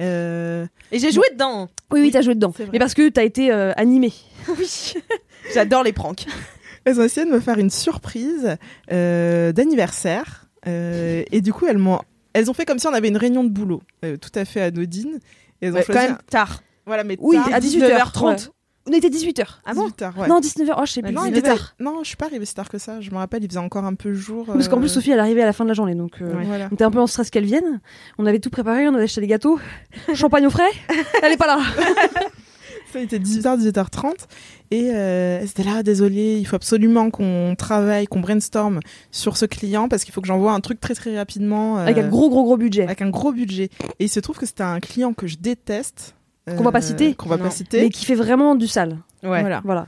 Euh, 0.00 0.66
Et 0.92 0.98
j'ai 0.98 1.12
joué 1.12 1.26
dedans. 1.32 1.68
Oui, 1.90 2.00
oui, 2.00 2.10
t'as 2.10 2.22
joué 2.22 2.34
dedans. 2.34 2.54
c'est. 2.56 2.72
Mais 2.72 2.78
parce 2.78 2.94
que 2.94 3.08
t'as 3.10 3.22
été 3.24 3.52
euh, 3.52 3.72
animé. 3.76 4.12
Oui. 4.58 4.94
J'adore 5.54 5.82
les 5.82 5.92
pranks. 5.92 6.26
Elles 6.84 6.98
ont 7.00 7.04
essayé 7.04 7.26
de 7.26 7.32
me 7.32 7.40
faire 7.40 7.58
une 7.58 7.70
surprise 7.70 8.56
euh, 8.90 9.52
d'anniversaire. 9.52 10.46
euh, 10.66 11.22
et 11.30 11.40
du 11.40 11.52
coup, 11.52 11.66
elles 11.66 11.78
m'ont, 11.78 12.00
elles 12.32 12.50
ont 12.50 12.54
fait 12.54 12.64
comme 12.64 12.78
si 12.78 12.86
on 12.86 12.92
avait 12.94 13.08
une 13.08 13.16
réunion 13.18 13.44
de 13.44 13.50
boulot, 13.50 13.82
euh, 14.04 14.16
tout 14.16 14.30
à 14.34 14.44
fait 14.44 14.62
anodine. 14.62 15.18
Et 15.62 15.66
elles 15.66 15.72
ont 15.72 15.76
Ouais, 15.76 15.84
quand 15.86 15.94
même 15.94 16.12
un- 16.12 16.18
tard. 16.30 16.62
Voilà, 16.86 17.04
mais 17.04 17.16
Oui, 17.20 17.36
tard, 17.36 17.50
à 17.52 17.60
18h30. 17.60 18.36
19h30. 18.36 18.48
On 18.88 18.92
était 18.92 19.10
18h. 19.10 19.44
Ah 19.66 19.74
bon 19.74 19.88
18h, 19.88 20.16
ouais. 20.18 20.26
Non, 20.26 20.40
19h. 20.40 20.74
Oh, 20.78 20.82
je 20.86 20.92
sais 20.92 21.02
plus. 21.02 21.12
non, 21.12 21.26
il 21.26 21.36
était 21.36 21.42
tard. 21.50 21.74
Non, 21.78 21.98
je 22.02 22.08
suis 22.08 22.16
pas 22.16 22.24
arrivée 22.24 22.46
si 22.46 22.54
tard 22.54 22.70
que 22.70 22.78
ça. 22.78 23.00
Je 23.02 23.10
me 23.10 23.16
rappelle, 23.16 23.44
il 23.44 23.48
faisait 23.48 23.58
encore 23.60 23.84
un 23.84 23.94
peu 23.94 24.14
jour. 24.14 24.46
Parce 24.46 24.68
qu'en 24.68 24.78
euh, 24.78 24.80
plus, 24.80 24.88
Sophie, 24.88 25.10
elle 25.10 25.20
arrivait 25.20 25.42
à 25.42 25.46
la 25.46 25.52
fin 25.52 25.64
de 25.64 25.68
la 25.68 25.74
journée. 25.74 25.94
Donc, 25.94 26.22
euh, 26.22 26.32
Ouais. 26.34 26.44
Voilà. 26.44 26.68
on 26.70 26.74
était 26.74 26.82
un 26.84 26.90
peu 26.90 26.98
en 26.98 27.06
stress 27.06 27.28
qu'elle 27.28 27.44
vienne. 27.44 27.80
On 28.16 28.24
avait 28.24 28.40
tout 28.40 28.48
préparé, 28.48 28.88
on 28.88 28.94
avait 28.94 29.04
acheté 29.04 29.20
des 29.20 29.26
gâteaux. 29.26 29.60
Champagne 30.14 30.46
au 30.46 30.50
frais. 30.50 30.70
Elle 31.22 31.32
est 31.32 31.36
pas 31.36 31.46
là. 31.46 31.60
Ça, 32.92 32.98
il 32.98 33.04
était 33.04 33.18
18h, 33.18 33.58
18h30. 33.60 34.12
Et 34.72 34.90
euh, 34.90 35.44
c'était 35.46 35.64
là, 35.64 35.82
désolé, 35.82 36.38
il 36.38 36.44
faut 36.46 36.56
absolument 36.56 37.10
qu'on 37.10 37.54
travaille, 37.56 38.06
qu'on 38.06 38.20
brainstorm 38.20 38.80
sur 39.10 39.36
ce 39.36 39.46
client 39.46 39.88
parce 39.88 40.04
qu'il 40.04 40.12
faut 40.14 40.20
que 40.20 40.26
j'envoie 40.26 40.52
un 40.52 40.60
truc 40.60 40.80
très 40.80 40.94
très 40.94 41.16
rapidement. 41.16 41.78
euh, 41.78 41.82
Avec 41.86 41.98
un 41.98 42.08
gros, 42.08 42.28
gros, 42.30 42.44
gros 42.44 42.56
budget. 42.56 42.84
avec 42.84 43.02
un 43.02 43.10
gros 43.10 43.32
budget. 43.32 43.70
Et 43.98 44.04
il 44.04 44.08
se 44.08 44.20
trouve 44.20 44.38
que 44.38 44.46
c'était 44.46 44.62
un 44.62 44.80
client 44.80 45.12
que 45.12 45.26
je 45.26 45.36
déteste. 45.38 46.14
euh, 46.48 46.56
Qu'on 46.56 46.64
va 46.64 46.72
pas 46.72 46.80
citer. 46.80 47.14
Qu'on 47.14 47.28
va 47.28 47.36
Non. 47.36 47.44
pas 47.44 47.50
citer. 47.50 47.80
Mais 47.82 47.90
qui 47.90 48.04
fait 48.04 48.14
vraiment 48.14 48.54
du 48.54 48.66
sale. 48.66 48.98
Ouais. 49.22 49.40
Voilà, 49.40 49.60
Voilà. 49.64 49.86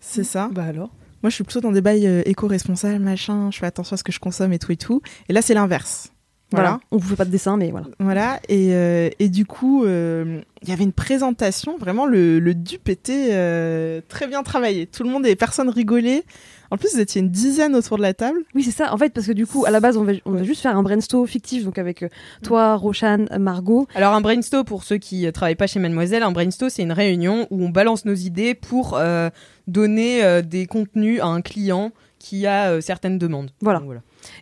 c'est 0.00 0.24
ça. 0.24 0.48
Bah 0.52 0.64
alors 0.64 0.90
Moi, 1.22 1.28
je 1.30 1.34
suis 1.34 1.44
plutôt 1.44 1.60
dans 1.60 1.72
des 1.72 1.80
bails 1.82 2.06
euh, 2.06 2.22
éco-responsables, 2.24 2.98
machin. 3.04 3.50
Je 3.50 3.58
fais 3.58 3.66
attention 3.66 3.94
à 3.94 3.96
ce 3.98 4.04
que 4.04 4.12
je 4.12 4.18
consomme 4.20 4.52
et 4.52 4.58
tout 4.58 4.72
et 4.72 4.76
tout. 4.76 5.02
Et 5.28 5.32
là, 5.32 5.42
c'est 5.42 5.54
l'inverse. 5.54 6.12
Voilà. 6.52 6.70
Voilà. 6.70 6.80
On 6.90 6.96
vous 6.96 7.08
fait 7.08 7.16
pas 7.16 7.24
de 7.24 7.30
dessin, 7.30 7.56
mais 7.56 7.70
voilà. 7.70 7.86
Voilà. 7.98 8.40
Et, 8.48 8.74
euh, 8.74 9.08
et 9.18 9.28
du 9.28 9.46
coup, 9.46 9.84
euh, 9.84 10.40
il 10.62 10.68
y 10.68 10.72
avait 10.72 10.84
une 10.84 10.92
présentation. 10.92 11.78
Vraiment, 11.78 12.06
le, 12.06 12.38
le 12.38 12.54
dupe 12.54 12.88
était 12.88 13.28
euh, 13.32 14.00
très 14.08 14.26
bien 14.26 14.42
travaillé. 14.42 14.86
Tout 14.86 15.04
le 15.04 15.10
monde 15.10 15.26
et 15.26 15.36
personne 15.36 15.68
rigolait. 15.68 16.24
En 16.72 16.76
plus, 16.76 16.94
vous 16.94 17.00
étiez 17.00 17.20
une 17.20 17.30
dizaine 17.30 17.74
autour 17.74 17.96
de 17.96 18.02
la 18.02 18.14
table. 18.14 18.38
Oui, 18.54 18.62
c'est 18.62 18.70
ça. 18.70 18.92
En 18.94 18.96
fait, 18.96 19.12
parce 19.12 19.26
que 19.26 19.32
du 19.32 19.44
coup, 19.44 19.64
à 19.64 19.70
la 19.70 19.80
base, 19.80 19.96
on 19.96 20.04
va, 20.04 20.12
on 20.24 20.30
va 20.30 20.44
juste 20.44 20.62
faire 20.62 20.76
un 20.76 20.82
brainstorm 20.84 21.26
fictif, 21.26 21.64
donc 21.64 21.78
avec 21.78 22.04
toi, 22.44 22.76
Rochane, 22.76 23.28
Margot. 23.40 23.88
Alors 23.96 24.14
un 24.14 24.20
brainstorm 24.20 24.64
pour 24.64 24.84
ceux 24.84 24.98
qui 24.98 25.26
euh, 25.26 25.32
travaillent 25.32 25.56
pas 25.56 25.66
chez 25.66 25.80
Mademoiselle, 25.80 26.22
un 26.22 26.30
brainstorm 26.30 26.70
c'est 26.70 26.82
une 26.82 26.92
réunion 26.92 27.48
où 27.50 27.64
on 27.64 27.70
balance 27.70 28.04
nos 28.04 28.14
idées 28.14 28.54
pour 28.54 28.96
euh, 28.96 29.30
donner 29.66 30.22
euh, 30.22 30.42
des 30.42 30.66
contenus 30.66 31.20
à 31.20 31.26
un 31.26 31.40
client 31.40 31.90
qui 32.20 32.46
a 32.46 32.70
euh, 32.70 32.80
certaines 32.80 33.18
demandes. 33.18 33.50
Voilà. 33.60 33.80
Donc, 33.80 33.94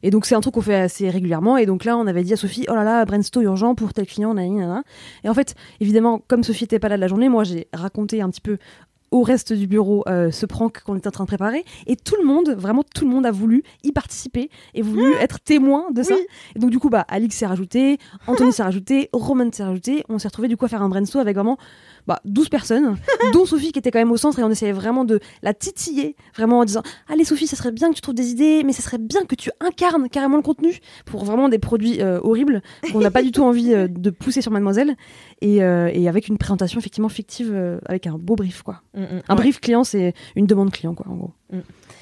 Et 0.03 0.11
donc, 0.11 0.26
c'est 0.26 0.35
un 0.35 0.41
truc 0.41 0.55
qu'on 0.55 0.62
fait 0.62 0.74
assez 0.74 1.11
régulièrement. 1.11 1.57
Et 1.57 1.66
donc 1.66 1.85
là, 1.85 1.97
on 1.97 2.07
avait 2.07 2.22
dit 2.22 2.33
à 2.33 2.37
Sophie, 2.37 2.66
oh 2.68 2.74
là 2.74 2.85
là, 2.85 3.05
brainstorm 3.05 3.45
urgent 3.45 3.74
pour 3.74 3.93
tel 3.93 4.07
client, 4.07 4.35
nanana. 4.35 4.83
Et 5.24 5.29
en 5.29 5.35
fait, 5.35 5.55
évidemment, 5.81 6.20
comme 6.29 6.43
Sophie 6.43 6.64
était 6.64 6.79
pas 6.79 6.89
là 6.89 6.97
de 6.97 7.01
la 7.01 7.09
journée, 7.09 7.29
moi, 7.29 7.45
j'ai 7.45 7.68
raconté 7.72 8.20
un 8.20 8.31
petit 8.31 8.41
peu 8.41 8.59
au 9.11 9.22
reste 9.22 9.53
du 9.53 9.66
bureau 9.66 10.05
euh, 10.09 10.31
ce 10.31 10.47
prank 10.47 10.83
qu'on 10.83 10.97
était 10.97 11.09
en 11.09 11.12
train 11.12 11.24
de 11.24 11.29
préparer 11.29 11.64
et 11.87 11.97
tout 11.97 12.16
le 12.20 12.26
monde 12.26 12.51
vraiment 12.51 12.83
tout 12.83 13.05
le 13.05 13.11
monde 13.11 13.26
a 13.26 13.31
voulu 13.31 13.62
y 13.83 13.93
participer 13.93 14.51
et 14.74 14.83
voulu 14.83 15.14
être 15.14 15.41
témoin 15.41 15.87
de 15.93 16.03
ça 16.03 16.14
et 16.55 16.59
donc 16.59 16.70
du 16.70 16.79
coup 16.79 16.91
bah 16.91 17.05
Alix 17.09 17.35
s'est 17.35 17.47
rajouté 17.47 17.99
Anthony 18.26 18.53
s'est 18.53 18.62
rajouté 18.62 19.09
Roman 19.12 19.51
s'est 19.51 19.64
rajouté 19.64 20.05
on 20.09 20.18
s'est 20.18 20.29
retrouvé 20.29 20.49
du 20.49 20.57
coup 20.57 20.66
à 20.66 20.68
faire 20.68 20.83
un 20.83 20.89
brainstorm 20.89 21.22
avec 21.22 21.37
vraiment 21.37 21.57
bah, 22.07 22.20
12 22.24 22.49
personnes 22.49 22.96
dont 23.32 23.46
Sophie 23.46 23.72
qui 23.72 23.78
était 23.78 23.90
quand 23.90 23.99
même 23.99 24.12
au 24.12 24.16
centre 24.16 24.38
et 24.38 24.44
on 24.44 24.51
essayait 24.51 24.72
vraiment 24.72 25.05
de 25.05 25.20
la 25.42 25.55
titiller 25.55 26.16
vraiment 26.34 26.61
en 26.61 26.64
disant 26.64 26.82
allez 27.09 27.24
Sophie 27.24 27.46
ça 27.46 27.57
serait 27.57 27.72
bien 27.72 27.90
que 27.90 27.94
tu 27.94 28.01
trouves 28.01 28.14
des 28.14 28.30
idées 28.30 28.62
mais 28.64 28.72
ça 28.72 28.82
serait 28.82 28.99
bien 28.99 29.24
que 29.24 29.34
tu 29.34 29.51
incarnes 29.61 30.09
carrément 30.09 30.36
le 30.36 30.42
contenu 30.42 30.78
pour 31.05 31.24
vraiment 31.24 31.49
des 31.49 31.59
produits 31.59 32.01
euh, 32.01 32.20
horribles 32.22 32.62
qu'on 32.92 33.01
n'a 33.01 33.11
pas 33.11 33.22
du 33.22 33.32
tout 33.32 33.42
envie 33.42 33.74
euh, 33.74 33.88
de 33.90 34.11
pousser 34.11 34.42
sur 34.42 34.53
Mademoiselle 34.53 34.96
et, 35.40 35.62
euh, 35.62 35.90
et 35.92 36.09
avec 36.09 36.28
une 36.28 36.38
présentation 36.38 36.78
effectivement 36.78 37.09
fictive 37.09 37.51
euh, 37.53 37.78
avec 37.86 38.07
un 38.07 38.18
beau 38.18 38.36
brief 38.36 38.62
quoi 38.62 38.82
mm, 38.94 39.03
mm. 39.03 39.22
un 39.28 39.34
brief 39.34 39.61
client, 39.61 39.84
c'est 39.84 40.14
une 40.36 40.46
demande 40.46 40.70
client, 40.70 40.94
quoi, 40.94 41.07
en 41.09 41.16
gros. 41.16 41.32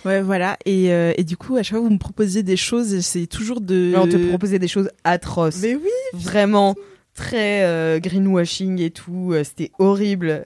Ouais, 0.04 0.22
voilà. 0.22 0.56
Et, 0.64 0.92
euh, 0.92 1.12
et 1.16 1.24
du 1.24 1.36
coup, 1.36 1.56
à 1.56 1.62
chaque 1.62 1.78
fois, 1.78 1.86
vous 1.86 1.92
me 1.92 1.98
proposiez 1.98 2.42
des 2.42 2.56
choses. 2.56 2.94
et 2.94 3.02
C'est 3.02 3.26
toujours 3.26 3.60
de. 3.60 3.90
Mais 3.92 3.98
on 3.98 4.08
te 4.08 4.16
proposait 4.28 4.58
des 4.58 4.68
choses 4.68 4.90
atroces. 5.04 5.60
Mais 5.62 5.74
oui. 5.74 5.90
Vraiment 6.14 6.74
très 7.16 7.64
euh, 7.64 7.98
greenwashing 7.98 8.80
et 8.80 8.90
tout. 8.90 9.30
euh, 9.32 9.42
C'était 9.42 9.72
horrible. 9.78 10.44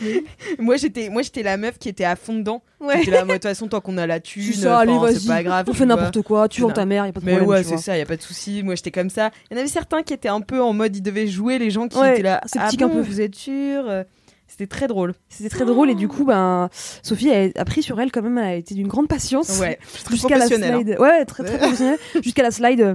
moi 0.58 0.76
j'étais 0.76 1.08
moi 1.08 1.22
j'étais 1.22 1.42
la 1.42 1.56
meuf 1.56 1.78
qui 1.78 1.88
était 1.88 2.04
à 2.04 2.16
fond 2.16 2.34
dedans. 2.34 2.62
J'étais 2.96 3.10
là, 3.10 3.24
moi 3.24 3.34
de 3.34 3.38
toute 3.38 3.42
façon 3.44 3.68
tant 3.68 3.80
qu'on 3.80 3.96
a 3.96 4.06
la 4.06 4.20
thune, 4.20 4.42
C'est 4.52 4.62
ça, 4.62 4.78
allez, 4.80 4.92
enfin, 4.92 5.06
vas-y. 5.06 5.20
c'est 5.20 5.28
pas 5.28 5.42
grave. 5.42 5.64
On 5.68 5.72
tu 5.72 5.78
fait 5.78 5.86
vois. 5.86 5.96
n'importe 5.96 6.22
quoi, 6.22 6.48
tu 6.48 6.60
vends 6.62 6.70
ta 6.70 6.84
mère, 6.84 7.06
y 7.06 7.08
a 7.08 7.12
pas 7.12 7.20
de 7.20 7.24
Mais 7.24 7.32
problème. 7.36 7.48
ouais, 7.50 7.58
tu 7.62 7.64
c'est 7.68 7.74
vois. 7.74 7.82
ça, 7.82 7.96
y 7.98 8.00
a 8.02 8.06
pas 8.06 8.16
de 8.16 8.22
souci. 8.22 8.62
Moi, 8.62 8.74
j'étais 8.74 8.90
comme 8.90 9.08
ça. 9.10 9.30
Il 9.50 9.54
y 9.54 9.56
en 9.56 9.60
avait 9.60 9.68
certains 9.70 10.02
qui 10.02 10.12
étaient 10.12 10.28
un 10.28 10.42
peu 10.42 10.60
en 10.62 10.72
mode, 10.74 10.94
ils 10.94 11.00
devaient 11.02 11.26
jouer, 11.26 11.58
les 11.58 11.70
gens 11.70 11.88
qui 11.88 11.98
Ouais, 11.98 12.12
étaient 12.14 12.22
là. 12.22 12.40
ah 12.58 12.68
un 12.68 12.76
bon, 12.86 12.88
peu. 12.90 13.00
Vous 13.00 13.20
êtes 13.22 13.34
sûr 13.34 13.88
Euh, 13.88 14.04
C'était 14.46 14.66
très 14.66 14.86
drôle. 14.86 15.14
C'était 15.30 15.48
très 15.48 15.64
drôle 15.64 15.88
et 15.90 15.94
du 15.94 16.06
coup, 16.08 16.24
ben, 16.24 16.68
Sophie 17.02 17.30
a, 17.32 17.48
a 17.56 17.64
pris 17.64 17.82
sur 17.82 17.98
elle 18.00 18.12
quand 18.12 18.20
même, 18.22 18.36
elle 18.36 18.44
a 18.44 18.54
été 18.56 18.74
d'une 18.74 18.88
grande 18.88 19.08
patience. 19.08 19.58
Ouais. 19.60 19.78
Très 20.04 20.14
Jusqu'à 20.16 20.36
la 20.36 20.44
hein. 20.44 20.48
slide. 20.48 20.96
Ouais, 20.98 21.24
très 21.24 21.42
très 21.44 21.52
Ouais. 21.54 21.58
professionnel. 21.58 21.98
Jusqu'à 22.22 22.42
la 22.42 22.50
slide. 22.50 22.80
euh, 22.82 22.94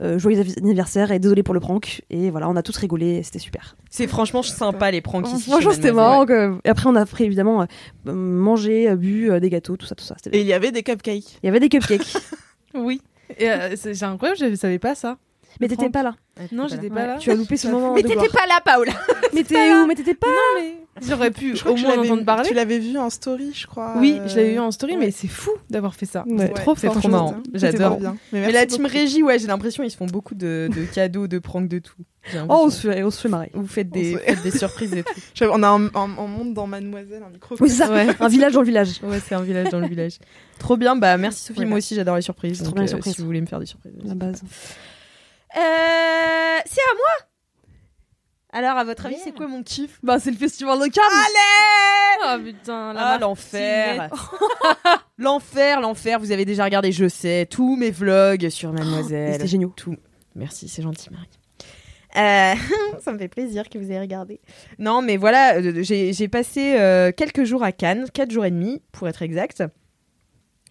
euh, 0.00 0.18
joyeux 0.18 0.42
anniversaire 0.56 1.10
et 1.12 1.18
désolé 1.18 1.42
pour 1.42 1.54
le 1.54 1.60
prank. 1.60 2.02
Et 2.10 2.30
voilà, 2.30 2.48
on 2.48 2.56
a 2.56 2.62
tous 2.62 2.76
rigolé, 2.76 3.16
et 3.16 3.22
c'était 3.22 3.38
super. 3.38 3.76
C'est 3.90 4.06
franchement 4.06 4.42
sympa 4.42 4.90
les 4.90 5.00
pranks 5.00 5.28
ici. 5.28 5.50
Franchement, 5.50 5.72
c'était 5.72 5.92
marrant. 5.92 6.26
que- 6.26 6.54
Et 6.64 6.68
après, 6.68 6.88
on 6.88 6.94
a 6.96 7.04
pris 7.06 7.24
évidemment 7.24 7.62
euh, 7.62 8.12
mangé, 8.12 8.88
euh, 8.88 8.96
bu 8.96 9.30
euh, 9.30 9.40
des 9.40 9.50
gâteaux, 9.50 9.76
tout 9.76 9.86
ça, 9.86 9.94
tout 9.94 10.04
ça. 10.04 10.14
Et 10.32 10.40
il 10.40 10.46
y 10.46 10.52
avait 10.52 10.72
des 10.72 10.82
cupcakes. 10.82 11.38
Il 11.42 11.46
y 11.46 11.48
avait 11.48 11.60
des 11.60 11.68
cupcakes. 11.68 12.16
Oui. 12.74 13.02
Et 13.38 13.50
euh, 13.50 13.74
c'est 13.76 13.94
c'est 13.94 14.04
incroyable, 14.04 14.38
je 14.40 14.54
savais 14.54 14.78
pas 14.78 14.94
ça. 14.94 15.16
Mais 15.60 15.68
t'étais 15.68 15.90
pas 15.90 16.02
là. 16.02 16.14
Ouais, 16.38 16.46
Non, 16.52 16.66
j'étais 16.68 16.88
pas 16.90 17.06
là. 17.06 17.16
Tu 17.18 17.30
as 17.30 17.34
loupé 17.34 17.56
ce 17.56 17.68
moment. 17.68 17.94
Mais 17.94 18.02
t'étais 18.02 18.28
pas 18.28 18.46
là, 18.48 18.60
Paola 18.64 18.92
Mais 19.34 19.44
t'es 19.44 19.74
où 19.74 19.86
Mais 19.86 19.94
t'étais 19.94 20.14
pas 20.14 20.26
Non, 20.26 20.60
mais 20.60 20.74
j'aurais 21.06 21.30
pu 21.30 21.54
Je 21.54 21.60
crois 21.60 21.72
au 21.72 21.76
moins 21.76 21.96
l'avais- 21.96 22.08
entendre 22.10 22.24
parler. 22.24 22.48
Tu 22.48 22.54
l'avais 22.54 22.78
vu 22.78 22.96
en 22.98 23.10
story, 23.10 23.52
je 23.54 23.66
crois. 23.66 23.94
Oui, 23.98 24.16
euh, 24.18 24.26
je 24.28 24.36
l'avais 24.36 24.52
vu 24.52 24.58
en 24.58 24.70
story, 24.70 24.96
mais 24.96 25.10
c'est 25.10 25.28
fou 25.28 25.50
d'avoir 25.68 25.94
fait 25.94 26.06
ça. 26.06 26.24
C'est 26.38 26.54
trop 26.54 26.74
C'est 26.76 26.88
trop 26.88 27.08
marrant. 27.08 27.36
J'adore. 27.54 27.98
Mais, 28.32 28.50
la 28.52 28.66
team 28.66 28.86
régie, 28.86 29.22
ouais, 29.22 29.38
j'ai 29.38 29.46
l'impression 29.46 29.82
ils 29.84 29.90
se 29.90 29.96
font 29.96 30.06
beaucoup 30.06 30.34
de, 30.34 30.68
de 30.74 30.84
cadeaux, 30.94 31.26
de 31.26 31.38
pranks, 31.38 31.68
de 31.68 31.78
tout. 31.78 31.94
Oh, 32.50 32.64
on 32.66 32.70
se 32.70 32.86
fait, 32.90 33.02
on 33.02 33.10
se 33.10 33.18
fait 33.22 33.28
marrer. 33.30 33.50
Vous 33.54 33.66
faites 33.66 33.88
des, 33.88 34.14
faites 34.18 34.42
des 34.42 34.50
surprises 34.50 34.92
et 34.94 35.02
tout. 35.02 35.44
On 35.52 35.62
a 35.62 35.68
un, 35.68 35.86
un- 35.86 35.90
un 35.94 36.26
monde 36.26 36.52
dans 36.52 36.66
Mademoiselle, 36.66 37.22
un 37.26 37.30
micro. 37.30 37.56
Oui, 37.60 37.70
c'est 37.70 37.76
ça. 37.76 37.90
Ouais. 37.90 38.08
Un 38.20 38.28
village 38.28 38.52
dans 38.52 38.60
le 38.60 38.66
village. 38.66 39.00
Ouais, 39.02 39.18
c'est 39.26 39.34
un 39.34 39.40
village 39.40 39.70
dans 39.70 39.80
le 39.80 39.88
village. 39.88 40.18
Trop 40.58 40.76
bien, 40.76 40.96
bah 40.96 41.16
merci 41.16 41.44
Sophie, 41.46 41.64
moi 41.64 41.78
aussi 41.78 41.94
j'adore 41.94 42.16
les 42.16 42.22
surprises. 42.22 42.58
Trop 42.58 42.66
donc, 42.66 42.74
bien 42.74 42.82
les 42.84 42.88
euh, 42.90 42.96
surprises. 42.96 43.14
Si 43.14 43.20
vous 43.22 43.26
voulez 43.26 43.40
me 43.40 43.46
faire 43.46 43.58
des 43.58 43.64
surprises. 43.66 43.92
La 44.04 44.14
base. 44.14 44.42
Euh, 44.44 44.46
c'est 45.54 46.80
à 46.80 46.94
moi 46.96 47.28
Alors, 48.52 48.76
à 48.76 48.84
votre 48.84 49.06
avis, 49.06 49.16
c'est 49.22 49.32
quoi 49.32 49.46
mon 49.48 49.62
kiff? 49.62 49.98
Bah, 50.02 50.18
c'est 50.18 50.30
le 50.30 50.36
festival 50.36 50.78
de 50.78 50.86
Cannes. 50.86 51.04
Oh 52.22 52.44
putain, 52.44 52.92
la 52.92 53.00
Ah, 53.12 53.18
l'enfer 53.18 54.10
L'enfer, 55.18 55.80
l'enfer, 55.80 56.18
vous 56.18 56.32
avez 56.32 56.44
déjà 56.44 56.64
regardé, 56.64 56.92
je 56.92 57.08
sais, 57.08 57.46
tous 57.50 57.76
mes 57.76 57.90
vlogs 57.90 58.48
sur 58.50 58.72
Mademoiselle. 58.72 59.32
C'était 59.34 59.46
génial. 59.46 59.70
Tout. 59.76 59.96
Merci, 60.34 60.68
c'est 60.68 60.82
gentil, 60.82 61.08
Marie. 61.10 61.28
Euh, 62.16 62.54
ça 63.00 63.12
me 63.12 63.18
fait 63.18 63.28
plaisir 63.28 63.68
que 63.68 63.78
vous 63.78 63.90
ayez 63.90 64.00
regardé. 64.00 64.40
Non, 64.78 65.00
mais 65.02 65.16
voilà, 65.16 65.56
euh, 65.56 65.82
j'ai 65.82 66.12
j'ai 66.12 66.28
passé 66.28 66.74
euh, 66.78 67.12
quelques 67.12 67.44
jours 67.44 67.62
à 67.62 67.72
Cannes, 67.72 68.06
4 68.12 68.30
jours 68.30 68.44
et 68.44 68.50
demi, 68.50 68.82
pour 68.92 69.08
être 69.08 69.22
exact. 69.22 69.62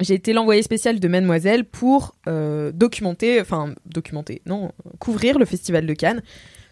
J'ai 0.02 0.14
été 0.14 0.32
l'envoyé 0.32 0.64
spécial 0.64 1.00
de 1.00 1.08
Mademoiselle 1.10 1.66
pour 1.66 2.16
euh, 2.28 2.72
documenter, 2.72 3.41
enfin, 3.41 3.74
documenter, 3.86 4.41
non, 4.45 4.72
couvrir 4.97 5.38
le 5.38 5.45
festival 5.45 5.86
de 5.86 5.93
Cannes. 5.93 6.22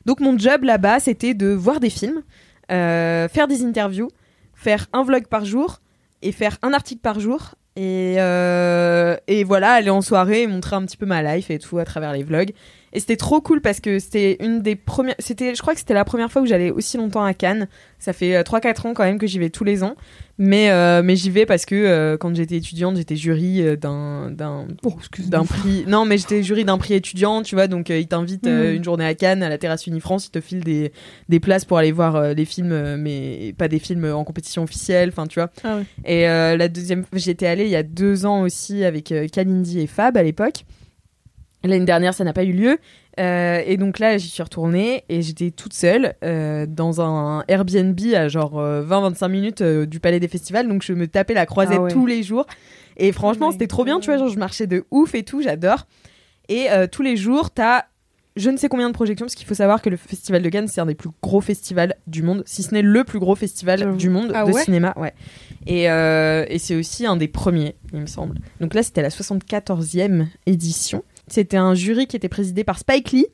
Donc, 0.05 0.21
mon 0.21 0.37
job 0.37 0.63
là-bas, 0.63 1.01
c'était 1.01 1.33
de 1.33 1.47
voir 1.47 1.81
des 1.81 1.89
films, 1.89 2.23
euh, 2.71 3.27
faire 3.27 3.47
des 3.47 3.65
interviews, 3.65 4.09
faire 4.53 4.87
un 4.93 5.03
vlog 5.03 5.27
par 5.27 5.43
jour 5.43 5.81
et 6.21 6.31
faire 6.31 6.57
un 6.61 6.71
article 6.71 7.01
par 7.01 7.19
jour. 7.19 7.55
Et, 7.75 8.15
euh, 8.17 9.17
et 9.27 9.43
voilà, 9.43 9.73
aller 9.73 9.89
en 9.89 10.01
soirée 10.01 10.43
et 10.43 10.47
montrer 10.47 10.77
un 10.77 10.85
petit 10.85 10.97
peu 10.97 11.05
ma 11.05 11.21
life 11.21 11.51
et 11.51 11.59
tout 11.59 11.77
à 11.79 11.85
travers 11.85 12.13
les 12.13 12.23
vlogs. 12.23 12.53
Et 12.93 12.99
c'était 12.99 13.17
trop 13.17 13.41
cool 13.41 13.59
parce 13.61 13.79
que 13.81 13.99
c'était 13.99 14.37
une 14.43 14.61
des 14.61 14.75
premières. 14.75 15.15
C'était, 15.19 15.53
je 15.55 15.61
crois 15.61 15.73
que 15.73 15.79
c'était 15.79 15.93
la 15.93 16.05
première 16.05 16.31
fois 16.31 16.41
où 16.41 16.45
j'allais 16.45 16.71
aussi 16.71 16.97
longtemps 16.97 17.23
à 17.23 17.33
Cannes. 17.33 17.67
Ça 17.99 18.13
fait 18.13 18.35
euh, 18.35 18.43
3-4 18.43 18.87
ans 18.87 18.93
quand 18.93 19.03
même 19.03 19.17
que 19.19 19.27
j'y 19.27 19.39
vais 19.39 19.49
tous 19.49 19.63
les 19.65 19.83
ans. 19.83 19.95
Mais, 20.39 20.69
euh, 20.69 21.01
mais 21.03 21.15
j'y 21.15 21.31
vais 21.31 21.45
parce 21.47 21.65
que 21.65 21.73
euh, 21.75 22.15
quand 22.15 22.33
j'étais 22.35 22.57
étudiante, 22.57 22.95
j'étais 22.95 23.15
jury 23.15 23.61
euh, 23.61 23.75
d'un, 23.75 24.29
d'un, 24.29 24.67
d'un 25.27 25.43
prix. 25.45 25.83
Non, 25.87 26.05
mais 26.05 26.17
j'étais 26.19 26.43
jury 26.43 26.63
d'un 26.63 26.77
prix 26.77 26.93
étudiant, 26.93 27.41
tu 27.41 27.55
vois. 27.55 27.67
Donc 27.67 27.89
euh, 27.89 27.99
ils 27.99 28.07
t'invitent 28.07 28.45
euh, 28.47 28.69
Mhm. 28.71 28.75
une 28.77 28.83
journée 28.83 29.05
à 29.05 29.15
Cannes, 29.15 29.43
à 29.43 29.49
la 29.49 29.57
terrasse 29.57 29.87
Unifrance. 29.87 30.27
Ils 30.27 30.31
te 30.31 30.39
filent 30.41 30.59
des, 30.63 30.91
des 31.27 31.39
places 31.39 31.65
pour 31.65 31.77
aller 31.79 31.91
voir 31.91 32.15
euh, 32.15 32.33
les 32.33 32.45
films, 32.45 32.71
euh, 32.71 32.97
mais 32.97 33.53
pas 33.57 33.67
des 33.67 33.79
films 33.79 34.05
en 34.05 34.23
compétition 34.23 34.63
officielle. 34.63 35.09
Enfin, 35.09 35.25
tu 35.27 35.39
vois. 35.39 35.49
Ah. 35.63 35.79
Et 36.05 36.29
euh, 36.29 36.55
la 36.55 36.67
deuxième, 36.69 37.03
j'étais 37.13 37.47
allée 37.47 37.65
il 37.65 37.71
y 37.71 37.75
a 37.75 37.83
deux 37.83 38.25
ans 38.27 38.41
aussi 38.43 38.83
avec 38.83 39.11
euh, 39.11 39.27
Kalindi 39.27 39.79
et 39.81 39.87
Fab 39.87 40.15
à 40.17 40.23
l'époque. 40.23 40.63
L'année 41.63 41.85
dernière, 41.85 42.13
ça 42.13 42.23
n'a 42.23 42.33
pas 42.33 42.43
eu 42.43 42.51
lieu. 42.53 42.77
Euh, 43.19 43.61
et 43.65 43.77
donc 43.77 43.97
là, 43.99 44.17
j'y 44.17 44.29
suis 44.29 44.43
retournée 44.43 45.03
et 45.09 45.21
j'étais 45.23 45.49
toute 45.51 45.73
seule 45.73 46.13
euh, 46.23 46.65
dans 46.67 47.01
un 47.01 47.43
Airbnb 47.47 47.99
à 48.15 48.27
genre 48.27 48.59
euh, 48.59 48.85
20-25 48.85 49.27
minutes 49.29 49.61
euh, 49.61 49.85
du 49.87 49.99
Palais 49.99 50.19
des 50.19 50.27
Festivals. 50.27 50.67
Donc 50.67 50.83
je 50.83 50.93
me 50.93 51.07
tapais 51.07 51.33
la 51.33 51.45
croisette 51.47 51.77
Ah 51.79 51.83
ouais. 51.83 51.91
tous 51.91 52.05
les 52.05 52.21
jours. 52.21 52.45
Et 52.97 53.11
franchement, 53.11 53.47
Oh 53.49 53.51
c'était 53.51 53.67
trop 53.67 53.83
bien, 53.85 53.99
tu 53.99 54.05
vois. 54.11 54.17
Genre, 54.17 54.29
je 54.29 54.37
marchais 54.37 54.67
de 54.67 54.85
ouf 54.91 55.15
et 55.15 55.23
tout, 55.23 55.41
j'adore. 55.41 55.87
Et 56.49 56.67
tous 56.91 57.01
les 57.01 57.17
jours, 57.17 57.51
t'as 57.51 57.83
je 58.37 58.51
ne 58.51 58.57
sais 58.57 58.69
combien 58.69 58.87
de 58.87 58.93
projections, 58.93 59.25
parce 59.25 59.33
qu'il 59.35 59.47
faut 59.47 59.55
savoir 59.55 59.81
que 59.81 59.89
le 59.89 59.97
Festival 59.97 60.43
de 60.43 60.49
Cannes, 60.49 60.67
c'est 60.67 60.79
un 60.79 60.85
des 60.85 60.93
plus 60.95 61.09
gros 61.23 61.41
festivals 61.41 61.95
du 62.05 62.21
monde, 62.21 62.43
si 62.45 62.61
ce 62.61 62.71
n'est 62.73 62.83
le 62.83 63.03
plus 63.03 63.17
gros 63.17 63.33
festival 63.35 63.97
du 63.97 64.09
monde 64.09 64.31
Ah 64.35 64.45
de 64.45 64.51
ouais 64.51 64.63
cinéma. 64.63 64.93
Ouais. 64.95 65.13
Et, 65.65 65.89
euh, 65.89 66.45
et 66.47 66.59
c'est 66.59 66.75
aussi 66.75 67.07
un 67.07 67.17
des 67.17 67.27
premiers, 67.27 67.75
il 67.93 67.99
me 67.99 68.05
semble. 68.05 68.37
Donc 68.61 68.75
là, 68.75 68.83
c'était 68.83 69.01
la 69.01 69.09
74e 69.09 70.27
édition. 70.45 71.03
C'était 71.27 71.57
un 71.57 71.73
jury 71.73 72.07
qui 72.07 72.15
était 72.15 72.29
présidé 72.29 72.63
par 72.63 72.79
Spike 72.79 73.11
Lee, 73.11 73.27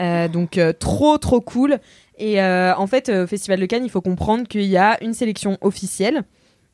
euh, 0.00 0.28
donc 0.28 0.56
euh, 0.56 0.72
trop 0.72 1.18
trop 1.18 1.40
cool. 1.40 1.78
Et 2.18 2.40
euh, 2.40 2.74
en 2.76 2.86
fait, 2.86 3.10
au 3.10 3.26
Festival 3.26 3.60
de 3.60 3.66
Cannes, 3.66 3.84
il 3.84 3.90
faut 3.90 4.00
comprendre 4.00 4.48
qu'il 4.48 4.62
y 4.62 4.78
a 4.78 5.02
une 5.02 5.12
sélection 5.12 5.58
officielle. 5.60 6.22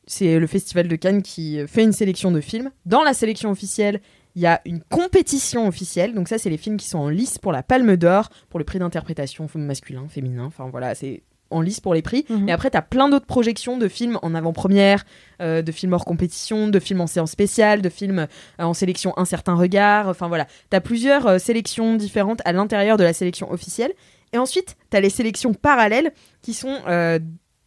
C'est 0.05 0.39
le 0.39 0.47
Festival 0.47 0.87
de 0.87 0.95
Cannes 0.95 1.21
qui 1.21 1.59
fait 1.67 1.83
une 1.83 1.91
sélection 1.91 2.31
de 2.31 2.41
films. 2.41 2.71
Dans 2.85 3.03
la 3.03 3.13
sélection 3.13 3.51
officielle, 3.51 4.01
il 4.35 4.41
y 4.41 4.45
a 4.45 4.61
une 4.65 4.81
compétition 4.81 5.67
officielle. 5.67 6.13
Donc 6.13 6.27
ça, 6.27 6.37
c'est 6.37 6.49
les 6.49 6.57
films 6.57 6.77
qui 6.77 6.87
sont 6.87 6.99
en 6.99 7.09
lice 7.09 7.37
pour 7.37 7.51
la 7.51 7.63
Palme 7.63 7.95
d'Or, 7.97 8.29
pour 8.49 8.59
le 8.59 8.65
prix 8.65 8.79
d'interprétation 8.79 9.47
masculin, 9.55 10.07
féminin. 10.09 10.45
Enfin 10.45 10.69
voilà, 10.69 10.95
c'est 10.95 11.23
en 11.53 11.61
lice 11.61 11.79
pour 11.79 11.93
les 11.93 12.01
prix. 12.01 12.25
Mhm. 12.29 12.49
Et 12.49 12.51
après, 12.51 12.69
tu 12.71 12.77
as 12.77 12.81
plein 12.81 13.09
d'autres 13.09 13.25
projections 13.25 13.77
de 13.77 13.87
films 13.87 14.19
en 14.21 14.35
avant-première, 14.35 15.05
euh, 15.41 15.61
de 15.61 15.71
films 15.71 15.93
hors 15.93 16.05
compétition, 16.05 16.67
de 16.67 16.79
films 16.79 17.01
en 17.01 17.07
séance 17.07 17.31
spéciale, 17.31 17.81
de 17.81 17.89
films 17.89 18.19
euh, 18.59 18.63
en 18.63 18.73
sélection 18.73 19.13
un 19.17 19.25
certain 19.25 19.55
regard. 19.55 20.07
Enfin 20.07 20.27
voilà, 20.27 20.45
tu 20.69 20.75
as 20.75 20.81
plusieurs 20.81 21.27
euh, 21.27 21.37
sélections 21.37 21.95
différentes 21.95 22.41
à 22.45 22.51
l'intérieur 22.53 22.97
de 22.97 23.03
la 23.03 23.13
sélection 23.13 23.51
officielle. 23.51 23.93
Et 24.33 24.37
ensuite, 24.37 24.75
tu 24.89 24.97
as 24.97 24.99
les 24.99 25.09
sélections 25.11 25.53
parallèles 25.53 26.11
qui 26.41 26.53
sont 26.53 26.79
euh, 26.87 27.19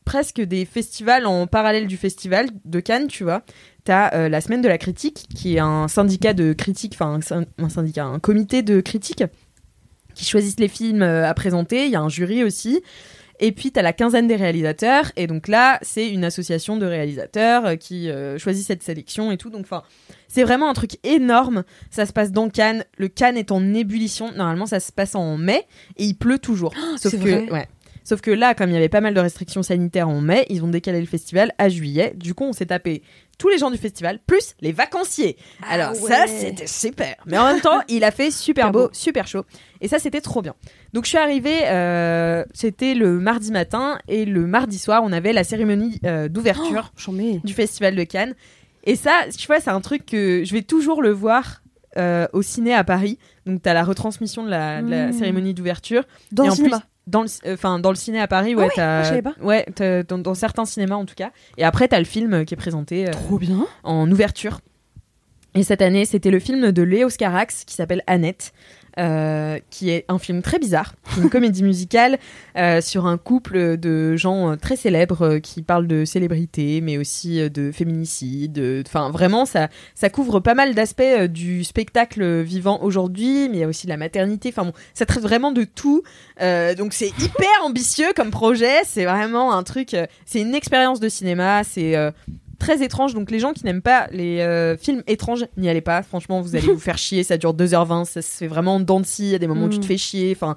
presque 0.05 0.41
des 0.41 0.65
festivals 0.65 1.27
en 1.27 1.47
parallèle 1.47 1.87
du 1.87 1.97
festival 1.97 2.49
de 2.65 2.81
Cannes, 2.81 3.09
tu 3.09 3.25
vois. 3.25 3.43
Tu 3.85 3.93
as 3.93 4.29
la 4.29 4.41
semaine 4.41 4.63
de 4.63 4.69
la 4.69 4.79
critique, 4.79 5.27
qui 5.35 5.57
est 5.57 5.61
un 5.61 5.87
syndicat 5.89 6.33
de 6.33 6.53
critiques, 6.53 6.95
enfin 6.95 7.15
un, 7.15 7.21
syn- 7.21 7.47
un 7.59 7.69
syndicat, 7.69 8.05
un 8.05 8.19
comité 8.19 8.63
de 8.63 8.81
critiques 8.81 9.23
qui 10.15 10.25
choisissent 10.25 10.59
les 10.59 10.69
films 10.69 11.03
euh, 11.03 11.29
à 11.29 11.35
présenter. 11.35 11.87
Il 11.87 11.93
y 11.93 11.97
a 11.97 12.01
un 12.01 12.09
jury 12.09 12.43
aussi. 12.43 12.83
Et 13.41 13.53
puis, 13.53 13.73
tu 13.73 13.79
as 13.79 13.83
la 13.83 13.93
quinzaine 13.93 14.27
des 14.27 14.37
réalisateurs. 14.37 15.13
Et 15.17 15.27
donc 15.27 15.49
là, 15.49 15.79
c'est 15.83 16.09
une 16.09 16.25
association 16.25 16.77
de 16.77 16.87
réalisateurs 16.87 17.67
euh, 17.67 17.77
qui 17.77 18.11
euh, 18.11 18.39
choisit 18.39 18.67
cette 18.67 18.83
sélection 18.83 19.31
et 19.33 19.37
tout. 19.37 19.51
Donc, 19.51 19.63
enfin, 19.63 19.83
c'est 20.29 20.43
vraiment 20.43 20.69
un 20.69 20.75
truc 20.75 20.99
énorme. 21.05 21.65
Ça 21.91 22.07
se 22.07 22.13
passe 22.13 22.33
dans 22.33 22.49
Cannes. 22.49 22.85
Le 22.97 23.09
Cannes 23.09 23.37
est 23.37 23.53
en 23.53 23.75
ébullition. 23.75 24.33
Normalement, 24.33 24.67
ça 24.67 24.81
se 24.81 24.93
passe 24.93 25.15
en 25.15 25.37
mai 25.37 25.67
et 25.97 26.05
il 26.05 26.15
pleut 26.15 26.39
toujours. 26.39 26.73
Sauf 26.97 27.13
c'est 27.13 27.19
que, 27.19 27.23
vrai 27.23 27.51
ouais. 27.51 27.69
Sauf 28.05 28.21
que 28.21 28.31
là, 28.31 28.55
comme 28.55 28.71
il 28.71 28.75
y 28.75 28.77
avait 28.77 28.89
pas 28.89 29.01
mal 29.01 29.15
de 29.15 29.21
restrictions 29.21 29.65
sanitaires 29.65 30.09
en 30.09 30.21
mai, 30.21 30.47
ils 30.49 30.63
ont 30.63 30.69
décalé 30.69 31.01
le 31.01 31.07
festival 31.07 31.53
à 31.59 31.69
juillet. 31.69 32.13
Du 32.15 32.35
coup, 32.35 32.45
on 32.45 32.53
s'est 32.53 32.67
tapé 32.67 33.03
tous 33.37 33.49
les 33.49 33.59
gens 33.59 33.69
du 33.69 33.79
festival, 33.79 34.21
plus 34.25 34.55
les 34.61 34.71
vacanciers. 34.71 35.37
Alors 35.69 35.95
ça, 35.97 36.29
c'était 36.29 36.69
super. 36.69 37.17
Mais 37.27 37.37
en 37.37 37.47
même 37.47 37.61
temps, 37.61 37.81
il 37.89 38.05
a 38.05 38.13
fait 38.13 38.31
super 38.31 38.67
Super 38.67 38.71
beau, 38.71 38.87
beau. 38.87 38.91
super 38.93 39.27
chaud. 39.27 39.45
Et 39.81 39.89
ça, 39.89 39.99
c'était 39.99 40.21
trop 40.21 40.43
bien. 40.43 40.55
Donc 40.93 41.05
je 41.05 41.11
suis 41.11 41.19
arrivée, 41.19 41.61
euh, 41.67 42.45
c'était 42.55 42.95
le 42.95 43.19
mardi 43.19 43.53
matin, 43.53 43.99
et 44.09 44.25
le 44.25 44.47
mardi 44.47 44.79
soir, 44.79 45.03
on 45.05 45.13
avait 45.13 45.33
la 45.33 45.45
cérémonie 45.45 46.01
euh, 46.05 46.29
d'ouverture 46.29 46.93
du 47.45 47.53
festival 47.55 47.95
de 47.97 48.05
Cannes. 48.05 48.35
Et 48.85 48.97
ça, 48.97 49.13
tu 49.37 49.47
vois, 49.47 49.61
c'est 49.61 49.71
un 49.71 49.81
truc 49.81 50.07
que 50.07 50.43
je 50.45 50.53
vais 50.53 50.63
toujours 50.63 51.03
le 51.03 51.11
voir 51.11 51.63
euh, 51.97 52.27
au 52.33 52.43
ciné 52.43 52.73
à 52.75 52.85
Paris. 52.85 53.19
Donc 53.47 53.63
tu 53.63 53.69
as 53.69 53.75
la 53.75 53.83
retransmission 53.85 54.45
de 54.45 54.51
la, 54.51 54.83
de 54.83 54.91
la 54.91 55.07
Mmh. 55.09 55.13
cérémonie 55.13 55.55
d'ouverture. 55.55 56.05
Dans 56.33 56.45
Et 56.45 56.47
le 56.47 56.53
en 56.53 56.57
cinéma. 56.57 56.79
plus, 56.81 56.87
dans 57.07 57.23
le, 57.23 57.29
enfin, 57.53 57.79
dans 57.79 57.91
le 57.91 57.97
ciné 57.97 58.21
à 58.21 58.27
Paris, 58.29 58.55
ouais, 58.55 58.69
Ah, 58.77 59.03
je 59.03 59.09
savais 59.09 59.23
pas. 59.23 59.35
ouais, 59.43 59.65
dans, 60.09 60.19
dans 60.19 60.35
certains 60.35 60.65
cinémas 60.65 60.97
en 60.97 61.05
tout 61.05 61.15
cas. 61.15 61.31
Et 61.57 61.65
après, 61.65 61.89
t'as 61.89 61.99
le 61.99 62.05
film 62.05 62.45
qui 62.45 62.55
est 62.55 62.57
présenté 62.57 63.07
Trop 63.13 63.39
bien. 63.39 63.67
en 63.85 64.11
ouverture. 64.11 64.61
Et 65.55 65.63
cette 65.63 65.81
année, 65.83 66.05
c'était 66.05 66.31
le 66.31 66.39
film 66.39 66.71
de 66.71 66.83
Léo 66.83 67.09
Scarax 67.09 67.65
qui 67.65 67.75
s'appelle 67.75 68.03
Annette, 68.07 68.53
euh, 68.99 69.59
qui 69.71 69.91
est 69.91 70.05
un 70.09 70.19
film 70.19 70.43
très 70.43 70.59
bizarre, 70.59 70.95
une 71.19 71.29
comédie 71.31 71.63
musicale 71.63 72.19
euh, 72.57 72.81
sur 72.81 73.07
un 73.07 73.19
couple 73.19 73.77
de 73.77 74.17
gens 74.17 74.53
euh, 74.53 74.57
très 74.57 74.77
célèbres 74.77 75.39
qui 75.39 75.63
parlent 75.63 75.87
de 75.87 76.05
célébrité, 76.05 76.81
mais 76.81 76.97
aussi 76.99 77.49
de 77.51 77.73
féminicide. 77.73 78.53
de- 78.53 78.83
Enfin, 78.87 79.11
vraiment, 79.11 79.45
ça, 79.45 79.69
ça 79.95 80.09
couvre 80.11 80.41
pas 80.41 80.55
mal 80.55 80.75
d'aspects 80.75 81.03
du 81.29 81.65
spectacle 81.65 82.41
vivant 82.43 82.81
aujourd'hui, 82.83 83.49
mais 83.49 83.57
il 83.59 83.61
y 83.61 83.65
a 83.65 83.69
aussi 83.69 83.87
de 83.87 83.91
la 83.91 83.97
maternité. 83.97 84.49
Enfin 84.49 84.65
bon, 84.65 84.73
ça 84.95 85.07
traite 85.07 85.23
vraiment 85.23 85.53
de 85.53 85.65
tout. 85.65 86.03
Donc 86.41 86.93
c'est 86.93 87.09
hyper 87.21 87.49
ambitieux 87.65 88.13
comme 88.15 88.31
projet. 88.31 88.83
C'est 88.87 89.05
vraiment 89.05 89.53
un 89.53 89.63
truc. 89.63 89.97
c'est 90.25 90.41
une 90.41 90.55
expérience 90.55 91.01
de 91.01 91.09
cinéma. 91.09 91.63
C'est 91.65 91.95
très 92.59 92.83
étrange. 92.83 93.15
Donc 93.15 93.31
les 93.31 93.39
gens 93.39 93.53
qui 93.53 93.65
n'aiment 93.65 93.83
pas 93.83 94.07
les 94.11 94.41
euh, 94.41 94.77
films 94.77 95.03
étranges, 95.07 95.47
n'y 95.57 95.69
allez 95.69 95.81
pas. 95.81 96.03
Franchement, 96.03 96.41
vous 96.41 96.57
allez 96.57 96.67
vous 96.67 96.79
faire 96.79 96.99
chier. 96.99 97.23
Ça 97.23 97.37
dure 97.37 97.55
2h20. 97.55 98.05
Ça 98.05 98.23
se 98.23 98.37
fait 98.37 98.47
vraiment 98.47 98.75
en. 98.77 98.81
Il 99.21 99.27
y 99.27 99.35
a 99.35 99.39
des 99.39 99.47
moments 99.47 99.67
où 99.67 99.69
tu 99.69 99.79
te 99.79 99.85
Mm. 99.85 99.89
fais 99.89 99.97
chier. 99.99 100.33
Enfin, 100.35 100.57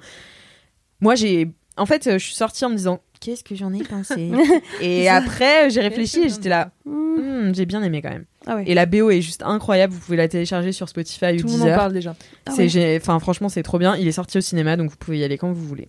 moi 1.00 1.14
j'ai. 1.14 1.48
En 1.76 1.86
fait, 1.86 2.06
euh, 2.06 2.18
je 2.18 2.24
suis 2.26 2.34
sortie 2.34 2.64
en 2.64 2.70
me 2.70 2.76
disant 2.76 3.00
qu'est-ce 3.20 3.44
que 3.44 3.54
j'en 3.54 3.72
ai 3.72 3.82
pensé? 3.84 4.30
et 4.80 5.08
après, 5.08 5.70
j'ai 5.70 5.80
réfléchi 5.80 6.20
et 6.22 6.28
j'étais 6.28 6.48
là. 6.48 6.72
Hmm, 6.84 7.52
j'ai 7.54 7.64
bien 7.66 7.82
aimé 7.82 8.02
quand 8.02 8.10
même. 8.10 8.24
Ah 8.46 8.56
ouais. 8.56 8.64
Et 8.66 8.74
la 8.74 8.86
BO 8.86 9.10
est 9.10 9.20
juste 9.20 9.42
incroyable. 9.42 9.92
Vous 9.92 10.00
pouvez 10.00 10.16
la 10.16 10.28
télécharger 10.28 10.72
sur 10.72 10.88
Spotify 10.88 11.34
ou 11.34 11.40
Tout 11.42 11.46
le 11.46 11.52
monde 11.58 11.62
en 11.70 11.76
parle 11.76 11.92
déjà. 11.92 12.14
Ah 12.46 12.54
ouais. 12.54 12.98
enfin 13.00 13.18
franchement 13.18 13.48
c'est 13.48 13.62
trop 13.62 13.78
bien. 13.78 13.96
Il 13.96 14.08
est 14.08 14.12
sorti 14.12 14.38
au 14.38 14.40
cinéma 14.40 14.76
donc 14.76 14.90
vous 14.90 14.96
pouvez 14.96 15.18
y 15.18 15.24
aller 15.24 15.36
quand 15.38 15.52
vous 15.52 15.66
voulez. 15.66 15.88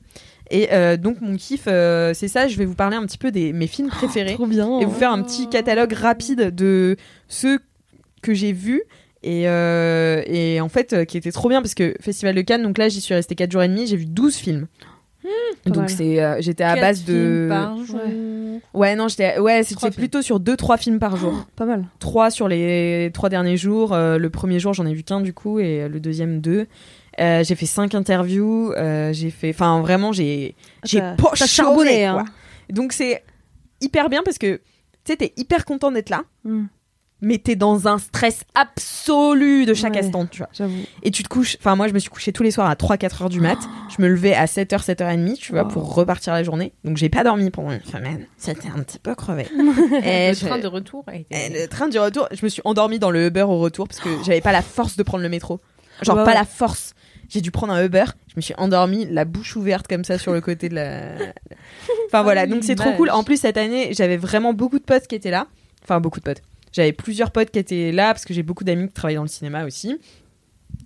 Et 0.52 0.68
euh, 0.74 0.98
donc 0.98 1.22
mon 1.22 1.38
kiff 1.38 1.64
euh, 1.68 2.14
c'est 2.14 2.28
ça. 2.28 2.48
Je 2.48 2.58
vais 2.58 2.66
vous 2.66 2.76
parler 2.76 2.98
un 2.98 3.06
petit 3.06 3.18
peu 3.18 3.32
des 3.32 3.54
mes 3.54 3.68
films 3.68 3.88
préférés 3.88 4.34
Trop 4.34 4.46
bien. 4.46 4.80
et 4.80 4.86
vous 4.86 4.94
faire 4.94 5.12
un 5.12 5.24
petit 5.24 5.50
catalogue 5.50 5.94
rapide 5.94 6.54
de 6.54 6.98
ceux 7.28 7.60
que 8.22 8.34
j'ai 8.34 8.52
vus. 8.52 8.84
Et, 9.24 9.48
euh, 9.48 10.24
et 10.26 10.60
en 10.62 10.68
fait, 10.70 11.06
qui 11.06 11.16
était 11.16 11.32
trop 11.32 11.48
bien 11.48 11.62
parce 11.62 11.76
que 11.76 11.96
Festival 12.02 12.36
de 12.36 12.42
Cannes, 12.42 12.64
donc 12.64 12.78
là 12.78 12.90
j'y 12.90 13.02
suis 13.02 13.14
restée 13.14 13.36
4 13.36 13.52
jours 13.52 13.64
et 13.64 13.68
demi, 13.68 13.88
j'ai 13.88 13.96
vu 13.96 14.06
12 14.06 14.36
films. 14.36 14.68
pas 15.64 15.70
donc 15.70 15.90
c'est 15.90 16.20
j'étais 16.42 16.64
à 16.64 16.76
base 16.76 17.06
de 17.06 17.46
par 17.48 17.78
jour. 17.86 18.00
ouais 18.74 18.96
non 18.96 19.08
j'étais 19.08 19.38
ouais 19.38 19.62
c'était 19.64 19.92
plutôt 19.92 20.24
sur 20.24 20.40
2 20.40 20.58
3 20.58 20.78
films 20.78 20.98
par 20.98 21.16
jour 21.18 21.46
Pas 21.56 21.66
mal. 21.66 21.86
trois 22.00 22.32
sur 22.32 22.48
les 22.48 23.12
trois 23.14 23.30
derniers 23.30 23.58
jours. 23.58 23.96
Le 23.96 24.28
premier 24.30 24.60
jour, 24.60 24.74
j'en 24.74 24.86
ai 24.88 24.94
vu 24.94 25.04
qu'un 25.04 25.22
du 25.22 25.34
coup, 25.34 25.60
et 25.60 25.88
le 25.88 26.00
deuxième 26.00 26.42
deux. 26.42 26.68
Euh, 27.20 27.44
j'ai 27.44 27.56
fait 27.56 27.66
cinq 27.66 27.94
interviews. 27.94 28.72
euh, 28.74 29.12
j'ai 29.14 29.32
fait, 29.32 29.50
enfin 29.50 29.82
vraiment, 29.82 30.12
j'ai 30.14 30.56
j'ai 30.86 31.02
charbonné, 31.36 32.06
hein. 32.06 32.26
Donc 32.70 32.94
c'est 32.94 33.24
hyper 33.82 34.10
bien 34.10 34.22
parce 34.24 34.38
que 34.38 34.56
tu 34.58 34.62
sais, 35.12 35.18
t'es 35.18 35.34
hyper 35.38 35.66
content 35.66 35.92
d'être 35.92 36.10
là, 36.10 36.24
Hmm. 36.46 36.66
mais 37.20 37.38
t'es 37.38 37.56
dans 37.56 37.88
un 37.88 37.98
stress 37.98 38.44
absolu 38.56 39.66
de 39.66 39.74
chaque 39.74 39.94
Ouais. 39.96 40.06
instant, 40.06 40.26
tu 40.26 40.38
vois. 40.40 40.50
J'avoue. 40.54 40.74
Et 41.04 41.12
tu 41.12 41.24
te 41.24 41.28
couches, 41.28 41.58
enfin 41.60 41.76
moi 41.76 41.88
je 41.88 41.94
me 41.94 42.00
suis 42.00 42.10
couchée 42.10 42.32
tous 42.32 42.44
les 42.44 42.52
soirs 42.52 42.70
à 42.70 42.76
3-4 42.76 43.24
heures 43.24 43.30
du 43.30 43.42
mat. 43.42 43.58
Je 43.96 44.02
me 44.02 44.08
levais 44.08 44.34
à 44.34 44.46
7h, 44.46 44.82
7h30, 44.84 45.36
tu 45.38 45.52
vois, 45.52 45.64
Oh. 45.66 45.68
pour 45.70 45.94
repartir 45.96 46.34
la 46.34 46.44
journée. 46.44 46.72
Donc 46.86 46.98
j'ai 46.98 47.10
pas 47.10 47.24
dormi 47.24 47.50
pendant 47.52 47.72
une 47.72 47.84
semaine. 47.84 48.26
C'était 48.38 48.70
un 48.70 48.82
petit 48.84 49.00
peu 49.00 49.16
crevé. 49.16 49.48
Et 50.04 50.30
Le 50.30 50.34
je- 50.36 50.46
train 50.46 50.60
de 50.60 50.68
retour 50.68 51.04
a 51.08 51.16
été. 51.16 51.28
et 51.36 51.50
le 51.62 51.68
train 51.68 51.88
du 51.90 52.00
retour, 52.00 52.28
je 52.32 52.44
me 52.46 52.50
suis 52.50 52.62
endormie 52.64 53.00
dans 53.00 53.12
le 53.12 53.28
Uber 53.28 53.44
au 53.44 53.60
retour 53.60 53.88
parce 53.88 54.00
que 54.00 54.10
j'avais 54.24 54.42
pas 54.42 54.52
la 54.54 54.62
force 54.62 54.96
de 54.96 55.04
prendre 55.04 55.24
le 55.24 55.30
métro. 55.30 55.60
Genre 56.04 56.16
bah 56.16 56.24
pas 56.24 56.32
ouais. 56.32 56.38
la 56.38 56.46
force. 56.46 56.94
J'ai 57.32 57.40
dû 57.40 57.50
prendre 57.50 57.72
un 57.72 57.86
Uber, 57.86 58.04
je 58.28 58.34
me 58.36 58.42
suis 58.42 58.54
endormie, 58.58 59.08
la 59.10 59.24
bouche 59.24 59.56
ouverte 59.56 59.88
comme 59.88 60.04
ça 60.04 60.18
sur 60.18 60.34
le 60.34 60.42
côté 60.42 60.68
de 60.68 60.76
la. 60.76 61.14
Enfin 62.08 62.24
voilà, 62.24 62.46
donc 62.46 62.66
c'est 62.66 62.76
trop 62.76 62.92
cool. 62.92 63.10
En 63.10 63.24
plus 63.24 63.38
cette 63.38 63.56
année, 63.56 63.94
j'avais 63.94 64.18
vraiment 64.18 64.54
beaucoup 64.54 64.80
de 64.80 64.84
potes 64.84 65.08
qui 65.08 65.16
étaient 65.16 65.32
là. 65.32 65.48
Enfin 65.82 66.02
beaucoup 66.02 66.20
de 66.20 66.26
potes. 66.26 66.42
J'avais 66.74 66.92
plusieurs 66.92 67.32
potes 67.32 67.50
qui 67.50 67.60
étaient 67.60 67.94
là 67.94 68.08
parce 68.14 68.26
que 68.26 68.34
j'ai 68.34 68.44
beaucoup 68.44 68.66
d'amis 68.66 68.88
qui 68.88 68.94
travaillent 68.94 69.16
dans 69.16 69.22
le 69.22 69.30
cinéma 69.30 69.66
aussi. 69.66 69.98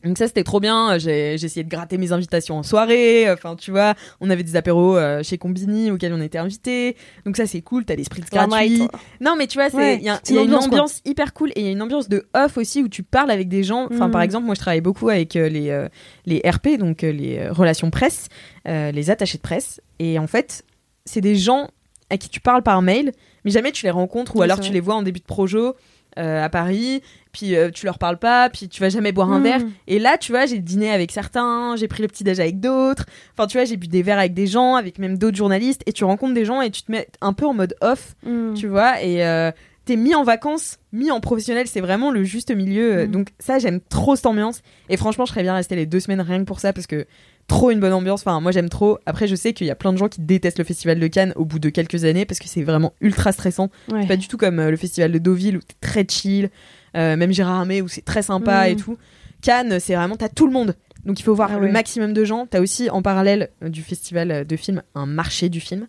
Donc 0.05 0.17
ça 0.17 0.27
c'était 0.27 0.43
trop 0.43 0.59
bien, 0.59 0.97
j'ai 0.97 1.37
j'ai 1.37 1.45
essayé 1.47 1.63
de 1.63 1.69
gratter 1.69 1.97
mes 1.97 2.11
invitations 2.11 2.57
en 2.57 2.63
soirée, 2.63 3.29
enfin 3.31 3.55
tu 3.55 3.71
vois, 3.71 3.95
on 4.21 4.29
avait 4.29 4.43
des 4.43 4.55
apéros 4.55 4.95
euh, 4.97 5.23
chez 5.23 5.37
Combini 5.37 5.91
auxquels 5.91 6.13
on 6.13 6.21
était 6.21 6.37
invités. 6.37 6.95
Donc 7.25 7.35
ça 7.37 7.47
c'est 7.47 7.61
cool, 7.61 7.85
t'as 7.85 7.95
des 7.95 8.03
One 8.03 8.47
gratuits. 8.47 8.79
night. 8.79 8.91
Non 9.19 9.35
mais 9.37 9.47
tu 9.47 9.57
vois, 9.57 9.73
Ouais, 9.75 9.95
il 9.97 10.03
y 10.03 10.09
a, 10.09 10.19
y 10.29 10.33
une 10.35 10.53
ambiance, 10.55 11.01
hyper 11.05 11.33
cool 11.33 11.49
et 11.55 11.59
il 11.61 11.65
y 11.65 11.69
a 11.69 11.71
une 11.71 11.81
ambiance 11.81 12.07
de 12.07 12.25
off 12.35 12.57
aussi 12.57 12.83
où 12.83 12.87
tu 12.87 13.03
parles 13.03 13.31
avec 13.31 13.49
des 13.49 13.63
gens. 13.63 13.87
Enfin 13.91 14.07
Mm. 14.07 14.11
par 14.11 14.21
exemple, 14.21 14.45
moi 14.45 14.55
je 14.55 14.59
travaille 14.61 14.81
beaucoup 14.81 15.09
avec 15.09 15.35
euh, 15.35 15.49
les 15.49 15.69
euh, 15.69 15.89
les 16.25 16.41
RP 16.47 16.77
donc 16.77 17.03
euh, 17.03 17.11
les 17.11 17.39
euh, 17.39 17.51
relations 17.51 17.89
presse, 17.89 18.27
euh, 18.67 18.91
les 18.91 19.09
attachés 19.09 19.37
de 19.37 19.43
presse 19.43 19.81
et 19.99 20.19
en 20.19 20.27
fait, 20.27 20.63
c'est 21.05 21.21
des 21.21 21.35
gens 21.35 21.69
à 22.09 22.17
qui 22.17 22.29
tu 22.29 22.39
parles 22.39 22.61
par 22.61 22.81
mail, 22.83 23.11
mais 23.43 23.51
jamais 23.51 23.71
tu 23.71 23.85
les 23.85 23.91
rencontres 23.91 24.35
ou 24.35 24.39
Oui, 24.39 24.43
alors 24.43 24.59
tu 24.59 24.71
les 24.71 24.79
vois 24.79 24.95
en 24.95 25.01
début 25.01 25.19
de 25.19 25.25
projo 25.25 25.75
euh, 26.17 26.43
à 26.43 26.49
Paris, 26.49 27.01
puis 27.35 27.53
euh, 27.55 27.69
tu 27.69 27.85
leur 27.85 27.99
parles 27.99 28.17
pas, 28.17 28.49
puis 28.49 28.69
tu 28.69 28.79
vas 28.79 28.87
jamais 28.87 29.11
boire 29.11 29.29
un 29.31 29.39
Mm. 29.39 29.43
verre. 29.43 29.61
Et 29.87 29.99
là, 29.99 30.17
tu 30.17 30.31
vois, 30.31 30.45
j'ai 30.45 30.59
dîné 30.59 30.89
avec 30.89 31.11
certains, 31.11 31.75
j'ai 31.75 31.89
pris 31.89 32.01
le 32.01 32.07
petit 32.07 32.23
déj 32.23 32.39
avec 32.39 32.61
d'autres. 32.61 33.05
Enfin, 33.37 33.45
tu 33.47 33.57
vois, 33.57 33.65
j'ai 33.65 33.75
bu 33.75 33.87
des 33.87 34.01
verres 34.03 34.19
avec 34.19 34.33
des 34.33 34.47
gens, 34.47 34.75
avec 34.75 34.97
même 34.99 35.17
d'autres 35.17 35.35
journalistes. 35.35 35.81
Et 35.85 35.91
tu 35.91 36.05
rencontres 36.05 36.33
des 36.33 36.45
gens 36.45 36.61
et 36.61 36.71
tu 36.71 36.83
te 36.83 36.91
mets 36.91 37.07
un 37.19 37.33
peu 37.33 37.45
en 37.45 37.53
mode 37.53 37.75
off, 37.81 38.15
Mm. 38.25 38.53
tu 38.53 38.67
vois. 38.67 39.01
Et 39.03 39.25
euh, 39.25 39.51
t'es 39.83 39.97
mis 39.97 40.15
en 40.15 40.23
vacances, 40.23 40.77
mis 40.93 41.11
en 41.11 41.19
professionnel. 41.19 41.67
C'est 41.67 41.81
vraiment 41.81 42.09
le 42.11 42.23
juste 42.23 42.55
milieu. 42.55 43.05
Mm. 43.05 43.11
Donc 43.11 43.27
ça, 43.39 43.59
j'aime 43.59 43.81
trop 43.81 44.15
cette 44.15 44.25
ambiance. 44.25 44.61
Et 44.89 44.95
franchement, 44.95 45.25
je 45.25 45.31
serais 45.31 45.43
bien 45.43 45.53
rester 45.55 45.75
les 45.75 45.85
deux 45.85 45.99
semaines 45.99 46.21
rien 46.21 46.39
que 46.39 46.45
pour 46.45 46.59
ça 46.61 46.71
parce 46.71 46.87
que 46.87 47.05
trop 47.47 47.69
une 47.69 47.79
bonne 47.79 47.93
ambiance. 47.93 48.21
Enfin, 48.21 48.39
moi, 48.39 48.51
j'aime 48.51 48.69
trop. 48.69 48.97
Après, 49.05 49.27
je 49.27 49.35
sais 49.35 49.53
qu'il 49.53 49.67
y 49.67 49.69
a 49.71 49.75
plein 49.75 49.93
de 49.93 49.97
gens 49.97 50.07
qui 50.07 50.19
détestent 50.21 50.57
le 50.57 50.63
festival 50.63 50.99
de 50.99 51.05
Cannes 51.05 51.31
au 51.35 51.45
bout 51.45 51.59
de 51.59 51.69
quelques 51.69 52.03
années 52.03 52.25
parce 52.25 52.39
que 52.39 52.47
c'est 52.47 52.63
vraiment 52.63 52.93
ultra 53.01 53.31
stressant. 53.31 53.69
Ouais. 53.91 54.01
C'est 54.01 54.07
pas 54.07 54.17
du 54.17 54.27
tout 54.27 54.37
comme 54.37 54.57
euh, 54.57 54.71
le 54.71 54.77
festival 54.77 55.11
de 55.11 55.19
Deauville 55.19 55.57
où 55.57 55.59
t'es 55.59 55.75
très 55.79 56.07
chill, 56.09 56.49
euh, 56.95 57.15
même 57.15 57.31
Gérard 57.31 57.59
Armé 57.59 57.81
où 57.81 57.87
c'est 57.87 58.03
très 58.05 58.21
sympa 58.21 58.67
Mm. 58.67 58.71
et 58.71 58.75
tout. 58.75 58.97
Cannes, 59.41 59.79
c'est 59.79 59.95
vraiment, 59.95 60.15
t'as 60.15 60.29
tout 60.29 60.47
le 60.47 60.53
monde. 60.53 60.75
Donc 61.05 61.19
il 61.19 61.23
faut 61.23 61.35
voir 61.35 61.51
Ah 61.53 61.59
le 61.59 61.71
maximum 61.71 62.13
de 62.13 62.23
gens. 62.25 62.47
T'as 62.47 62.61
aussi 62.61 62.89
en 62.89 63.01
parallèle 63.01 63.49
euh, 63.63 63.69
du 63.69 63.81
festival 63.83 64.31
euh, 64.31 64.43
de 64.43 64.55
films 64.55 64.81
un 64.95 65.05
marché 65.05 65.49
du 65.49 65.59
film 65.59 65.87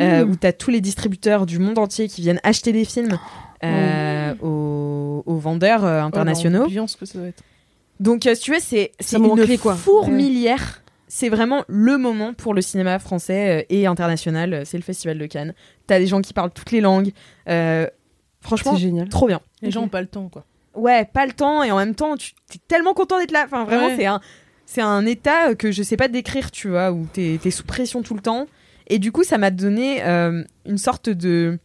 euh, 0.00 0.24
Mm. 0.24 0.30
où 0.30 0.36
t'as 0.36 0.52
tous 0.52 0.70
les 0.70 0.80
distributeurs 0.80 1.46
du 1.46 1.58
monde 1.58 1.78
entier 1.78 2.08
qui 2.08 2.20
viennent 2.20 2.40
acheter 2.42 2.72
des 2.72 2.84
films 2.84 3.16
euh, 3.64 4.34
Oh. 4.42 5.22
aux, 5.26 5.32
aux 5.32 5.38
vendeurs 5.38 5.84
euh, 5.84 6.00
Oh, 6.02 6.06
internationaux. 6.06 6.62
l'ambiance 6.64 6.96
que 6.96 7.06
ça 7.06 7.18
doit 7.18 7.28
être. 7.28 7.42
Donc, 8.00 8.22
si 8.34 8.40
tu 8.40 8.50
veux, 8.52 8.58
c'est 8.60 8.90
une 9.12 9.58
quoi. 9.58 9.74
fourmilière. 9.76 10.82
C'est 11.06 11.28
vraiment 11.28 11.62
le 11.68 11.96
moment 11.96 12.34
pour 12.34 12.52
le 12.54 12.60
cinéma 12.60 12.98
français 12.98 13.66
et 13.70 13.86
international. 13.86 14.62
C'est 14.66 14.76
le 14.76 14.82
Festival 14.82 15.16
de 15.16 15.26
Cannes. 15.26 15.54
T'as 15.86 16.00
des 16.00 16.08
gens 16.08 16.20
qui 16.20 16.32
parlent 16.34 16.50
toutes 16.50 16.72
les 16.72 16.80
langues. 16.80 17.12
Franchement, 18.44 18.74
C'est 18.74 18.80
génial. 18.82 19.08
trop 19.08 19.26
bien. 19.26 19.40
Les 19.62 19.70
gens 19.72 19.82
ont 19.82 19.88
pas 19.88 20.00
le 20.00 20.06
temps, 20.06 20.28
quoi. 20.28 20.44
Ouais, 20.74 21.04
pas 21.04 21.26
le 21.26 21.32
temps 21.32 21.62
et 21.62 21.70
en 21.70 21.76
même 21.78 21.94
temps, 21.94 22.16
tu 22.16 22.32
es 22.54 22.58
tellement 22.68 22.94
content 22.94 23.18
d'être 23.18 23.32
là. 23.32 23.44
Enfin, 23.46 23.64
vraiment, 23.64 23.86
Ouais. 23.86 23.96
c'est 23.96 24.06
un, 24.06 24.20
c'est 24.66 24.80
un 24.82 25.04
état 25.06 25.50
euh, 25.50 25.54
que 25.54 25.72
je 25.72 25.82
sais 25.82 25.96
pas 25.96 26.08
décrire, 26.08 26.50
tu 26.50 26.68
vois, 26.68 26.92
où 26.92 27.06
t'es 27.12 27.38
es 27.44 27.50
sous 27.50 27.64
pression 27.64 28.02
tout 28.02 28.14
le 28.14 28.20
temps. 28.20 28.46
Et 28.88 28.98
du 28.98 29.10
coup, 29.12 29.24
ça 29.24 29.38
m'a 29.38 29.50
donné 29.50 30.04
euh, 30.04 30.44
une 30.66 30.78
sorte 30.78 31.08
de 31.08 31.58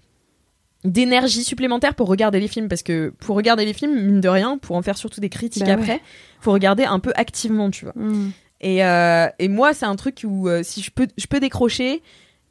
d'énergie 0.86 1.44
supplémentaire 1.44 1.94
pour 1.94 2.08
regarder 2.08 2.40
les 2.40 2.48
films 2.48 2.70
parce 2.70 2.84
que 2.84 3.10
pour 3.20 3.36
regarder 3.36 3.66
les 3.66 3.74
films 3.74 3.94
mine 4.02 4.22
de 4.22 4.30
rien 4.30 4.58
pour 4.58 4.78
en 4.78 4.82
faire 4.82 4.98
surtout 4.98 5.20
des 5.20 5.28
critiques 5.28 5.66
Bah 5.66 5.74
après 5.74 6.00
faut 6.40 6.54
regarder 6.54 6.86
un 6.86 7.00
peu 7.00 7.12
activement 7.16 7.70
tu 7.70 7.84
vois 7.84 7.94
Mm. 7.98 8.30
et, 8.62 8.86
euh, 8.86 9.28
et 9.40 9.50
moi, 9.50 9.74
c'est 9.74 9.86
un 9.86 9.98
truc 9.98 10.22
où 10.24 10.48
euh, 10.48 10.64
si 10.64 10.82
je 10.82 10.90
peux, 10.92 11.08
je 11.18 11.28
peux 11.28 11.42
décrocher. 11.42 12.02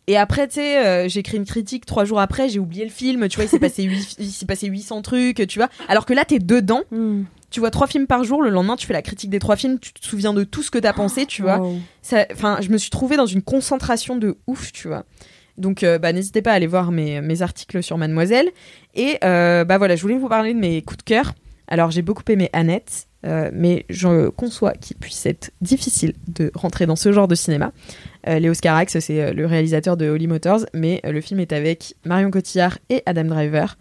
Et 0.09 0.16
après, 0.16 0.48
tu 0.48 0.54
sais, 0.54 0.84
euh, 0.86 1.06
j'écris 1.06 1.36
une 1.36 1.44
critique 1.44 1.84
trois 1.84 2.06
jours 2.06 2.18
après, 2.18 2.48
j'ai 2.48 2.59
oublié 2.59 2.82
le 2.82 2.90
film. 2.90 3.28
Tu 3.28 3.36
vois, 3.36 3.44
il 3.44 3.48
s'est 3.48 3.59
passé, 3.59 3.82
huit- 3.82 4.16
il 4.18 4.30
s'est 4.30 4.46
passé 4.46 4.66
800 4.66 5.02
trucs, 5.02 5.46
tu 5.46 5.59
vois. 5.59 5.68
Alors 5.86 6.06
que 6.06 6.14
là, 6.14 6.24
t'es 6.24 6.38
dedans. 6.38 6.80
Mm. 6.90 7.24
Tu 7.50 7.61
vois 7.61 7.70
trois 7.70 7.86
films 7.86 8.06
par 8.06 8.24
jour. 8.24 8.42
Le 8.42 8.48
lendemain, 8.48 8.76
tu 8.76 8.86
fais 8.86 8.94
la 8.94 9.02
critique 9.02 9.28
des 9.28 9.38
trois 9.38 9.56
films. 9.56 9.78
Tu 9.78 9.92
te 9.92 10.04
souviens 10.06 10.32
de 10.32 10.44
tout 10.44 10.62
ce 10.62 10.70
que 10.70 10.78
t'as 10.78 10.94
pensé, 10.94 11.26
tu 11.26 11.42
vois. 11.42 11.59
Wow. 11.59 11.78
Enfin, 12.32 12.59
je 12.62 12.70
me 12.70 12.78
suis 12.78 12.88
trouvée 12.90 13.16
dans 13.16 13.26
une 13.26 13.42
concentration 13.42 14.16
de 14.16 14.38
ouf, 14.46 14.72
tu 14.72 14.88
vois. 14.88 15.04
Donc, 15.59 15.82
euh, 15.82 15.98
bah, 15.98 16.12
n'hésitez 16.14 16.40
pas 16.40 16.52
à 16.52 16.54
aller 16.54 16.66
voir 16.66 16.90
mes, 16.90 17.20
mes 17.20 17.42
articles 17.42 17.82
sur 17.82 17.98
Mademoiselle. 17.98 18.48
Et 18.94 19.18
euh, 19.24 19.64
bah 19.64 19.76
voilà, 19.76 19.94
je 19.96 20.02
voulais 20.02 20.16
vous 20.16 20.28
parler 20.28 20.54
de 20.54 20.59
mes 20.59 20.80
coups 20.82 20.98
de 20.98 21.02
cœur. 21.02 21.34
Alors, 21.66 21.90
j'ai 21.90 22.00
beaucoup 22.02 22.22
aimé 22.28 22.48
Annette, 22.54 23.07
euh, 23.26 23.50
mais 23.52 23.84
je 23.88 24.28
conçois 24.28 24.72
qu'il 24.72 24.96
puisse 24.96 25.26
être 25.26 25.50
difficile 25.60 26.14
de 26.28 26.52
rentrer 26.54 26.86
dans 26.86 26.96
ce 26.96 27.12
genre 27.12 27.28
de 27.28 27.34
cinéma. 27.34 27.72
Euh, 28.28 28.38
Léo 28.38 28.54
Scarax, 28.54 28.98
c'est 29.00 29.22
euh, 29.22 29.32
le 29.32 29.46
réalisateur 29.46 29.96
de 29.96 30.08
Holy 30.08 30.26
Motors, 30.26 30.60
mais 30.72 31.00
le 31.04 31.20
film 31.20 31.40
est 31.40 31.52
avec 31.52 31.94
Marion 32.04 32.30
Cotillard 32.30 32.78
et 32.90 33.02
Adam 33.06 33.24
Driver, 33.24 33.76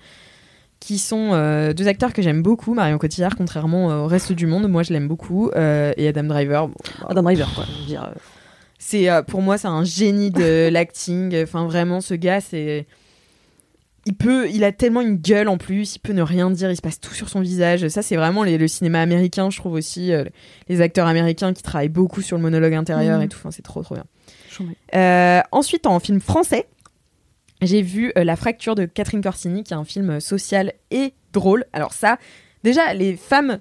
qui 0.79 0.97
sont 0.97 1.31
euh, 1.33 1.73
deux 1.73 1.87
acteurs 1.87 2.13
que 2.13 2.21
j'aime 2.21 2.41
beaucoup. 2.41 2.73
Marion 2.73 2.97
Cotillard, 2.97 3.35
contrairement 3.35 4.03
au 4.03 4.07
reste 4.07 4.31
du 4.31 4.47
monde, 4.47 4.67
moi 4.67 4.81
je 4.83 4.93
l'aime 4.93 5.07
beaucoup. 5.07 5.51
et 5.55 6.07
Adam 6.07 6.23
Driver, 6.23 6.67
bon, 6.67 6.75
Adam 7.07 7.23
Driver, 7.23 7.51
quoi. 7.53 7.65
Je 7.65 7.79
veux 7.79 7.85
dire, 7.85 8.11
c'est 8.79 9.07
pour 9.27 9.41
moi 9.41 9.57
c'est 9.57 9.67
un 9.67 9.83
génie 9.83 10.31
de 10.31 10.69
l'acting. 10.69 11.43
Enfin 11.43 11.65
vraiment 11.65 12.01
ce 12.01 12.13
gars 12.13 12.41
c'est 12.41 12.85
il 14.07 14.15
peut 14.15 14.49
il 14.49 14.63
a 14.63 14.71
tellement 14.71 15.01
une 15.01 15.17
gueule 15.17 15.47
en 15.47 15.57
plus, 15.57 15.95
il 15.95 15.99
peut 15.99 16.13
ne 16.13 16.21
rien 16.23 16.49
dire, 16.49 16.71
il 16.71 16.75
se 16.75 16.81
passe 16.81 16.99
tout 16.99 17.13
sur 17.13 17.29
son 17.29 17.41
visage. 17.41 17.87
Ça 17.89 18.01
c'est 18.01 18.15
vraiment 18.15 18.43
les- 18.43 18.57
le 18.57 18.67
cinéma 18.67 19.01
américain, 19.01 19.49
je 19.51 19.57
trouve 19.57 19.73
aussi 19.73 20.11
euh, 20.11 20.23
les 20.69 20.81
acteurs 20.81 21.05
américains 21.07 21.53
qui 21.53 21.61
travaillent 21.61 21.89
beaucoup 21.89 22.21
sur 22.21 22.37
le 22.37 22.41
monologue 22.43 22.73
intérieur 22.73 23.17
Mhm. 23.19 23.23
et 23.25 23.27
tout. 23.27 23.37
Enfin 23.39 23.51
c'est 23.51 23.61
trop 23.61 23.83
trop 23.83 23.95
bien. 23.95 24.05
Euh, 24.95 25.41
ensuite, 25.51 25.85
en 25.85 25.99
film 25.99 26.19
français, 26.19 26.67
j'ai 27.61 27.81
vu 27.83 28.11
euh, 28.17 28.23
La 28.23 28.35
fracture 28.35 28.73
de 28.75 28.85
Catherine 28.85 29.21
Corsini, 29.21 29.63
qui 29.63 29.73
est 29.73 29.77
un 29.77 29.83
film 29.85 30.19
social 30.19 30.73
et 30.89 31.13
drôle. 31.33 31.65
Alors 31.73 31.93
ça, 31.93 32.17
déjà, 32.63 32.93
les 32.95 33.15
femmes 33.15 33.59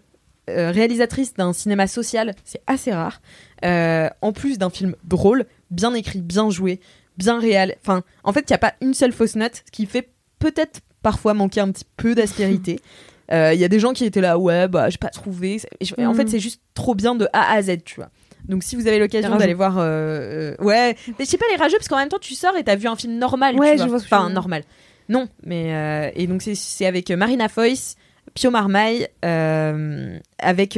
réalisatrices 0.49 1.35
d'un 1.35 1.53
cinéma 1.53 1.87
social, 1.89 2.35
c'est 2.45 2.61
assez 2.69 2.93
rare. 2.93 3.21
En 3.65 4.33
plus 4.33 4.59
d'un 4.59 4.71
film 4.71 4.95
drôle, 5.05 5.45
bien 5.71 5.93
écrit, 5.93 6.21
bien 6.23 6.51
joué, 6.51 6.79
bien 7.19 7.41
réel. 7.41 7.75
Enfin, 7.83 8.03
en 8.23 8.33
fait, 8.33 8.43
il 8.49 8.53
n'y 8.53 8.55
a 8.55 8.59
pas 8.59 8.75
une 8.81 8.95
seule 8.95 9.13
fausse 9.13 9.35
note, 9.35 9.63
ce 9.67 9.71
qui 9.73 9.87
fait 9.87 10.09
peut-être 10.39 10.80
parfois 11.03 11.34
manquer 11.34 11.61
un 11.61 11.70
petit 11.70 11.84
peu 11.97 12.14
d'aspérité. 12.14 12.80
Euh, 13.32 13.53
Il 13.53 13.59
y 13.59 13.64
a 13.64 13.68
des 13.68 13.80
gens 13.80 13.93
qui 13.93 14.05
étaient 14.05 14.20
là, 14.20 14.39
ouais, 14.39 14.68
bah, 14.68 14.89
j'ai 14.89 14.99
pas 14.99 15.09
trouvé. 15.09 15.61
Et 15.99 16.07
En 16.07 16.14
fait, 16.14 16.28
c'est 16.28 16.39
juste 16.39 16.61
trop 16.74 16.95
bien 16.95 17.16
de 17.16 17.26
A 17.32 17.55
à 17.55 17.61
Z, 17.61 17.78
tu 17.84 17.97
vois. 17.97 18.09
Donc, 18.45 18.62
si 18.62 18.76
vous 18.76 18.87
avez 18.87 19.01
l'occasion 19.01 19.30
d'aller 19.41 19.53
voir, 19.55 19.78
euh, 19.78 20.55
euh, 20.61 20.64
ouais, 20.64 20.95
mais 21.18 21.24
je 21.24 21.30
sais 21.30 21.37
pas 21.37 21.47
les 21.51 21.57
rageux 21.57 21.76
parce 21.76 21.89
qu'en 21.89 21.97
même 21.97 22.09
temps, 22.09 22.20
tu 22.20 22.34
sors 22.37 22.57
et 22.57 22.62
t'as 22.62 22.76
vu 22.76 22.87
un 22.87 22.95
film 22.95 23.18
normal, 23.18 23.57
Ouais, 23.57 23.72
tu 23.74 23.82
je 23.82 23.89
vois. 23.89 23.99
ce 23.99 24.05
enfin 24.05 24.30
normal. 24.30 24.62
Non, 25.09 25.26
mais 25.45 25.74
euh, 25.74 26.11
et 26.14 26.28
donc 26.28 26.41
c'est- 26.43 26.87
avec 26.87 27.11
Marina 27.11 27.49
Foïs, 27.49 27.97
Pio 28.34 28.53
Marmaille, 28.53 29.09
avec 29.22 30.76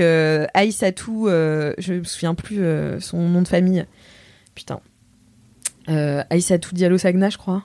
Aïssatou, 0.54 1.26
je 1.28 1.92
me 1.92 2.04
souviens 2.04 2.34
plus 2.34 2.62
son 3.00 3.18
nom 3.28 3.42
de 3.42 3.48
famille. 3.48 3.84
Putain. 4.54 4.80
Aïssatou 5.86 6.74
Diallo 6.74 6.96
Sagna, 6.96 7.28
je 7.28 7.36
crois. 7.36 7.64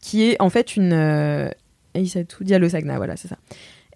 Qui 0.00 0.24
est 0.30 0.40
en 0.40 0.50
fait 0.50 0.76
une. 0.76 0.92
Euh, 0.92 1.48
Aïssatou 1.94 2.44
Diallo 2.44 2.68
Sagna, 2.68 2.96
voilà, 2.96 3.16
c'est 3.16 3.28
ça. 3.28 3.36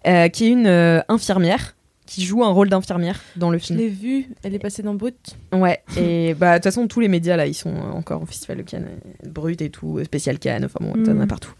Euh, 0.05 0.27
qui 0.27 0.45
est 0.45 0.49
une 0.49 0.67
euh, 0.67 1.01
infirmière 1.07 1.75
qui 2.05 2.23
joue 2.23 2.43
un 2.43 2.49
rôle 2.51 2.69
d'infirmière 2.69 3.19
dans 3.35 3.49
le 3.49 3.57
Je 3.57 3.63
film. 3.65 3.79
l'ai 3.79 3.87
vue, 3.89 4.27
elle 4.43 4.53
est 4.53 4.59
passée 4.59 4.83
dans 4.83 4.93
Brut. 4.93 5.35
Ouais, 5.53 5.81
et 5.97 6.33
bah 6.37 6.51
de 6.51 6.57
toute 6.57 6.65
façon 6.65 6.87
tous 6.87 6.99
les 6.99 7.07
médias 7.07 7.35
là 7.35 7.47
ils 7.47 7.55
sont 7.55 7.73
encore 7.75 8.21
au 8.21 8.25
festival 8.27 8.57
de 8.57 8.61
Cannes, 8.61 8.87
euh, 9.25 9.29
Brut 9.29 9.59
et 9.63 9.71
tout, 9.71 10.03
spécial 10.03 10.37
Cannes, 10.37 10.65
enfin 10.65 10.77
bon, 10.81 10.91
t'en 11.03 11.19
as 11.19 11.25
Mm. 11.25 11.27
partout. 11.27 11.53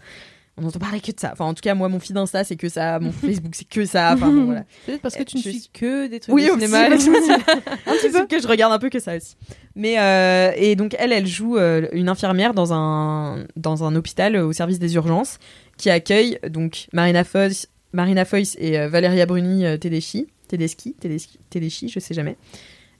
On 0.58 0.62
n'entend 0.62 0.78
parler 0.78 1.00
que 1.00 1.12
de 1.12 1.20
ça. 1.20 1.30
Enfin 1.32 1.44
en 1.44 1.52
tout 1.54 1.60
cas 1.60 1.74
moi 1.74 1.88
mon 1.88 2.00
feed 2.00 2.16
Insta 2.16 2.42
c'est 2.42 2.56
que 2.56 2.68
ça, 2.68 2.98
mon 2.98 3.12
Facebook 3.26 3.54
c'est 3.54 3.68
que 3.68 3.84
ça, 3.84 4.12
enfin 4.14 4.30
bon 4.30 4.46
voilà. 4.46 4.64
Peut-être 4.86 5.02
parce 5.02 5.14
que 5.16 5.22
tu 5.22 5.36
ne 5.36 5.42
Je 5.42 5.50
suis 5.50 5.68
que 5.72 6.06
des 6.06 6.18
trucs 6.20 6.34
Oui, 6.34 6.46
de 6.46 6.50
aussi, 6.50 6.66
cinéma. 6.66 6.98
suis- 6.98 7.10
un 7.86 7.92
petit 7.92 8.10
peu 8.10 8.26
que 8.26 8.40
je 8.40 8.48
regarde 8.48 8.72
un 8.72 8.78
peu 8.78 8.88
que 8.88 8.98
ça 8.98 9.16
aussi. 9.16 9.36
Mais 9.74 9.98
euh, 9.98 10.52
et 10.56 10.74
donc 10.74 10.96
elle, 10.98 11.12
elle 11.12 11.26
joue 11.26 11.58
euh, 11.58 11.88
une 11.92 12.08
infirmière 12.08 12.54
dans 12.54 12.72
un 12.72 13.44
dans 13.56 13.84
un 13.84 13.94
hôpital 13.96 14.34
euh, 14.36 14.46
au 14.46 14.52
service 14.52 14.78
des 14.78 14.94
urgences 14.94 15.38
qui 15.76 15.90
accueille 15.90 16.38
donc 16.48 16.86
Marina 16.94 17.22
Foïs, 17.22 17.68
Marina 17.92 18.24
Foïs 18.24 18.56
et 18.58 18.78
euh, 18.78 18.88
Valeria 18.88 19.26
Bruni 19.26 19.64
Tedeschi, 19.78 20.26
Tedeschi, 20.48 20.94
Tedeschi, 20.94 21.38
Tedeschi, 21.50 21.88
je 21.90 22.00
sais 22.00 22.14
jamais. 22.14 22.36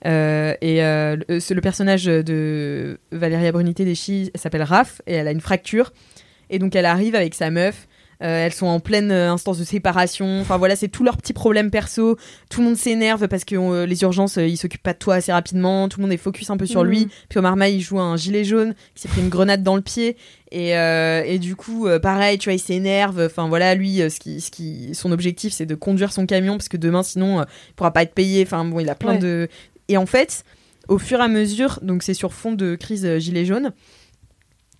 Euh, 0.05 0.53
et 0.61 0.83
euh, 0.83 1.17
le, 1.27 1.59
personnage 1.59 2.05
de 2.05 2.99
Valeria 3.11 3.51
Bruni 3.51 3.73
Tedeschi 3.73 4.29
elle 4.31 4.39
s'appelle 4.39 4.61
Raph 4.61 5.01
et 5.07 5.13
elle 5.13 5.27
a 5.27 5.31
une 5.31 5.41
fracture 5.41 5.91
et 6.49 6.59
donc 6.59 6.75
elle 6.75 6.85
arrive 6.85 7.15
avec 7.15 7.33
sa 7.35 7.49
meuf. 7.49 7.87
Euh, 8.23 8.45
elles 8.47 8.53
sont 8.53 8.65
en 8.65 8.79
pleine 8.79 9.11
euh, 9.11 9.29
instance 9.31 9.59
de 9.59 9.63
séparation. 9.63 10.39
Enfin 10.41 10.57
voilà, 10.57 10.75
c'est 10.75 10.87
tous 10.87 11.03
leurs 11.03 11.17
petits 11.17 11.33
problèmes 11.33 11.69
perso 11.69 12.17
tout 12.49 12.61
le 12.61 12.65
monde 12.67 12.75
s'énerve 12.75 13.27
parce 13.27 13.45
que 13.45 13.55
euh, 13.55 13.85
les 13.85 14.01
urgences 14.01 14.37
ils 14.37 14.57
s'occupent 14.57 14.81
pas 14.81 14.93
de 14.93 14.97
toi 14.97 15.13
assez 15.15 15.31
rapidement 15.31 15.87
tout 15.87 15.99
le 15.99 16.05
monde 16.05 16.11
est 16.13 16.17
focus 16.17 16.49
un 16.49 16.57
peu 16.57 16.65
sur 16.65 16.83
Mhm. 16.83 16.89
lui 16.89 17.07
puis 17.29 17.37
Omar 17.37 17.51
Marmaille 17.51 17.75
il 17.75 17.81
joue 17.81 17.99
un 17.99 18.17
gilet 18.17 18.43
jaune 18.43 18.73
qui 18.95 19.03
s'est 19.03 19.07
pris 19.07 19.21
une 19.21 19.29
grenade 19.29 19.61
dans 19.61 19.75
le 19.75 19.83
pied 19.83 20.17
et, 20.51 20.69
et 20.71 21.37
du 21.37 21.55
coup 21.55 21.87
pareil 22.01 22.39
tu 22.39 22.49
vois 22.49 22.55
il 22.55 22.59
s'énerve 22.59 23.21
enfin 23.23 23.47
voilà 23.49 23.75
lui 23.75 23.97
ce 24.09 24.19
qui, 24.19 24.41
ce 24.41 24.49
qui 24.49 24.95
son 24.95 25.11
objectif 25.11 25.53
c'est 25.53 25.65
de 25.67 25.75
conduire 25.75 26.11
son 26.11 26.25
camion 26.25 26.53
parce 26.57 26.69
que 26.69 26.77
demain 26.77 27.03
sinon 27.03 27.41
il 27.69 27.73
pourra 27.75 27.91
pas 27.93 28.01
être 28.01 28.15
payé 28.15 28.41
enfin 28.43 28.65
bon 28.65 28.79
il 28.79 28.89
a 28.89 28.95
plein 28.95 29.11
Ouais. 29.13 29.19
de 29.19 29.47
et 29.89 29.97
en 29.97 30.05
fait 30.07 30.43
au 30.87 30.97
fur 30.97 31.19
et 31.19 31.23
à 31.23 31.27
mesure 31.27 31.79
donc 31.83 32.01
c'est 32.01 32.13
sur 32.15 32.33
fond 32.33 32.53
de 32.53 32.73
crise 32.75 33.17
gilet 33.19 33.45
jaune 33.45 33.73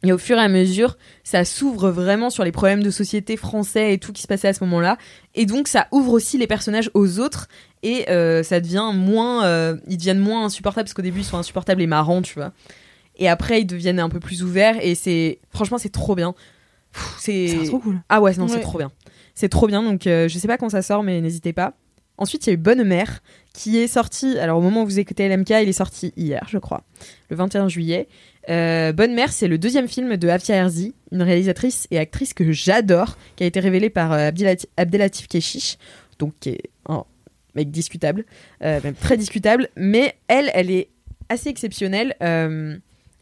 Et 0.04 0.14
au 0.14 0.18
fur 0.20 0.38
et 0.38 0.42
à 0.42 0.48
mesure, 0.48 0.98
ça 1.24 1.44
s'ouvre 1.44 1.90
vraiment 1.90 2.30
sur 2.30 2.44
les 2.44 2.52
problèmes 2.52 2.84
de 2.84 2.92
société 2.92 3.36
français 3.36 3.94
et 3.94 3.98
tout 3.98 4.14
qui 4.14 4.22
se 4.22 4.28
passait 4.28 4.48
à 4.48 4.54
ce 4.54 4.64
moment-là. 4.66 4.98
Et 5.34 5.46
donc, 5.48 5.68
ça 5.68 5.88
ouvre 5.92 6.12
aussi 6.14 6.38
les 6.38 6.46
personnages 6.46 6.92
aux 6.94 7.20
autres. 7.20 7.48
Et 7.82 8.08
euh, 8.10 8.44
ça 8.44 8.60
devient 8.60 8.92
moins. 8.94 9.46
euh, 9.46 9.76
ils 9.88 9.98
deviennent 9.98 10.20
moins 10.20 10.46
insupportables 10.46 10.86
parce 10.86 10.94
qu'au 10.94 11.02
début, 11.02 11.22
ils 11.22 11.26
sont 11.26 11.38
insupportables 11.38 11.82
et 11.82 11.88
marrants, 11.88 12.22
tu 12.22 12.36
vois. 12.36 12.52
Et 13.18 13.28
après, 13.28 13.62
ils 13.62 13.66
deviennent 13.66 14.00
un 14.00 14.10
peu 14.10 14.20
plus 14.20 14.44
ouverts. 14.44 14.76
Et 14.82 14.94
c'est. 14.94 15.40
Franchement, 15.50 15.80
c'est 15.80 15.90
trop 15.92 16.14
bien. 16.14 16.36
C'est 17.20 17.66
trop 17.66 17.80
cool. 17.80 18.00
Ah 18.10 18.22
ouais, 18.22 18.36
non, 18.38 18.48
c'est 18.48 18.60
trop 18.62 18.78
bien. 18.78 18.92
C'est 19.34 19.50
trop 19.50 19.68
bien. 19.68 19.82
Donc, 19.84 20.08
euh, 20.08 20.28
je 20.28 20.38
sais 20.38 20.48
pas 20.48 20.58
quand 20.58 20.70
ça 20.70 20.82
sort, 20.82 21.04
mais 21.04 21.22
n'hésitez 21.22 21.54
pas. 21.54 21.74
Ensuite, 22.20 22.48
il 22.48 22.50
y 22.50 22.52
a 22.52 22.54
eu 22.54 22.58
Bonne 22.58 22.84
Mère, 22.84 23.20
qui 23.54 23.78
est 23.78 23.88
sorti. 23.88 24.40
Alors, 24.40 24.58
au 24.58 24.62
moment 24.62 24.82
où 24.82 24.86
vous 24.86 24.98
écoutez 25.00 25.28
LMK, 25.30 25.50
il 25.50 25.70
est 25.70 25.74
sorti 25.74 26.14
hier, 26.18 26.44
je 26.50 26.58
crois, 26.58 26.84
le 27.30 27.36
21 27.36 27.68
juillet. 27.68 28.08
Euh, 28.50 28.94
Bonne 28.94 29.14
Mère, 29.14 29.32
c'est 29.32 29.48
le 29.48 29.58
deuxième 29.58 29.88
film 29.88 30.16
de 30.16 30.28
Afia 30.30 30.56
Herzi, 30.56 30.96
une 31.12 31.22
réalisatrice 31.22 31.88
et 31.92 32.00
actrice 32.00 32.34
que 32.34 32.52
j'adore, 32.52 33.18
qui 33.36 33.44
a 33.44 33.48
été 33.48 33.60
révélée 33.60 33.90
par 33.90 34.14
euh, 34.14 34.30
Abdelati- 34.30 34.68
Abdelatif 34.78 35.28
Keshish, 35.28 35.78
donc 36.18 36.34
qui 36.40 36.50
est 36.50 36.70
un 36.88 37.04
mec 37.56 37.72
discutable, 37.72 38.26
euh, 38.64 38.80
même 38.84 38.94
très 38.96 39.18
discutable, 39.18 39.68
mais 39.76 40.16
elle, 40.28 40.50
elle 40.54 40.72
est 40.72 40.90
assez 41.30 41.50
exceptionnelle. 41.50 42.16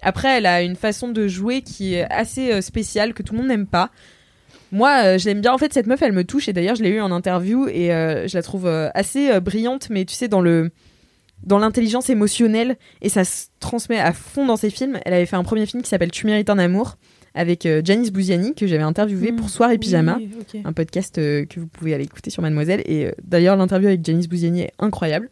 Après, 0.02 0.38
elle 0.38 0.46
a 0.46 0.62
une 0.62 0.76
façon 0.76 1.08
de 1.08 1.28
jouer 1.28 1.64
qui 1.64 1.96
est 1.96 2.04
assez 2.12 2.62
spéciale, 2.62 3.16
que 3.16 3.24
tout 3.24 3.34
le 3.34 3.40
monde 3.40 3.48
n'aime 3.48 3.66
pas. 3.66 3.90
Moi, 4.72 5.18
je 5.18 5.26
l'aime 5.26 5.42
bien. 5.42 5.54
En 5.54 5.58
fait, 5.58 5.74
cette 5.74 5.88
meuf, 5.88 6.04
elle 6.04 6.12
me 6.12 6.24
touche. 6.24 6.48
Et 6.48 6.54
d'ailleurs, 6.54 6.76
je 6.76 6.84
l'ai 6.84 6.90
eu 6.90 7.02
en 7.02 7.12
interview 7.12 7.68
et 7.68 7.88
je 7.88 8.36
la 8.36 8.44
trouve 8.44 8.68
assez 8.94 9.40
brillante, 9.40 9.90
mais 9.90 10.06
tu 10.06 10.14
sais, 10.14 10.28
dans 10.28 10.42
le 10.42 10.70
dans 11.44 11.60
l'intelligence 11.60 12.10
émotionnelle 12.10 12.78
et 13.02 13.10
ça 13.10 13.24
se 13.24 13.48
transmet 13.60 14.00
à 14.00 14.14
fond 14.14 14.46
dans 14.46 14.58
ses 14.58 14.70
films. 14.70 15.00
Elle 15.06 15.14
avait 15.14 15.26
fait 15.26 15.36
un 15.36 15.44
premier 15.44 15.66
film 15.66 15.84
qui 15.84 15.90
s'appelle 15.90 16.12
Tu 16.12 16.26
mérites 16.26 16.50
un 16.50 16.58
amour 16.58 16.96
avec 17.38 17.66
euh, 17.66 17.82
Janice 17.84 18.12
Bouziani 18.12 18.56
que 18.56 18.66
j'avais 18.66 18.84
interviewé 18.84 19.32
pour 19.34 19.50
Soir 19.50 19.70
et 19.72 19.78
Pyjama, 19.78 20.16
Oui, 20.18 20.30
ok. 20.40 20.62
un 20.64 20.72
podcast 20.74 21.18
euh, 21.18 21.46
que 21.46 21.60
vous 21.60 21.68
pouvez 21.68 21.94
aller 21.94 22.06
écouter 22.06 22.30
sur 22.30 22.42
Mademoiselle. 22.42 22.82
Et 22.86 23.08
euh, 23.08 23.12
d'ailleurs, 23.24 23.58
l'interview 23.58 23.88
avec 23.90 24.06
Janice 24.06 24.28
Bouziani 24.30 24.62
est 24.62 24.72
incroyable. 24.80 25.30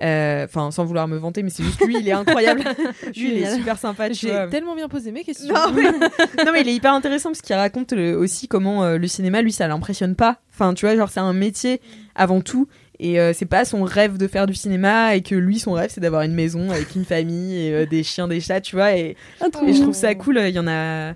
Enfin, 0.00 0.70
sans 0.72 0.84
vouloir 0.84 1.06
me 1.06 1.16
vanter, 1.16 1.42
mais 1.44 1.50
c'est 1.50 1.62
juste 1.62 1.80
lui, 1.86 1.96
il 2.00 2.08
est 2.08 2.12
incroyable. 2.12 2.62
lui, 3.16 3.36
il 3.36 3.42
est 3.42 3.54
super 3.56 3.78
sympa. 3.78 4.12
J'ai 4.12 4.32
tellement 4.50 4.74
bien 4.74 4.88
posé 4.88 5.12
mes 5.12 5.22
questions. 5.22 5.54
Non 5.54 5.72
mais, 5.72 5.82
non, 6.44 6.52
mais 6.52 6.62
il 6.62 6.68
est 6.68 6.74
hyper 6.74 6.92
intéressant 6.92 7.30
parce 7.30 7.40
qu'il 7.40 7.54
raconte 7.54 7.92
le- 7.92 8.16
aussi 8.18 8.48
comment 8.48 8.84
le 8.96 9.06
cinéma, 9.06 9.42
lui, 9.42 9.52
ça 9.52 9.68
l'impressionne 9.68 10.16
pas. 10.16 10.40
Enfin, 10.52 10.74
tu 10.74 10.86
vois, 10.86 10.96
genre, 10.96 11.08
c'est 11.08 11.20
un 11.20 11.32
métier 11.32 11.80
avant 12.16 12.40
tout. 12.40 12.66
Et 13.04 13.18
euh, 13.18 13.32
c'est 13.34 13.46
pas 13.46 13.64
son 13.64 13.82
rêve 13.82 14.16
de 14.16 14.28
faire 14.28 14.46
du 14.46 14.54
cinéma 14.54 15.16
et 15.16 15.22
que 15.22 15.34
lui, 15.34 15.58
son 15.58 15.72
rêve, 15.72 15.90
c'est 15.92 16.00
d'avoir 16.00 16.22
une 16.22 16.34
maison 16.34 16.70
avec 16.70 16.94
une 16.94 17.04
famille 17.04 17.56
et 17.66 17.72
euh, 17.74 17.84
des 17.86 18.04
chiens, 18.04 18.28
des 18.28 18.40
chats, 18.40 18.60
tu 18.60 18.76
vois. 18.76 18.96
Et, 18.96 19.16
Ah, 19.40 19.46
et 19.66 19.72
je 19.72 19.82
trouve 19.82 19.92
ça 19.94 20.14
cool. 20.14 20.38
Il 20.38 20.54
y 20.54 20.58
en 20.60 20.68
a, 20.68 21.10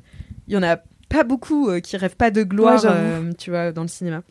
il 0.48 0.54
y 0.54 0.56
en 0.56 0.62
a 0.64 0.78
pas 1.08 1.22
beaucoup 1.22 1.68
euh, 1.70 1.78
qui 1.78 1.96
rêvent 1.96 2.16
pas 2.16 2.32
de 2.32 2.42
gloire, 2.42 2.82
Ouais, 2.82 2.90
euh, 2.92 3.32
tu 3.38 3.50
vois, 3.50 3.70
dans 3.70 3.82
le 3.82 3.88
cinéma. 3.88 4.22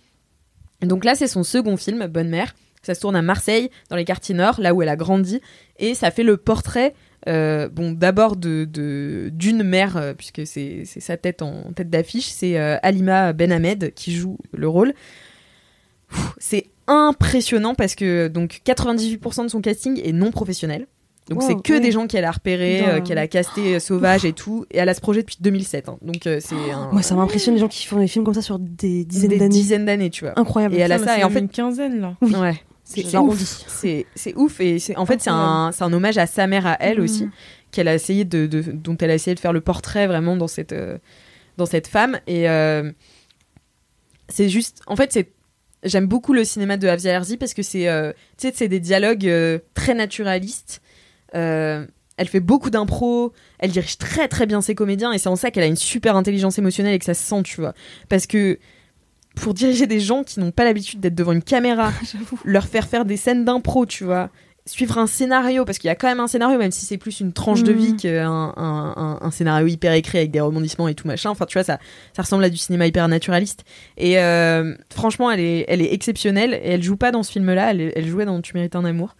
Et 0.81 0.85
donc 0.85 1.05
là, 1.05 1.15
c'est 1.15 1.27
son 1.27 1.43
second 1.43 1.77
film, 1.77 2.05
Bonne 2.07 2.27
Mère. 2.27 2.53
Ça 2.83 2.93
se 2.93 2.99
tourne 2.99 3.15
à 3.15 3.21
Marseille, 3.21 3.69
dans 3.89 3.95
les 3.95 4.03
quartiers 4.05 4.35
nord, 4.35 4.59
là 4.59 4.73
où 4.73 4.81
elle 4.83 4.89
a 4.89 4.97
grandi. 4.97 5.39
Et 5.79 5.95
ça 5.95 6.11
fait 6.11 6.23
le 6.23 6.35
portrait, 6.37 6.93
euh, 7.29 7.69
bon, 7.69 7.93
d'abord 7.93 8.35
de 8.35 8.65
de- 8.69 9.29
d'une 9.33 9.63
mère, 9.63 9.95
euh, 9.97 10.13
puisque 10.13 10.45
c'est 10.45 10.83
sa 10.85 11.15
tête 11.17 11.41
en 11.41 11.71
tête 11.73 11.89
d'affiche. 11.89 12.27
C'est 12.27 12.59
euh, 12.59 12.75
Halima 12.83 13.31
Ben 13.33 13.51
Ahmed 13.53 13.93
qui 13.95 14.13
joue 14.13 14.37
le 14.53 14.67
rôle. 14.67 14.93
C'est 16.37 16.67
impressionnant 16.87 17.75
parce 17.75 17.95
que 17.95 18.27
donc 18.27 18.61
98% 18.65 19.43
de 19.43 19.47
son 19.49 19.61
casting 19.61 19.99
est 20.03 20.11
non 20.11 20.31
professionnel. 20.31 20.87
Donc 21.27 21.41
Wow, 21.41 21.47
c'est 21.47 21.61
que 21.63 21.73
ouais. 21.73 21.79
des 21.79 21.91
gens 21.91 22.05
qu'elle 22.05 22.23
a 22.25 22.31
repérés, 22.31 22.87
euh, 22.87 23.01
qu'elle 23.01 23.17
a 23.17 23.27
casté 23.27 23.75
euh, 23.75 23.79
sauvages 23.79 24.25
et 24.25 24.33
tout. 24.33 24.65
Et 24.69 24.77
elle 24.77 24.89
a 24.89 24.93
ce 24.93 25.01
projet 25.01 25.21
depuis 25.21 25.37
2007. 25.41 25.89
hein. 25.89 25.97
Donc 26.03 26.27
euh, 26.27 26.37
c'est 26.39 26.53
un- 26.71 26.91
Moi, 26.91 27.01
ça 27.01 27.15
m'impressionne 27.15 27.55
les 27.55 27.59
gens 27.59 27.67
qui 27.67 27.87
font 27.87 27.97
des 27.97 28.07
films 28.07 28.23
comme 28.23 28.35
ça 28.35 28.43
sur 28.43 28.59
des 28.59 29.05
dizaines 29.05 29.29
des 29.31 29.37
d'années. 29.39 29.49
dizaines 29.49 29.85
d'années, 29.85 30.09
tu 30.11 30.23
vois. 30.25 30.37
Incroyable. 30.39 30.75
Et 30.75 30.79
elle 30.79 30.91
a 30.91 30.99
ça. 30.99 31.17
Et 31.17 31.23
en 31.23 31.29
c'est 31.29 31.33
fait, 31.33 31.39
une 31.39 31.49
quinzaine 31.49 31.99
là. 31.99 32.15
ouais. 32.21 32.61
C'est 32.83 33.17
ouf. 33.17 33.39
C'est 33.67 34.05
c'est 34.13 34.35
ouf 34.35 34.59
et 34.61 34.77
c'est 34.77 34.95
en 34.95 35.07
fait 35.07 35.19
c'est 35.19 35.31
un 35.31 35.71
c'est 35.73 35.83
un 35.83 35.91
hommage 35.91 36.19
à 36.19 36.27
sa 36.27 36.45
mère 36.45 36.67
à 36.67 36.77
elle 36.79 36.99
Mhm. 36.99 37.03
aussi 37.03 37.27
qu'elle 37.71 37.87
a 37.87 37.95
essayé 37.95 38.25
de, 38.25 38.45
de- 38.45 38.61
dont 38.61 38.95
elle 39.01 39.09
a 39.09 39.15
essayé 39.15 39.33
de 39.33 39.39
faire 39.39 39.53
le 39.53 39.61
portrait 39.61 40.05
vraiment 40.05 40.37
dans 40.37 40.47
cette 40.47 40.71
euh, 40.73 40.99
dans 41.57 41.65
cette 41.65 41.87
femme 41.87 42.19
et 42.27 42.47
euh, 42.47 42.91
c'est 44.29 44.49
juste 44.49 44.81
en 44.85 44.95
fait 44.95 45.11
c'est 45.11 45.31
j'aime 45.85 46.07
beaucoup 46.07 46.33
le 46.33 46.43
cinéma 46.43 46.77
de 46.77 46.87
Avia 46.87 47.13
Herzi 47.13 47.37
parce 47.37 47.53
que 47.53 47.61
c'est 47.63 47.87
euh, 47.87 48.11
c'est 48.37 48.67
des 48.67 48.79
dialogues 48.79 49.27
euh, 49.27 49.59
très 49.73 49.93
naturalistes 49.93 50.81
Euh, 51.35 51.85
elle 52.17 52.29
fait 52.29 52.39
beaucoup 52.39 52.69
d'impro, 52.69 53.33
elle 53.59 53.71
dirige 53.71 53.97
très 53.97 54.27
très 54.29 54.45
bien 54.45 54.61
ses 54.61 54.73
comédiens 54.73 55.11
et 55.11 55.17
c'est 55.17 55.27
en 55.27 55.35
ça 55.35 55.51
qu'elle 55.51 55.63
a 55.63 55.67
une 55.67 55.75
super 55.75 56.15
intelligence 56.15 56.57
émotionnelle 56.57 56.93
et 56.93 56.99
que 56.99 57.05
ça 57.05 57.13
se 57.13 57.23
sent, 57.23 57.43
tu 57.43 57.59
vois. 57.59 57.73
Parce 58.07 58.25
que 58.25 58.57
pour 59.35 59.53
diriger 59.53 59.85
des 59.85 59.99
gens 59.99 60.23
qui 60.23 60.39
n'ont 60.39 60.51
pas 60.51 60.63
l'habitude 60.63 61.01
d'être 61.01 61.15
devant 61.15 61.33
une 61.33 61.43
caméra, 61.43 61.91
leur 62.45 62.67
faire 62.67 62.87
faire 62.87 63.03
des 63.03 63.17
scènes 63.17 63.43
d'impro, 63.43 63.85
tu 63.85 64.05
vois, 64.05 64.29
suivre 64.67 64.97
un 64.97 65.05
scénario, 65.07 65.63
parce 65.63 65.77
qu'il 65.77 65.87
y 65.87 65.91
a 65.91 65.95
quand 65.95 66.07
même 66.07 66.19
un 66.19 66.27
scénario, 66.27 66.57
même 66.57 66.71
si 66.71 66.85
c'est 66.85 66.97
plus 66.97 67.19
une 67.19 67.33
tranche 67.33 67.61
de 67.63 67.71
vie 67.71 67.95
qu'un 67.95 68.53
un, 68.57 68.93
un- 68.97 69.17
un 69.21 69.31
scénario 69.31 69.67
hyper 69.67 69.93
écrit 69.93 70.17
avec 70.17 70.31
des 70.31 70.39
rebondissements 70.39 70.87
et 70.87 70.95
tout 70.95 71.07
machin. 71.07 71.29
Enfin, 71.29 71.45
tu 71.45 71.53
vois, 71.57 71.63
ça, 71.63 71.77
ça 72.13 72.23
ressemble 72.23 72.43
à 72.43 72.49
du 72.49 72.57
cinéma 72.57 72.87
hyper 72.87 73.07
naturaliste. 73.07 73.63
Et 73.97 74.17
euh, 74.19 74.73
franchement, 74.91 75.29
elle 75.29 75.39
est, 75.39 75.65
elle 75.67 75.81
est 75.81 75.93
exceptionnelle 75.93 76.53
et 76.55 76.69
elle 76.71 76.81
joue 76.83 76.97
pas 76.97 77.11
dans 77.11 77.21
ce 77.21 77.31
film-là, 77.31 77.71
elle, 77.71 77.91
elle 77.95 78.07
jouait 78.07 78.25
dans 78.25 78.41
Tu 78.41 78.53
mérites 78.55 78.75
un 78.75 78.85
amour. 78.85 79.15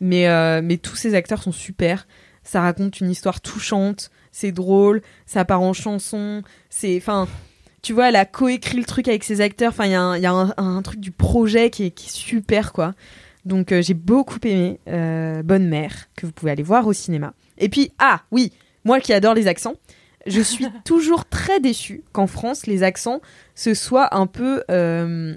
Mais, 0.00 0.28
euh, 0.28 0.60
mais 0.64 0.78
tous 0.78 0.96
ces 0.96 1.14
acteurs 1.14 1.42
sont 1.42 1.52
super. 1.52 2.06
Ça 2.42 2.60
raconte 2.60 3.00
une 3.00 3.10
histoire 3.10 3.40
touchante, 3.40 4.10
c'est 4.32 4.52
drôle, 4.52 5.02
ça 5.26 5.44
part 5.44 5.60
en 5.60 5.74
chanson, 5.74 6.42
c'est. 6.70 6.96
Enfin, 6.96 7.28
tu 7.82 7.92
vois, 7.92 8.08
elle 8.08 8.16
a 8.16 8.24
coécrit 8.24 8.78
le 8.78 8.84
truc 8.84 9.06
avec 9.06 9.22
ses 9.22 9.40
acteurs. 9.40 9.70
Enfin, 9.70 9.86
il 9.86 9.92
y 9.92 9.94
a, 9.94 10.00
un, 10.02 10.16
y 10.18 10.26
a 10.26 10.32
un, 10.32 10.54
un 10.56 10.82
truc 10.82 10.98
du 10.98 11.10
projet 11.12 11.70
qui 11.70 11.84
est, 11.86 11.90
qui 11.90 12.06
est 12.08 12.12
super, 12.12 12.72
quoi. 12.72 12.94
Donc, 13.48 13.72
euh, 13.72 13.82
j'ai 13.82 13.94
beaucoup 13.94 14.38
aimé 14.44 14.78
euh, 14.88 15.42
Bonne 15.42 15.68
Mère, 15.68 16.08
que 16.16 16.26
vous 16.26 16.32
pouvez 16.32 16.52
aller 16.52 16.62
voir 16.62 16.86
au 16.86 16.92
cinéma. 16.92 17.32
Et 17.58 17.68
puis, 17.68 17.90
ah, 17.98 18.20
oui, 18.30 18.52
moi 18.84 19.00
qui 19.00 19.12
adore 19.12 19.34
les 19.34 19.46
accents, 19.48 19.74
je 20.26 20.40
suis 20.40 20.66
toujours 20.84 21.24
très 21.24 21.58
déçue 21.58 22.04
qu'en 22.12 22.26
France, 22.26 22.66
les 22.66 22.82
accents, 22.82 23.20
ce 23.54 23.74
soit 23.74 24.14
un 24.14 24.26
peu. 24.26 24.62
euh, 24.70 25.34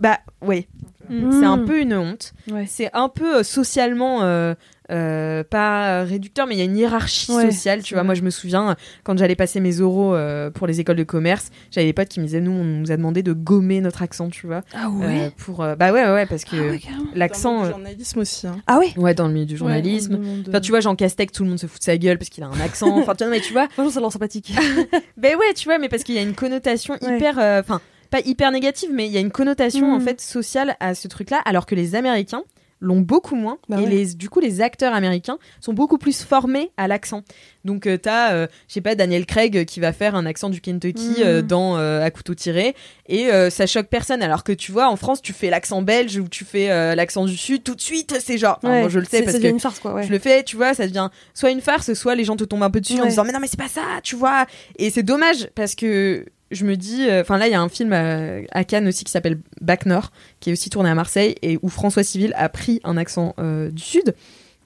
Bah, 0.00 0.18
oui, 0.42 0.66
Mm. 1.08 1.30
c'est 1.40 1.46
un 1.46 1.58
peu 1.58 1.80
une 1.80 1.94
honte. 1.94 2.34
Ouais. 2.50 2.66
C'est 2.66 2.90
un 2.92 3.08
peu 3.08 3.36
euh, 3.38 3.42
socialement 3.44 4.24
euh, 4.24 4.54
euh, 4.90 5.42
pas 5.44 6.04
réducteur, 6.04 6.46
mais 6.46 6.54
il 6.54 6.58
y 6.58 6.62
a 6.62 6.64
une 6.64 6.76
hiérarchie 6.76 7.32
Ouais, 7.32 7.50
sociale. 7.50 7.82
Tu 7.82 7.94
vois, 7.94 8.02
vrai. 8.02 8.06
moi 8.06 8.14
je 8.14 8.22
me 8.22 8.30
souviens 8.30 8.76
quand 9.04 9.18
j'allais 9.18 9.34
passer 9.36 9.60
mes 9.60 9.80
oraux 9.80 10.14
euh, 10.14 10.50
pour 10.50 10.66
les 10.66 10.80
écoles 10.80 10.96
de 10.96 11.04
commerce, 11.04 11.50
j'avais 11.70 11.86
des 11.86 11.92
potes 11.92 12.08
qui 12.08 12.20
me 12.20 12.24
disaient 12.26 12.40
nous 12.40 12.52
on 12.52 12.64
nous 12.64 12.92
a 12.92 12.96
demandé 12.96 13.22
de 13.22 13.32
gommer 13.32 13.80
notre 13.80 14.02
accent, 14.02 14.28
tu 14.28 14.46
vois, 14.46 14.62
Ah 14.74 14.86
euh, 14.88 15.06
ouais? 15.06 15.30
pour 15.36 15.62
euh, 15.62 15.74
bah 15.76 15.92
ouais 15.92 16.04
ouais, 16.04 16.12
ouais, 16.12 16.26
parce 16.26 16.44
que 16.44 16.56
Ah 16.56 16.70
ouais, 16.70 16.78
carrément. 16.78 17.04
l'accent 17.14 17.54
Dans 17.56 17.62
le 17.62 17.66
euh, 17.68 17.70
journalisme 17.72 18.18
aussi. 18.20 18.46
hein. 18.46 18.56
Ah 18.66 18.78
ouais? 18.78 18.92
ouais 18.96 19.14
dans 19.14 19.26
le 19.26 19.32
milieu 19.32 19.46
du 19.46 19.56
journalisme. 19.56 20.18
Enfin, 20.48 20.60
tu 20.60 20.70
vois, 20.70 20.80
Jean 20.80 20.94
Castex, 20.96 21.32
tout 21.32 21.42
le 21.44 21.48
monde 21.50 21.58
se 21.58 21.66
fout 21.66 21.78
de 21.80 21.84
sa 21.84 21.96
gueule 21.96 22.18
parce 22.18 22.28
qu'il 22.30 22.44
a 22.44 22.46
un 22.48 22.60
accent. 22.60 22.96
Enfin, 22.98 23.14
tu 23.14 23.24
vois, 23.24 23.32
mais 23.32 23.40
tu 23.40 23.52
vois, 23.52 23.68
Franchement, 23.72 23.90
ça 23.90 24.00
l'air 24.00 24.12
sympathique. 24.12 24.52
ben 25.16 25.36
ouais, 25.36 25.54
tu 25.54 25.64
vois, 25.68 25.78
mais 25.78 25.88
parce 25.88 26.02
qu'il 26.02 26.14
y 26.14 26.18
a 26.18 26.22
une 26.22 26.34
connotation 26.34 26.94
Ouais. 27.02 27.16
hyper, 27.16 27.38
euh, 27.38 27.60
enfin, 27.60 27.80
pas 28.10 28.20
hyper 28.24 28.50
négative, 28.52 28.90
mais 28.92 29.06
il 29.06 29.12
y 29.12 29.16
a 29.16 29.20
une 29.20 29.30
connotation 29.32 29.92
en 29.92 29.98
Mhm. 29.98 30.04
fait 30.04 30.20
sociale 30.20 30.76
à 30.80 30.94
ce 30.94 31.08
truc-là, 31.08 31.40
alors 31.44 31.66
que 31.66 31.74
les 31.74 31.94
Américains 31.94 32.42
l'ont 32.86 33.00
beaucoup 33.00 33.34
moins 33.34 33.58
Bah 33.68 33.76
et 33.80 33.84
ouais. 33.84 33.90
les 33.90 34.14
du 34.14 34.28
coup 34.30 34.40
les 34.40 34.60
acteurs 34.60 34.94
américains 34.94 35.38
sont 35.60 35.72
beaucoup 35.72 35.98
plus 35.98 36.22
formés 36.22 36.70
à 36.76 36.88
l'accent 36.88 37.22
donc 37.64 37.86
euh, 37.86 37.96
t'as 37.98 38.32
euh, 38.32 38.46
je 38.68 38.74
sais 38.74 38.80
pas 38.80 38.94
Daniel 38.94 39.26
Craig 39.26 39.64
qui 39.64 39.80
va 39.80 39.92
faire 39.92 40.14
un 40.14 40.24
accent 40.26 40.48
du 40.50 40.60
Kentucky 40.60 41.08
Mhm. 41.18 41.24
euh, 41.24 41.42
dans 41.42 41.76
euh, 41.76 42.02
à 42.04 42.10
couteau 42.10 42.34
tiré 42.34 42.74
et 43.08 43.26
euh, 43.32 43.50
ça 43.50 43.66
choque 43.66 43.88
personne 43.88 44.22
alors 44.22 44.44
que 44.44 44.52
tu 44.52 44.72
vois 44.72 44.88
en 44.88 44.96
France 44.96 45.20
tu 45.20 45.32
fais 45.32 45.50
l'accent 45.50 45.82
belge 45.82 46.16
ou 46.18 46.28
tu 46.28 46.44
fais 46.44 46.94
l'accent 46.94 47.24
du 47.24 47.36
sud 47.36 47.62
tout 47.64 47.74
de 47.74 47.80
suite 47.80 48.16
c'est 48.20 48.38
genre 48.38 48.58
enfin, 48.62 48.80
moi 48.80 48.88
je 48.88 48.98
le 49.00 49.04
sais 49.04 49.18
c'est- 49.18 49.22
parce 49.24 49.38
que 49.38 49.46
une 49.48 49.60
farce 49.60 49.78
quoi. 49.80 49.94
Ouais. 49.94 50.02
je 50.04 50.10
le 50.10 50.18
fais, 50.18 50.42
tu 50.44 50.56
vois, 50.56 50.74
ça 50.74 50.86
devient 50.86 51.08
soit 51.34 51.50
une 51.50 51.60
farce, 51.60 51.92
soit 51.94 52.14
les 52.14 52.24
gens 52.24 52.36
te 52.36 52.44
tombent 52.44 52.62
un 52.62 52.70
peu 52.70 52.80
dessus 52.80 53.00
en 53.00 53.06
disant 53.06 53.24
mais 53.24 53.32
non 53.32 53.40
mais 53.40 53.46
c'est 53.48 53.58
pas 53.58 53.68
ça, 53.68 53.82
tu 54.02 54.14
vois. 54.16 54.46
Et 54.78 54.90
c'est 54.90 55.02
dommage 55.02 55.48
parce 55.54 55.74
que 55.74 56.24
je 56.50 56.64
me 56.64 56.76
dis, 56.76 57.08
euh, 57.08 57.22
enfin 57.22 57.38
là 57.38 57.48
il 57.48 57.52
y 57.52 57.54
a 57.54 57.60
un 57.60 57.68
film 57.68 57.92
à, 57.92 58.38
à 58.52 58.64
Cannes 58.64 58.86
aussi 58.88 59.04
qui 59.04 59.10
s'appelle 59.10 59.38
Bac 59.60 59.86
Nord, 59.86 60.10
qui 60.40 60.50
est 60.50 60.52
aussi 60.52 60.70
tourné 60.70 60.88
à 60.88 60.94
Marseille 60.94 61.34
et 61.42 61.58
où 61.62 61.68
François 61.68 62.02
Civil 62.04 62.32
a 62.36 62.48
pris 62.48 62.80
un 62.84 62.96
accent 62.96 63.34
euh, 63.38 63.70
du 63.70 63.82
sud. 63.82 64.14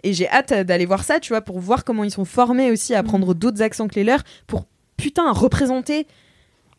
Et 0.02 0.12
j'ai 0.14 0.28
hâte 0.28 0.52
d'aller 0.52 0.86
voir 0.86 1.04
ça, 1.04 1.20
tu 1.20 1.32
vois, 1.32 1.42
pour 1.42 1.58
voir 1.60 1.84
comment 1.84 2.04
ils 2.04 2.10
sont 2.10 2.24
formés 2.24 2.70
aussi 2.70 2.92
Mm. 2.92 2.96
à 2.96 3.02
prendre 3.02 3.34
d'autres 3.34 3.62
accents 3.62 3.88
que 3.88 3.96
les 3.96 4.04
leurs 4.04 4.22
pour 4.46 4.66
putain 4.96 5.30
représenter. 5.32 6.06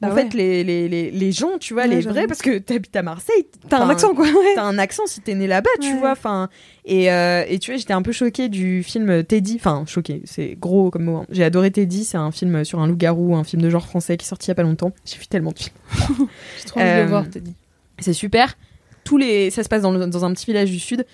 Bah 0.01 0.07
en 0.11 0.15
ouais. 0.15 0.23
fait, 0.23 0.33
les, 0.33 0.63
les, 0.63 0.89
les, 0.89 1.11
les 1.11 1.31
gens, 1.31 1.59
tu 1.59 1.73
vois, 1.75 1.83
Ouais, 1.83 1.89
les 1.89 2.01
vrais, 2.01 2.25
parce 2.25 2.41
que 2.41 2.57
t'habites 2.57 2.95
à 2.95 3.03
Marseille. 3.03 3.45
T'as 3.69 3.79
un 3.83 3.89
accent 3.89 4.15
quoi. 4.15 4.25
Ouais. 4.25 4.55
T'as 4.55 4.63
un 4.63 4.79
accent 4.79 5.03
si 5.05 5.21
t'es 5.21 5.35
né 5.35 5.45
là-bas, 5.45 5.69
tu 5.79 5.95
vois. 5.99 6.11
Enfin, 6.13 6.49
et, 6.85 7.11
euh, 7.11 7.43
et 7.47 7.59
tu 7.59 7.69
vois, 7.71 7.77
j'étais 7.77 7.93
un 7.93 8.01
peu 8.01 8.11
choquée 8.11 8.49
du 8.49 8.81
film 8.81 9.23
Teddy. 9.23 9.57
Enfin, 9.59 9.83
choquée, 9.87 10.23
c'est 10.25 10.55
gros 10.59 10.89
comme 10.89 11.03
mot. 11.03 11.17
hein. 11.17 11.25
J'ai 11.29 11.43
adoré 11.43 11.69
Teddy. 11.69 12.03
C'est 12.03 12.17
un 12.17 12.31
film 12.31 12.65
sur 12.65 12.79
un 12.79 12.87
loup-garou, 12.87 13.35
un 13.35 13.43
film 13.43 13.61
de 13.61 13.69
genre 13.69 13.85
français 13.85 14.17
qui 14.17 14.25
est 14.25 14.27
sorti 14.29 14.47
il 14.47 14.49
y 14.49 14.53
a 14.53 14.55
pas 14.55 14.63
longtemps. 14.63 14.91
J'ai 15.05 15.17
vu 15.19 15.27
tellement 15.27 15.51
de 15.51 15.59
films. 15.59 15.75
J'ai 16.57 16.65
trop 16.65 16.79
envie 16.79 16.89
de 16.89 16.93
Euh, 16.95 17.03
le 17.03 17.09
voir, 17.09 17.23
dit. 17.27 17.53
C'est 17.99 18.13
super. 18.13 18.57
Tous 19.03 19.17
les, 19.17 19.51
ça 19.51 19.63
se 19.63 19.69
passe 19.69 19.83
dans, 19.83 19.91
le- 19.91 20.07
dans 20.07 20.25
un 20.25 20.33
petit 20.33 20.47
village 20.47 20.71
du 20.71 20.79
sud. 20.79 21.05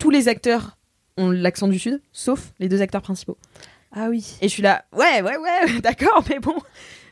Tous 0.00 0.10
les 0.10 0.26
acteurs 0.26 0.76
ont 1.16 1.30
l'accent 1.30 1.68
du 1.68 1.78
sud, 1.78 2.00
sauf 2.12 2.52
les 2.58 2.68
deux 2.68 2.82
acteurs 2.82 3.02
principaux. 3.02 3.36
Ah 3.92 4.06
oui. 4.08 4.36
Et 4.40 4.48
je 4.48 4.52
suis 4.52 4.62
là, 4.62 4.84
ouais, 4.96 5.22
ouais, 5.22 5.36
ouais, 5.36 5.80
d'accord, 5.82 6.24
mais 6.28 6.38
bon. 6.40 6.54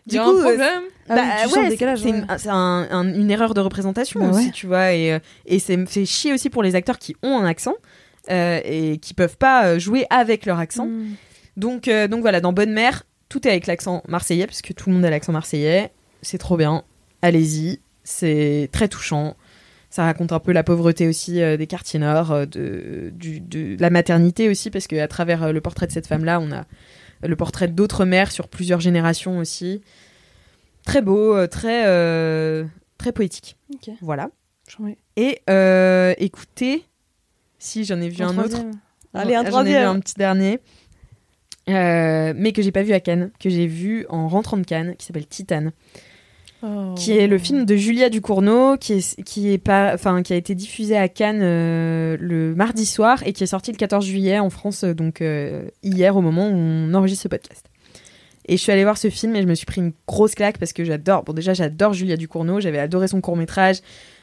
Du 0.08 0.16
y 0.16 0.18
a 0.18 0.24
coup, 0.24 0.30
un 0.38 0.42
problème. 0.42 0.82
Ah 1.10 1.14
bah, 1.14 1.22
oui, 1.46 1.52
ouais, 1.62 1.68
décalage, 1.70 2.00
c'est 2.00 2.10
ouais. 2.12 2.18
une, 2.18 2.26
c'est 2.38 2.48
un- 2.50 2.86
un- 2.90 3.14
une 3.14 3.30
erreur 3.30 3.54
de 3.54 3.60
représentation 3.60 4.20
Bah 4.20 4.30
aussi, 4.30 4.46
ouais. 4.46 4.52
tu 4.52 4.66
vois. 4.66 4.92
Et, 4.92 5.12
euh, 5.12 5.18
et 5.46 5.58
c'est 5.58 5.78
c'est 5.88 6.04
chier 6.04 6.32
aussi 6.34 6.50
pour 6.50 6.62
les 6.62 6.74
acteurs 6.74 6.98
qui 6.98 7.16
ont 7.22 7.38
un 7.38 7.46
accent 7.46 7.74
euh, 8.30 8.60
et 8.64 8.98
qui 8.98 9.14
peuvent 9.14 9.36
pas 9.38 9.66
euh, 9.68 9.78
jouer 9.78 10.06
avec 10.10 10.44
leur 10.44 10.58
accent. 10.58 10.86
Mm. 10.86 11.14
Donc, 11.56 11.88
euh, 11.88 12.08
donc 12.08 12.20
voilà, 12.20 12.40
dans 12.40 12.52
Bonne 12.52 12.72
Mère, 12.72 13.04
tout 13.30 13.46
est 13.46 13.50
avec 13.50 13.66
l'accent 13.66 14.02
marseillais, 14.06 14.46
parce 14.46 14.60
que 14.62 14.72
tout 14.74 14.90
le 14.90 14.94
monde 14.96 15.04
a 15.04 15.10
l'accent 15.10 15.32
marseillais. 15.32 15.92
C'est 16.22 16.38
trop 16.38 16.56
bien. 16.56 16.82
Allez-y. 17.22 17.80
C'est 18.04 18.68
très 18.72 18.88
touchant. 18.88 19.34
Ça 19.90 20.04
raconte 20.04 20.32
un 20.32 20.38
peu 20.40 20.52
la 20.52 20.62
pauvreté 20.62 21.08
aussi 21.08 21.40
euh, 21.40 21.56
des 21.56 21.66
quartiers 21.66 21.98
nord, 21.98 22.46
de, 22.46 23.10
du- 23.14 23.40
de 23.40 23.76
la 23.80 23.88
maternité 23.88 24.50
aussi, 24.50 24.68
parce 24.70 24.86
qu'à 24.86 25.08
travers 25.08 25.52
le 25.52 25.60
portrait 25.62 25.86
de 25.86 25.92
cette 25.92 26.06
femme-là, 26.06 26.38
on 26.40 26.52
a 26.52 26.66
le 27.22 27.36
portrait 27.36 27.68
d'autres 27.68 28.04
mères 28.04 28.30
sur 28.30 28.48
plusieurs 28.48 28.80
générations 28.80 29.38
aussi. 29.38 29.82
Très 30.84 31.02
beau, 31.02 31.34
euh, 31.34 31.46
très, 31.46 31.86
euh, 31.86 32.64
très 32.96 33.12
poétique. 33.12 33.56
Voilà. 34.00 34.30
Et 35.16 35.40
euh, 35.50 36.14
écoutez, 36.18 36.84
si 37.58 37.84
j'en 37.84 38.00
ai 38.00 38.08
vu 38.08 38.22
un, 38.22 38.38
autre. 38.38 38.58
Allez, 39.14 39.34
un 39.34 39.44
J'en 39.50 39.64
ai 39.64 39.70
vu 39.70 39.76
un 39.76 39.98
petit 40.00 40.14
dernier. 40.14 40.60
Euh, 41.68 42.32
mais 42.34 42.52
que 42.52 42.62
j'ai 42.62 42.72
pas 42.72 42.82
vu 42.82 42.92
à 42.92 43.00
Cannes, 43.00 43.30
que 43.38 43.50
j'ai 43.50 43.66
vu 43.66 44.06
en 44.08 44.28
rentrant 44.28 44.56
de 44.56 44.64
Cannes, 44.64 44.96
qui 44.96 45.04
s'appelle 45.04 45.26
Titane, 45.26 45.72
Oh. 46.60 46.94
qui 46.96 47.16
est 47.16 47.28
le 47.28 47.38
film 47.38 47.64
de 47.64 47.76
Julia 47.76 48.10
Ducournau, 48.10 48.76
qui 48.78 48.94
est 48.94 49.22
qui 49.22 49.52
est 49.52 49.58
pas, 49.58 49.92
enfin 49.94 50.22
qui 50.22 50.32
a 50.32 50.36
été 50.36 50.56
diffusé 50.56 50.96
à 50.96 51.08
Cannes 51.08 51.40
euh, 51.40 52.16
le 52.18 52.52
mardi 52.56 52.84
soir 52.84 53.22
et 53.24 53.32
qui 53.32 53.44
est 53.44 53.48
sorti 53.48 53.70
le 53.70 53.76
14 53.76 54.04
juillet 54.04 54.40
en 54.40 54.50
France, 54.50 54.82
euh, 54.82 54.92
donc 54.92 55.22
euh, 55.22 55.68
hier 55.84 56.16
au 56.16 56.20
moment 56.20 56.48
où 56.48 56.54
on 56.54 56.92
enregistre 56.94 57.22
ce 57.22 57.28
podcast. 57.28 57.66
Et 58.48 58.56
je 58.56 58.62
suis 58.62 58.72
allée 58.72 58.82
voir 58.82 58.98
ce 58.98 59.10
film 59.10 59.36
et 59.36 59.42
je 59.42 59.46
me 59.46 59.54
suis 59.54 59.66
pris 59.66 59.80
une 59.80 59.92
grosse 60.08 60.34
claque 60.34 60.58
parce 60.58 60.72
que 60.72 60.82
j'adore. 60.82 61.22
Bon 61.22 61.32
déjà 61.32 61.54
j'adore 61.54 61.92
Julia 61.92 62.16
Ducournau, 62.16 62.60
j'avais 62.60 62.78
adoré 62.78 63.06
son 63.06 63.20
court 63.20 63.36
métrage 63.36 63.76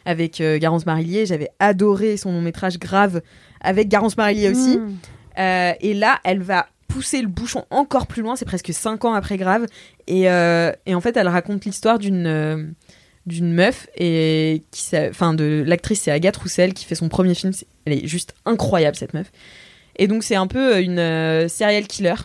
avec 0.06 0.42
euh, 0.42 0.58
Garance 0.60 0.86
Marillier, 0.86 1.26
j'avais 1.26 1.50
adoré 1.60 2.18
son 2.18 2.32
long 2.32 2.42
métrage 2.42 2.80
Grave 2.80 3.22
avec 3.62 3.88
Garance 3.88 4.18
Marillier 4.18 4.50
aussi. 4.50 4.78
Mm. 4.78 4.98
Euh, 5.38 5.74
et 5.80 5.94
là, 5.94 6.20
elle 6.24 6.42
va 6.42 6.68
pousser 6.96 7.22
le 7.22 7.28
bouchon 7.28 7.66
encore 7.72 8.08
plus 8.08 8.22
loin. 8.22 8.38
C'est 8.38 8.46
presque 8.46 8.74
5 8.74 9.04
ans 9.04 9.14
après 9.14 9.36
Grave. 9.36 9.66
Et, 10.08 10.30
euh, 10.30 10.72
et 10.86 10.96
en 10.96 11.02
fait, 11.02 11.18
elle 11.18 11.28
raconte 11.28 11.66
l'histoire 11.66 12.00
d'une 12.00 12.26
euh, 12.26 12.64
meuf 13.42 13.88
et 13.98 14.64
qui, 14.72 14.96
enfin, 14.96 15.34
de 15.34 15.62
l'actrice, 15.68 16.04
c'est 16.04 16.12
Agathe 16.12 16.38
Roussel 16.38 16.74
qui 16.74 16.86
fait 16.86 16.96
son 16.96 17.10
premier 17.10 17.36
film. 17.36 17.52
Elle 17.84 17.94
est 17.94 18.08
juste 18.08 18.34
incroyable 18.46 18.96
cette 18.96 19.14
meuf. 19.14 19.30
Et 19.98 20.08
donc 20.08 20.24
c'est 20.24 20.36
un 20.36 20.48
peu 20.48 20.82
une 20.82 21.00
euh, 21.00 21.48
serial 21.48 21.86
killer 21.88 22.16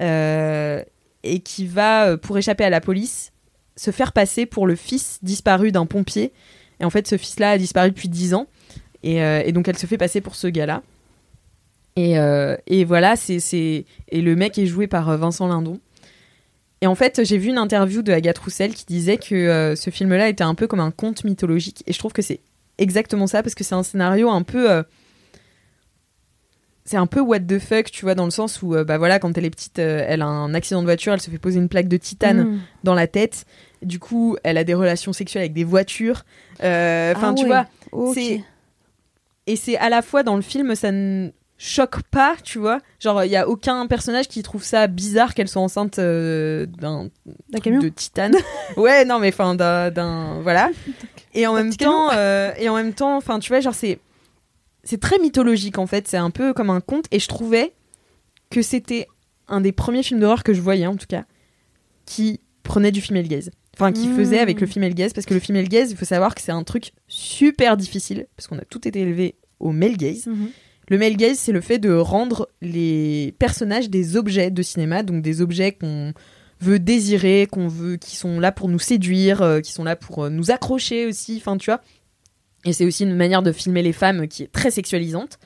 euh, 0.00 0.82
et 1.22 1.38
qui 1.40 1.66
va, 1.66 2.06
euh, 2.06 2.16
pour 2.16 2.36
échapper 2.36 2.64
à 2.64 2.70
la 2.70 2.80
police, 2.80 3.32
se 3.76 3.92
faire 3.92 4.12
passer 4.12 4.44
pour 4.44 4.66
le 4.66 4.74
fils 4.74 5.18
disparu 5.22 5.70
d'un 5.70 5.86
pompier. 5.86 6.32
Et 6.80 6.84
en 6.84 6.90
fait, 6.90 7.06
ce 7.06 7.16
fils-là 7.16 7.52
a 7.52 7.58
disparu 7.58 7.90
depuis 7.90 8.08
10 8.08 8.34
ans. 8.34 8.46
Et, 9.04 9.22
euh, 9.22 9.42
et 9.44 9.52
donc 9.52 9.68
elle 9.68 9.78
se 9.78 9.86
fait 9.86 9.98
passer 9.98 10.20
pour 10.20 10.34
ce 10.34 10.48
gars-là. 10.48 10.82
Et, 11.96 12.18
euh, 12.18 12.56
et 12.66 12.84
voilà, 12.84 13.16
c'est. 13.16 13.38
Et 14.08 14.20
le 14.22 14.36
mec 14.36 14.58
est 14.58 14.66
joué 14.66 14.86
par 14.86 15.08
euh, 15.08 15.16
Vincent 15.16 15.48
Lindon. 15.48 15.80
Et 16.82 16.86
en 16.86 16.94
fait, 16.94 17.20
j'ai 17.24 17.36
vu 17.36 17.48
une 17.50 17.58
interview 17.58 18.00
de 18.02 18.12
Agathe 18.12 18.38
Roussel 18.38 18.74
qui 18.74 18.86
disait 18.86 19.18
que 19.18 19.34
euh, 19.34 19.76
ce 19.76 19.90
film-là 19.90 20.28
était 20.28 20.44
un 20.44 20.54
peu 20.54 20.66
comme 20.66 20.80
un 20.80 20.90
conte 20.92 21.24
mythologique. 21.24 21.82
Et 21.86 21.92
je 21.92 21.98
trouve 21.98 22.12
que 22.12 22.22
c'est 22.22 22.40
exactement 22.78 23.26
ça, 23.26 23.42
parce 23.42 23.54
que 23.54 23.64
c'est 23.64 23.74
un 23.74 23.82
scénario 23.82 24.30
un 24.30 24.42
peu... 24.42 24.70
euh, 24.70 24.82
C'est 26.86 26.96
un 26.96 27.06
peu 27.06 27.20
what 27.20 27.40
the 27.40 27.58
fuck, 27.58 27.90
tu 27.90 28.04
vois, 28.06 28.14
dans 28.14 28.24
le 28.24 28.30
sens 28.30 28.62
où, 28.62 28.74
euh, 28.74 28.82
bah 28.84 28.96
voilà, 28.96 29.18
quand 29.18 29.36
elle 29.36 29.44
est 29.44 29.50
petite, 29.50 29.78
elle 29.78 30.22
a 30.22 30.26
un 30.26 30.54
accident 30.54 30.80
de 30.80 30.86
voiture, 30.86 31.12
elle 31.12 31.20
se 31.20 31.30
fait 31.30 31.38
poser 31.38 31.58
une 31.58 31.68
plaque 31.68 31.88
de 31.88 31.98
titane 31.98 32.44
Mm. 32.44 32.60
dans 32.84 32.94
la 32.94 33.06
tête. 33.06 33.44
Du 33.82 33.98
coup, 33.98 34.36
elle 34.42 34.56
a 34.56 34.64
des 34.64 34.74
relations 34.74 35.12
sexuelles 35.12 35.42
avec 35.42 35.52
des 35.52 35.64
voitures. 35.64 36.24
Enfin, 36.54 36.64
Ah 36.64 37.34
tu 37.36 37.42
ouais. 37.44 37.48
vois, 37.92 38.14
c'est 38.14 38.42
et 39.46 39.56
c'est 39.56 39.76
à 39.76 39.88
la 39.88 40.00
fois 40.02 40.22
dans 40.22 40.36
le 40.36 40.42
film 40.42 40.74
ça 40.74 40.92
ne 40.92 41.30
choque 41.62 42.02
pas 42.04 42.36
tu 42.42 42.58
vois. 42.58 42.80
Genre 43.00 43.22
il 43.24 43.30
y 43.30 43.36
a 43.36 43.46
aucun 43.46 43.86
personnage 43.86 44.28
qui 44.28 44.42
trouve 44.42 44.64
ça 44.64 44.86
bizarre 44.86 45.34
qu'elle 45.34 45.46
soit 45.48 45.60
enceinte 45.60 45.98
euh, 45.98 46.64
d'un 46.64 47.10
camion. 47.62 47.80
de 47.80 47.90
titane. 47.90 48.34
Ouais 48.78 49.04
non 49.04 49.18
mais 49.18 49.28
enfin 49.28 49.54
d'un- 49.54 50.40
voilà. 50.40 50.70
Et 51.34 51.46
en 51.46 51.52
même 51.54 51.74
temps 51.76 52.10
euh, 52.12 52.52
et 52.58 52.68
en 52.70 52.74
même 52.76 52.94
temps 52.94 53.14
enfin 53.16 53.38
tu 53.40 53.50
vois 53.50 53.60
genre 53.60 53.74
c'est 53.74 53.98
c'est 54.84 54.98
très 54.98 55.18
mythologique 55.18 55.76
en 55.76 55.86
fait. 55.86 56.08
C'est 56.08 56.16
un 56.16 56.30
peu 56.30 56.54
comme 56.54 56.70
un 56.70 56.80
conte. 56.80 57.04
Et 57.10 57.18
je 57.18 57.28
trouvais 57.28 57.74
que 58.50 58.62
c'était 58.62 59.06
un 59.46 59.60
des 59.60 59.72
premiers 59.72 60.02
films 60.02 60.20
d'horreur 60.20 60.42
que 60.44 60.54
je 60.54 60.62
voyais 60.62 60.86
en 60.86 60.96
tout 60.96 61.06
cas 61.06 61.24
qui 62.06 62.40
prenait 62.62 62.90
du 62.92 63.02
female 63.02 63.28
gaze 63.28 63.50
enfin 63.76 63.92
qui 63.92 64.08
Mm. 64.08 64.16
faisait 64.16 64.38
avec 64.38 64.60
le 64.60 64.66
female 64.66 64.94
gaze 64.94 65.12
parce 65.12 65.26
que 65.26 65.34
le 65.34 65.40
female 65.40 65.68
gaze 65.68 65.90
il 65.90 65.96
faut 65.96 66.04
savoir 66.06 66.34
que 66.34 66.40
c'est 66.40 66.52
un 66.52 66.64
truc 66.64 66.92
super 67.06 67.76
difficile 67.76 68.26
parce 68.36 68.46
qu'on 68.48 68.58
a 68.58 68.64
tout 68.64 68.86
été 68.88 69.00
élevé 69.00 69.34
au 69.58 69.72
male 69.72 69.96
gaze 69.98 70.26
Mhm. 70.26 70.48
Le 70.90 70.98
male 70.98 71.16
gaze, 71.16 71.38
c'est 71.38 71.52
le 71.52 71.60
fait 71.62 71.78
de 71.78 71.92
rendre 71.92 72.48
les 72.60 73.34
personnages 73.38 73.88
des 73.88 74.16
objets 74.16 74.50
de 74.50 74.62
cinéma, 74.62 75.02
donc 75.02 75.22
des 75.22 75.40
objets 75.40 75.72
qu'on 75.72 76.12
veut 76.60 76.78
désirer, 76.78 77.48
qu'on 77.50 77.68
veut, 77.68 77.96
qui 77.96 78.16
sont 78.16 78.38
là 78.38 78.52
pour 78.52 78.68
nous 78.68 78.78
séduire, 78.78 79.40
euh, 79.40 79.60
qui 79.60 79.72
sont 79.72 79.84
là 79.84 79.96
pour 79.96 80.24
euh, 80.24 80.28
nous 80.28 80.50
accrocher 80.50 81.06
aussi. 81.06 81.36
Enfin, 81.38 81.56
tu 81.56 81.70
vois. 81.70 81.80
Et 82.66 82.74
c'est 82.74 82.84
aussi 82.84 83.04
une 83.04 83.14
manière 83.16 83.42
de 83.42 83.52
filmer 83.52 83.82
les 83.82 83.94
femmes 83.94 84.28
qui 84.28 84.42
est 84.42 84.52
très 84.52 84.70
sexualisante. 84.70 85.38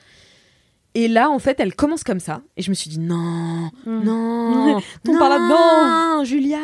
Et 0.95 1.07
là, 1.07 1.29
en 1.29 1.39
fait, 1.39 1.59
elle 1.59 1.75
commence 1.75 2.03
comme 2.03 2.19
ça. 2.19 2.41
Et 2.57 2.61
je 2.61 2.69
me 2.69 2.73
suis 2.75 2.89
dit, 2.89 2.99
non, 2.99 3.69
Mm. 3.85 4.03
non, 4.03 4.81
Tombe 5.03 5.19
par 5.19 5.29
là-dedans. 5.29 6.17
non, 6.19 6.23
Julia. 6.25 6.57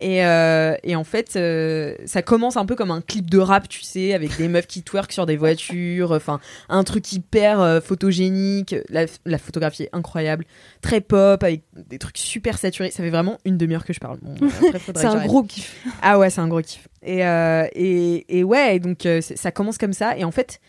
Et, 0.00 0.24
euh, 0.26 0.74
et 0.82 0.96
en 0.96 1.04
fait, 1.04 1.36
euh, 1.36 1.94
ça 2.04 2.20
commence 2.22 2.56
un 2.56 2.66
peu 2.66 2.74
comme 2.74 2.90
un 2.90 3.00
clip 3.00 3.30
de 3.30 3.38
rap, 3.38 3.68
tu 3.68 3.82
sais, 3.82 4.12
avec 4.12 4.36
des 4.36 4.48
meufs 4.48 4.66
qui 4.66 4.82
twerk 4.82 5.12
sur 5.12 5.24
des 5.24 5.36
voitures, 5.36 6.10
enfin, 6.12 6.40
un 6.68 6.82
truc 6.84 7.12
hyper 7.12 7.60
euh, 7.60 7.80
photogénique. 7.80 8.74
La, 8.88 9.06
la 9.24 9.38
photographie 9.38 9.84
est 9.84 9.90
incroyable, 9.92 10.44
très 10.82 11.00
pop, 11.00 11.42
avec 11.42 11.62
des 11.88 11.98
trucs 11.98 12.18
super 12.18 12.58
saturés. 12.58 12.90
Ça 12.90 13.02
fait 13.02 13.10
vraiment 13.10 13.38
une 13.44 13.56
demi-heure 13.56 13.84
que 13.84 13.92
je 13.92 14.00
parle. 14.00 14.18
Bon, 14.20 14.34
C'est 14.96 15.04
un 15.06 15.24
gros 15.26 15.42
kiff. 15.44 15.76
Ah 16.02 16.18
ouais, 16.18 16.28
c'est 16.30 16.40
un 16.40 16.48
gros 16.48 16.60
kiff. 16.62 16.88
Et, 17.02 17.20
et, 17.20 18.38
et 18.38 18.44
ouais, 18.44 18.78
donc 18.80 19.06
ça 19.20 19.50
commence 19.52 19.78
comme 19.78 19.92
ça. 19.92 20.16
Et 20.18 20.24
en 20.24 20.30
fait, 20.32 20.60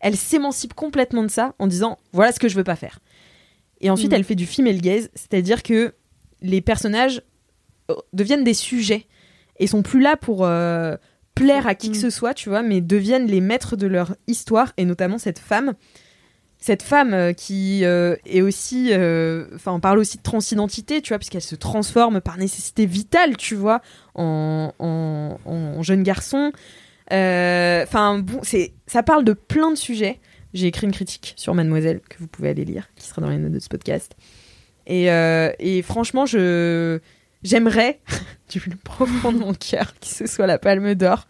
elle 0.00 0.16
s'émancipe 0.16 0.74
complètement 0.74 1.22
de 1.22 1.30
ça 1.30 1.54
en 1.58 1.66
disant 1.66 1.98
voilà 2.12 2.32
ce 2.32 2.38
que 2.38 2.48
je 2.48 2.56
veux 2.56 2.64
pas 2.64 2.76
faire. 2.76 2.98
Et 3.80 3.88
ensuite, 3.90 4.10
Mhm. 4.10 4.16
elle 4.16 4.24
fait 4.24 4.34
du 4.34 4.46
female 4.46 4.80
gaze, 4.80 5.08
c'est-à-dire 5.14 5.62
que 5.62 5.94
les 6.42 6.60
personnages 6.60 7.22
deviennent 8.12 8.44
des 8.44 8.54
sujets 8.54 9.06
et 9.58 9.66
sont 9.66 9.82
plus 9.82 10.00
là 10.00 10.16
pour 10.16 10.44
euh, 10.46 10.96
plaire 11.34 11.66
à 11.66 11.74
qui 11.74 11.90
que 11.90 11.96
Mhm. 11.96 12.02
ce 12.02 12.10
soit, 12.10 12.34
tu 12.34 12.48
vois, 12.48 12.62
mais 12.62 12.80
deviennent 12.80 13.26
les 13.26 13.40
maîtres 13.40 13.76
de 13.76 13.86
leur 13.86 14.14
histoire 14.26 14.72
et 14.76 14.84
notamment 14.84 15.18
cette 15.18 15.38
femme. 15.38 15.74
Cette 16.58 16.82
femme 16.82 17.12
euh, 17.12 17.32
qui 17.34 17.84
euh, 17.84 18.16
est 18.24 18.40
aussi, 18.40 18.88
euh, 18.92 19.44
enfin, 19.54 19.72
on 19.72 19.80
parle 19.80 19.98
aussi 19.98 20.16
de 20.16 20.22
transidentité, 20.22 21.02
tu 21.02 21.08
vois, 21.10 21.18
puisqu'elle 21.18 21.42
se 21.42 21.56
transforme 21.56 22.20
par 22.22 22.38
nécessité 22.38 22.86
vitale, 22.86 23.36
tu 23.36 23.54
vois, 23.54 23.82
en, 24.14 24.72
en, 24.78 25.38
en 25.44 25.82
jeune 25.82 26.02
garçon. 26.02 26.52
Enfin, 27.10 28.18
bon, 28.18 28.40
c'est, 28.42 28.72
ça 28.86 29.02
parle 29.02 29.24
de 29.24 29.34
plein 29.34 29.70
de 29.70 29.76
sujets. 29.76 30.20
J'ai 30.54 30.68
écrit 30.68 30.86
une 30.86 30.92
critique 30.92 31.34
sur 31.36 31.52
Mademoiselle 31.54 32.00
que 32.08 32.16
vous 32.18 32.28
pouvez 32.28 32.48
aller 32.48 32.64
lire, 32.64 32.88
qui 32.96 33.06
sera 33.08 33.20
dans 33.20 33.28
les 33.28 33.36
notes 33.38 33.52
de 33.52 33.58
ce 33.58 33.68
podcast. 33.68 34.14
Et, 34.86 35.06
et 35.58 35.82
franchement, 35.82 36.26
je 36.26 36.98
j'aimerais 37.44 38.00
du 38.50 38.58
plus 38.60 38.76
profond 38.76 39.32
de 39.32 39.38
mon 39.38 39.54
cœur 39.54 39.94
que 40.00 40.06
ce 40.06 40.26
soit 40.26 40.46
la 40.46 40.58
Palme 40.58 40.94
d'Or. 40.94 41.26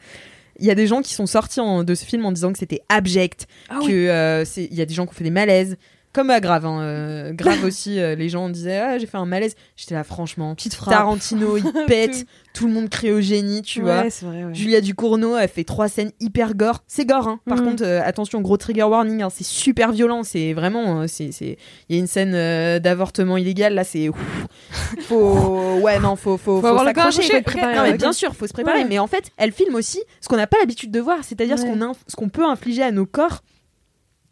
Il 0.60 0.64
y 0.66 0.70
a 0.70 0.74
des 0.76 0.86
gens 0.86 1.02
qui 1.02 1.12
sont 1.14 1.26
sortis 1.26 1.58
en- 1.60 1.82
de 1.82 1.94
ce 1.96 2.04
film 2.04 2.24
en 2.24 2.30
disant 2.32 2.52
que 2.52 2.58
c'était 2.60 2.80
abject, 2.88 3.46
Ah 3.68 3.80
que 3.84 3.90
euh, 3.90 4.44
il 4.56 4.72
y 4.74 4.80
a 4.80 4.86
des 4.86 4.94
gens 4.94 5.04
qui 5.04 5.10
ont 5.10 5.14
fait 5.16 5.24
des 5.24 5.30
malaises. 5.30 5.76
Comme 6.14 6.30
à 6.30 6.40
Grave, 6.40 6.64
hein, 6.64 6.80
euh, 6.80 7.32
Grave 7.34 7.62
aussi, 7.64 7.98
euh, 8.00 8.14
les 8.14 8.28
gens 8.30 8.48
disaient 8.48 8.78
ah, 8.78 8.98
j'ai 8.98 9.06
fait 9.06 9.18
un 9.18 9.26
malaise. 9.26 9.54
J'étais 9.76 9.94
là, 9.94 10.04
franchement, 10.04 10.54
Petite 10.54 10.74
frappe. 10.74 10.94
Tarantino, 10.94 11.56
il 11.58 11.64
pète, 11.86 12.24
tout 12.54 12.66
le 12.68 12.72
monde 12.72 12.88
crie 12.88 13.10
au 13.12 13.20
génie, 13.20 13.62
tu 13.62 13.82
vois. 13.82 14.02
Ouais, 14.02 14.10
c'est 14.10 14.24
vrai. 14.24 14.44
ouais. 14.44 14.54
Julia 14.54 14.80
Ducournau, 14.80 15.36
elle 15.36 15.48
fait 15.48 15.64
trois 15.64 15.88
scènes 15.88 16.12
hyper 16.20 16.54
gore. 16.54 16.84
C'est 16.86 17.04
gore, 17.04 17.26
hein. 17.28 17.40
Par 17.46 17.58
Mhm. 17.58 17.64
contre, 17.64 17.84
euh, 17.84 18.00
attention, 18.04 18.40
gros 18.40 18.56
trigger 18.56 18.84
warning, 18.84 19.22
hein, 19.22 19.28
c'est 19.30 19.44
super 19.44 19.90
violent. 19.92 20.22
C'est 20.22 20.52
vraiment, 20.54 21.06
c'est, 21.08 21.30
il 21.40 21.56
y 21.90 21.94
a 21.96 21.98
une 21.98 22.06
scène 22.06 22.78
d'avortement 22.80 23.36
illégal 23.36 23.74
là, 23.74 23.82
c'est, 23.84 24.08
faut, 25.08 25.80
ouais, 25.80 25.98
non, 25.98 26.16
faut, 26.16 26.36
faut, 26.36 26.60
faut, 26.60 26.66
avoir 26.66 26.84
s'accrocher. 26.84 27.22
faut 27.42 27.58
Non, 27.60 27.82
mais 27.82 27.94
bien 27.94 28.12
sûr, 28.12 28.34
faut 28.34 28.46
se 28.46 28.52
préparer. 28.52 28.82
Ouais. 28.82 28.86
Mais 28.88 28.98
en 28.98 29.06
fait, 29.06 29.24
elle 29.36 29.52
filme 29.52 29.74
aussi 29.74 30.00
ce 30.20 30.28
qu'on 30.28 30.36
n'a 30.36 30.46
pas 30.46 30.58
l'habitude 30.60 30.90
de 30.90 31.00
voir, 31.00 31.18
c'est-à-dire 31.22 31.58
ce 31.58 31.64
qu'on, 31.64 31.78
inf- 31.78 31.96
ce 32.06 32.16
qu'on 32.16 32.28
peut 32.28 32.44
infliger 32.44 32.82
à 32.82 32.90
nos 32.92 33.06
corps. 33.06 33.42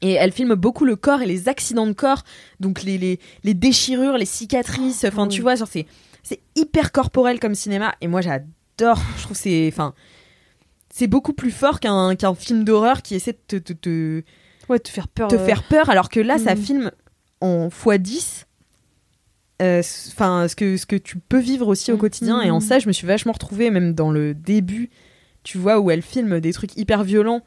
Et 0.02 0.12
elle 0.12 0.32
filme 0.32 0.54
beaucoup 0.54 0.84
le 0.84 0.96
corps 0.96 1.22
et 1.22 1.26
les 1.26 1.48
accidents 1.48 1.86
de 1.86 1.92
corps, 1.92 2.24
donc 2.60 2.82
les, 2.82 2.98
les, 2.98 3.18
les 3.44 3.54
déchirures, 3.54 4.18
les 4.18 4.24
cicatrices. 4.26 5.04
Enfin, 5.04 5.28
tu 5.28 5.42
vois, 5.42 5.54
genre 5.54 5.68
c'est, 5.68 5.86
c'est 6.24 6.40
hyper 6.56 6.90
corporel 6.92 7.38
comme 7.40 7.54
cinéma. 7.54 7.94
Et 8.00 8.08
moi, 8.08 8.20
j'adore. 8.20 9.00
Je 9.16 9.22
trouve 9.22 9.36
que 9.36 9.42
c'est, 9.42 9.68
enfin, 9.72 9.94
c'est 10.92 11.06
beaucoup 11.06 11.32
plus 11.32 11.52
fort 11.52 11.78
qu'un 11.80 12.16
qu'un 12.16 12.34
film 12.34 12.64
d'horreur 12.64 13.02
qui 13.02 13.14
essaie 13.14 13.32
de 13.32 13.38
te, 13.46 13.56
te, 13.56 13.72
te, 13.72 14.22
Ouais, 14.68 14.78
te 14.80 14.88
faire 14.88 15.06
peur. 15.08 15.28
te 15.28 15.36
euh, 15.36 15.46
faire 15.46 15.62
peur, 15.62 15.88
alors 15.88 16.08
que 16.08 16.20
là, 16.20 16.36
ça 16.38 16.54
Mhm. 16.54 16.60
filme 16.60 16.90
en 17.40 17.68
x10. 17.68 18.44
euh, 19.60 19.82
enfin 20.08 20.48
ce 20.48 20.56
que 20.56 20.76
ce 20.76 20.86
que 20.86 20.96
tu 20.96 21.18
peux 21.18 21.38
vivre 21.38 21.68
aussi 21.68 21.92
au 21.92 21.94
Mhm. 21.94 22.00
quotidien 22.00 22.40
et 22.42 22.50
en 22.50 22.58
ça 22.60 22.78
je 22.80 22.88
me 22.88 22.92
suis 22.92 23.06
vachement 23.06 23.32
retrouvée 23.32 23.70
même 23.70 23.94
dans 23.94 24.10
le 24.10 24.34
début 24.34 24.90
tu 25.44 25.56
vois 25.58 25.78
où 25.78 25.90
elle 25.90 26.02
filme 26.02 26.40
des 26.40 26.52
trucs 26.52 26.76
hyper 26.76 27.04
violents 27.04 27.42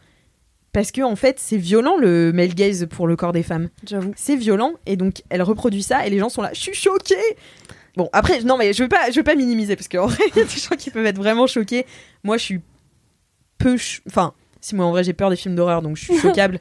parce 0.75 0.91
que 0.91 1.01
en 1.01 1.15
fait 1.15 1.39
c'est 1.39 1.57
violent 1.57 1.97
le 1.97 2.31
male 2.33 2.53
gaze 2.53 2.85
pour 2.89 3.07
le 3.07 3.15
corps 3.15 3.31
des 3.31 3.41
femmes. 3.43 3.69
J'avoue. 3.87 4.11
c'est 4.15 4.35
violent 4.35 4.73
et 4.85 4.95
donc 4.97 5.23
elle 5.29 5.41
reproduit 5.41 5.81
ça 5.83 6.05
et 6.05 6.09
les 6.11 6.19
gens 6.19 6.29
sont 6.29 6.41
là. 6.43 6.51
Je 6.53 6.59
suis 6.59 6.73
choquée! 6.75 7.15
Bon 7.97 8.09
après 8.13 8.41
non 8.43 8.57
mais 8.57 8.73
je 8.73 8.83
veux 8.83 8.89
pas 8.89 9.09
je 9.09 9.15
veux 9.15 9.23
pas 9.23 9.35
minimiser 9.35 9.75
parce 9.77 9.87
qu'en 9.87 10.05
vrai 10.07 10.23
il 10.35 10.37
y 10.39 10.41
a 10.41 10.43
des 10.43 10.49
gens 10.59 10.75
qui 10.77 10.91
peuvent 10.91 11.05
être 11.05 11.17
vraiment 11.17 11.47
choqués. 11.47 11.85
Moi 12.23 12.37
je 12.37 12.43
suis 12.43 12.61
peu 13.57 13.77
ch- 13.77 14.01
enfin 14.07 14.33
si 14.61 14.75
moi 14.75 14.85
en 14.85 14.91
vrai 14.91 15.03
j'ai 15.03 15.13
peur 15.13 15.29
des 15.29 15.35
films 15.37 15.55
d'horreur 15.55 15.81
donc 15.81 15.95
je 15.97 16.03
suis 16.03 16.17
choquable. 16.21 16.59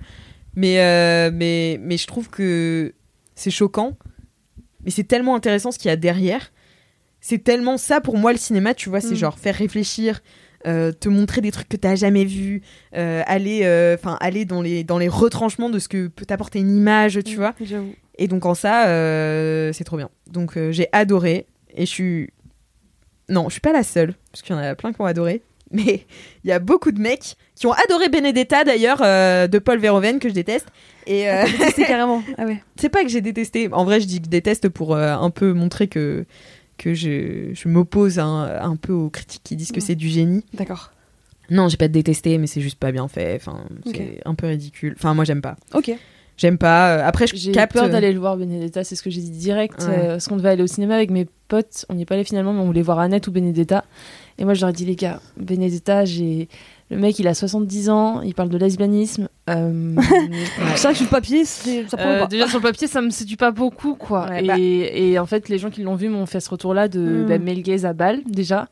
Mais 0.55 0.81
euh, 0.81 1.31
mais 1.35 1.79
mais 1.83 1.97
je 1.97 2.07
trouve 2.07 2.31
que 2.31 2.95
c'est 3.35 3.51
choquant. 3.51 3.97
Mais 4.85 4.91
c'est 4.93 5.03
tellement 5.05 5.35
intéressant 5.35 5.73
ce 5.73 5.79
qu'il 5.79 5.89
y 5.89 5.93
a 5.93 5.97
derrière. 5.97 6.53
C'est 7.21 7.43
tellement 7.43 7.79
ça 7.79 8.01
pour 8.01 8.17
moi 8.19 8.33
le 8.33 8.39
cinéma 8.39 8.75
tu 8.75 8.89
vois 8.91 9.01
c'est 9.01 9.15
Mm. 9.15 9.17
genre 9.17 9.39
faire 9.39 9.57
réfléchir 9.57 10.21
euh, 10.67 10.93
te 10.93 11.11
montrer 11.11 11.43
des 11.43 11.51
trucs 11.51 11.69
que 11.69 11.77
t'as 11.77 11.95
jamais 11.95 12.25
vus 12.25 12.63
euh, 12.97 13.23
aller 13.27 13.61
euh, 13.65 13.97
aller 14.21 14.47
dans 14.47 14.63
les 14.63 14.83
dans 14.83 14.97
les 14.97 15.09
retranchements 15.09 15.69
de 15.69 15.79
ce 15.79 15.89
que 15.89 16.07
peut 16.07 16.25
t'apporter 16.25 16.59
une 16.59 16.75
image 16.75 17.19
tu 17.23 17.37
vois 17.37 17.55
J'avoue. 17.61 17.93
et 18.17 18.29
donc 18.29 18.47
en 18.47 18.55
ça, 18.55 18.85
c'est 19.73 19.85
trop 19.85 19.97
bien. 19.99 20.09
Donc 20.31 20.59
j'ai 20.71 20.89
adoré 20.93 21.47
et 21.75 21.87
je 21.87 21.91
suis 21.91 22.31
non, 23.29 23.45
je 23.49 23.53
suis 23.53 23.61
pas 23.61 23.73
la 23.73 23.83
seule 23.83 24.15
parce 24.33 24.43
qu'il 24.43 24.55
y 24.55 24.59
en 24.59 24.63
a 24.63 24.75
plein 24.75 24.93
qui 24.93 25.01
ont 25.01 25.07
adoré, 25.07 25.43
mais 25.71 26.07
il 26.45 26.49
y 26.49 26.53
a 26.53 26.59
beaucoup 26.59 26.93
de 26.93 27.01
mecs 27.01 27.37
qui 27.55 27.67
ont 27.67 27.73
adoré 27.73 28.09
Benedetta 28.09 28.65
d'ailleurs 28.65 29.01
de 29.01 29.59
Paul 29.59 29.79
Verhoeven 29.79 30.19
que 30.19 30.29
je 30.29 30.35
déteste. 30.35 30.67
Et 31.07 31.27
C'est 31.75 31.85
carrément. 31.87 32.23
Ah 32.39 32.47
ouais. 32.47 32.63
c'est 32.77 32.89
pas 32.89 33.03
que 33.03 33.11
j'ai 33.11 33.21
détesté. 33.21 33.69
En 33.71 33.85
vrai, 33.85 34.01
je 34.01 34.07
dis 34.07 34.19
que 34.19 34.25
je 34.25 34.31
déteste 34.31 34.71
pour 34.71 34.97
un 34.97 35.31
peu 35.31 35.53
montrer 35.53 35.89
que 35.89 36.25
que 36.79 36.95
je, 36.95 37.51
je 37.55 37.69
m'oppose 37.69 38.19
un, 38.19 38.59
un 38.61 38.77
peu 38.77 38.93
aux 38.93 39.11
critiques 39.11 39.43
qui 39.45 39.57
disent 39.57 39.73
que 39.73 39.81
c'est 39.81 39.95
du 39.95 40.09
génie. 40.09 40.45
D'accord. 40.55 40.91
Non, 41.51 41.69
j'ai 41.69 41.77
pas 41.77 41.89
détesté, 41.89 42.39
mais 42.39 42.47
c'est 42.47 42.61
juste 42.63 42.79
pas 42.79 42.91
bien 42.91 43.07
fait. 43.09 43.37
Enfin, 43.37 43.65
c'est 43.85 44.21
un 44.25 44.35
peu 44.35 44.47
ridicule. 44.47 44.95
Enfin, 44.97 45.13
moi 45.15 45.25
j'aime 45.25 45.43
pas. 45.43 45.57
Ok. 45.75 45.93
J'aime 46.37 46.59
pas. 46.59 46.97
Euh, 46.97 47.07
Après, 47.07 47.29
je 47.29 47.37
J'ai 47.37 47.53
capte. 47.53 47.75
peur 47.75 47.89
d'aller 47.89 48.13
le 48.13 48.19
voir 48.19 48.37
Benedetta, 48.37 48.83
c'est 48.83 48.97
ce 48.97 49.03
que 49.05 49.11
j'ai 49.11 49.21
dit 49.21 49.31
direct. 49.31 49.81
Ouais. 49.83 49.99
euh, 49.99 50.07
parce 50.13 50.27
qu'on 50.27 50.37
devait 50.37 50.49
aller 50.49 50.63
au 50.65 50.67
cinéma 50.67 50.97
avec 50.97 51.11
mes 51.11 51.29
potes, 51.47 51.87
on 51.89 51.95
n'y 51.95 52.03
est 52.03 52.07
pas 52.07 52.15
allé 52.17 52.25
finalement, 52.25 52.53
mais 52.53 52.59
on 52.61 52.65
voulait 52.67 52.83
voir 52.83 52.99
Annette 52.99 53.29
ou 53.29 53.31
Benedetta. 53.31 53.85
Et 54.39 54.45
moi 54.45 54.55
je 54.55 54.61
leur 54.63 54.71
ai 54.71 54.73
dit, 54.73 54.85
les 54.85 54.97
gars, 54.97 55.21
Benedetta, 55.37 56.05
j'ai. 56.05 56.49
Le 56.91 56.99
mec, 56.99 57.19
il 57.19 57.27
a 57.27 57.35
70 57.35 57.89
ans, 57.89 58.21
il 58.21 58.35
parle 58.35 58.51
de 58.51 58.59
lesbianisme. 58.59 59.29
euh, 59.51 59.95
C'est 60.77 60.83
vrai 60.83 60.93
que 60.93 60.97
sur 60.99 61.05
le 61.07 61.11
papier, 61.11 61.45
c'est- 61.45 61.89
ça 61.89 61.97
prend 61.97 62.09
Euh, 62.11 62.21
pas. 62.21 62.27
déjà 62.27 62.47
sur 62.47 62.59
le 62.59 62.63
papier, 62.63 62.87
ça 62.87 63.01
me 63.01 63.11
séduit 63.11 63.37
pas 63.37 63.51
beaucoup, 63.53 63.95
quoi. 63.95 64.29
Ouais, 64.29 64.45
et, 64.45 64.47
bah. 64.47 64.55
et 64.59 65.19
en 65.19 65.27
fait, 65.27 65.49
les 65.49 65.59
gens 65.59 65.71
qui 65.71 65.83
l'ont 65.83 65.95
vu 65.95 66.09
m'ont 66.09 66.27
fait 66.27 66.41
ce 66.41 66.51
retour-là 66.51 66.89
de 66.89 67.01
Mm. 67.01 67.27
bah, 67.27 67.39
male 67.39 67.63
gaze 67.63 67.87
à 67.87 67.93
balle, 67.95 68.21
déjà. 68.27 68.69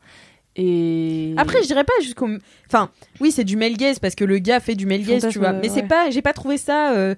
Et 0.55 1.33
Après, 1.37 1.61
je 1.63 1.67
dirais 1.67 1.83
pas 1.83 1.93
jusqu'au. 2.03 2.27
Enfin, 2.67 2.89
oui, 3.19 3.31
c'est 3.31 3.43
du 3.43 3.57
male 3.57 3.73
gaze 3.75 3.97
parce 3.97 4.13
que 4.13 4.23
le 4.23 4.37
gars 4.37 4.59
fait 4.59 4.75
du 4.75 4.85
male 4.85 4.99
gaze, 5.01 5.21
Fantasme, 5.21 5.29
tu 5.31 5.39
vois. 5.39 5.49
euh, 5.49 5.59
Mais 5.61 5.69
c'est 5.69 5.81
ouais. 5.81 5.87
pas. 5.87 6.09
J'ai 6.11 6.21
pas 6.21 6.33
trouvé 6.33 6.57
ça 6.57 6.91
euh, 6.93 7.15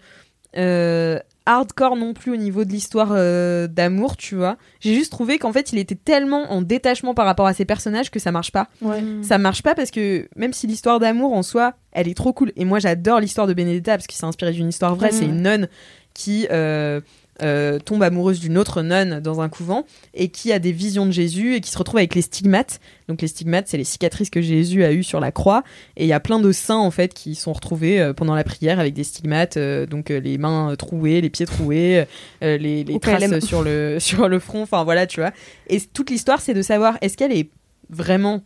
euh, 0.58 1.20
hardcore 1.46 1.96
non 1.96 2.14
plus 2.14 2.32
au 2.32 2.36
niveau 2.36 2.66
de 2.66 2.72
l'histoire 2.72 3.10
euh, 3.12 3.68
d'amour, 3.68 4.18
tu 4.18 4.36
vois. 4.36 4.58
J'ai 4.80 4.94
juste 4.94 5.12
trouvé 5.12 5.38
qu'en 5.38 5.52
fait, 5.52 5.72
il 5.72 5.80
était 5.80 5.96
tellement 5.96 6.52
en 6.52 6.62
détachement 6.62 7.14
par 7.14 7.26
rapport 7.26 7.48
à 7.48 7.54
ses 7.54 7.66
personnages 7.66 8.10
que 8.12 8.20
ça 8.20 8.32
marche 8.32 8.52
pas. 8.52 8.68
Ouais. 8.82 9.04
Ça 9.22 9.38
marche 9.38 9.62
pas 9.62 9.76
parce 9.76 9.92
que 9.92 10.28
même 10.36 10.54
si 10.54 10.68
l'histoire 10.68 11.00
d'amour 11.00 11.34
en 11.34 11.44
soi, 11.44 11.74
elle 11.92 12.08
est 12.08 12.16
trop 12.16 12.34
cool. 12.34 12.52
Et 12.56 12.66
moi, 12.66 12.80
j'adore 12.80 13.20
l'histoire 13.20 13.48
de 13.48 13.54
Benedetta 13.54 13.94
parce 13.94 14.08
qu'il 14.08 14.18
s'est 14.18 14.26
inspiré 14.26 14.52
d'une 14.52 14.70
histoire 14.70 14.96
vraie. 14.96 15.12
Ouais. 15.12 15.18
C'est 15.18 15.26
une 15.26 15.42
nonne 15.42 15.68
qui 16.14 16.48
euh, 16.52 17.02
euh, 17.42 17.80
tombe 17.80 18.02
amoureuse 18.04 18.40
d'une 18.40 18.58
autre 18.58 18.82
nonne 18.82 19.20
dans 19.20 19.42
un 19.42 19.50
couvent 19.50 19.86
et 20.14 20.30
qui 20.30 20.52
a 20.54 20.60
des 20.60 20.72
visions 20.72 21.06
de 21.06 21.12
Jésus 21.12 21.56
et 21.56 21.62
qui 21.62 21.70
se 21.72 21.78
retrouve 21.78 21.98
avec 21.98 22.16
les 22.16 22.22
stigmates. 22.22 22.80
Donc 23.08 23.22
les 23.22 23.28
stigmates, 23.28 23.68
c'est 23.68 23.78
les 23.78 23.84
cicatrices 23.84 24.30
que 24.30 24.42
Jésus 24.42 24.84
a 24.84 24.92
eues 24.94 25.04
sur 25.04 25.20
la 25.20 25.32
croix. 25.32 25.64
Et 25.98 26.06
il 26.06 26.08
y 26.08 26.14
a 26.14 26.20
plein 26.20 26.40
de 26.40 26.52
saints 26.52 26.78
en 26.78 26.92
fait 26.92 27.14
qui 27.14 27.36
sont 27.36 27.54
retrouvés 27.54 28.00
euh, 28.00 28.14
pendant 28.14 28.36
la 28.36 28.44
prière 28.44 28.80
avec 28.80 28.94
des 28.94 29.04
stigmates, 29.04 29.58
euh, 29.58 29.86
donc 29.86 30.10
les 30.10 30.38
mains 30.38 30.76
trouées, 30.78 31.22
les 31.22 31.30
pieds 31.30 31.46
troués, 31.46 32.06
les, 32.42 32.58
les 32.84 33.00
traces 33.00 33.40
sur 33.46 33.64
le 33.64 33.98
sur 34.00 34.28
le 34.30 34.40
front. 34.40 34.62
Enfin 34.64 34.84
voilà, 34.84 35.06
tu 35.08 35.20
vois. 35.20 35.32
Et 35.68 35.80
toute 35.82 36.10
l'histoire, 36.10 36.42
c'est 36.42 36.54
de 36.54 36.62
savoir 36.62 36.98
est-ce 37.02 37.18
qu'elle 37.18 37.32
est 37.32 37.50
vraiment 37.90 38.44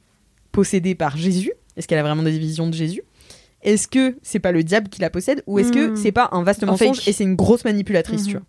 possédée 0.52 0.96
par 0.96 1.16
Jésus? 1.18 1.52
Est-ce 1.78 1.88
qu'elle 1.88 2.00
a 2.00 2.04
vraiment 2.04 2.24
des 2.24 2.38
visions 2.38 2.68
de 2.68 2.74
Jésus? 2.74 3.04
Est-ce 3.62 3.88
que 3.88 4.18
c'est 4.22 4.40
pas 4.40 4.52
le 4.52 4.64
diable 4.64 4.90
qui 4.90 5.02
la 5.02 5.10
possède? 5.10 5.44
Ou 5.48 5.60
est-ce 5.60 5.72
que 5.72 5.90
Mm. 5.92 5.96
c'est 5.98 6.12
pas 6.12 6.30
un 6.32 6.44
vaste 6.44 6.64
mensonge 6.64 6.98
fake. 6.98 7.08
et 7.08 7.14
c'est 7.14 7.24
une 7.24 7.36
grosse 7.36 7.66
manipulatrice, 7.66 8.22
Mhm. 8.22 8.28
tu 8.28 8.34
vois? 8.34 8.42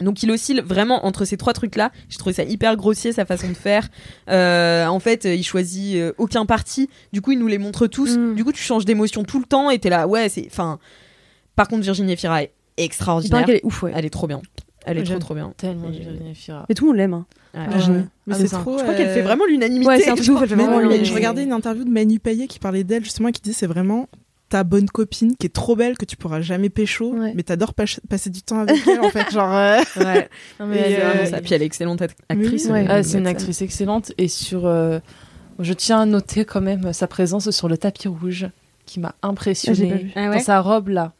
Donc 0.00 0.22
il 0.22 0.30
oscille 0.30 0.62
vraiment 0.64 1.06
entre 1.06 1.24
ces 1.24 1.36
trois 1.36 1.52
trucs-là. 1.52 1.90
J'ai 2.08 2.18
trouvé 2.18 2.32
ça 2.32 2.44
hyper 2.44 2.76
grossier 2.76 3.12
sa 3.12 3.24
façon 3.24 3.48
de 3.48 3.54
faire. 3.54 3.88
Euh, 4.30 4.86
en 4.86 5.00
fait, 5.00 5.24
il 5.24 5.42
choisit 5.42 5.96
euh, 5.96 6.12
aucun 6.18 6.46
parti. 6.46 6.88
Du 7.12 7.20
coup, 7.20 7.32
il 7.32 7.38
nous 7.38 7.48
les 7.48 7.58
montre 7.58 7.86
tous. 7.86 8.16
Mm. 8.16 8.34
Du 8.34 8.44
coup, 8.44 8.52
tu 8.52 8.62
changes 8.62 8.84
d'émotion 8.84 9.24
tout 9.24 9.38
le 9.38 9.44
temps 9.44 9.70
et 9.70 9.78
t'es 9.78 9.90
là. 9.90 10.06
Ouais, 10.06 10.28
c'est. 10.28 10.46
Enfin. 10.46 10.78
Par 11.56 11.66
contre, 11.66 11.82
Virginie 11.82 12.12
Efira 12.12 12.42
est 12.44 12.52
extraordinaire. 12.76 13.44
qu'elle 13.44 13.56
est 13.56 13.64
ouf, 13.64 13.82
ouais. 13.82 13.92
Elle 13.94 14.04
est 14.04 14.10
trop 14.10 14.26
bien. 14.28 14.40
Elle 14.86 14.98
est 14.98 15.02
trop 15.02 15.08
J'aime 15.10 15.18
trop 15.18 15.34
bien. 15.34 15.52
Tellement 15.56 15.88
Virginie 15.90 16.30
Efira. 16.30 16.64
Mais 16.68 16.74
tout 16.74 16.84
le 16.84 16.90
monde 16.90 16.96
l'aime. 16.98 17.14
hein. 17.14 17.26
Ouais. 17.54 17.68
Virginie. 17.68 18.04
Mais 18.26 18.34
Ah, 18.34 18.36
c'est 18.36 18.42
mais 18.44 18.48
trop. 18.48 18.78
Je 18.78 18.82
crois 18.84 18.94
qu'elle 18.94 19.08
euh, 19.08 19.14
fait 19.14 19.22
vraiment 19.22 19.44
l'unanimité. 19.46 19.88
Ouais, 19.88 20.00
c'est 20.00 20.10
un 20.10 20.14
truc 20.14 20.28
ouf, 20.28 20.42
elle 20.42 20.48
fait 20.48 20.54
vraiment 20.54 20.80
je 20.80 21.12
regardais 21.14 21.42
une 21.42 21.52
interview 21.52 21.84
de 21.84 21.90
Manu 21.90 22.20
Payet 22.20 22.46
qui 22.46 22.58
parlait 22.58 22.84
d'elle 22.84 23.02
justement, 23.04 23.30
qui 23.30 23.40
disait 23.42 23.56
c'est 23.58 23.66
vraiment 23.66 24.08
ta 24.48 24.64
bonne 24.64 24.88
copine 24.88 25.36
qui 25.36 25.46
est 25.46 25.52
trop 25.54 25.76
belle 25.76 25.96
que 25.98 26.04
tu 26.04 26.16
pourras 26.16 26.40
jamais 26.40 26.70
pécho, 26.70 27.12
Ouais. 27.14 27.32
mais 27.34 27.42
t'adores 27.42 27.74
pas- 27.74 27.84
passer 28.08 28.30
du 28.30 28.42
temps 28.42 28.60
avec 28.60 28.76
elle 28.86 29.00
en 29.00 29.10
fait, 29.10 29.30
genre. 29.30 29.54
euh, 29.54 29.78
Ouais. 29.96 30.28
Non, 30.58 30.66
mais 30.66 30.76
Et, 30.78 30.80
elle 30.80 30.92
est 30.92 31.02
euh, 31.02 31.26
ça. 31.26 31.40
Puis 31.40 31.54
elle 31.54 31.62
est 31.62 31.66
excellente 31.66 32.00
act- 32.02 32.18
actrice. 32.28 32.64
Oui, 32.66 32.72
ouais. 32.72 32.86
Ah, 32.88 33.02
c'est 33.02 33.18
une 33.18 33.26
actrice 33.26 33.60
excellente 33.62 34.12
et 34.18 34.28
sur 34.28 34.66
euh, 34.66 34.98
je 35.58 35.72
tiens 35.72 36.00
à 36.00 36.06
noter 36.06 36.44
quand 36.44 36.60
même 36.60 36.92
sa 36.92 37.06
présence 37.06 37.50
sur 37.50 37.68
le 37.68 37.76
tapis 37.76 38.08
rouge 38.08 38.48
qui 38.86 39.00
m'a 39.00 39.14
Ah, 39.22 39.28
impressionnée. 39.28 40.12
Ah 40.16 40.30
dans 40.32 40.40
sa 40.40 40.60
robe 40.60 40.88
là 40.88 41.12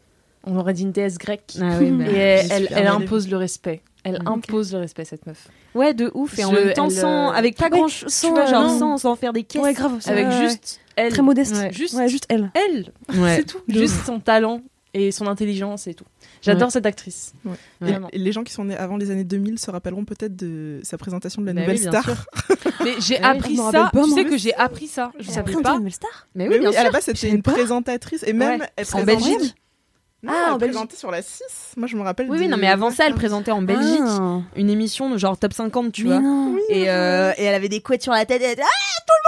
on 0.44 0.56
aurait 0.56 0.72
dit 0.72 0.82
une 0.82 0.92
déesse 0.92 1.18
grecque 1.18 1.55
Ah 1.60 1.76
oui, 1.78 1.90
bah, 1.90 2.05
et 2.10 2.40
elle, 2.72 2.86
impose 2.86 3.28
le 3.28 3.36
respect 3.36 3.82
elle 4.05 4.22
impose 4.24 4.72
le 4.72 4.78
respect 4.78 5.05
cette 5.05 5.26
meuf 5.26 5.48
Ouais, 5.74 5.92
de 5.92 6.10
ouf. 6.14 6.38
Et 6.38 6.44
en 6.44 6.50
Je- 6.52 6.56
même 6.56 6.72
temps, 6.72 6.86
elle, 6.86 6.92
sans, 6.92 7.30
avec 7.30 7.56
Pas 7.59 7.68
grand 7.68 7.86
tu 7.88 8.05
sans, 8.09 8.30
vois, 8.30 8.46
genre 8.46 8.62
non. 8.68 8.78
sans, 8.78 8.96
sans 8.98 9.16
faire 9.16 9.34
des 9.34 9.42
caisses. 9.42 9.60
Ouais, 9.60 9.74
grave. 9.74 9.92
c'est 10.00 10.10
avec 10.12 10.26
vrai, 10.26 10.38
ouais. 10.38 10.48
juste 10.48 10.80
elle 10.98 11.12
Très 11.12 11.22
modeste. 11.22 11.54
Ouais. 11.54 11.72
juste 11.72 11.94
Ouais, 11.94 12.08
juste 12.08 12.26
elle. 12.28 12.50
elle 12.54 12.92
Ouais. 13.20 13.36
c'est 13.36 13.44
tout 13.44 13.58
De 13.68 13.74
juste 13.78 14.04
son 14.04 14.20
talent 14.20 14.60
et 14.94 15.12
son 15.12 15.26
intelligence 15.26 15.86
et 15.86 15.92
tout 15.94 16.04
j'adore 16.40 16.70
cette 16.72 16.86
actrice 16.86 17.32
Ouais. 17.44 17.50
Ouais. 17.82 17.90
Vraiment. 17.90 18.08
Et 18.12 18.18
les 18.18 18.32
gens 18.32 18.42
qui 18.42 18.52
sont 18.52 18.64
nés 18.64 18.76
avant 18.76 18.96
les 18.96 19.10
années 19.10 19.24
2000 19.24 19.58
se 19.58 19.70
rappelleront 19.70 20.04
peut-être 20.04 20.34
de 20.36 20.80
sa 20.82 20.96
présentation 20.98 21.42
de 21.42 21.46
la 21.46 21.52
Bah 21.52 21.60
nouvelle 21.60 21.76
oui, 21.76 21.82
star. 21.82 22.26
mais 22.84 22.92
j'ai 23.00 23.18
Ah 23.22 23.32
oui, 23.32 23.36
appris 23.38 23.56
ça 23.56 23.90
pas, 23.92 24.02
tu 24.02 24.10
sais 24.10 24.24
que 24.24 24.36
j'ai 24.38 24.54
appris 24.54 24.86
ça 24.86 25.12
je 25.18 25.30
savais 25.30 25.52
pas 25.52 25.72
la 25.72 25.78
nouvelle 25.78 25.92
star 25.92 26.26
Mais 26.34 26.44
Mais 26.48 26.58
oui, 26.58 26.64
oui, 26.64 26.70
bien 26.70 26.80
à 26.80 26.84
la 26.84 26.90
base 26.90 27.04
c'était 27.04 27.28
une 27.28 27.42
pas. 27.42 27.52
présentatrice 27.52 28.22
et 28.26 28.32
même 28.32 28.60
Ouais. 28.60 28.68
elle 28.76 28.86
En 28.94 29.02
Belgique 29.04 29.54
Non, 30.22 30.32
Ah, 30.32 30.50
en 30.50 30.54
elle 30.54 30.58
Belgique. 30.58 30.72
présentait 30.74 30.96
sur 30.96 31.10
la 31.12 31.22
6. 31.22 31.42
Moi 31.76 31.86
je 31.86 31.94
me 31.96 32.02
rappelle. 32.02 32.28
Oui, 32.30 32.38
oui, 32.40 32.46
de- 32.46 32.50
non, 32.50 32.56
mais 32.56 32.66
avant 32.66 32.90
ça, 32.90 33.04
elle 33.06 33.14
présentait 33.14 33.52
en 33.52 33.62
Belgique 33.62 34.00
Ah. 34.02 34.40
une 34.56 34.68
émission 34.70 35.10
de 35.10 35.16
genre 35.18 35.38
top 35.38 35.52
50, 35.52 35.92
tu 35.92 36.04
Mais 36.04 36.08
vois. 36.10 36.18
non. 36.20 36.56
Et, 36.70 36.90
euh, 36.90 37.32
et 37.36 37.44
elle 37.44 37.54
avait 37.54 37.68
des 37.68 37.80
couettes 37.82 38.02
sur 38.02 38.12
la 38.12 38.24
tête. 38.26 38.40
Et 38.42 38.46
elle 38.46 38.52
était, 38.54 38.62
ah, 38.62 39.00
tout 39.06 39.12
le 39.14 39.27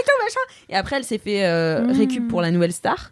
et 0.00 0.04
tout 0.04 0.24
machin. 0.24 0.54
Et 0.68 0.74
après, 0.76 0.96
elle 0.96 1.04
s'est 1.04 1.18
fait 1.18 1.44
euh, 1.46 1.82
Mm. 1.86 1.90
récup 1.92 2.28
pour 2.28 2.40
la 2.42 2.50
nouvelle 2.50 2.72
star. 2.72 3.10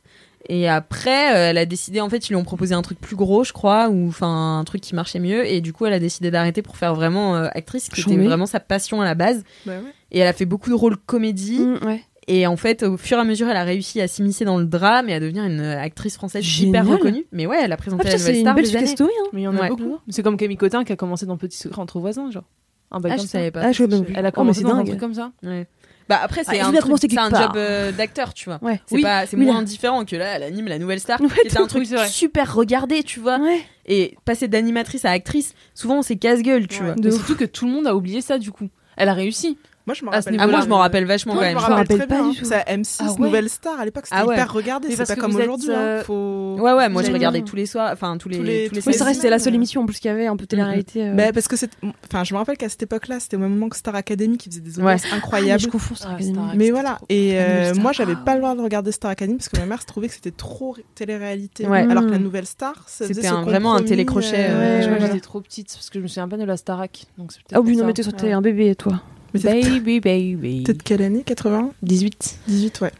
Et 0.49 0.69
après, 0.69 1.35
euh, 1.35 1.51
elle 1.51 1.59
a 1.59 1.67
décidé, 1.67 2.01
en 2.01 2.09
fait, 2.09 2.29
ils 2.29 2.33
lui 2.33 2.37
ont 2.37 2.45
proposé 2.45 2.75
un 2.75 2.81
truc 2.83 2.99
plus 3.01 3.17
gros, 3.17 3.45
je 3.45 3.53
crois, 3.53 3.89
ou 3.91 4.09
enfin 4.09 4.59
un 4.61 4.65
truc 4.65 4.81
qui 4.81 4.95
marchait 4.95 5.19
mieux. 5.19 5.47
Et 5.47 5.61
du 5.61 5.73
coup, 5.73 5.85
elle 5.85 5.93
a 5.93 5.99
décidé 5.99 6.31
d'arrêter 6.31 6.63
pour 6.63 6.77
faire 6.77 6.95
vraiment 6.95 7.37
euh, 7.37 7.49
actrice, 7.53 7.89
qui 7.89 8.01
était 8.01 8.17
vraiment 8.17 8.47
sa 8.47 8.61
passion 8.61 9.01
à 9.03 9.05
la 9.05 9.15
base. 9.15 9.45
Bah 9.67 9.73
ouais. 9.73 9.93
Et 10.11 10.21
elle 10.21 10.29
a 10.29 10.33
fait 10.33 10.47
beaucoup 10.47 10.71
de 10.71 10.75
rôles 10.75 10.97
comédie. 10.97 11.59
Mm, 11.61 11.87
ouais. 11.87 12.03
Et 12.31 12.47
en 12.47 12.57
fait, 12.57 12.83
au 12.83 12.97
fur 12.97 13.19
et 13.19 13.21
à 13.21 13.25
mesure, 13.25 13.49
elle 13.49 13.57
a 13.57 13.65
réussi 13.65 14.01
à 14.01 14.09
s'immiscer 14.09 14.45
dans 14.45 14.59
le 14.59 14.65
drame 14.67 15.09
et 15.09 15.15
à 15.15 15.21
devenir 15.21 15.45
une 15.45 15.61
euh, 15.61 15.81
actrice 15.81 16.15
française 16.17 16.45
Génial. 16.45 16.85
hyper 16.85 16.97
reconnue. 16.97 17.25
Mais 17.33 17.47
ouais, 17.47 17.59
elle 17.63 17.73
a 17.73 17.75
Ah, 17.75 17.79
présenté 17.79 18.05
putain, 18.05 18.13
la 18.13 18.19
c'est 18.19 18.25
nouvelle 18.25 18.37
une 18.37 18.41
star. 18.43 18.55
belle 18.55 18.65
des 18.65 18.71
success 18.71 18.87
années. 18.89 18.97
story. 18.97 19.13
Hein. 19.19 19.29
mais 19.33 19.41
il 19.41 19.45
y 19.45 19.49
en 19.49 19.57
a 19.57 19.61
Ouais. 19.63 19.69
beaucoup 19.69 19.99
c'est 20.11 20.23
comme 20.23 20.37
Camille 20.37 20.57
Cotin 20.59 20.85
qui 20.85 20.93
a 20.93 20.97
commencé 20.97 21.25
dans 21.27 21.37
Petit 21.39 21.57
secret 21.59 21.81
entre 21.81 21.99
voisins 22.01 22.31
genre 22.31 22.45
un 22.91 23.01
bail 23.01 23.13
Ah, 23.13 23.17
comme 23.17 23.25
je 23.27 23.31
ça 23.31 23.39
savais 23.39 23.51
pas. 23.51 23.61
Ah, 23.65 23.73
je 23.73 23.79
savais 23.79 23.95
même 23.97 24.05
plus. 24.05 24.15
elle 24.17 24.25
a 24.27 24.29
Oh, 24.29 24.33
commencé 24.33 24.61
c'est 24.61 24.65
dans 24.67 24.75
un 24.75 24.77
dingue. 24.79 24.87
truc 24.89 25.01
comme 25.01 25.15
ça 25.15 25.33
Ouais. 25.43 25.67
Bah 26.09 26.19
après 26.23 26.43
c'est 26.45 26.59
Ah, 26.61 26.69
un, 26.69 26.73
truc- 26.73 26.97
c'est 27.01 27.19
un 27.19 27.29
job 27.31 27.53
euh, 27.57 27.93
d'acteur 27.93 28.33
tu 28.35 28.47
vois. 28.47 28.59
Ouais. 28.63 28.81
C'est 28.87 28.95
Oui, 28.97 29.03
pas 29.03 29.27
c'est 29.27 29.37
oui, 29.37 29.45
moins 29.45 29.59
là. 29.59 29.65
différent 29.65 30.05
que 30.05 30.17
là 30.17 30.37
elle 30.37 30.43
anime 30.43 30.69
la 30.69 30.79
nouvelle 30.79 31.01
star 31.01 31.21
Ouais, 31.21 31.29
était 31.45 31.59
un 31.59 31.67
truc 31.67 31.85
c'est 31.87 32.07
super 32.09 32.55
regardé 32.55 33.03
tu 33.03 33.21
vois. 33.21 33.39
Ouais. 33.39 33.61
Et 33.87 34.17
passer 34.25 34.49
d'animatrice 34.49 35.05
à 35.05 35.11
actrice 35.11 35.55
souvent 35.75 36.01
c'est 36.03 36.17
casse-gueule 36.17 36.67
tu 36.67 36.83
Ouais. 36.83 36.95
vois. 36.97 37.11
Surtout 37.13 37.37
que 37.37 37.45
tout 37.45 37.67
le 37.67 37.73
monde 37.73 37.87
a 37.87 37.95
oublié 37.95 38.21
ça 38.23 38.39
du 38.39 38.51
coup 38.51 38.69
elle 38.97 39.09
a 39.09 39.15
réussi 39.15 39.59
Moi, 39.89 39.95
je 39.95 40.05
rappelle. 40.05 40.37
Ah, 40.39 40.47
moi, 40.47 40.67
m'en 40.67 40.77
rappelle 40.79 41.07
vachement 41.07 41.33
quand 41.33 41.39
je 41.41 41.45
même. 41.47 41.55
me 41.57 41.61
Je 41.63 41.67
me 41.67 41.73
rappelle 41.73 41.99
pas 42.07 42.07
bien. 42.17 42.29
du 42.29 42.37
tout. 42.39 42.45
C'est 42.45 42.57
à 42.57 42.77
M6 42.77 42.97
Ah. 43.01 43.15
Nouvelle 43.19 43.49
Star 43.49 43.81
à 43.81 43.87
l'époque, 43.87 44.05
c'était 44.05 44.17
Ah 44.21 44.27
ouais. 44.27 44.35
hyper 44.35 44.53
regardé. 44.53 44.95
C'est 44.95 45.07
pas 45.07 45.17
comme 45.17 45.35
aujourd'hui. 45.35 45.71
hein. 45.73 45.79
euh, 45.79 46.05
Faut. 46.05 46.57
Ouais, 46.61 46.73
ouais, 46.75 46.91
moi 46.91 47.03
je 47.03 47.11
regardais 47.11 47.41
tous 47.41 47.57
les 47.57 47.65
soirs, 47.65 47.91
enfin 47.91 48.19
tous 48.19 48.29
les, 48.29 48.69
Oui, 48.71 48.83
c'est 48.83 48.99
vrai, 48.99 49.15
c'était 49.15 49.31
la 49.31 49.39
seule 49.39 49.55
euh. 49.55 49.57
émission 49.57 49.81
en 49.81 49.87
plus 49.87 49.99
qu'il 49.99 50.11
y 50.11 50.13
avait, 50.13 50.27
un 50.27 50.37
peu 50.37 50.45
télé-réalité. 50.45 51.09
euh. 51.09 51.15
Bah, 51.15 51.33
parce 51.33 51.49
que 51.49 51.57
c'est. 51.57 51.71
Enfin, 52.05 52.23
je 52.25 52.35
me 52.35 52.39
rappelle 52.39 52.59
qu'à 52.59 52.69
cette 52.69 52.83
époque-là, 52.83 53.19
c'était 53.19 53.37
au 53.37 53.41
même 53.41 53.53
moment 53.55 53.71
que 53.71 53.77
Star 53.77 53.95
Academy 53.95 54.37
qui 54.37 54.51
faisait 54.51 54.61
des 54.61 54.79
audiences 54.79 55.01
Ah, 55.05 55.09
mais 55.11 55.17
incroyables. 55.17 55.63
je 55.63 55.69
confonds 55.69 55.95
Star 55.95 56.13
Academy. 56.13 56.37
Mais 56.55 56.71
voilà, 56.71 56.99
et 57.09 57.39
moi 57.77 57.93
j'avais 57.93 58.17
pas 58.17 58.35
le 58.35 58.41
droit 58.43 58.55
de 58.55 58.61
regarder 58.61 58.93
Star 58.93 59.11
Academy 59.11 59.39
parce 59.39 59.49
que 59.49 59.57
ma 59.59 59.65
mère 59.65 59.81
se 59.81 59.87
trouvait 59.87 60.09
que 60.09 60.15
c'était 60.15 60.31
trop 60.31 60.73
ré- 60.73 60.85
télé-réalité. 60.95 61.65
Alors 61.65 62.05
que 62.05 62.11
la 62.11 62.19
Mm. 62.19 62.23
nouvelle 62.23 62.47
Star, 62.47 62.75
C'était 62.87 63.27
vraiment 63.29 63.75
un 63.75 63.83
télécrochet, 63.83 64.51
j'étais 64.83 65.21
trop 65.21 65.41
petite 65.41 65.69
parce 65.73 65.89
que 65.89 65.99
je 65.99 66.03
me 66.03 66.09
souviens 66.09 66.29
pas 66.29 66.37
de 66.37 66.45
la 66.45 66.59
Starac. 66.59 67.07
Ah 67.55 67.61
oui, 67.63 67.77
non, 67.77 67.87
mais 67.87 67.95
Ouais. 67.99 68.33
un 68.33 68.43
bébé, 68.43 68.75
toi. 68.75 69.01
Baby, 69.45 70.01
baby. 70.01 70.63
peut-être 70.65 70.83
quelle 70.83 71.03
année? 71.03 71.23
80 71.25 71.71
18. 71.83 72.39
18, 72.49 72.81
ouais. 72.83 72.93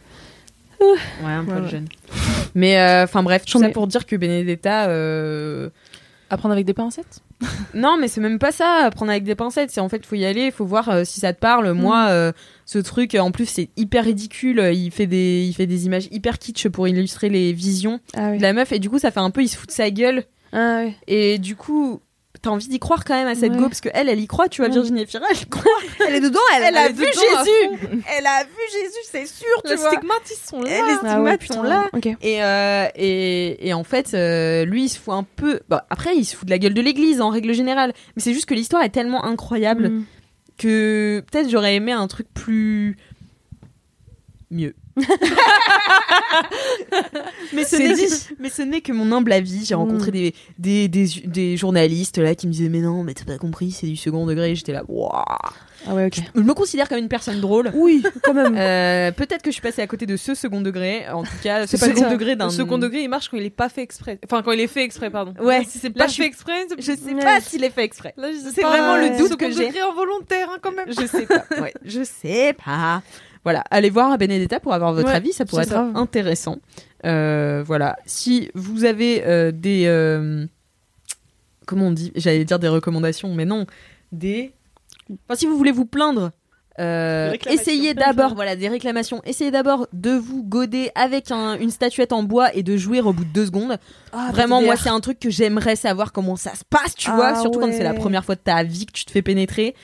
Ouais, 0.81 1.31
un 1.31 1.43
peu 1.43 1.53
Ouais, 1.55 1.61
ouais. 1.61 1.67
jeune. 1.69 1.87
Mais 2.55 2.79
euh, 2.79 3.03
enfin 3.03 3.21
bref, 3.23 3.43
tout 3.45 3.59
ça 3.59 3.69
pour 3.69 3.87
dire 3.87 4.05
que 4.05 4.15
Benedetta. 4.15 4.87
euh, 4.89 5.69
Apprendre 6.29 6.53
avec 6.53 6.65
des 6.65 6.73
pincettes? 6.73 7.19
Non, 7.73 7.97
mais 7.99 8.07
c'est 8.07 8.21
même 8.21 8.39
pas 8.39 8.51
ça, 8.51 8.89
prendre 8.93 9.11
avec 9.11 9.23
des 9.23 9.35
pincettes. 9.35 9.71
C'est 9.71 9.79
en 9.81 9.89
fait, 9.89 10.05
faut 10.05 10.15
y 10.15 10.25
aller, 10.25 10.51
faut 10.51 10.65
voir 10.65 10.89
euh, 10.89 11.03
si 11.05 11.19
ça 11.19 11.33
te 11.33 11.39
parle. 11.39 11.71
Moi, 11.73 12.07
euh, 12.09 12.31
ce 12.65 12.79
truc, 12.79 13.15
en 13.15 13.31
plus, 13.31 13.45
c'est 13.45 13.69
hyper 13.77 14.05
ridicule. 14.05 14.59
Il 14.73 14.91
fait 14.91 15.07
des, 15.07 15.45
il 15.47 15.53
fait 15.53 15.67
des 15.67 15.85
images 15.85 16.07
hyper 16.11 16.37
kitsch 16.39 16.67
pour 16.67 16.87
illustrer 16.87 17.29
les 17.29 17.53
visions 17.53 17.99
Ah 18.15 18.35
de 18.35 18.41
la 18.41 18.53
meuf, 18.53 18.71
et 18.71 18.79
du 18.79 18.89
coup, 18.89 18.99
ça 18.99 19.11
fait 19.11 19.19
un 19.21 19.29
peu, 19.31 19.41
il 19.43 19.47
se 19.47 19.57
fout 19.57 19.67
de 19.69 19.73
sa 19.73 19.89
gueule. 19.91 20.23
Ah 20.51 20.81
ouais. 20.83 20.95
Et 21.07 21.37
du 21.37 21.55
coup, 21.55 22.01
t'as 22.41 22.51
envie 22.51 22.67
d'y 22.67 22.79
croire 22.79 23.03
quand 23.03 23.15
même 23.15 23.27
à 23.27 23.35
cette 23.35 23.51
Ouais. 23.51 23.57
go, 23.57 23.63
parce 23.67 23.81
que 23.81 23.89
elle, 23.93 24.07
elle 24.07 24.19
y 24.19 24.27
croit. 24.27 24.47
Tu 24.49 24.61
vois, 24.61 24.67
Ouais. 24.69 24.73
Virginie 24.75 25.01
Efira, 25.01 25.25
elle 25.29 25.47
croit. 25.49 25.63
Elle 26.07 26.15
est 26.15 26.21
dedans, 26.21 26.39
Elle, 26.55 26.77
a 26.77 26.89
vu 26.89 27.03
Jésus. 27.05 28.01
Elle 28.17 28.25
a 28.25 28.43
vu 28.43 28.49
Jésus, 28.71 28.99
c'est 29.11 29.25
sûr, 29.25 29.47
tu 29.65 29.71
Les 29.71 29.75
vois. 29.75 29.91
stigmates, 29.91 30.31
ils 30.31 30.47
sont 30.47 30.61
là. 30.61 30.69
Et 30.69 30.73
les 30.73 30.79
Ah 30.81 30.87
ouais, 30.91 30.95
stigmates 31.09 31.39
putain. 31.41 31.53
sont 31.55 31.63
là. 31.63 31.89
Et, 32.21 32.43
euh, 32.43 32.87
et, 32.95 33.67
et 33.67 33.73
en 33.73 33.83
fait, 33.83 34.13
euh, 34.13 34.63
lui, 34.65 34.85
il 34.85 34.89
se 34.89 34.99
fout 34.99 35.13
un 35.13 35.25
peu. 35.35 35.59
Bah, 35.69 35.85
après, 35.89 36.15
il 36.15 36.23
se 36.23 36.35
fout 36.35 36.45
de 36.45 36.51
la 36.51 36.59
gueule 36.59 36.73
de 36.73 36.81
l'église 36.81 37.19
en 37.19 37.29
règle 37.29 37.53
générale. 37.53 37.93
Mais 38.15 38.21
c'est 38.21 38.33
juste 38.33 38.45
que 38.45 38.53
l'histoire 38.53 38.83
est 38.83 38.89
tellement 38.89 39.25
incroyable 39.25 39.89
Mm. 39.89 40.05
que 40.57 41.23
peut-être 41.31 41.49
j'aurais 41.49 41.75
aimé 41.75 41.91
un 41.91 42.07
truc 42.07 42.27
plus. 42.33 42.95
mieux. 44.51 44.73
mais 47.53 47.63
ce 47.63 47.75
n'est 47.75 47.93
dit. 47.93 48.07
mais 48.39 48.49
ce 48.49 48.61
n'est 48.61 48.81
que 48.81 48.91
mon 48.91 49.11
humble 49.11 49.31
avis. 49.31 49.65
J'ai 49.65 49.75
rencontré 49.75 50.09
Mm. 50.09 50.11
des, 50.11 50.33
des, 50.57 50.87
des, 50.87 51.05
des 51.25 51.57
journalistes 51.57 52.17
là 52.17 52.33
qui 52.35 52.47
me 52.47 52.51
disaient 52.51 52.69
mais 52.69 52.79
non 52.79 53.03
mais 53.03 53.13
t'as 53.13 53.25
pas 53.25 53.37
compris 53.37 53.71
c'est 53.71 53.87
du 53.87 53.95
second 53.95 54.25
degré. 54.25 54.55
J'étais 54.55 54.73
là 54.73 54.83
waouh. 54.87 55.11
Ah 55.87 55.93
ouais, 55.95 56.07
ok. 56.07 56.19
Je 56.35 56.41
me 56.41 56.53
considère 56.53 56.89
comme 56.89 56.97
une 56.97 57.07
personne 57.07 57.39
drôle. 57.39 57.71
Oui, 57.73 58.03
quand 58.23 58.33
même. 58.33 58.53
Euh, 58.57 59.11
peut-être 59.13 59.41
que 59.41 59.49
je 59.49 59.53
suis 59.53 59.61
passée 59.61 59.81
à 59.81 59.87
côté 59.87 60.05
de 60.05 60.17
ce 60.17 60.35
second 60.35 60.59
degré. 60.59 61.07
En 61.09 61.23
tout 61.23 61.29
cas, 61.41 61.65
ce 61.67 61.77
pas 61.77 61.85
second 61.87 62.01
ça. 62.01 62.09
degré 62.09 62.35
d'un 62.35 62.45
Le 62.47 62.51
second 62.51 62.77
degré, 62.77 63.03
il 63.03 63.09
marche 63.09 63.29
quand 63.29 63.37
il 63.37 63.45
est 63.45 63.49
pas 63.49 63.69
fait 63.69 63.81
exprès. 63.81 64.19
Enfin, 64.25 64.41
quand 64.43 64.51
il 64.51 64.59
est 64.59 64.67
fait 64.67 64.83
exprès, 64.83 65.09
pardon. 65.09 65.33
Ouais, 65.41 65.63
si 65.65 65.79
c'est 65.79 65.87
là, 65.87 65.93
pas 66.03 66.07
je 66.07 66.13
suis- 66.13 66.23
fait 66.23 66.27
exprès, 66.27 66.65
c'est- 66.67 66.75
Je 66.81 66.99
sais 67.01 67.13
Ouais. 67.13 67.23
pas 67.23 67.39
s'il 67.39 67.63
est 67.63 67.69
fait 67.69 67.85
exprès. 67.85 68.13
Là, 68.17 68.29
je 68.31 68.37
C'est 68.53 68.61
pas, 68.61 68.69
vraiment 68.69 68.97
le 68.97 69.17
doute 69.17 69.29
second 69.31 69.45
que 69.47 69.51
j'ai. 69.53 69.67
degré 69.67 69.79
involontaire, 69.79 70.49
hein, 70.53 70.57
quand 70.61 70.73
même. 70.73 70.87
Je 70.89 71.07
sais 71.07 71.25
pas. 71.25 71.45
Ouais, 71.61 71.73
je 71.85 72.03
sais 72.03 72.53
pas. 72.65 73.01
Voilà, 73.43 73.63
allez 73.71 73.89
voir 73.89 74.11
à 74.11 74.17
Benedetta 74.17 74.59
pour 74.59 74.73
avoir 74.73 74.93
votre 74.93 75.07
Ouais, 75.07 75.15
avis, 75.15 75.31
ça 75.33 75.45
pourrait 75.45 75.63
être 75.63 75.69
ça. 75.69 75.89
intéressant. 75.95 76.57
Euh, 77.05 77.63
voilà, 77.65 77.97
si 78.05 78.49
vous 78.53 78.83
avez 78.85 79.23
euh, 79.25 79.51
des 79.51 79.85
euh, 79.87 80.45
comment 81.65 81.87
on 81.87 81.91
dit? 81.91 82.11
J'allais 82.15 82.43
dire 82.45 82.59
des 82.59 82.67
recommandations, 82.67 83.33
mais 83.33 83.45
non, 83.45 83.65
des. 84.11 84.51
Enfin, 85.27 85.35
si 85.37 85.45
vous 85.45 85.57
voulez 85.57 85.71
vous 85.71 85.85
plaindre. 85.85 86.31
euh, 86.79 87.33
essayez 87.49 87.93
d'abord, 87.93 88.35
voilà, 88.35 88.55
des 88.55 88.67
réclamations. 88.69 89.21
Essayez 89.25 89.51
d'abord 89.51 89.87
de 89.93 90.11
vous 90.11 90.43
goder 90.43 90.91
avec 90.95 91.29
un- 91.31 91.57
une 91.59 91.71
statuette 91.71 92.13
en 92.13 92.23
bois 92.23 92.53
et 92.55 92.63
de 92.63 92.77
jouir 92.77 93.05
au 93.07 93.11
bout 93.13 93.25
de 93.25 93.33
deux 93.33 93.45
secondes. 93.47 93.77
Ah, 94.13 94.29
Vraiment, 94.31 94.61
moi, 94.61 94.75
c'est 94.77 94.89
un 94.89 94.99
truc 95.01 95.19
que 95.19 95.29
j'aimerais 95.29 95.75
savoir 95.75 96.11
comment 96.13 96.35
ça 96.37 96.53
se 96.55 96.63
passe, 96.69 96.95
tu 96.95 97.09
Ah 97.11 97.15
vois. 97.15 97.35
Surtout 97.41 97.59
quand 97.59 97.71
c'est 97.73 97.83
la 97.83 97.93
première 97.93 98.23
fois 98.23 98.35
de 98.35 98.41
ta 98.41 98.63
vie 98.63 98.85
que 98.85 98.91
tu 98.93 99.03
te 99.05 99.11
fais 99.11 99.21
pénétrer. 99.21 99.75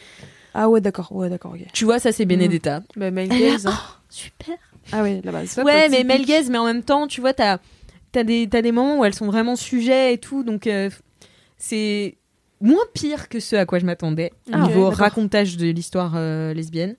Ah 0.57 0.69
ouais, 0.69 0.79
d'accord, 0.81 1.11
ouais, 1.11 1.29
d'accord, 1.29 1.51
ok. 1.53 1.65
Tu 1.73 1.83
vois, 1.85 1.99
ça, 1.99 2.11
c'est 2.11 2.25
Benedetta. 2.25 2.81
Bah, 2.95 3.11
Mel 3.11 3.27
Gaze, 3.29 3.67
hein. 3.67 3.77
Super. 4.09 4.55
Ah 4.93 5.03
ouais, 5.03 5.19
la 5.23 5.31
base. 5.31 5.57
Ouais, 5.63 5.89
mais 5.89 6.03
Mel 6.05 6.25
Gaze, 6.25 6.49
mais 6.49 6.57
en 6.57 6.65
même 6.65 6.81
temps, 6.83 7.07
tu 7.07 7.19
vois, 7.21 7.33
t'as 7.33 7.57
as 8.15 8.23
des, 8.23 8.47
t'as 8.49 8.61
des 8.61 8.71
moments 8.71 8.99
où 8.99 9.03
elles 9.05 9.13
sont 9.13 9.25
vraiment 9.25 9.57
sujets 9.57 10.13
et 10.13 10.17
tout, 10.17 10.43
donc 10.45 10.67
euh, 10.67 10.89
c'est 11.57 12.17
moins 12.61 12.83
pire 12.93 13.27
que 13.27 13.41
ce 13.41 13.57
à 13.57 13.65
quoi 13.65 13.79
je 13.79 13.85
m'attendais 13.85 14.31
Ah, 14.53 14.59
niveau 14.59 14.83
d'accord. 14.85 14.93
racontage 14.99 15.57
de 15.57 15.67
l'histoire 15.67 16.13
euh, 16.15 16.53
lesbienne. 16.53 16.95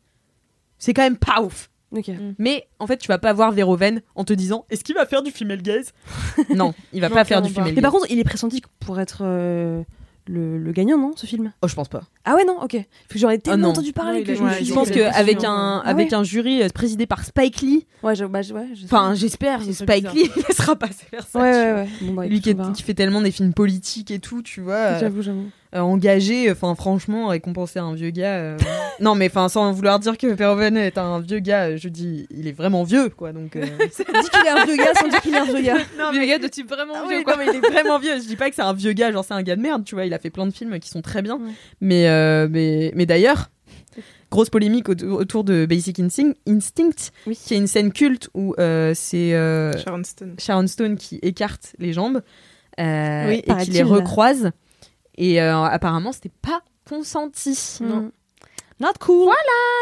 C'est 0.79 0.93
quand 0.93 1.03
même 1.03 1.17
pas 1.17 1.41
ouf. 1.41 1.71
Ok. 1.93 2.11
Mais 2.39 2.67
en 2.79 2.87
fait, 2.87 2.99
tu 2.99 3.09
vas 3.09 3.17
pas 3.19 3.33
voir 3.33 3.53
Véroven 3.53 4.03
en 4.15 4.25
te 4.25 4.35
disant 4.35 4.67
est-ce 4.69 4.85
qu'il 4.85 4.95
va 4.95 5.07
faire 5.07 5.23
du 5.23 5.31
female 5.31 5.63
gaze? 5.63 5.93
Non, 6.55 6.75
il 6.93 7.01
va 7.01 7.09
Non, 7.09 7.15
pas 7.15 7.25
faire 7.25 7.41
du 7.41 7.49
clairement 7.51 7.69
female 7.71 7.75
Mais 7.77 7.81
par 7.81 7.93
gaze. 7.93 8.01
contre, 8.01 8.13
il 8.13 8.19
est 8.19 8.25
pressenti 8.25 8.61
pour 8.81 9.01
être 9.01 9.21
euh, 9.23 9.83
le, 10.29 10.59
le 10.59 10.73
gagnant, 10.73 10.99
non, 10.99 11.13
ce 11.17 11.27
film? 11.27 11.53
Oh, 11.63 11.69
je 11.69 11.75
pense 11.75 11.89
pas. 11.89 12.03
Ah 12.25 12.35
ouais, 12.35 12.45
non, 12.45 12.59
ok. 12.63 12.77
J'en 13.15 13.31
ai 13.31 13.39
tellement 13.39 13.65
non. 13.67 13.71
entendu 13.71 13.93
parler 13.93 14.19
Ouais, 14.19 14.25
que 14.25 14.35
je 14.35 14.43
ouais, 14.43 14.65
Je 14.65 14.73
pense 14.75 14.91
qu'avec 14.91 15.45
un, 15.45 15.83
Ah 15.85 15.89
avec 15.89 16.09
ouais. 16.11 16.15
un 16.15 16.23
jury 16.25 16.63
euh, 16.63 16.69
présidé 16.69 17.07
par 17.07 17.25
Spike 17.25 17.61
Lee, 17.63 17.87
Ouais, 18.03 18.15
je- 18.15 18.25
bah, 18.25 18.43
je- 18.43 18.53
enfin, 18.85 19.15
j'espère, 19.15 19.61
Spike 19.63 20.05
bizarre. 20.05 20.15
Lee 20.15 20.31
ne 20.37 20.43
laissera 20.49 20.77
pas 20.77 20.89
faire 20.89 21.27
ça. 21.27 21.39
Ouais, 21.39 21.51
ouais, 21.53 21.73
ouais. 21.75 21.89
Bon, 22.03 22.15
bah, 22.15 22.27
Lui 22.27 22.41
qui, 22.41 22.51
est- 22.51 22.73
qui 22.73 22.83
fait 22.83 22.95
tellement 22.95 23.21
des 23.21 23.31
films 23.31 23.53
politiques 23.55 24.11
et 24.11 24.19
tout, 24.19 24.43
tu 24.43 24.61
vois. 24.61 24.75
euh, 24.75 25.01
J'avoue, 25.01 25.23
j'avoue. 25.23 25.47
Euh, 25.77 25.81
engagé, 25.81 26.51
enfin 26.51 26.75
franchement, 26.75 27.29
récompenser 27.29 27.79
un 27.79 27.95
vieux 27.95 28.11
gars. 28.11 28.35
euh, 28.37 28.57
non, 29.01 29.15
mais 29.15 29.27
enfin, 29.27 29.49
sans 29.49 29.71
vouloir 29.73 29.99
dire 29.99 30.17
que 30.19 30.27
Verhoeven 30.27 30.77
est 30.77 30.99
un 30.99 31.21
vieux 31.21 31.39
gars, 31.41 31.69
euh, 31.71 31.77
je 31.77 31.89
dis, 31.89 32.27
il 32.31 32.47
est 32.49 32.53
vraiment 32.53 32.83
vieux, 32.85 33.09
quoi. 33.11 33.33
Donc. 33.33 33.55
euh, 33.57 33.61
Dis 33.79 34.31
qu'il 34.31 34.47
est 34.47 34.49
un 34.49 34.65
vieux 34.65 34.77
gars 34.77 34.95
sans 34.99 35.09
dire 35.09 35.21
qu'il 35.21 35.35
est 35.35 35.39
un 35.39 35.45
vieux 35.45 35.63
gars. 35.63 35.77
non, 35.99 36.11
Vieux 36.13 36.27
gars 36.27 36.39
de 36.39 36.49
type 36.49 36.69
vraiment 36.69 36.95
Ah 36.97 37.05
vieux, 37.09 37.19
oui, 37.19 37.25
quoi. 37.25 37.37
non, 37.37 37.43
mais 37.45 37.53
il 37.53 37.57
est 37.57 37.71
vraiment 37.71 37.99
vieux. 37.99 38.17
Je 38.21 38.27
dis 38.27 38.37
pas 38.37 38.49
que 38.49 38.57
c'est 38.57 38.63
un 38.63 38.73
vieux 38.73 38.93
gars, 38.93 39.13
genre 39.13 39.25
c'est 39.25 39.35
un 39.35 39.43
gars 39.43 39.57
de 39.57 39.61
merde, 39.63 39.85
tu 39.85 39.95
vois. 39.95 40.07
Il 40.07 40.15
a 40.15 40.19
fait 40.19 40.31
plein 40.31 40.47
de 40.47 40.53
films 40.53 40.79
qui 40.81 40.89
sont 40.89 41.03
très 41.03 41.23
bien. 41.23 41.37
Ouais. 41.37 41.51
Mais, 41.81 42.09
euh, 42.09 42.49
mais, 42.51 42.93
mais 42.95 43.07
d'ailleurs, 43.07 43.51
grosse 44.31 44.51
polémique 44.51 44.89
au- 44.89 44.95
autour 44.95 45.45
de 45.45 45.67
Basic 45.67 46.01
Instinct, 46.01 46.33
Instinct 46.49 47.11
Oui. 47.27 47.37
qui 47.41 47.55
est 47.55 47.59
une 47.59 47.67
scène 47.69 47.93
culte 47.93 48.29
où 48.35 48.55
euh, 48.59 48.93
c'est 48.95 49.35
euh, 49.35 49.77
Sharon 49.79 50.03
Stone. 50.05 50.35
Sharon 50.39 50.67
Stone 50.67 50.97
qui 50.97 51.19
écarte 51.23 51.75
les 51.79 51.93
jambes 51.93 52.23
euh, 52.81 53.29
Oui, 53.29 53.35
et 53.35 53.41
qui 53.43 53.47
paraît-il. 53.49 53.73
les 53.75 53.83
recroise. 53.83 54.51
Et 55.19 55.41
euh, 55.41 55.63
apparemment, 55.65 56.13
c'était 56.13 56.33
pas 56.43 56.63
consenti. 56.89 57.79
Non. 57.81 58.11
Not 58.79 58.93
cool. 59.01 59.29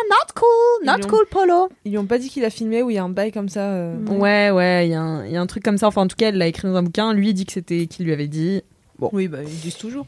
Not 0.09 0.33
cool, 0.37 0.87
not 0.87 1.09
cool, 1.09 1.27
Polo. 1.29 1.69
Ils 1.85 1.91
lui 1.93 1.99
ont 1.99 2.07
pas 2.07 2.19
dit 2.19 2.29
qu'il 2.29 2.45
a 2.45 2.51
filmé 2.51 2.81
ou 2.83 2.91
il 2.91 2.95
y 2.95 2.99
a 2.99 3.03
un 3.05 3.09
bail 3.09 3.33
comme 3.33 3.49
ça. 3.49 3.73
euh, 3.73 3.97
Mm. 3.97 4.09
Ouais, 4.21 4.51
ouais, 4.53 4.87
il 4.87 4.91
y, 4.93 4.95
a 4.95 5.01
un- 5.01 5.27
il 5.27 5.33
y 5.33 5.37
a 5.37 5.41
un 5.41 5.47
truc 5.47 5.65
comme 5.65 5.79
ça. 5.79 5.89
Enfin, 5.89 6.03
en 6.03 6.07
tout 6.07 6.15
cas, 6.17 6.29
elle 6.29 6.39
l'a 6.39 6.47
écrit 6.47 6.69
dans 6.69 6.77
un 6.77 6.83
bouquin. 6.85 7.13
Lui, 7.13 7.31
il 7.31 7.35
dit 7.35 7.45
que 7.45 7.53
c'était 7.53 7.87
qu'il 7.89 8.07
lui 8.07 8.13
avait 8.13 8.29
dit. 8.29 8.63
Oui, 9.01 9.27
bah, 9.27 9.39
ils 9.43 9.61
disent 9.61 9.77
toujours. 9.77 10.07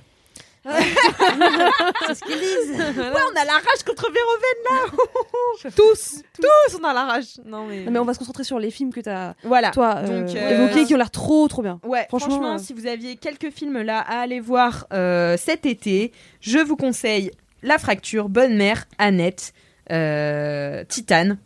C'est 0.67 2.15
ce 2.15 2.21
qu'ils 2.25 2.39
disent. 2.39 2.77
Ouais, 2.97 3.23
on 3.33 3.41
a 3.41 3.45
la 3.45 3.53
rage 3.53 3.83
contre 3.87 4.07
Véroven. 4.11 5.73
tous, 5.77 6.23
tous, 6.35 6.79
on 6.81 6.85
a 6.85 6.93
la 6.93 7.05
rage. 7.05 7.35
Non, 7.45 7.67
mais. 7.67 7.85
Non, 7.85 7.91
mais 7.91 7.99
on 7.99 8.05
va 8.05 8.15
se 8.15 8.19
concentrer 8.19 8.45
sur 8.45 8.59
les 8.59 8.71
films 8.71 8.93
que 8.93 9.01
t'as, 9.01 9.35
Voilà. 9.45 9.71
toi, 9.71 9.97
euh, 9.99 10.21
Donc, 10.27 10.37
euh, 10.37 10.65
évoqués 10.65 10.85
qui 10.85 10.95
ont 10.95 10.99
l'air 10.99 11.11
trop, 11.11 11.47
trop 11.49 11.63
bien. 11.63 11.81
Ouais, 11.85 12.07
Franchement, 12.09 12.31
franchement, 12.37 12.55
euh, 12.55 12.59
si 12.59 12.73
vous 12.73 12.87
aviez 12.87 13.17
quelques 13.17 13.51
films 13.51 13.81
là 13.83 13.99
à 14.01 14.21
aller 14.21 14.41
voir 14.41 14.87
euh, 14.93 15.37
cet 15.39 15.67
été, 15.67 16.13
je 16.41 16.59
vous 16.59 16.77
conseille 16.77 17.31
La 17.63 17.79
Fracture, 17.79 18.29
Bonne 18.29 18.57
Mère, 18.57 18.85
Annette, 18.99 19.53
euh, 19.93 20.85
Titane. 20.89 21.39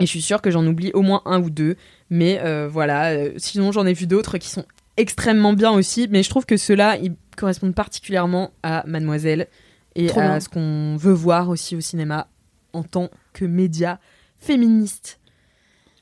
Et 0.00 0.06
je 0.06 0.10
suis 0.10 0.22
sûre 0.22 0.42
que 0.42 0.50
j'en 0.50 0.66
oublie 0.66 0.90
au 0.92 1.02
moins 1.02 1.22
un 1.24 1.40
ou 1.40 1.50
deux. 1.50 1.76
Mais 2.10 2.40
euh, 2.42 2.68
voilà, 2.68 3.10
euh, 3.12 3.32
sinon 3.36 3.70
j'en 3.72 3.86
ai 3.86 3.92
vu 3.92 4.06
d'autres 4.06 4.38
qui 4.38 4.48
sont 4.50 4.64
extrêmement 4.96 5.52
bien 5.52 5.70
aussi. 5.72 6.08
Mais 6.10 6.22
je 6.22 6.30
trouve 6.30 6.46
que 6.46 6.56
ceux-là, 6.56 6.96
ils 6.98 7.12
correspondent 7.36 7.74
particulièrement 7.74 8.50
à 8.62 8.82
Mademoiselle 8.86 9.48
et 9.94 10.06
Trop 10.06 10.20
à 10.20 10.22
bien. 10.28 10.40
ce 10.40 10.48
qu'on 10.48 10.96
veut 10.96 11.12
voir 11.12 11.48
aussi 11.48 11.76
au 11.76 11.80
cinéma 11.80 12.28
en 12.72 12.82
tant 12.82 13.08
que 13.32 13.44
média 13.44 14.00
féministe. 14.38 15.18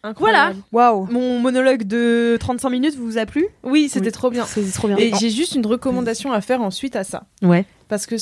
Incroyable. 0.05 0.57
Waouh. 0.73 1.07
Mon 1.13 1.39
monologue 1.39 1.85
de 1.85 2.37
35 2.41 2.71
minutes 2.71 2.97
vous 2.97 3.19
a 3.19 3.27
plu? 3.27 3.47
Oui, 3.63 3.89
c'était 3.89 4.07
Oui. 4.07 4.13
trop 4.13 4.31
bien. 4.31 4.45
C'est 4.47 4.69
trop 4.73 4.89
bien. 4.89 4.97
Et 4.97 5.13
j'ai 5.21 5.31
juste 5.31 5.55
une 5.55 5.65
recommandation 5.65 6.33
à 6.33 6.41
faire 6.41 6.61
ensuite 6.61 6.97
à 6.97 7.05
ça. 7.05 7.25
Ouais. 7.41 7.65
Parce 7.87 8.07
que 8.07 8.17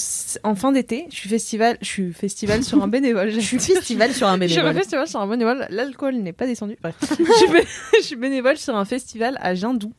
en 0.44 0.54
fin 0.54 0.72
d'été, 0.72 1.06
je 1.10 1.16
suis 1.16 1.30
festival, 1.30 1.78
je 1.80 1.86
suis 1.86 2.12
festival 2.12 2.62
sur 2.64 2.82
un 2.82 2.88
bénévole. 2.88 3.30
Je 3.30 3.40
suis 3.40 3.58
festival 3.58 4.12
sur 4.12 4.26
un 4.28 4.38
Je 4.38 4.46
suis 4.48 4.56
bénévole. 4.56 4.74
festival 4.74 5.08
sur 5.08 5.20
un 5.20 5.26
bénévole. 5.26 5.66
L'alcool 5.70 6.16
n'est 6.16 6.34
pas 6.34 6.46
descendu. 6.46 6.76
Je 7.96 8.02
suis 8.02 8.16
bénévole 8.16 8.58
sur 8.58 8.76
un 8.76 8.84
festival 8.84 9.38
à 9.40 9.54
Jindou. 9.54 9.94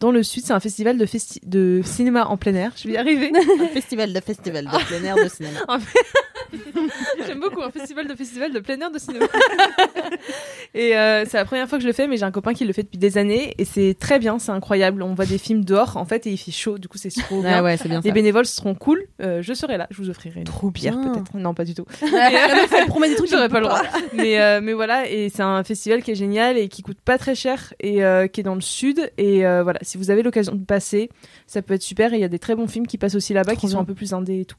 Dans 0.00 0.10
le 0.12 0.22
sud, 0.22 0.44
c'est 0.46 0.52
un 0.52 0.60
festival 0.60 0.96
de, 0.96 1.06
festi- 1.06 1.40
de 1.44 1.80
cinéma 1.84 2.26
en 2.26 2.36
plein 2.36 2.54
air. 2.54 2.72
Je 2.76 2.86
vais 2.88 2.94
y 2.94 2.96
arriver. 2.96 3.32
un 3.60 3.66
festival 3.68 4.12
de 4.12 4.20
festival 4.20 4.64
de 4.64 4.70
plein 4.86 5.02
air 5.04 5.16
de 5.16 5.28
cinéma. 5.28 5.58
J'aime 7.26 7.40
beaucoup 7.40 7.60
un 7.62 7.70
festival 7.70 8.06
de 8.08 8.14
festival 8.14 8.52
de 8.52 8.60
plein 8.60 8.80
air 8.80 8.90
de 8.90 8.98
cinéma. 8.98 9.26
et 10.74 10.96
euh, 10.96 11.24
c'est 11.28 11.36
la 11.36 11.44
première 11.44 11.68
fois 11.68 11.78
que 11.78 11.82
je 11.82 11.86
le 11.88 11.92
fais, 11.92 12.06
mais 12.06 12.16
j'ai 12.16 12.24
un 12.24 12.30
copain 12.30 12.54
qui 12.54 12.64
le 12.64 12.72
fait 12.72 12.84
depuis 12.84 12.96
des 12.98 13.18
années 13.18 13.54
et 13.58 13.64
c'est 13.64 13.94
très 13.98 14.18
bien, 14.18 14.38
c'est 14.38 14.52
incroyable. 14.52 15.02
On 15.02 15.14
voit 15.14 15.26
des 15.26 15.36
films 15.38 15.64
dehors 15.64 15.96
en 15.96 16.04
fait 16.04 16.26
et 16.26 16.30
il 16.30 16.36
fait 16.38 16.52
chaud, 16.52 16.78
du 16.78 16.88
coup 16.88 16.96
c'est 16.96 17.10
trop 17.10 17.42
bien. 17.42 17.58
Ah 17.58 17.62
ouais, 17.62 17.76
c'est 17.76 17.88
bien 17.88 18.00
Les 18.00 18.08
ça. 18.10 18.14
bénévoles 18.14 18.46
seront 18.46 18.74
cool. 18.74 19.04
Euh, 19.20 19.42
je 19.42 19.52
serai 19.52 19.76
là, 19.76 19.86
je 19.90 19.98
vous 20.00 20.08
offrirai 20.10 20.40
une 20.40 20.44
Trop 20.46 20.70
bière 20.70 20.96
bien. 20.96 21.10
peut-être. 21.12 21.36
Non, 21.36 21.52
pas 21.54 21.64
du 21.64 21.74
tout. 21.74 21.84
Elle 22.02 22.86
promet 22.86 23.08
des 23.08 23.16
trucs, 23.16 23.30
J'aurais 23.30 23.48
pas 23.48 23.60
le 23.60 23.66
droit. 23.66 23.82
mais, 24.14 24.40
euh, 24.40 24.60
mais 24.62 24.72
voilà, 24.72 25.08
et 25.10 25.28
c'est 25.28 25.42
un 25.42 25.62
festival 25.64 26.02
qui 26.02 26.12
est 26.12 26.16
génial 26.16 26.56
et 26.56 26.68
qui 26.68 26.82
coûte 26.82 26.98
pas 27.04 27.18
très 27.18 27.34
cher 27.34 27.74
et 27.80 28.04
euh, 28.04 28.26
qui 28.26 28.40
est 28.40 28.44
dans 28.44 28.54
le 28.54 28.60
sud. 28.62 29.10
Et 29.18 29.44
euh, 29.46 29.62
voilà, 29.62 29.80
si 29.88 29.98
vous 29.98 30.10
avez 30.10 30.22
l'occasion 30.22 30.54
de 30.54 30.64
passer, 30.64 31.08
ça 31.46 31.62
peut 31.62 31.74
être 31.74 31.82
super. 31.82 32.12
Et 32.12 32.16
il 32.16 32.20
y 32.20 32.24
a 32.24 32.28
des 32.28 32.38
très 32.38 32.54
bons 32.54 32.66
films 32.68 32.86
qui 32.86 32.98
passent 32.98 33.14
aussi 33.14 33.32
là-bas 33.32 33.56
qui 33.56 33.68
sont 33.68 33.78
un 33.78 33.84
peu 33.84 33.94
plus 33.94 34.12
indés 34.12 34.40
et 34.40 34.44
tout. 34.44 34.56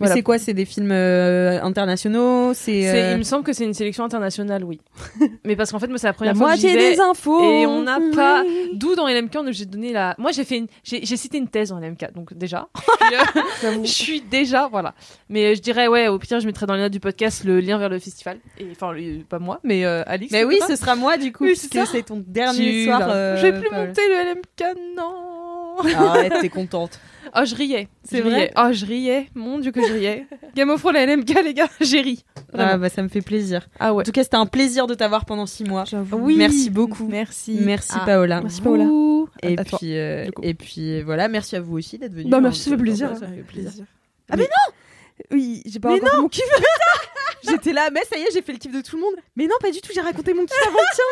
Mais 0.00 0.08
c'est 0.08 0.22
quoi 0.22 0.38
C'est 0.38 0.54
des 0.54 0.64
films 0.64 0.90
euh, 0.90 1.62
internationaux? 1.62 2.52
C'est. 2.52 2.88
Euh, 2.90 3.12
Il 3.12 3.18
me 3.18 3.22
semble 3.22 3.44
que 3.44 3.52
c'est 3.52 3.64
une 3.64 3.74
sélection 3.74 4.02
internationale, 4.02 4.64
oui. 4.64 4.80
mais 5.44 5.54
parce 5.54 5.70
qu'en 5.70 5.78
fait, 5.78 5.86
moi, 5.86 5.98
c'est 5.98 6.06
la 6.08 6.10
La 6.10 6.14
première 6.14 6.36
fois 6.36 6.54
que 6.54 6.60
j'y 6.60 6.66
vais. 6.66 6.94
des 6.96 7.00
infos. 7.00 7.40
Et 7.40 7.64
on 7.66 7.82
n'a 7.82 8.00
pas. 8.14 8.42
D'où 8.74 8.96
dans 8.96 9.06
LMK, 9.06 9.36
on- 9.36 9.52
j'ai 9.52 9.66
donné 9.66 9.92
la. 9.92 10.16
Moi, 10.18 10.32
j'ai 10.32 10.42
fait 10.44 10.56
une. 10.58 10.66
J'ai 10.82 11.04
cité 11.16 11.38
une 11.38 11.46
thèse 11.48 11.68
dans 11.68 11.78
LMK, 11.78 12.12
donc 12.14 12.34
déjà. 12.34 12.68
Euh, 13.64 13.82
je 13.84 13.90
suis 13.90 14.20
déjà. 14.22 14.66
Voilà. 14.68 14.94
Mais 15.28 15.54
je 15.54 15.60
dirais, 15.60 15.86
ouais, 15.88 16.08
au 16.08 16.18
pire, 16.18 16.40
je 16.40 16.46
mettrai 16.46 16.66
dans 16.66 16.74
les 16.74 16.80
notes 16.80 16.92
du 16.92 17.00
podcast 17.00 17.44
le 17.44 17.60
lien 17.60 17.76
vers 17.78 17.88
le 17.90 17.98
festival. 17.98 18.38
Et 18.58 18.66
enfin, 18.72 18.92
le- 18.92 19.22
pas 19.24 19.38
moi, 19.38 19.60
mais 19.62 19.84
euh, 19.84 20.02
Alix. 20.06 20.32
Mais 20.32 20.42
oui, 20.44 20.58
ce 20.66 20.74
sera 20.74 20.96
moi 20.96 21.16
du 21.18 21.30
coup, 21.32 21.44
Oui, 21.44 21.50
puisque 21.52 21.86
c'est 21.86 22.02
ton 22.02 22.22
dernier 22.26 22.58
Tu 22.70 22.84
soir. 22.84 23.00
je 23.36 23.42
vais 23.42 23.52
plus 23.60 23.70
monter 23.70 24.00
le 24.08 24.32
LMK, 24.32 24.63
non. 24.96 25.76
Arrête, 25.96 26.34
t'es 26.40 26.48
contente. 26.48 26.98
Oh, 27.36 27.40
je 27.44 27.56
riais. 27.56 27.88
C'est 28.04 28.20
vrai. 28.20 28.52
Oh, 28.56 28.68
je 28.70 28.86
riais. 28.86 29.28
Mon 29.34 29.58
dieu 29.58 29.72
que 29.72 29.80
je 29.84 29.92
riais. 29.92 30.26
Game 30.54 30.70
of 30.70 30.78
Thrones, 30.80 30.94
la 30.94 31.04
LMK, 31.04 31.42
les 31.42 31.52
gars, 31.54 31.68
j'ai 31.80 32.00
ri. 32.00 32.24
Vraiment. 32.52 32.70
Ah 32.74 32.78
bah 32.78 32.88
ça 32.90 33.02
me 33.02 33.08
fait 33.08 33.22
plaisir. 33.22 33.66
Ah 33.80 33.92
ouais. 33.92 34.02
En 34.02 34.04
tout 34.04 34.12
cas, 34.12 34.22
c'était 34.22 34.36
un 34.36 34.46
plaisir 34.46 34.86
de 34.86 34.94
t'avoir 34.94 35.24
pendant 35.24 35.46
six 35.46 35.64
mois. 35.64 35.84
J'avoue. 35.84 36.16
Oui. 36.18 36.36
Merci 36.36 36.70
beaucoup. 36.70 37.08
Merci. 37.08 37.58
Merci 37.60 37.92
Ah, 37.96 38.04
Paola. 38.06 38.40
Merci, 38.42 38.60
Paola. 38.60 38.84
Et 39.42 39.58
À 39.58 39.64
puis, 39.64 39.96
euh, 39.98 40.26
et 40.42 40.54
puis 40.54 41.02
voilà, 41.02 41.26
merci 41.26 41.56
à 41.56 41.60
vous 41.60 41.76
aussi 41.78 41.98
d'être 41.98 42.12
venus. 42.12 42.28
Bah, 42.30 42.38
merci, 42.40 42.60
ça 42.60 42.70
fait 42.70 42.76
Euh, 42.76 42.78
plaisir. 42.78 43.16
ça 43.18 43.26
fait 43.26 43.42
plaisir. 43.42 43.84
Oui, 45.32 45.62
j'ai 45.66 45.80
pas 45.80 45.88
Mais 45.88 45.96
encore 45.96 46.10
fait 46.10 46.16
mon 46.20 46.28
kiff. 46.28 46.44
J'étais 47.48 47.72
là, 47.72 47.90
mais 47.92 48.00
ça 48.10 48.16
y 48.16 48.22
est, 48.22 48.28
j'ai 48.32 48.42
fait 48.42 48.52
le 48.52 48.58
kiff 48.58 48.72
de 48.72 48.80
tout 48.80 48.94
le 48.96 49.02
monde. 49.02 49.14
Mais 49.34 49.46
non, 49.46 49.54
pas 49.60 49.70
du 49.72 49.80
tout, 49.80 49.90
j'ai 49.92 50.00
raconté 50.00 50.34
mon 50.34 50.44
kiff 50.44 50.56
avant 50.68 50.78
le 50.78 50.94
tien. 50.94 51.04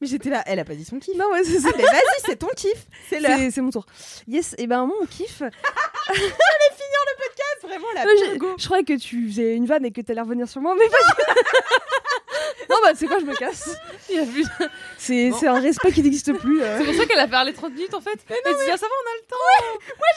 Mais 0.00 0.06
j'étais 0.06 0.30
là, 0.30 0.42
elle 0.46 0.58
a 0.58 0.64
pas 0.64 0.74
dit 0.74 0.84
son 0.84 0.98
kiff. 0.98 1.14
Non, 1.16 1.30
ouais, 1.32 1.44
c'est 1.44 1.60
ça. 1.60 1.68
Ah, 1.72 1.76
mais 1.76 1.82
vas-y, 1.84 2.20
c'est 2.24 2.36
ton 2.36 2.48
kiff. 2.56 2.86
C'est 3.08 3.20
l'heure. 3.20 3.38
C'est 3.52 3.60
mon 3.60 3.70
tour. 3.70 3.84
Yes, 4.26 4.54
et 4.58 4.66
ben 4.66 4.86
mon 4.86 5.04
kiff. 5.06 5.42
Vraiment 7.62 7.86
la 7.94 8.04
Ouais, 8.04 8.10
j'ai- 8.18 8.38
je 8.58 8.64
croyais 8.64 8.84
que 8.84 8.98
tu 8.98 9.28
faisais 9.28 9.54
une 9.54 9.66
vanne 9.66 9.84
et 9.84 9.92
que 9.92 10.00
t'allais 10.00 10.20
revenir 10.22 10.48
sur 10.48 10.60
moi, 10.60 10.74
mais 10.78 10.88
pas. 10.88 10.96
Non, 12.70 12.76
bah 12.82 12.92
c'est 12.94 13.06
quoi, 13.06 13.18
je 13.18 13.24
me 13.26 13.34
casse. 13.36 13.76
Plus- 14.06 14.46
C'est 14.98 15.46
un 15.46 15.60
respect 15.60 15.92
qui 15.92 16.02
n'existe 16.02 16.32
plus. 16.34 16.62
euh. 16.62 16.78
C'est 16.78 16.84
pour 16.84 16.94
ça 16.94 17.04
qu'elle 17.06 17.18
a 17.18 17.28
parlé 17.28 17.52
30 17.52 17.72
minutes 17.74 17.94
en 17.94 18.00
fait. 18.00 18.18
Elle 18.28 18.36
se 18.36 18.64
dit, 18.64 18.70
ah, 18.72 18.76
ça 18.76 18.86
va, 18.86 18.92
on 18.92 19.10
a 19.10 19.16
le 19.16 19.26
temps. 19.28 19.36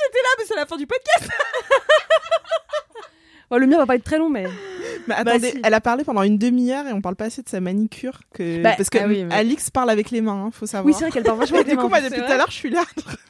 J'étais 0.06 0.20
là, 0.22 0.30
mais 0.38 0.46
c'est 0.48 0.56
la 0.56 0.66
fin 0.66 0.78
du 0.78 0.88
podcast. 0.88 1.28
Bon, 3.54 3.60
le 3.60 3.68
mien 3.68 3.78
va 3.78 3.86
pas 3.86 3.96
être 3.96 4.04
très 4.04 4.18
long, 4.18 4.30
mais. 4.30 4.46
Mais 5.08 5.16
attendez, 5.16 5.52
si. 5.52 5.60
elle 5.64 5.74
a 5.74 5.82
parlé 5.82 6.04
pendant 6.06 6.24
une 6.24 6.38
demi-heure 6.38 6.88
et 6.88 6.94
on 6.94 7.02
parle 7.02 7.16
pas 7.16 7.26
assez 7.26 7.42
de 7.42 7.50
sa 7.50 7.60
manicure. 7.60 8.20
Que... 8.34 8.62
Bah, 8.64 8.74
Parce 8.78 8.90
que 8.90 9.00
ah 9.02 9.08
oui, 9.08 9.24
mais- 9.26 9.36
Alix 9.36 9.70
parle 9.70 9.90
avec 9.90 10.12
les 10.12 10.22
mains, 10.22 10.46
hein, 10.46 10.50
faut 10.54 10.66
savoir. 10.66 10.86
Oui, 10.86 10.94
c'est 10.94 11.04
vrai 11.04 11.12
qu'elle 11.12 11.24
parle 11.24 11.40
vachement 11.40 11.58
avec 11.58 11.68
les 11.68 11.74
du 11.74 11.78
coup, 11.78 11.84
mains. 11.90 12.00
moi, 12.00 12.02
depuis 12.10 12.22
tout 12.22 12.32
à 12.32 12.38
l'heure, 12.38 12.48
je 12.50 12.54
suis 12.56 12.70
là. 12.70 12.84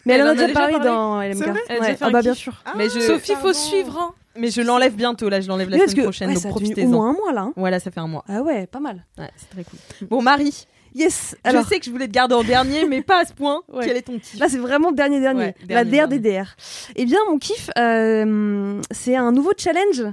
Mais 0.06 0.14
elle 0.14 0.22
en 0.22 0.26
Elle 0.26 0.28
a 0.28 0.32
en 0.32 0.34
a 0.34 0.36
déjà 0.48 0.54
parlé 0.54 0.74
parlé 0.74 0.88
dans 0.88 1.22
LMK. 1.22 1.26
Elle 1.26 1.32
a 1.32 1.54
déjà 1.80 1.80
Ouais. 1.82 1.96
fait 1.96 2.06
Ah 2.06 2.10
bah 2.12 2.22
bien 2.22 2.34
sûr. 2.36 2.54
Mais 2.78 2.90
je- 2.90 3.00
Sophie, 3.00 3.34
faut 3.42 3.54
suivre. 3.54 3.98
Hein. 4.00 4.14
Mais 4.38 4.50
je 4.52 4.62
l'enlève 4.62 4.94
bientôt, 4.96 5.30
là, 5.30 5.42
je 5.42 5.48
l'enlève 5.48 5.70
la 5.70 5.78
semaine 5.80 5.96
que 5.96 6.02
prochaine, 6.02 6.28
ouais, 6.30 6.34
donc 6.36 6.44
ça 6.44 6.50
a 6.50 6.52
tenu 6.54 6.64
au 6.66 6.70
profitez-en. 6.70 6.90
moins 6.90 7.10
un 7.10 7.14
mois 7.14 7.34
là. 7.34 7.42
hein. 7.42 7.54
Voilà, 7.56 7.80
ça 7.80 7.90
fait 7.92 8.00
un 8.00 8.08
mois. 8.08 8.24
Ah 8.28 8.42
ouais, 8.42 8.66
pas 8.68 8.80
mal. 8.80 9.04
Ouais, 9.18 9.30
c'est 9.38 9.50
très 9.50 9.64
cool. 9.64 9.80
Bon, 10.10 10.22
Marie, 10.22 10.66
Yes. 10.96 11.36
Alors 11.44 11.64
je 11.64 11.68
sais 11.70 11.80
que 11.80 11.86
je 11.86 11.92
voulais 11.92 12.08
te 12.08 12.12
garder 12.14 12.36
en 12.36 12.44
dernier, 12.44 12.86
mais 12.88 13.02
pas 13.02 13.22
à 13.22 13.26
ce 13.26 13.34
point. 13.34 13.62
Ouais. 13.74 13.86
Quel 13.86 13.98
est 13.98 14.04
ton 14.04 14.20
kiff 14.20 14.40
Là, 14.40 14.48
c'est 14.50 14.58
vraiment 14.60 14.92
dernier 14.92 15.20
dernier. 15.20 15.46
Ouais, 15.46 15.56
la 15.70 15.84
dernier, 15.84 16.18
DRDDR. 16.20 16.56
Eh 16.96 17.06
bien, 17.06 17.18
mon 17.30 17.40
kiff, 17.40 17.70
euh, 17.78 18.80
c'est 18.92 19.16
un 19.16 19.32
nouveau 19.32 19.52
challenge 19.58 20.04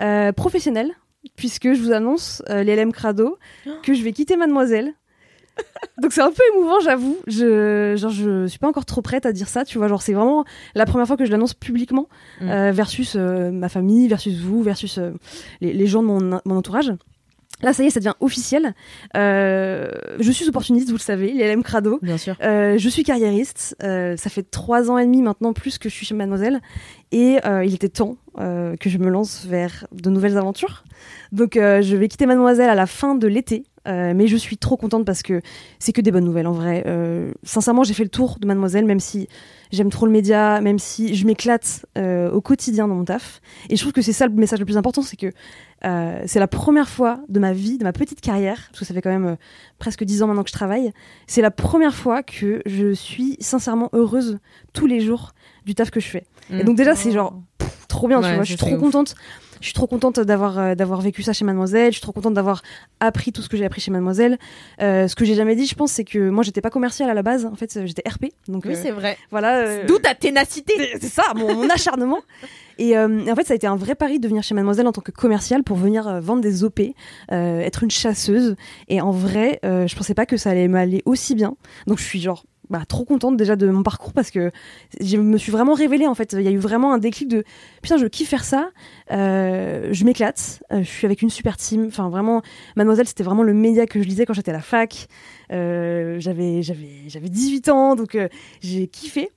euh, 0.00 0.32
professionnel, 0.32 0.90
puisque 1.36 1.72
je 1.72 1.80
vous 1.80 1.92
annonce 1.92 2.42
euh, 2.50 2.62
les 2.64 2.74
LM 2.76 2.92
Crado 2.92 3.38
que 3.82 3.94
je 3.94 4.02
vais 4.02 4.12
quitter 4.12 4.36
Mademoiselle. 4.36 4.94
Donc 6.02 6.12
c'est 6.12 6.20
un 6.20 6.30
peu 6.30 6.42
émouvant, 6.54 6.80
j'avoue. 6.80 7.16
Je, 7.26 7.94
genre, 7.96 8.10
je 8.10 8.46
suis 8.46 8.58
pas 8.58 8.68
encore 8.68 8.84
trop 8.84 9.00
prête 9.00 9.24
à 9.24 9.32
dire 9.32 9.48
ça, 9.48 9.64
tu 9.64 9.78
vois. 9.78 9.88
Genre, 9.88 10.02
c'est 10.02 10.12
vraiment 10.12 10.44
la 10.74 10.84
première 10.84 11.06
fois 11.06 11.16
que 11.16 11.24
je 11.24 11.30
l'annonce 11.30 11.54
publiquement, 11.54 12.08
Mm. 12.42 12.50
euh, 12.50 12.72
versus 12.72 13.14
ma 13.14 13.68
famille, 13.70 14.06
versus 14.08 14.36
vous, 14.38 14.62
versus 14.62 14.98
les, 15.62 15.72
les 15.72 15.86
gens 15.86 16.02
de 16.02 16.08
mon, 16.08 16.40
mon 16.44 16.56
entourage. 16.56 16.92
Là, 17.62 17.72
ça 17.72 17.82
y 17.82 17.86
est, 17.86 17.90
ça 17.90 18.00
devient 18.00 18.14
officiel. 18.20 18.74
Euh, 19.16 19.90
je 20.18 20.30
suis 20.30 20.48
opportuniste, 20.48 20.88
vous 20.88 20.96
le 20.96 21.00
savez, 21.00 21.32
les 21.32 21.50
LM 21.54 21.62
Crado. 21.62 21.98
Bien 22.02 22.18
sûr. 22.18 22.36
Euh, 22.42 22.76
je 22.76 22.88
suis 22.88 23.02
carriériste. 23.02 23.76
Euh, 23.82 24.16
ça 24.16 24.28
fait 24.28 24.42
trois 24.42 24.90
ans 24.90 24.98
et 24.98 25.06
demi 25.06 25.22
maintenant 25.22 25.54
plus 25.54 25.78
que 25.78 25.88
je 25.88 25.94
suis 25.94 26.04
chez 26.04 26.14
Mademoiselle. 26.14 26.60
Et 27.12 27.38
il 27.64 27.74
était 27.74 27.88
temps 27.88 28.16
que 28.36 28.90
je 28.90 28.98
me 28.98 29.08
lance 29.08 29.46
vers 29.46 29.86
de 29.92 30.10
nouvelles 30.10 30.36
aventures. 30.36 30.84
Donc 31.32 31.52
je 31.54 31.96
vais 31.96 32.08
quitter 32.08 32.26
Mademoiselle 32.26 32.68
à 32.68 32.74
la 32.74 32.86
fin 32.86 33.14
de 33.14 33.26
l'été. 33.26 33.64
Euh, 33.86 34.12
mais 34.14 34.26
je 34.26 34.36
suis 34.36 34.56
trop 34.56 34.76
contente 34.76 35.04
parce 35.04 35.22
que 35.22 35.40
c'est 35.78 35.92
que 35.92 36.00
des 36.00 36.10
bonnes 36.10 36.24
nouvelles 36.24 36.46
en 36.46 36.52
vrai. 36.52 36.84
Euh, 36.86 37.32
sincèrement, 37.42 37.84
j'ai 37.84 37.94
fait 37.94 38.02
le 38.02 38.10
tour 38.10 38.38
de 38.40 38.46
Mademoiselle, 38.46 38.84
même 38.84 39.00
si 39.00 39.28
j'aime 39.70 39.90
trop 39.90 40.06
le 40.06 40.12
média, 40.12 40.60
même 40.60 40.78
si 40.78 41.14
je 41.14 41.26
m'éclate 41.26 41.86
euh, 41.96 42.30
au 42.30 42.40
quotidien 42.40 42.88
dans 42.88 42.94
mon 42.94 43.04
taf. 43.04 43.40
Et 43.70 43.76
je 43.76 43.80
trouve 43.80 43.92
que 43.92 44.02
c'est 44.02 44.12
ça 44.12 44.26
le 44.26 44.32
message 44.32 44.58
le 44.58 44.64
plus 44.64 44.76
important, 44.76 45.02
c'est 45.02 45.16
que 45.16 45.30
c'est 46.26 46.40
la 46.40 46.48
première 46.48 46.88
fois 46.88 47.20
de 47.28 47.38
ma 47.38 47.52
vie, 47.52 47.78
de 47.78 47.84
ma 47.84 47.92
petite 47.92 48.20
carrière, 48.20 48.66
parce 48.70 48.80
que 48.80 48.84
ça 48.84 48.92
fait 48.92 49.02
quand 49.02 49.10
même 49.10 49.36
presque 49.78 50.02
dix 50.02 50.20
ans 50.20 50.26
maintenant 50.26 50.42
que 50.42 50.48
je 50.48 50.54
travaille, 50.54 50.90
c'est 51.28 51.42
la 51.42 51.52
première 51.52 51.94
fois 51.94 52.24
que 52.24 52.60
je 52.66 52.92
suis 52.92 53.36
sincèrement 53.38 53.88
heureuse 53.92 54.40
tous 54.72 54.86
les 54.86 55.00
jours 55.00 55.32
du 55.66 55.74
taf 55.74 55.90
que 55.90 56.00
je 56.00 56.06
fais. 56.08 56.24
Et 56.50 56.64
donc 56.64 56.76
déjà, 56.76 56.94
c'est 56.94 57.12
genre 57.12 57.34
pff, 57.58 57.86
trop 57.88 58.08
bien, 58.08 58.22
tu 58.22 58.28
vois. 58.32 58.42
Je 58.44 58.48
suis 58.48 58.56
trop 58.56 58.70
ouf. 58.72 58.80
contente. 58.80 59.14
Je 59.58 59.64
suis 59.68 59.72
trop 59.74 59.86
contente 59.86 60.20
d'avoir 60.20 60.58
euh, 60.58 60.74
d'avoir 60.74 61.00
vécu 61.00 61.22
ça 61.22 61.32
chez 61.32 61.42
Mademoiselle. 61.46 61.86
Je 61.86 61.92
suis 61.96 62.02
trop 62.02 62.12
contente 62.12 62.34
d'avoir 62.34 62.60
appris 63.00 63.32
tout 63.32 63.40
ce 63.40 63.48
que 63.48 63.56
j'ai 63.56 63.64
appris 63.64 63.80
chez 63.80 63.90
Mademoiselle. 63.90 64.38
Euh, 64.82 65.08
ce 65.08 65.14
que 65.16 65.24
j'ai 65.24 65.34
jamais 65.34 65.56
dit, 65.56 65.66
je 65.66 65.74
pense, 65.74 65.92
c'est 65.92 66.04
que 66.04 66.28
moi, 66.28 66.44
j'étais 66.44 66.60
pas 66.60 66.68
commerciale 66.68 67.08
à 67.08 67.14
la 67.14 67.22
base. 67.22 67.46
En 67.46 67.54
fait, 67.54 67.74
euh, 67.78 67.86
j'étais 67.86 68.06
RP. 68.06 68.26
Donc 68.48 68.64
Oui, 68.66 68.74
euh, 68.74 68.78
c'est 68.80 68.90
vrai. 68.90 69.16
voilà. 69.30 69.56
euh, 69.60 69.86
D'où 69.86 69.98
ta 69.98 70.14
ténacité. 70.14 70.74
c'est 70.76 70.98
c'est 71.00 71.08
ça, 71.08 71.32
mon, 71.34 71.54
mon 71.54 71.70
acharnement. 71.70 72.20
Et 72.78 72.98
euh, 72.98 73.32
en 73.32 73.34
fait, 73.34 73.46
ça 73.46 73.54
a 73.54 73.56
été 73.56 73.66
un 73.66 73.76
vrai 73.76 73.94
pari 73.94 74.20
de 74.20 74.28
venir 74.28 74.42
chez 74.42 74.54
Mademoiselle 74.54 74.86
en 74.86 74.92
tant 74.92 75.00
que 75.00 75.10
commerciale 75.10 75.62
pour 75.64 75.78
venir 75.78 76.06
euh, 76.06 76.20
vendre 76.20 76.42
des 76.42 76.62
OP, 76.62 76.80
euh, 77.32 77.60
être 77.60 77.82
une 77.82 77.90
chasseuse. 77.90 78.56
Et 78.88 79.00
en 79.00 79.10
vrai, 79.10 79.58
euh, 79.64 79.86
je 79.86 79.96
pensais 79.96 80.12
pas 80.12 80.26
que 80.26 80.36
ça 80.36 80.50
allait 80.50 80.68
m'aller 80.68 81.00
aussi 81.06 81.34
bien. 81.34 81.56
Donc 81.86 81.96
je 81.98 82.04
suis 82.04 82.20
genre 82.20 82.44
bah, 82.70 82.82
trop 82.86 83.04
contente 83.04 83.36
déjà 83.36 83.56
de 83.56 83.68
mon 83.68 83.82
parcours 83.82 84.12
parce 84.12 84.30
que 84.30 84.50
je 85.00 85.16
me 85.16 85.38
suis 85.38 85.52
vraiment 85.52 85.74
révélée 85.74 86.06
en 86.06 86.14
fait. 86.14 86.32
Il 86.32 86.42
y 86.42 86.48
a 86.48 86.50
eu 86.50 86.58
vraiment 86.58 86.92
un 86.92 86.98
déclic 86.98 87.28
de 87.28 87.44
putain, 87.82 87.96
je 87.96 88.06
kiffe 88.06 88.28
faire 88.28 88.44
ça. 88.44 88.70
Euh, 89.12 89.88
je 89.92 90.04
m'éclate. 90.04 90.62
Euh, 90.72 90.82
je 90.82 90.88
suis 90.88 91.06
avec 91.06 91.22
une 91.22 91.30
super 91.30 91.56
team. 91.56 91.86
Enfin 91.86 92.08
vraiment, 92.08 92.42
Mademoiselle, 92.76 93.06
c'était 93.06 93.24
vraiment 93.24 93.42
le 93.42 93.54
média 93.54 93.86
que 93.86 94.02
je 94.02 94.08
lisais 94.08 94.26
quand 94.26 94.34
j'étais 94.34 94.50
à 94.50 94.54
la 94.54 94.60
fac. 94.60 95.08
Euh, 95.52 96.18
j'avais 96.18 96.62
j'avais 96.62 97.08
j'avais 97.08 97.28
18 97.28 97.68
ans, 97.68 97.94
donc 97.96 98.18
j'ai 98.60 98.88
kiffé. 98.88 99.30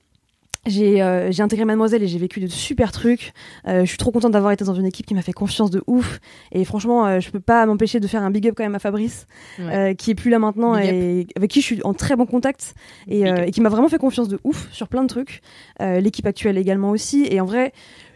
J'ai 0.66 1.00
euh, 1.02 1.32
j'ai 1.32 1.42
intégré 1.42 1.64
Mademoiselle 1.64 2.02
et 2.02 2.06
j'ai 2.06 2.18
vécu 2.18 2.38
de 2.38 2.46
super 2.46 2.92
trucs. 2.92 3.32
Euh, 3.66 3.80
je 3.80 3.86
suis 3.86 3.96
trop 3.96 4.10
contente 4.10 4.32
d'avoir 4.32 4.52
été 4.52 4.64
dans 4.64 4.74
une 4.74 4.84
équipe 4.84 5.06
qui 5.06 5.14
m'a 5.14 5.22
fait 5.22 5.32
confiance 5.32 5.70
de 5.70 5.82
ouf. 5.86 6.20
Et 6.52 6.64
franchement, 6.66 7.06
euh, 7.06 7.20
je 7.20 7.30
peux 7.30 7.40
pas 7.40 7.64
m'empêcher 7.64 7.98
de 7.98 8.06
faire 8.06 8.22
un 8.22 8.30
big 8.30 8.46
up 8.46 8.54
quand 8.56 8.64
même 8.64 8.74
à 8.74 8.78
Fabrice, 8.78 9.26
Ouais. 9.58 9.74
euh, 9.74 9.94
qui 9.94 10.10
est 10.10 10.14
plus 10.14 10.30
là 10.30 10.38
maintenant 10.38 10.74
Big 10.76 10.84
et 10.90 11.26
avec 11.34 11.50
qui 11.50 11.60
je 11.62 11.66
suis 11.66 11.80
en 11.82 11.94
très 11.94 12.14
bon 12.14 12.26
contact 12.26 12.74
et, 13.08 13.22
et 13.22 13.50
qui 13.52 13.60
m'a 13.62 13.70
vraiment 13.70 13.88
fait 13.88 13.98
confiance 13.98 14.28
de 14.28 14.38
ouf 14.44 14.68
sur 14.70 14.88
plein 14.88 15.02
de 15.02 15.08
trucs. 15.08 15.40
L'équipe 15.80 16.26
actuelle 16.26 16.58
également 16.58 16.90
aussi. 16.90 17.26
Et 17.30 17.40
en 17.40 17.46
vrai, 17.46 17.72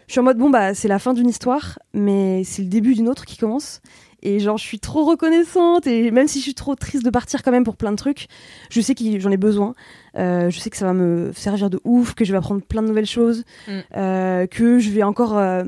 je 0.06 0.12
suis 0.12 0.20
en 0.20 0.24
mode 0.24 0.36
bon 0.36 0.50
bah 0.50 0.74
c'est 0.74 0.88
la 0.88 0.98
fin 0.98 1.14
d'une 1.14 1.28
histoire, 1.28 1.78
mais 1.94 2.44
c'est 2.44 2.60
le 2.62 2.68
début 2.68 2.94
d'une 2.94 3.08
autre 3.08 3.24
qui 3.24 3.38
commence. 3.38 3.80
Et 4.24 4.40
genre, 4.40 4.56
je 4.58 4.64
suis 4.64 4.80
trop 4.80 5.04
reconnaissante. 5.04 5.86
Et 5.86 6.10
même 6.10 6.26
si 6.28 6.38
je 6.38 6.44
suis 6.44 6.54
trop 6.54 6.74
triste 6.74 7.04
de 7.04 7.10
partir 7.10 7.42
quand 7.42 7.50
même 7.52 7.64
pour 7.64 7.76
plein 7.76 7.90
de 7.92 7.96
trucs, 7.96 8.26
je 8.70 8.80
sais 8.80 8.94
que 8.94 9.20
j'en 9.20 9.30
ai 9.30 9.36
besoin. 9.36 9.74
Euh, 10.16 10.50
je 10.50 10.58
sais 10.58 10.70
que 10.70 10.76
ça 10.76 10.86
va 10.86 10.92
me 10.94 11.32
servir 11.34 11.68
de 11.70 11.78
ouf, 11.84 12.14
que 12.14 12.24
je 12.24 12.32
vais 12.32 12.38
apprendre 12.38 12.62
plein 12.62 12.82
de 12.82 12.88
nouvelles 12.88 13.06
choses, 13.06 13.44
Mm. 13.68 13.72
euh, 13.96 14.46
que 14.46 14.78
je 14.78 14.90
vais 14.90 15.02
encore 15.02 15.36
euh, 15.38 15.64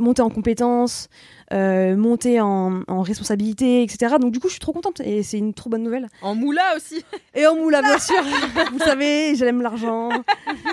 monter 0.00 0.22
en 0.22 0.30
compétences, 0.30 1.08
euh, 1.52 1.96
monter 1.96 2.40
en, 2.40 2.82
en 2.86 3.02
responsabilité, 3.02 3.82
etc. 3.82 4.16
Donc 4.20 4.32
du 4.32 4.40
coup, 4.40 4.48
je 4.48 4.52
suis 4.52 4.60
trop 4.60 4.72
contente 4.72 5.00
et 5.00 5.22
c'est 5.22 5.38
une 5.38 5.52
trop 5.54 5.68
bonne 5.70 5.82
nouvelle. 5.82 6.08
En 6.22 6.34
moula 6.34 6.62
aussi. 6.76 7.04
Et 7.34 7.46
en 7.46 7.56
moula, 7.56 7.82
bien 7.82 7.98
sûr. 7.98 8.22
Vous 8.72 8.78
savez, 8.78 9.34
j'aime 9.34 9.60
l'argent. 9.62 10.10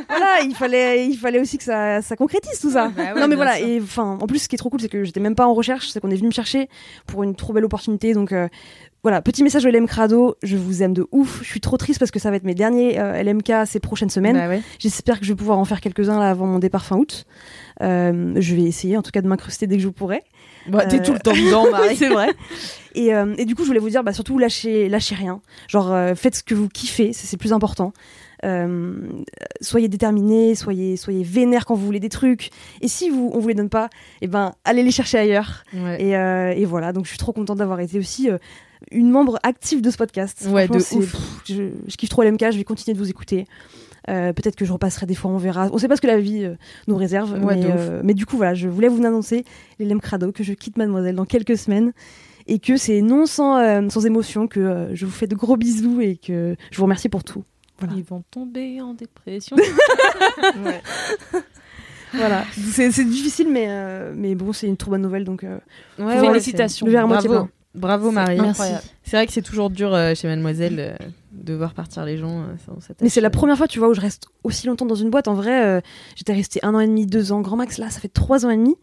voilà, 0.09 0.41
il 0.43 0.55
fallait, 0.55 1.07
il 1.07 1.17
fallait 1.17 1.39
aussi 1.39 1.57
que 1.57 1.63
ça, 1.63 2.01
ça 2.01 2.15
concrétise 2.15 2.59
tout 2.59 2.71
ça. 2.71 2.89
Bah 2.95 3.13
ouais, 3.13 3.19
non 3.19 3.27
mais 3.27 3.35
voilà. 3.35 3.55
sûr. 3.57 3.67
Et 3.67 3.81
enfin, 3.81 4.17
en 4.21 4.27
plus, 4.27 4.39
ce 4.39 4.47
qui 4.47 4.55
est 4.55 4.59
trop 4.59 4.69
cool, 4.69 4.81
c'est 4.81 4.89
que 4.89 5.03
j'étais 5.03 5.19
même 5.19 5.35
pas 5.35 5.47
en 5.47 5.53
recherche, 5.53 5.89
c'est 5.89 5.99
qu'on 5.99 6.11
est 6.11 6.15
venu 6.15 6.27
me 6.27 6.33
chercher 6.33 6.69
pour 7.05 7.23
une 7.23 7.35
trop 7.35 7.53
belle 7.53 7.65
opportunité. 7.65 8.13
Donc 8.13 8.31
euh, 8.31 8.47
voilà, 9.03 9.21
petit 9.21 9.43
message 9.43 9.65
au 9.65 9.69
LM 9.69 9.87
Crado, 9.87 10.35
je 10.43 10.57
vous 10.57 10.83
aime 10.83 10.93
de 10.93 11.07
ouf. 11.11 11.39
Je 11.41 11.47
suis 11.47 11.61
trop 11.61 11.77
triste 11.77 11.99
parce 11.99 12.11
que 12.11 12.19
ça 12.19 12.29
va 12.29 12.35
être 12.35 12.43
mes 12.43 12.55
derniers 12.55 12.99
euh, 12.99 13.23
LMK 13.23 13.65
ces 13.65 13.79
prochaines 13.79 14.09
semaines. 14.09 14.35
Bah 14.35 14.47
ouais. 14.47 14.61
J'espère 14.79 15.19
que 15.19 15.25
je 15.25 15.31
vais 15.31 15.37
pouvoir 15.37 15.57
en 15.59 15.65
faire 15.65 15.81
quelques-uns 15.81 16.19
là 16.19 16.29
avant 16.29 16.45
mon 16.45 16.59
départ 16.59 16.85
fin 16.85 16.97
août. 16.97 17.25
Euh, 17.81 18.33
je 18.37 18.55
vais 18.55 18.63
essayer 18.63 18.97
en 18.97 19.01
tout 19.01 19.11
cas 19.11 19.21
de 19.21 19.27
m'incruster 19.27 19.67
dès 19.67 19.77
que 19.77 19.83
je 19.83 19.89
pourrai. 19.89 20.23
Bah, 20.67 20.85
T'es 20.85 20.99
Euh, 20.99 21.03
tout 21.03 21.13
le 21.13 21.19
temps 21.19 21.31
dedans, 21.33 21.69
Marie. 21.71 21.89
Oui, 21.89 21.95
c'est 21.95 22.09
vrai. 22.09 22.29
Et, 22.95 23.13
euh, 23.13 23.35
et 23.37 23.45
du 23.45 23.53
coup, 23.55 23.61
je 23.63 23.67
voulais 23.67 23.79
vous 23.79 23.89
dire, 23.89 24.03
bah, 24.03 24.13
surtout 24.13 24.37
lâchez, 24.39 24.89
lâchez 24.89 25.15
rien. 25.15 25.41
Genre, 25.67 25.91
euh, 25.93 26.15
faites 26.15 26.35
ce 26.35 26.43
que 26.43 26.55
vous 26.55 26.67
kiffez, 26.69 27.13
c'est 27.13 27.37
plus 27.37 27.53
important. 27.53 27.93
Euh, 28.45 28.99
soyez 29.61 29.87
déterminés, 29.87 30.53
soyez, 30.55 30.95
soyez 30.97 31.23
vénères 31.23 31.65
quand 31.65 31.75
vous 31.75 31.85
voulez 31.85 31.99
des 31.99 32.09
trucs. 32.09 32.49
Et 32.81 32.87
si 32.87 33.09
vous, 33.09 33.31
on 33.33 33.39
vous 33.39 33.47
les 33.47 33.53
donne 33.55 33.69
pas, 33.69 33.89
eh 34.21 34.27
ben, 34.27 34.53
allez 34.65 34.83
les 34.83 34.91
chercher 34.91 35.17
ailleurs. 35.19 35.63
Ouais. 35.73 36.01
Et, 36.03 36.15
euh, 36.15 36.51
et 36.55 36.65
voilà, 36.65 36.93
donc 36.93 37.05
je 37.05 37.09
suis 37.09 37.17
trop 37.17 37.31
contente 37.33 37.57
d'avoir 37.57 37.79
été 37.79 37.97
aussi 37.97 38.29
euh, 38.29 38.37
une 38.91 39.09
membre 39.09 39.39
active 39.43 39.81
de 39.81 39.89
ce 39.89 39.97
podcast. 39.97 40.47
Ouais, 40.51 40.67
de 40.67 40.75
ouf. 40.77 40.89
pff, 40.89 41.15
je, 41.45 41.63
je 41.87 41.95
kiffe 41.97 42.09
trop 42.09 42.23
LMK, 42.23 42.51
je 42.51 42.57
vais 42.57 42.63
continuer 42.63 42.93
de 42.95 42.99
vous 43.03 43.09
écouter. 43.09 43.45
Euh, 44.09 44.31
Peut-être 44.33 44.55
que 44.55 44.63
je 44.65 44.71
repasserai 44.71 45.05
des 45.05 45.15
fois, 45.15 45.31
on 45.31 45.37
verra. 45.37 45.69
On 45.71 45.77
sait 45.77 45.87
pas 45.87 45.95
ce 45.97 46.01
que 46.01 46.07
la 46.07 46.19
vie 46.19 46.43
euh, 46.45 46.55
nous 46.87 46.95
réserve. 46.95 47.33
Ouais, 47.43 47.55
mais, 47.57 47.65
euh, 47.65 48.01
mais 48.03 48.13
du 48.13 48.25
coup, 48.25 48.37
voilà, 48.37 48.53
je 48.53 48.67
voulais 48.69 48.87
vous 48.87 49.05
annoncer, 49.05 49.43
les 49.79 49.85
Lem 49.85 49.99
Crado, 49.99 50.31
que 50.31 50.43
je 50.43 50.53
quitte 50.53 50.77
Mademoiselle 50.77 51.15
dans 51.15 51.25
quelques 51.25 51.57
semaines. 51.57 51.91
Et 52.49 52.59
que 52.59 52.77
c'est 52.77 53.01
non 53.01 53.25
sans, 53.25 53.57
euh, 53.57 53.89
sans 53.89 54.05
émotion 54.05 54.47
que 54.47 54.61
euh, 54.61 54.95
je 54.95 55.05
vous 55.05 55.11
fais 55.11 55.27
de 55.27 55.35
gros 55.35 55.57
bisous 55.57 55.99
et 55.99 56.15
que 56.15 56.55
je 56.71 56.77
vous 56.77 56.83
remercie 56.83 57.09
pour 57.09 57.25
tout. 57.25 57.43
Voilà. 57.79 57.93
Ils 57.97 58.03
vont 58.05 58.23
tomber 58.31 58.79
en 58.81 58.93
dépression. 58.93 59.57
Voilà. 62.13 62.45
C'est 62.71 62.89
difficile, 63.03 63.49
mais, 63.51 63.65
euh, 63.67 64.13
mais 64.15 64.33
bon, 64.33 64.53
c'est 64.53 64.67
une 64.67 64.77
trop 64.77 64.91
bonne 64.91 65.01
nouvelle. 65.01 65.25
Donc, 65.25 65.43
euh, 65.43 65.55
Ouais, 65.99 66.05
Faut 66.13 66.19
voir 66.19 66.21
ouais, 66.23 66.33
les 66.35 66.39
citations. 66.39 66.85
le 66.85 66.91
verre 66.93 67.03
à 67.03 67.07
moitié 67.07 67.29
plein. 67.29 67.49
Bravo 67.77 68.11
Marie. 68.11 68.37
C'est 69.03 69.15
vrai 69.15 69.25
que 69.25 69.31
c'est 69.33 69.41
toujours 69.41 69.69
dur 69.69 69.93
euh, 69.93 70.13
chez 70.15 70.27
Mademoiselle 70.27 70.75
euh, 70.79 71.05
de 71.31 71.53
voir 71.53 71.73
partir 71.73 72.03
les 72.03 72.17
gens. 72.17 72.41
euh. 72.41 72.93
Mais 73.01 73.09
c'est 73.09 73.21
la 73.21 73.29
première 73.29 73.57
fois, 73.57 73.67
tu 73.67 73.79
vois, 73.79 73.87
où 73.87 73.93
je 73.93 74.01
reste 74.01 74.27
aussi 74.43 74.67
longtemps 74.67 74.85
dans 74.85 74.95
une 74.95 75.09
boîte. 75.09 75.27
En 75.27 75.33
vrai, 75.33 75.81
j'étais 76.15 76.33
restée 76.33 76.59
un 76.63 76.73
an 76.75 76.79
et 76.79 76.87
demi, 76.87 77.05
deux 77.05 77.31
ans, 77.31 77.41
grand 77.41 77.55
max. 77.55 77.77
Là, 77.77 77.89
ça 77.89 77.99
fait 77.99 78.07
trois 78.09 78.45
ans 78.45 78.49
et 78.49 78.57
demi. 78.57 78.75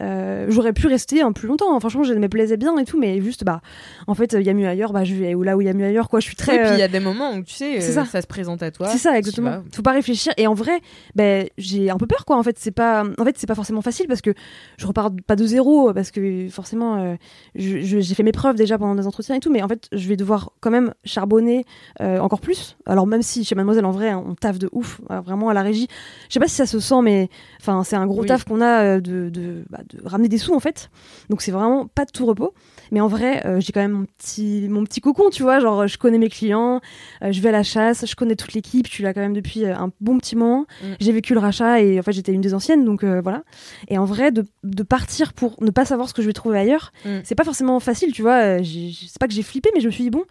Euh, 0.00 0.46
J'aurais 0.48 0.72
pu 0.72 0.86
rester 0.86 1.20
un 1.22 1.32
plus 1.32 1.48
longtemps. 1.48 1.74
hein. 1.74 1.80
Franchement, 1.80 2.02
je 2.02 2.14
me 2.14 2.28
plaisais 2.28 2.56
bien 2.56 2.76
et 2.78 2.84
tout, 2.84 2.98
mais 2.98 3.20
juste, 3.20 3.44
bah, 3.44 3.60
en 4.06 4.14
fait, 4.14 4.32
il 4.32 4.42
y 4.46 4.50
a 4.50 4.54
mieux 4.54 4.66
ailleurs. 4.66 4.92
Bah, 4.92 5.04
je 5.04 5.14
vais 5.14 5.34
là 5.44 5.56
où 5.56 5.60
il 5.60 5.66
y 5.66 5.70
a 5.70 5.74
mieux 5.74 5.84
ailleurs, 5.86 6.08
quoi. 6.08 6.20
Je 6.20 6.26
suis 6.26 6.36
très. 6.36 6.58
puis 6.62 6.72
il 6.74 6.78
y 6.78 6.82
euh, 6.82 6.86
a 6.86 6.88
des 6.88 7.00
moments 7.00 7.32
où 7.34 7.42
tu 7.42 7.52
sais, 7.54 7.78
euh, 7.78 7.80
ça. 7.80 8.04
ça. 8.04 8.22
se 8.22 8.26
présente 8.26 8.62
à 8.62 8.70
toi. 8.70 8.88
c'est 8.88 8.98
ça, 8.98 9.16
exactement. 9.18 9.62
Faut 9.74 9.82
pas 9.82 9.92
réfléchir. 9.92 10.32
Et 10.36 10.46
en 10.46 10.54
vrai, 10.54 10.80
ben, 11.14 11.46
j'ai 11.58 11.90
un 11.90 11.96
peu 11.98 12.06
peur, 12.06 12.24
quoi. 12.24 12.36
En 12.36 12.42
fait, 12.42 12.58
c'est 12.58 12.70
pas, 12.70 13.04
en 13.18 13.24
fait, 13.24 13.36
c'est 13.38 13.46
pas 13.46 13.54
forcément 13.54 13.82
facile 13.82 14.06
parce 14.08 14.22
que 14.22 14.32
je 14.78 14.86
repars 14.86 15.10
pas 15.26 15.36
de 15.36 15.44
zéro, 15.44 15.92
parce 15.92 16.10
que 16.10 16.48
forcément, 16.48 16.96
euh, 16.96 17.14
j'ai 17.54 18.14
fait 18.14 18.22
mes 18.22 18.32
preuves 18.32 18.56
déjà 18.56 18.78
pendant 18.78 18.94
des 18.94 19.06
entretiens 19.06 19.34
et 19.36 19.40
tout, 19.40 19.50
mais 19.52 19.62
en 19.62 19.68
fait, 19.68 19.88
je 19.92 20.08
vais 20.08 20.16
devoir 20.16 20.52
quand 20.60 20.70
même 20.70 20.94
charbonner 21.04 21.64
euh, 22.00 22.18
encore 22.18 22.40
plus. 22.40 22.76
Alors 22.86 23.06
même 23.06 23.22
si 23.22 23.44
chez 23.44 23.54
Mademoiselle, 23.54 23.84
en 23.84 23.90
vrai, 23.90 24.10
hein, 24.10 24.22
on 24.26 24.34
taffe 24.34 24.58
de 24.58 24.68
ouf, 24.72 25.00
euh, 25.10 25.20
vraiment 25.20 25.48
à 25.48 25.54
la 25.54 25.62
régie. 25.62 25.88
Je 26.28 26.34
sais 26.34 26.40
pas 26.40 26.48
si 26.48 26.54
ça 26.54 26.66
se 26.66 26.80
sent, 26.80 27.02
mais 27.02 27.28
enfin, 27.60 27.84
c'est 27.84 27.96
un 27.96 28.06
gros 28.06 28.22
Oui. 28.22 28.26
taf 28.28 28.44
qu'on 28.44 28.60
a 28.60 28.82
euh, 28.96 29.00
de, 29.00 29.28
de, 29.30 29.64
bah, 29.70 29.80
de 29.88 30.06
ramener 30.06 30.28
des 30.28 30.38
sous 30.38 30.54
en 30.54 30.60
fait. 30.60 30.90
Donc 31.30 31.42
c'est 31.42 31.50
vraiment 31.52 31.86
pas 31.86 32.04
de 32.04 32.10
tout 32.10 32.26
repos. 32.26 32.54
Mais 32.90 33.00
en 33.00 33.08
vrai, 33.08 33.46
euh, 33.46 33.60
j'ai 33.60 33.72
quand 33.72 33.80
même 33.80 33.92
mon 33.92 34.04
petit, 34.04 34.66
mon 34.68 34.84
petit 34.84 35.00
cocon, 35.00 35.30
tu 35.30 35.42
vois. 35.42 35.60
Genre, 35.60 35.86
je 35.86 35.96
connais 35.98 36.18
mes 36.18 36.28
clients, 36.28 36.80
euh, 37.22 37.32
je 37.32 37.40
vais 37.40 37.48
à 37.48 37.52
la 37.52 37.62
chasse, 37.62 38.04
je 38.06 38.14
connais 38.14 38.36
toute 38.36 38.52
l'équipe, 38.52 38.86
je 38.86 38.92
suis 38.92 39.02
là 39.02 39.14
quand 39.14 39.20
même 39.20 39.32
depuis 39.32 39.64
euh, 39.64 39.74
un 39.76 39.90
bon 40.00 40.18
petit 40.18 40.36
moment. 40.36 40.66
Mm. 40.82 40.86
J'ai 41.00 41.12
vécu 41.12 41.32
le 41.34 41.40
rachat 41.40 41.80
et 41.80 41.98
en 41.98 42.02
fait, 42.02 42.12
j'étais 42.12 42.32
une 42.32 42.40
des 42.42 42.52
anciennes, 42.54 42.84
donc 42.84 43.02
euh, 43.04 43.20
voilà. 43.22 43.44
Et 43.88 43.96
en 43.98 44.04
vrai, 44.04 44.30
de, 44.30 44.44
de 44.64 44.82
partir 44.82 45.32
pour 45.32 45.56
ne 45.62 45.70
pas 45.70 45.84
savoir 45.84 46.08
ce 46.08 46.14
que 46.14 46.22
je 46.22 46.26
vais 46.26 46.32
trouver 46.32 46.58
ailleurs, 46.58 46.92
Mm. 47.04 47.20
c'est 47.24 47.34
pas 47.34 47.44
forcément 47.44 47.80
facile, 47.80 48.12
tu 48.12 48.22
vois. 48.22 48.58
C'est 48.62 49.18
pas 49.18 49.26
que 49.26 49.32
j'ai 49.34 49.42
flippé, 49.42 49.70
mais 49.74 49.80
je 49.80 49.86
me 49.86 49.90
suis 49.92 50.04
dit, 50.04 50.10
bon, 50.10 50.24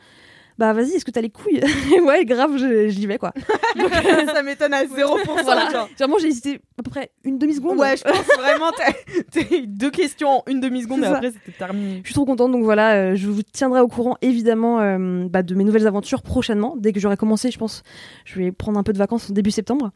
bah 0.62 0.74
vas-y, 0.74 0.92
est-ce 0.94 1.06
que 1.06 1.10
t'as 1.10 1.22
les 1.22 1.32
couilles 1.32 1.60
Ouais, 2.06 2.24
grave, 2.24 2.56
je- 2.56 2.88
j'y 2.90 3.08
vais 3.08 3.18
quoi. 3.18 3.34
ça 4.34 4.44
m'étonne 4.44 4.74
à 4.76 4.84
0%. 4.86 4.90
Voilà. 5.44 5.70
genre. 5.72 5.90
Vraiment, 5.98 6.18
j'ai 6.20 6.28
hésité 6.28 6.62
à 6.80 6.84
peu 6.84 6.92
près 6.92 7.10
une 7.24 7.40
demi-seconde. 7.40 7.80
Ouais, 7.80 7.98
je 7.98 8.04
pense 8.04 8.14
vraiment, 8.38 8.70
t'as 8.78 8.92
t'as 9.32 9.56
eu 9.56 9.66
deux 9.66 9.90
questions 9.90 10.30
en 10.30 10.44
une 10.48 10.60
demi-seconde 10.60 11.00
et 11.00 11.04
ça. 11.06 11.16
après 11.16 11.32
c'était 11.32 11.58
terminé. 11.58 12.02
Je 12.04 12.08
suis 12.10 12.14
trop 12.14 12.26
contente, 12.26 12.52
donc 12.52 12.64
voilà, 12.64 12.94
euh, 12.94 13.16
je 13.16 13.28
vous 13.28 13.42
tiendrai 13.42 13.82
au 13.82 13.88
courant 13.88 14.18
évidemment 14.22 14.80
euh, 14.82 15.26
bah, 15.28 15.42
de 15.42 15.56
mes 15.56 15.64
nouvelles 15.64 15.88
aventures 15.88 16.22
prochainement. 16.22 16.76
Dès 16.78 16.94
que 16.94 17.00
j'aurai 17.00 17.18
commencé, 17.18 17.50
je 17.50 17.58
pense, 17.58 17.82
je 18.26 18.38
vais 18.40 18.52
prendre 18.52 18.78
un 18.78 18.84
peu 18.84 18.94
de 18.94 19.00
vacances 19.00 19.32
en 19.32 19.34
début 19.34 19.50
septembre. 19.52 19.92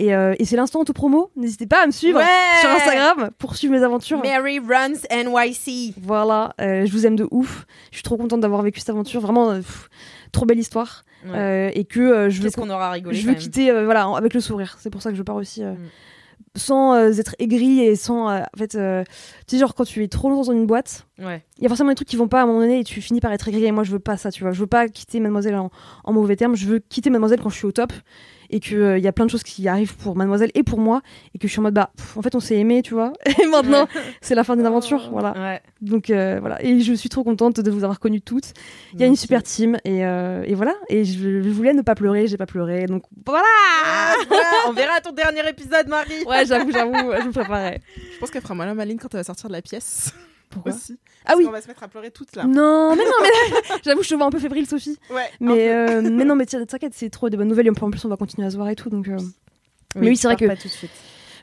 Et, 0.00 0.14
euh, 0.14 0.34
et 0.38 0.44
c'est 0.46 0.56
l'instant 0.56 0.82
tout 0.84 0.92
promo. 0.94 1.30
N'hésitez 1.36 1.66
pas 1.66 1.82
à 1.82 1.86
me 1.86 1.90
suivre 1.92 2.18
Ouais 2.18 2.24
sur 2.60 2.70
Instagram 2.70 3.30
pour 3.38 3.54
suivre 3.56 3.74
mes 3.74 3.82
aventures. 3.82 4.22
Mary 4.22 4.58
runs 4.58 4.94
NYC. 5.10 5.94
Voilà, 6.00 6.54
euh, 6.60 6.86
je 6.86 6.92
vous 6.92 7.06
aime 7.06 7.16
de 7.16 7.28
ouf. 7.30 7.66
Je 7.90 7.96
suis 7.96 8.02
trop 8.02 8.16
contente 8.16 8.40
d'avoir 8.40 8.62
vécu 8.62 8.80
cette 8.80 8.90
aventure, 8.90 9.20
vraiment 9.20 9.50
euh, 9.50 9.56
pff, 9.58 9.88
trop 10.32 10.46
belle 10.46 10.58
histoire. 10.58 11.04
Ouais. 11.30 11.72
Et 11.74 11.84
que 11.84 12.30
je 12.30 12.40
veux, 12.40 12.50
qu'on 12.50 12.70
aura 12.70 12.90
rigolé 12.92 13.14
je 13.14 13.26
veux 13.26 13.34
quitter 13.34 13.70
voilà, 13.84 14.04
avec 14.16 14.32
le 14.32 14.40
sourire. 14.40 14.76
C'est 14.80 14.88
pour 14.88 15.02
ça 15.02 15.10
que 15.10 15.16
je 15.16 15.22
pars 15.22 15.36
aussi. 15.36 15.62
Mm. 15.62 15.76
Sans 16.56 16.94
euh, 16.94 17.12
être 17.12 17.36
aigrie 17.38 17.80
et 17.80 17.94
sans. 17.94 18.28
euh, 18.28 18.40
en 18.40 18.58
fait, 18.58 18.74
euh, 18.74 19.04
tu 19.46 19.54
sais, 19.54 19.58
genre 19.60 19.74
quand 19.74 19.84
tu 19.84 20.02
es 20.02 20.08
trop 20.08 20.30
longtemps 20.30 20.46
dans 20.50 20.58
une 20.58 20.66
boîte, 20.66 21.06
Ouais. 21.18 21.44
il 21.58 21.62
y 21.62 21.66
a 21.66 21.68
forcément 21.68 21.90
des 21.90 21.94
trucs 21.94 22.08
qui 22.08 22.16
vont 22.16 22.26
pas 22.26 22.40
à 22.40 22.42
un 22.42 22.46
moment 22.46 22.60
donné 22.60 22.80
et 22.80 22.84
tu 22.84 23.00
finis 23.02 23.20
par 23.20 23.30
être 23.32 23.46
aigri 23.46 23.66
et 23.66 23.70
moi 23.72 23.84
je 23.84 23.92
veux 23.92 23.98
pas 24.00 24.16
ça 24.16 24.32
tu 24.32 24.42
vois 24.42 24.52
je 24.52 24.58
veux 24.58 24.66
pas 24.66 24.88
quitter 24.88 25.20
mademoiselle 25.20 25.54
en, 25.56 25.70
en 26.02 26.12
mauvais 26.14 26.34
termes 26.36 26.56
je 26.56 26.66
veux 26.66 26.78
quitter 26.80 27.10
mademoiselle 27.10 27.40
quand 27.42 27.50
je 27.50 27.56
suis 27.56 27.66
au 27.66 27.72
top 27.72 27.92
et 28.50 28.60
que 28.60 28.74
euh, 28.74 28.98
il 28.98 29.04
y 29.04 29.08
a 29.08 29.12
plein 29.12 29.24
de 29.26 29.30
choses 29.30 29.42
qui 29.42 29.66
arrivent 29.68 29.96
pour 29.96 30.16
mademoiselle 30.16 30.50
et 30.54 30.62
pour 30.62 30.78
moi 30.78 31.00
et 31.34 31.38
que 31.38 31.46
je 31.48 31.52
suis 31.52 31.60
en 31.60 31.62
mode 31.62 31.74
bah 31.74 31.90
pff, 31.96 32.16
en 32.16 32.22
fait 32.22 32.34
on 32.34 32.40
s'est 32.40 32.56
aimé 32.56 32.82
tu 32.82 32.94
vois. 32.94 33.12
Et 33.42 33.46
maintenant 33.46 33.86
c'est 34.20 34.34
la 34.34 34.44
fin 34.44 34.56
d'une 34.56 34.66
aventure 34.66 35.08
voilà. 35.12 35.32
Ouais. 35.32 35.60
donc 35.80 36.10
euh, 36.10 36.38
voilà. 36.40 36.62
Et 36.64 36.80
je 36.80 36.92
suis 36.92 37.08
trop 37.08 37.24
contente 37.24 37.60
de 37.60 37.70
vous 37.70 37.84
avoir 37.84 38.00
connues 38.00 38.20
toutes. 38.20 38.52
Il 38.94 39.00
y 39.00 39.04
a 39.04 39.06
une 39.06 39.16
super 39.16 39.42
team 39.42 39.76
et, 39.84 40.04
euh, 40.04 40.42
et 40.46 40.54
voilà. 40.54 40.74
Et 40.88 41.04
je, 41.04 41.42
je 41.42 41.48
voulais 41.50 41.72
ne 41.72 41.82
pas 41.82 41.94
pleurer 41.94 42.26
j'ai 42.26 42.36
pas 42.36 42.46
pleuré. 42.46 42.86
Donc 42.86 43.04
voilà. 43.24 43.44
Ah, 43.84 44.14
voilà, 44.28 44.44
on 44.68 44.72
verra 44.72 45.00
ton 45.00 45.12
dernier 45.12 45.48
épisode, 45.48 45.88
Marie. 45.88 46.24
ouais 46.26 46.44
j'avoue 46.46 46.70
j'avoue 46.72 46.92
je 46.94 47.26
me 47.26 47.32
préparais 47.32 47.80
Je 48.14 48.18
pense 48.18 48.30
qu'elle 48.30 48.42
fera 48.42 48.54
mal 48.54 48.68
à 48.68 48.74
Maline 48.74 48.98
quand 48.98 49.08
elle 49.14 49.20
va 49.20 49.24
sortir 49.24 49.48
de 49.48 49.54
la 49.54 49.62
pièce. 49.62 50.12
Pourquoi 50.50 50.72
Aussi. 50.72 50.98
ah 51.26 51.34
oui 51.36 51.44
On 51.48 51.50
va 51.52 51.60
se 51.62 51.68
mettre 51.68 51.82
à 51.82 51.88
pleurer 51.88 52.10
toutes 52.10 52.34
là. 52.36 52.44
non 52.44 52.94
mais 52.96 53.04
non 53.04 53.12
mais 53.22 53.28
j'avoue 53.84 54.02
je 54.02 54.08
te 54.08 54.14
vois 54.14 54.26
un 54.26 54.30
peu 54.30 54.38
fébrile 54.38 54.66
Sophie 54.66 54.98
Ouais. 55.10 55.28
Mais, 55.40 55.68
euh, 55.72 56.02
mais 56.02 56.24
non, 56.24 56.34
mais 56.36 56.46
tiens, 56.46 56.64
t'inquiète, 56.66 56.92
c'est 56.94 57.08
trop 57.10 57.30
de 57.30 57.36
bonnes 57.36 57.48
nouvelles. 57.48 57.66
Et 57.66 57.70
en 57.70 57.90
plus, 57.90 58.04
on 58.04 58.08
va 58.08 58.16
continuer 58.16 58.46
à 58.46 58.50
se 58.50 58.56
voir 58.56 58.68
et 58.68 58.74
tout. 58.76 58.90
Donc 58.90 59.08
euh, 59.08 59.16
Mais 59.96 60.08
oui, 60.08 60.16
c'est 60.16 60.26
vrai 60.28 60.36
que- 60.36 60.46
Pas 60.46 60.56
tout 60.56 60.68
de 60.68 60.72
suite. 60.72 60.90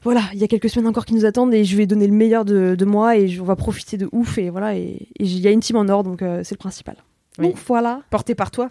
voilà, 0.03 0.21
il 0.33 0.39
y 0.39 0.43
a 0.43 0.47
quelques 0.47 0.69
semaines 0.69 0.87
encore 0.87 1.05
qui 1.05 1.13
nous 1.13 1.25
attendent 1.25 1.53
et 1.53 1.63
je 1.63 1.75
vais 1.77 1.85
donner 1.87 2.07
le 2.07 2.13
meilleur 2.13 2.43
de, 2.45 2.75
de 2.75 2.85
moi 2.85 3.15
et 3.17 3.27
je- 3.27 3.41
on 3.41 3.45
va 3.45 3.55
profiter 3.55 3.97
de 3.97 4.09
ouf. 4.11 4.37
Et 4.37 4.49
voilà, 4.49 4.75
et 4.75 5.07
il 5.19 5.39
y 5.39 5.47
a 5.47 5.51
une 5.51 5.59
team 5.61 5.77
en 5.77 5.87
or, 5.89 6.03
donc 6.03 6.21
euh, 6.21 6.41
c'est 6.43 6.55
le 6.55 6.59
principal. 6.59 6.95
Oui. 7.39 7.47
Donc 7.47 7.57
voilà, 7.67 8.01
Porté 8.09 8.35
par 8.35 8.51
toi. 8.51 8.69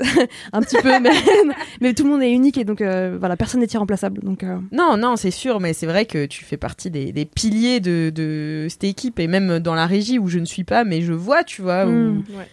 un 0.52 0.60
petit 0.60 0.76
peu, 0.82 0.98
mais, 1.00 1.10
mais 1.80 1.94
tout 1.94 2.04
le 2.04 2.10
monde 2.10 2.22
est 2.22 2.32
unique 2.32 2.56
et 2.58 2.64
donc 2.64 2.80
euh, 2.80 3.16
voilà, 3.18 3.36
personne 3.36 3.60
n'est 3.60 3.66
irremplaçable. 3.66 4.20
Donc 4.22 4.42
euh, 4.42 4.56
Non, 4.72 4.96
non, 4.96 5.16
c'est 5.16 5.30
sûr, 5.30 5.60
mais 5.60 5.72
c'est 5.72 5.86
vrai 5.86 6.06
que 6.06 6.26
tu 6.26 6.44
fais 6.44 6.56
partie 6.56 6.90
des, 6.90 7.12
des 7.12 7.24
piliers 7.24 7.80
de, 7.80 8.10
de 8.14 8.66
cette 8.68 8.84
équipe 8.84 9.18
et 9.20 9.26
même 9.26 9.58
dans 9.58 9.74
la 9.74 9.86
régie 9.86 10.18
où 10.18 10.28
je 10.28 10.38
ne 10.38 10.44
suis 10.46 10.64
pas, 10.64 10.84
mais 10.84 11.02
je 11.02 11.12
vois, 11.12 11.44
tu 11.44 11.62
vois, 11.62 11.86
où 11.86 11.90
Mm. 11.90 12.24
Ouais. 12.36 12.46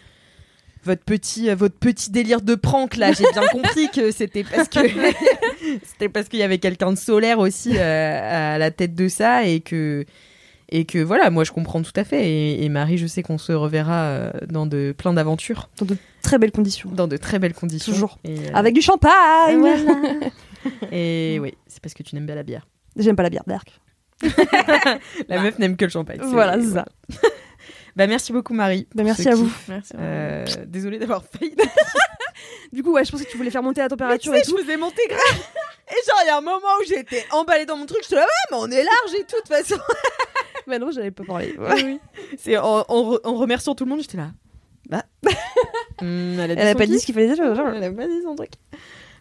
votre 0.84 1.04
petit, 1.04 1.50
euh, 1.50 1.56
votre 1.56 1.76
petit 1.78 2.12
délire 2.12 2.42
de 2.42 2.56
prank 2.56 2.96
là, 2.98 3.12
j'ai 3.12 3.26
bien 3.34 3.48
compris 3.52 3.90
que 3.94 4.12
c'était 4.12 4.44
parce 4.44 4.68
que 4.70 4.80
c'était 5.84 6.10
parce 6.10 6.28
qu'il 6.30 6.40
y 6.40 6.44
avait 6.44 6.58
quelqu'un 6.60 6.92
de 6.92 6.98
solaire 6.98 7.40
aussi 7.40 7.72
euh, 7.78 8.54
à 8.56 8.58
la 8.58 8.72
tête 8.72 8.96
de 8.96 9.08
ça 9.08 9.44
et 9.46 9.60
que 9.60 10.06
et 10.70 10.86
que 10.86 11.00
voilà, 11.00 11.30
moi 11.30 11.44
je 11.44 11.52
comprends 11.52 11.82
tout 11.82 11.92
à 11.96 12.04
fait 12.04 12.28
et, 12.30 12.64
et 12.64 12.70
Marie, 12.70 12.98
je 12.98 13.08
sais 13.08 13.24
qu'on 13.24 13.38
se 13.38 13.52
reverra 13.54 14.04
euh, 14.04 14.32
dans 14.48 14.66
de 14.66 14.94
plein 14.98 15.14
d'aventures, 15.14 15.70
dans 15.78 15.86
de 15.86 15.98
très 16.22 16.38
belles 16.38 16.52
conditions. 16.52 16.90
dans 16.92 17.08
de 17.08 17.18
très 17.18 17.40
belles 17.40 17.54
conditions, 17.54 17.94
Toujours. 17.94 18.18
Et, 18.24 18.38
euh, 18.38 18.52
Avec 18.54 18.74
du 18.74 18.82
champagne 18.82 19.66
et 20.92 21.38
oui, 21.42 21.54
c'est 21.68 21.82
parce 21.82 21.94
que 21.94 22.04
tu 22.04 22.16
n'aimes 22.16 22.28
pas 22.28 22.36
la 22.36 22.44
bière. 22.44 22.68
J'aime 22.98 23.16
pas 23.16 23.24
la 23.24 23.30
bière 23.30 23.44
d'Arc. 23.48 23.80
La 25.30 25.42
meuf 25.42 25.60
n'aime 25.60 25.78
que 25.78 25.86
le 25.86 25.92
champagne. 25.92 26.20
Voilà, 26.24 26.60
c'est 26.60 26.74
ça. 26.74 26.86
Bah 27.96 28.06
merci 28.06 28.32
beaucoup 28.32 28.54
Marie. 28.54 28.88
Bah, 28.94 29.02
merci 29.04 29.28
à 29.28 29.34
vous. 29.34 29.52
Merci. 29.68 29.94
Euh, 29.98 30.46
désolée 30.68 31.00
d'avoir 31.00 31.24
failli. 31.24 31.56
Du 32.72 32.84
coup, 32.84 32.92
ouais, 32.92 33.04
je 33.04 33.12
pensais 33.12 33.26
que 33.26 33.32
tu 33.32 33.38
voulais 33.38 33.50
faire 33.50 33.64
monter 33.64 33.82
la 33.82 33.90
température 33.90 34.34
Tu 34.34 34.38
et 34.38 34.42
tout. 34.44 34.56
je 34.56 34.64
vous 34.64 34.70
ai 34.70 34.78
monté 34.78 35.02
grave. 35.10 35.42
Et 35.90 35.96
genre, 36.08 36.20
il 36.24 36.28
y 36.28 36.30
a 36.30 36.38
un 36.38 36.42
moment 36.42 36.68
où 36.80 36.84
j'étais 36.88 37.26
emballée 37.32 37.66
dans 37.66 37.76
mon 37.76 37.88
truc, 37.88 38.02
je 38.04 38.10
te 38.10 38.14
là, 38.16 38.22
ouais, 38.22 38.28
mais 38.52 38.58
on 38.60 38.70
est 38.70 38.84
large 38.84 39.14
et 39.18 39.24
tout, 39.24 39.38
de 39.38 39.42
toute 39.42 39.48
façon. 39.48 39.82
Mais 40.68 40.80
non, 40.80 40.92
j'avais 40.92 41.12
pas 41.12 41.24
parlé. 41.24 41.56
C'est 42.38 42.58
en, 42.58 42.84
en 42.88 43.12
re- 43.14 43.20
en 43.24 43.36
remerciant 43.36 43.74
tout 43.76 43.86
le 43.86 43.90
monde, 43.92 44.02
j'étais 44.02 44.18
là. 44.18 44.32
Bah. 44.90 45.04
Hmm, 46.00 46.38
elle 46.40 46.52
a 46.52 46.56
dit, 46.56 46.62
Elle 46.62 46.68
a 46.68 46.72
son 46.74 46.78
pas 46.78 46.86
dit 46.86 47.00
ce 47.00 47.06
qu'il 47.08 47.16
fallait 47.16 47.34
dire. 47.34 47.44
Elle 47.44 47.84
a 47.84 47.92
pas 47.92 48.06
dit 48.06 48.22
son 48.24 48.36
truc. 48.36 48.52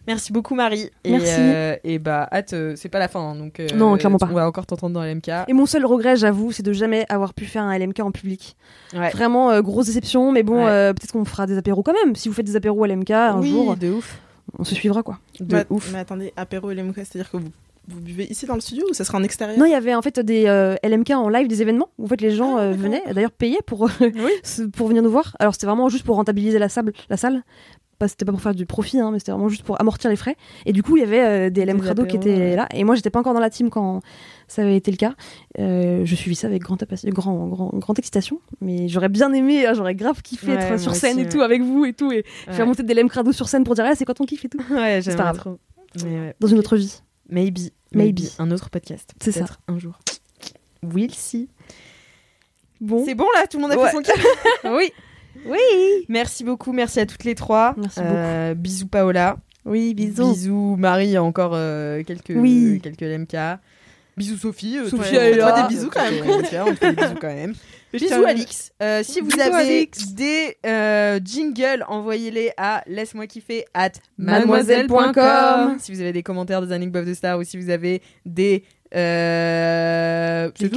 Merci 0.05 0.31
beaucoup 0.31 0.53
Marie. 0.53 0.91
Et, 1.03 1.11
Merci. 1.11 1.25
euh, 1.39 1.75
et 1.83 1.97
bah 1.97 2.29
hâte, 2.31 2.53
euh, 2.53 2.73
c'est 2.75 2.87
pas 2.87 2.99
la 2.99 3.07
fin, 3.07 3.19
hein, 3.19 3.35
donc. 3.35 3.59
euh, 3.59 3.67
Non, 3.75 3.97
clairement 3.97 4.19
pas. 4.19 4.27
On 4.29 4.35
va 4.35 4.47
encore 4.47 4.67
t'entendre 4.67 4.93
dans 4.93 5.03
LMK. 5.03 5.29
Et 5.47 5.53
mon 5.53 5.65
seul 5.65 5.85
regret, 5.87 6.15
j'avoue, 6.17 6.51
c'est 6.51 6.61
de 6.61 6.71
jamais 6.73 7.05
avoir 7.09 7.33
pu 7.33 7.45
faire 7.45 7.63
un 7.63 7.75
LMK 7.77 7.99
en 8.01 8.11
public. 8.11 8.55
Ouais. 8.93 9.09
Vraiment 9.09 9.49
euh, 9.49 9.61
grosse 9.61 9.87
déception, 9.87 10.31
mais 10.31 10.43
bon, 10.43 10.65
Ouais. 10.65 10.93
peut-être 10.93 11.11
qu'on 11.13 11.25
fera 11.25 11.47
des 11.47 11.57
apéros 11.57 11.81
quand 11.81 11.93
même. 12.05 12.15
Si 12.15 12.29
vous 12.29 12.35
faites 12.35 12.45
des 12.45 12.55
apéros 12.55 12.85
LMK 12.85 13.09
un 13.09 13.39
oui, 13.39 13.49
jour, 13.49 13.75
de 13.75 13.89
ouf. 13.89 14.21
on 14.59 14.63
se 14.63 14.75
suivra 14.75 15.01
quoi. 15.01 15.17
De 15.39 15.55
Ouais, 15.55 15.65
ouf. 15.71 15.91
Mais 15.91 15.99
attendez, 15.99 16.31
apéro 16.37 16.71
moukas, 16.73 17.05
c'est-à-dire 17.05 17.31
que 17.31 17.37
vous 17.37 17.49
vous 17.87 18.01
buvez 18.01 18.25
ici 18.29 18.45
dans 18.45 18.55
le 18.55 18.61
studio 18.61 18.85
ou 18.89 18.93
ça 18.93 19.03
sera 19.05 19.17
en 19.17 19.23
extérieur 19.23 19.57
Non, 19.57 19.65
il 19.65 19.71
y 19.71 19.75
avait 19.75 19.95
en 19.95 20.01
fait 20.01 20.19
des 20.19 20.45
euh, 20.47 20.75
LMK 20.83 21.11
en 21.11 21.29
live, 21.29 21.47
des 21.47 21.61
événements 21.61 21.89
où 21.97 22.05
en 22.05 22.07
fait 22.07 22.19
les 22.21 22.31
gens 22.31 22.57
euh, 22.57 22.71
venaient, 22.73 23.03
d'ailleurs 23.13 23.31
payaient 23.31 23.61
pour 23.65 23.89
ce- 24.43 24.63
pour 24.63 24.87
venir 24.87 25.01
nous 25.03 25.09
voir. 25.11 25.35
Alors 25.39 25.53
c'était 25.53 25.67
vraiment 25.67 25.87
juste 25.89 26.03
pour 26.05 26.15
rentabiliser 26.17 26.59
la 26.59 26.69
salle, 26.69 26.91
la 27.09 27.17
salle. 27.17 27.43
Pas 27.99 28.07
c'était 28.07 28.25
pas 28.25 28.31
pour 28.31 28.41
faire 28.41 28.53
du 28.53 28.67
profit, 28.67 28.99
hein, 28.99 29.09
mais 29.11 29.17
c'était 29.17 29.31
vraiment 29.31 29.49
juste 29.49 29.63
pour 29.63 29.81
amortir 29.81 30.11
les 30.11 30.15
frais. 30.17 30.35
Et 30.67 30.71
du 30.73 30.83
coup, 30.83 30.97
il 30.97 30.99
y 30.99 31.03
avait 31.03 31.23
euh, 31.23 31.49
des 31.49 31.65
LM 31.65 31.81
Crado 31.81 32.05
qui 32.05 32.15
étaient 32.17 32.55
là. 32.55 32.67
Et 32.71 32.83
moi, 32.83 32.93
j'étais 32.93 33.09
pas 33.09 33.19
encore 33.19 33.33
dans 33.33 33.39
la 33.39 33.49
team 33.49 33.71
quand 33.71 34.01
ça 34.47 34.61
avait 34.61 34.75
été 34.77 34.91
le 34.91 34.97
cas. 34.97 35.15
Euh, 35.57 36.01
je 36.05 36.13
suivis 36.15 36.35
ça 36.35 36.45
avec 36.45 36.61
grand, 36.61 36.77
grand, 37.47 37.71
grande 37.73 37.97
excitation. 37.97 38.39
Mais 38.61 38.87
j'aurais 38.87 39.09
bien 39.09 39.33
aimé, 39.33 39.65
hein, 39.65 39.73
j'aurais 39.73 39.95
grave 39.95 40.21
kiffé 40.21 40.45
Ouais, 40.51 40.53
être 40.61 40.79
sur 40.79 40.93
scène 40.93 41.13
aussi, 41.13 41.21
et 41.21 41.23
ouais. 41.23 41.29
tout 41.31 41.41
avec 41.41 41.63
vous 41.63 41.85
et 41.85 41.93
tout 41.93 42.11
et 42.11 42.23
faire 42.51 42.67
monter 42.67 42.83
des 42.83 42.93
LM 42.93 43.09
Crado 43.09 43.31
sur 43.31 43.47
scène 43.49 43.63
pour 43.63 43.73
dire 43.73 43.85
ah, 43.87 43.95
c'est 43.95 44.05
quoi 44.05 44.13
ton 44.13 44.25
kiff 44.25 44.45
et 44.45 44.49
tout? 44.49 44.59
Ouais, 44.69 45.01
C'est 45.01 45.15
pas 45.17 45.23
grave. 45.23 45.37
trop. 45.37 45.57
Dans 46.39 46.47
une 46.47 46.59
autre 46.59 46.77
vie. 46.77 47.01
Maybe. 47.29 47.57
Maybe. 47.93 48.21
Un 48.39 48.51
autre 48.51 48.69
podcast. 48.69 49.13
C'est 49.21 49.31
ça. 49.31 49.45
Un 49.67 49.79
jour. 49.79 49.99
We'll 50.83 51.13
see. 51.13 51.49
Bon. 52.79 53.03
C'est 53.05 53.15
bon 53.15 53.25
là, 53.35 53.47
tout 53.47 53.57
le 53.57 53.63
monde 53.63 53.71
a 53.71 53.77
Ouais. 53.77 53.89
fait 53.89 53.95
son 53.95 54.01
kiff 54.03 54.25
Oui. 54.65 54.91
Oui. 55.45 56.05
Merci 56.09 56.43
beaucoup, 56.43 56.71
merci 56.73 56.99
à 56.99 57.05
toutes 57.05 57.23
les 57.23 57.35
trois. 57.35 57.73
Merci 57.77 57.99
Euh, 58.03 58.53
Bisous 58.53 58.87
Paola. 58.87 59.37
Oui, 59.65 59.93
bisous. 59.93 60.31
Bisous 60.33 60.75
Marie, 60.77 61.17
encore 61.17 61.51
euh, 61.53 62.03
quelques, 62.03 62.33
Oui. 62.35 62.79
quelques 62.81 63.01
LMK. 63.01 63.35
Bisous 64.15 64.37
Sophie. 64.37 64.77
euh, 64.77 64.89
Sophie, 64.89 65.11
toi, 65.13 65.21
elle 65.23 65.37
toi, 65.37 65.61
des 65.61 65.67
bisous 65.75 65.89
quand 65.89 66.01
même. 66.09 66.23
on 66.29 66.41
te 66.41 66.75
fait 66.75 66.93
des 66.95 67.01
bisous 67.01 67.15
quand 67.19 67.27
même. 67.33 67.53
Bisous 67.99 68.25
Alix. 68.25 68.71
Euh, 68.81 69.01
si 69.03 69.21
vous 69.21 69.27
Bisous, 69.27 69.41
avez 69.41 69.77
Alix. 69.77 70.13
des 70.13 70.57
euh, 70.65 71.19
jingles, 71.23 71.83
envoyez-les 71.87 72.51
à 72.57 72.83
laisse-moi 72.87 73.27
kiffer 73.27 73.65
at 73.73 73.91
Mademoiselle.com. 74.17 75.77
Si 75.79 75.91
vous 75.91 76.01
avez 76.01 76.13
des 76.13 76.23
commentaires 76.23 76.61
des 76.61 76.71
anecdotes 76.71 77.05
de 77.05 77.13
stars 77.13 77.39
ou 77.39 77.43
si 77.43 77.57
vous 77.57 77.69
avez 77.69 78.01
des 78.25 78.63
euh, 78.95 80.49
tout 80.51 80.69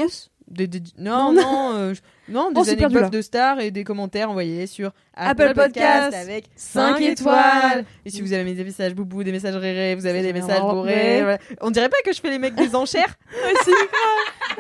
des, 0.51 0.67
des- 0.67 0.83
non 0.99 1.33
non 1.33 1.73
euh, 1.75 1.95
non 2.29 2.51
Oh, 2.55 2.63
des 2.63 2.71
anecdotes 2.71 3.11
de 3.13 3.23
stars 3.23 3.61
et 3.61 3.71
des 3.71 3.85
commentaires 3.85 4.31
envoyez-les 4.31 4.67
sur 4.67 4.93
Apple 5.15 5.53
Podcast 5.55 6.15
avec 6.15 6.45
5 6.57 6.99
5 6.99 7.01
étoiles. 7.03 7.85
et 8.05 8.11
si 8.11 8.23
vous 8.23 8.33
avez 8.33 8.53
des 8.55 8.65
messages 8.65 8.95
boubou 8.95 9.23
des 9.25 9.33
messages 9.33 9.57
rérés 9.57 9.95
vous 9.95 10.07
avez 10.07 10.23
des 10.23 10.33
messages 10.33 10.61
bourrés 10.61 11.23
voilà. 11.23 11.39
on 11.61 11.71
dirait 11.71 11.89
pas 11.89 11.97
que 12.05 12.13
je 12.13 12.21
fais 12.21 12.31
les 12.31 12.39
mecs 12.39 12.55
des 12.55 12.75
enchères 12.75 13.15
Aussi. 13.53 13.71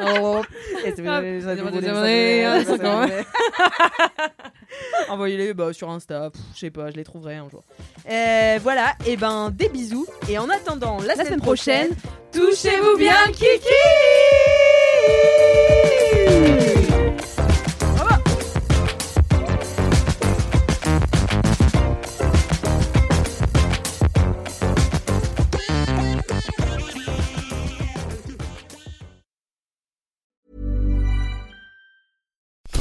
Oh. 0.01 0.43
Envoyez-les 5.09 5.55
bah, 5.55 5.73
sur 5.73 5.91
Insta 5.91 6.31
je 6.55 6.59
sais 6.61 6.71
pas 6.71 6.91
je 6.91 6.97
les 6.97 7.05
trouverai 7.05 7.37
un 7.37 7.49
jour 7.49 7.65
Euh, 8.09 8.59
voilà 8.63 8.93
et 9.07 9.17
ben 9.17 9.51
des 9.51 9.69
bisous 9.69 10.07
et 10.29 10.39
en 10.39 10.49
attendant 10.49 10.99
la, 11.01 11.15
semaine, 11.15 11.27
semaine 11.27 11.41
prochaine 11.41 11.89
prochaine, 11.89 12.13
touchez-vous 12.33 12.97
bien 12.97 13.15
Kiki 13.33 13.75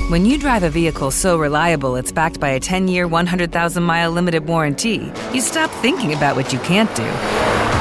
When 0.09 0.25
you 0.25 0.39
drive 0.39 0.63
a 0.63 0.71
vehicle 0.71 1.11
so 1.11 1.37
reliable 1.37 1.95
it's 1.95 2.11
backed 2.11 2.39
by 2.39 2.49
a 2.49 2.59
10 2.59 2.87
year, 2.87 3.07
100,000 3.07 3.83
mile 3.83 4.09
limited 4.09 4.47
warranty, 4.47 5.11
you 5.31 5.39
stop 5.39 5.69
thinking 5.83 6.13
about 6.13 6.35
what 6.35 6.51
you 6.51 6.57
can't 6.59 6.93
do 6.95 7.68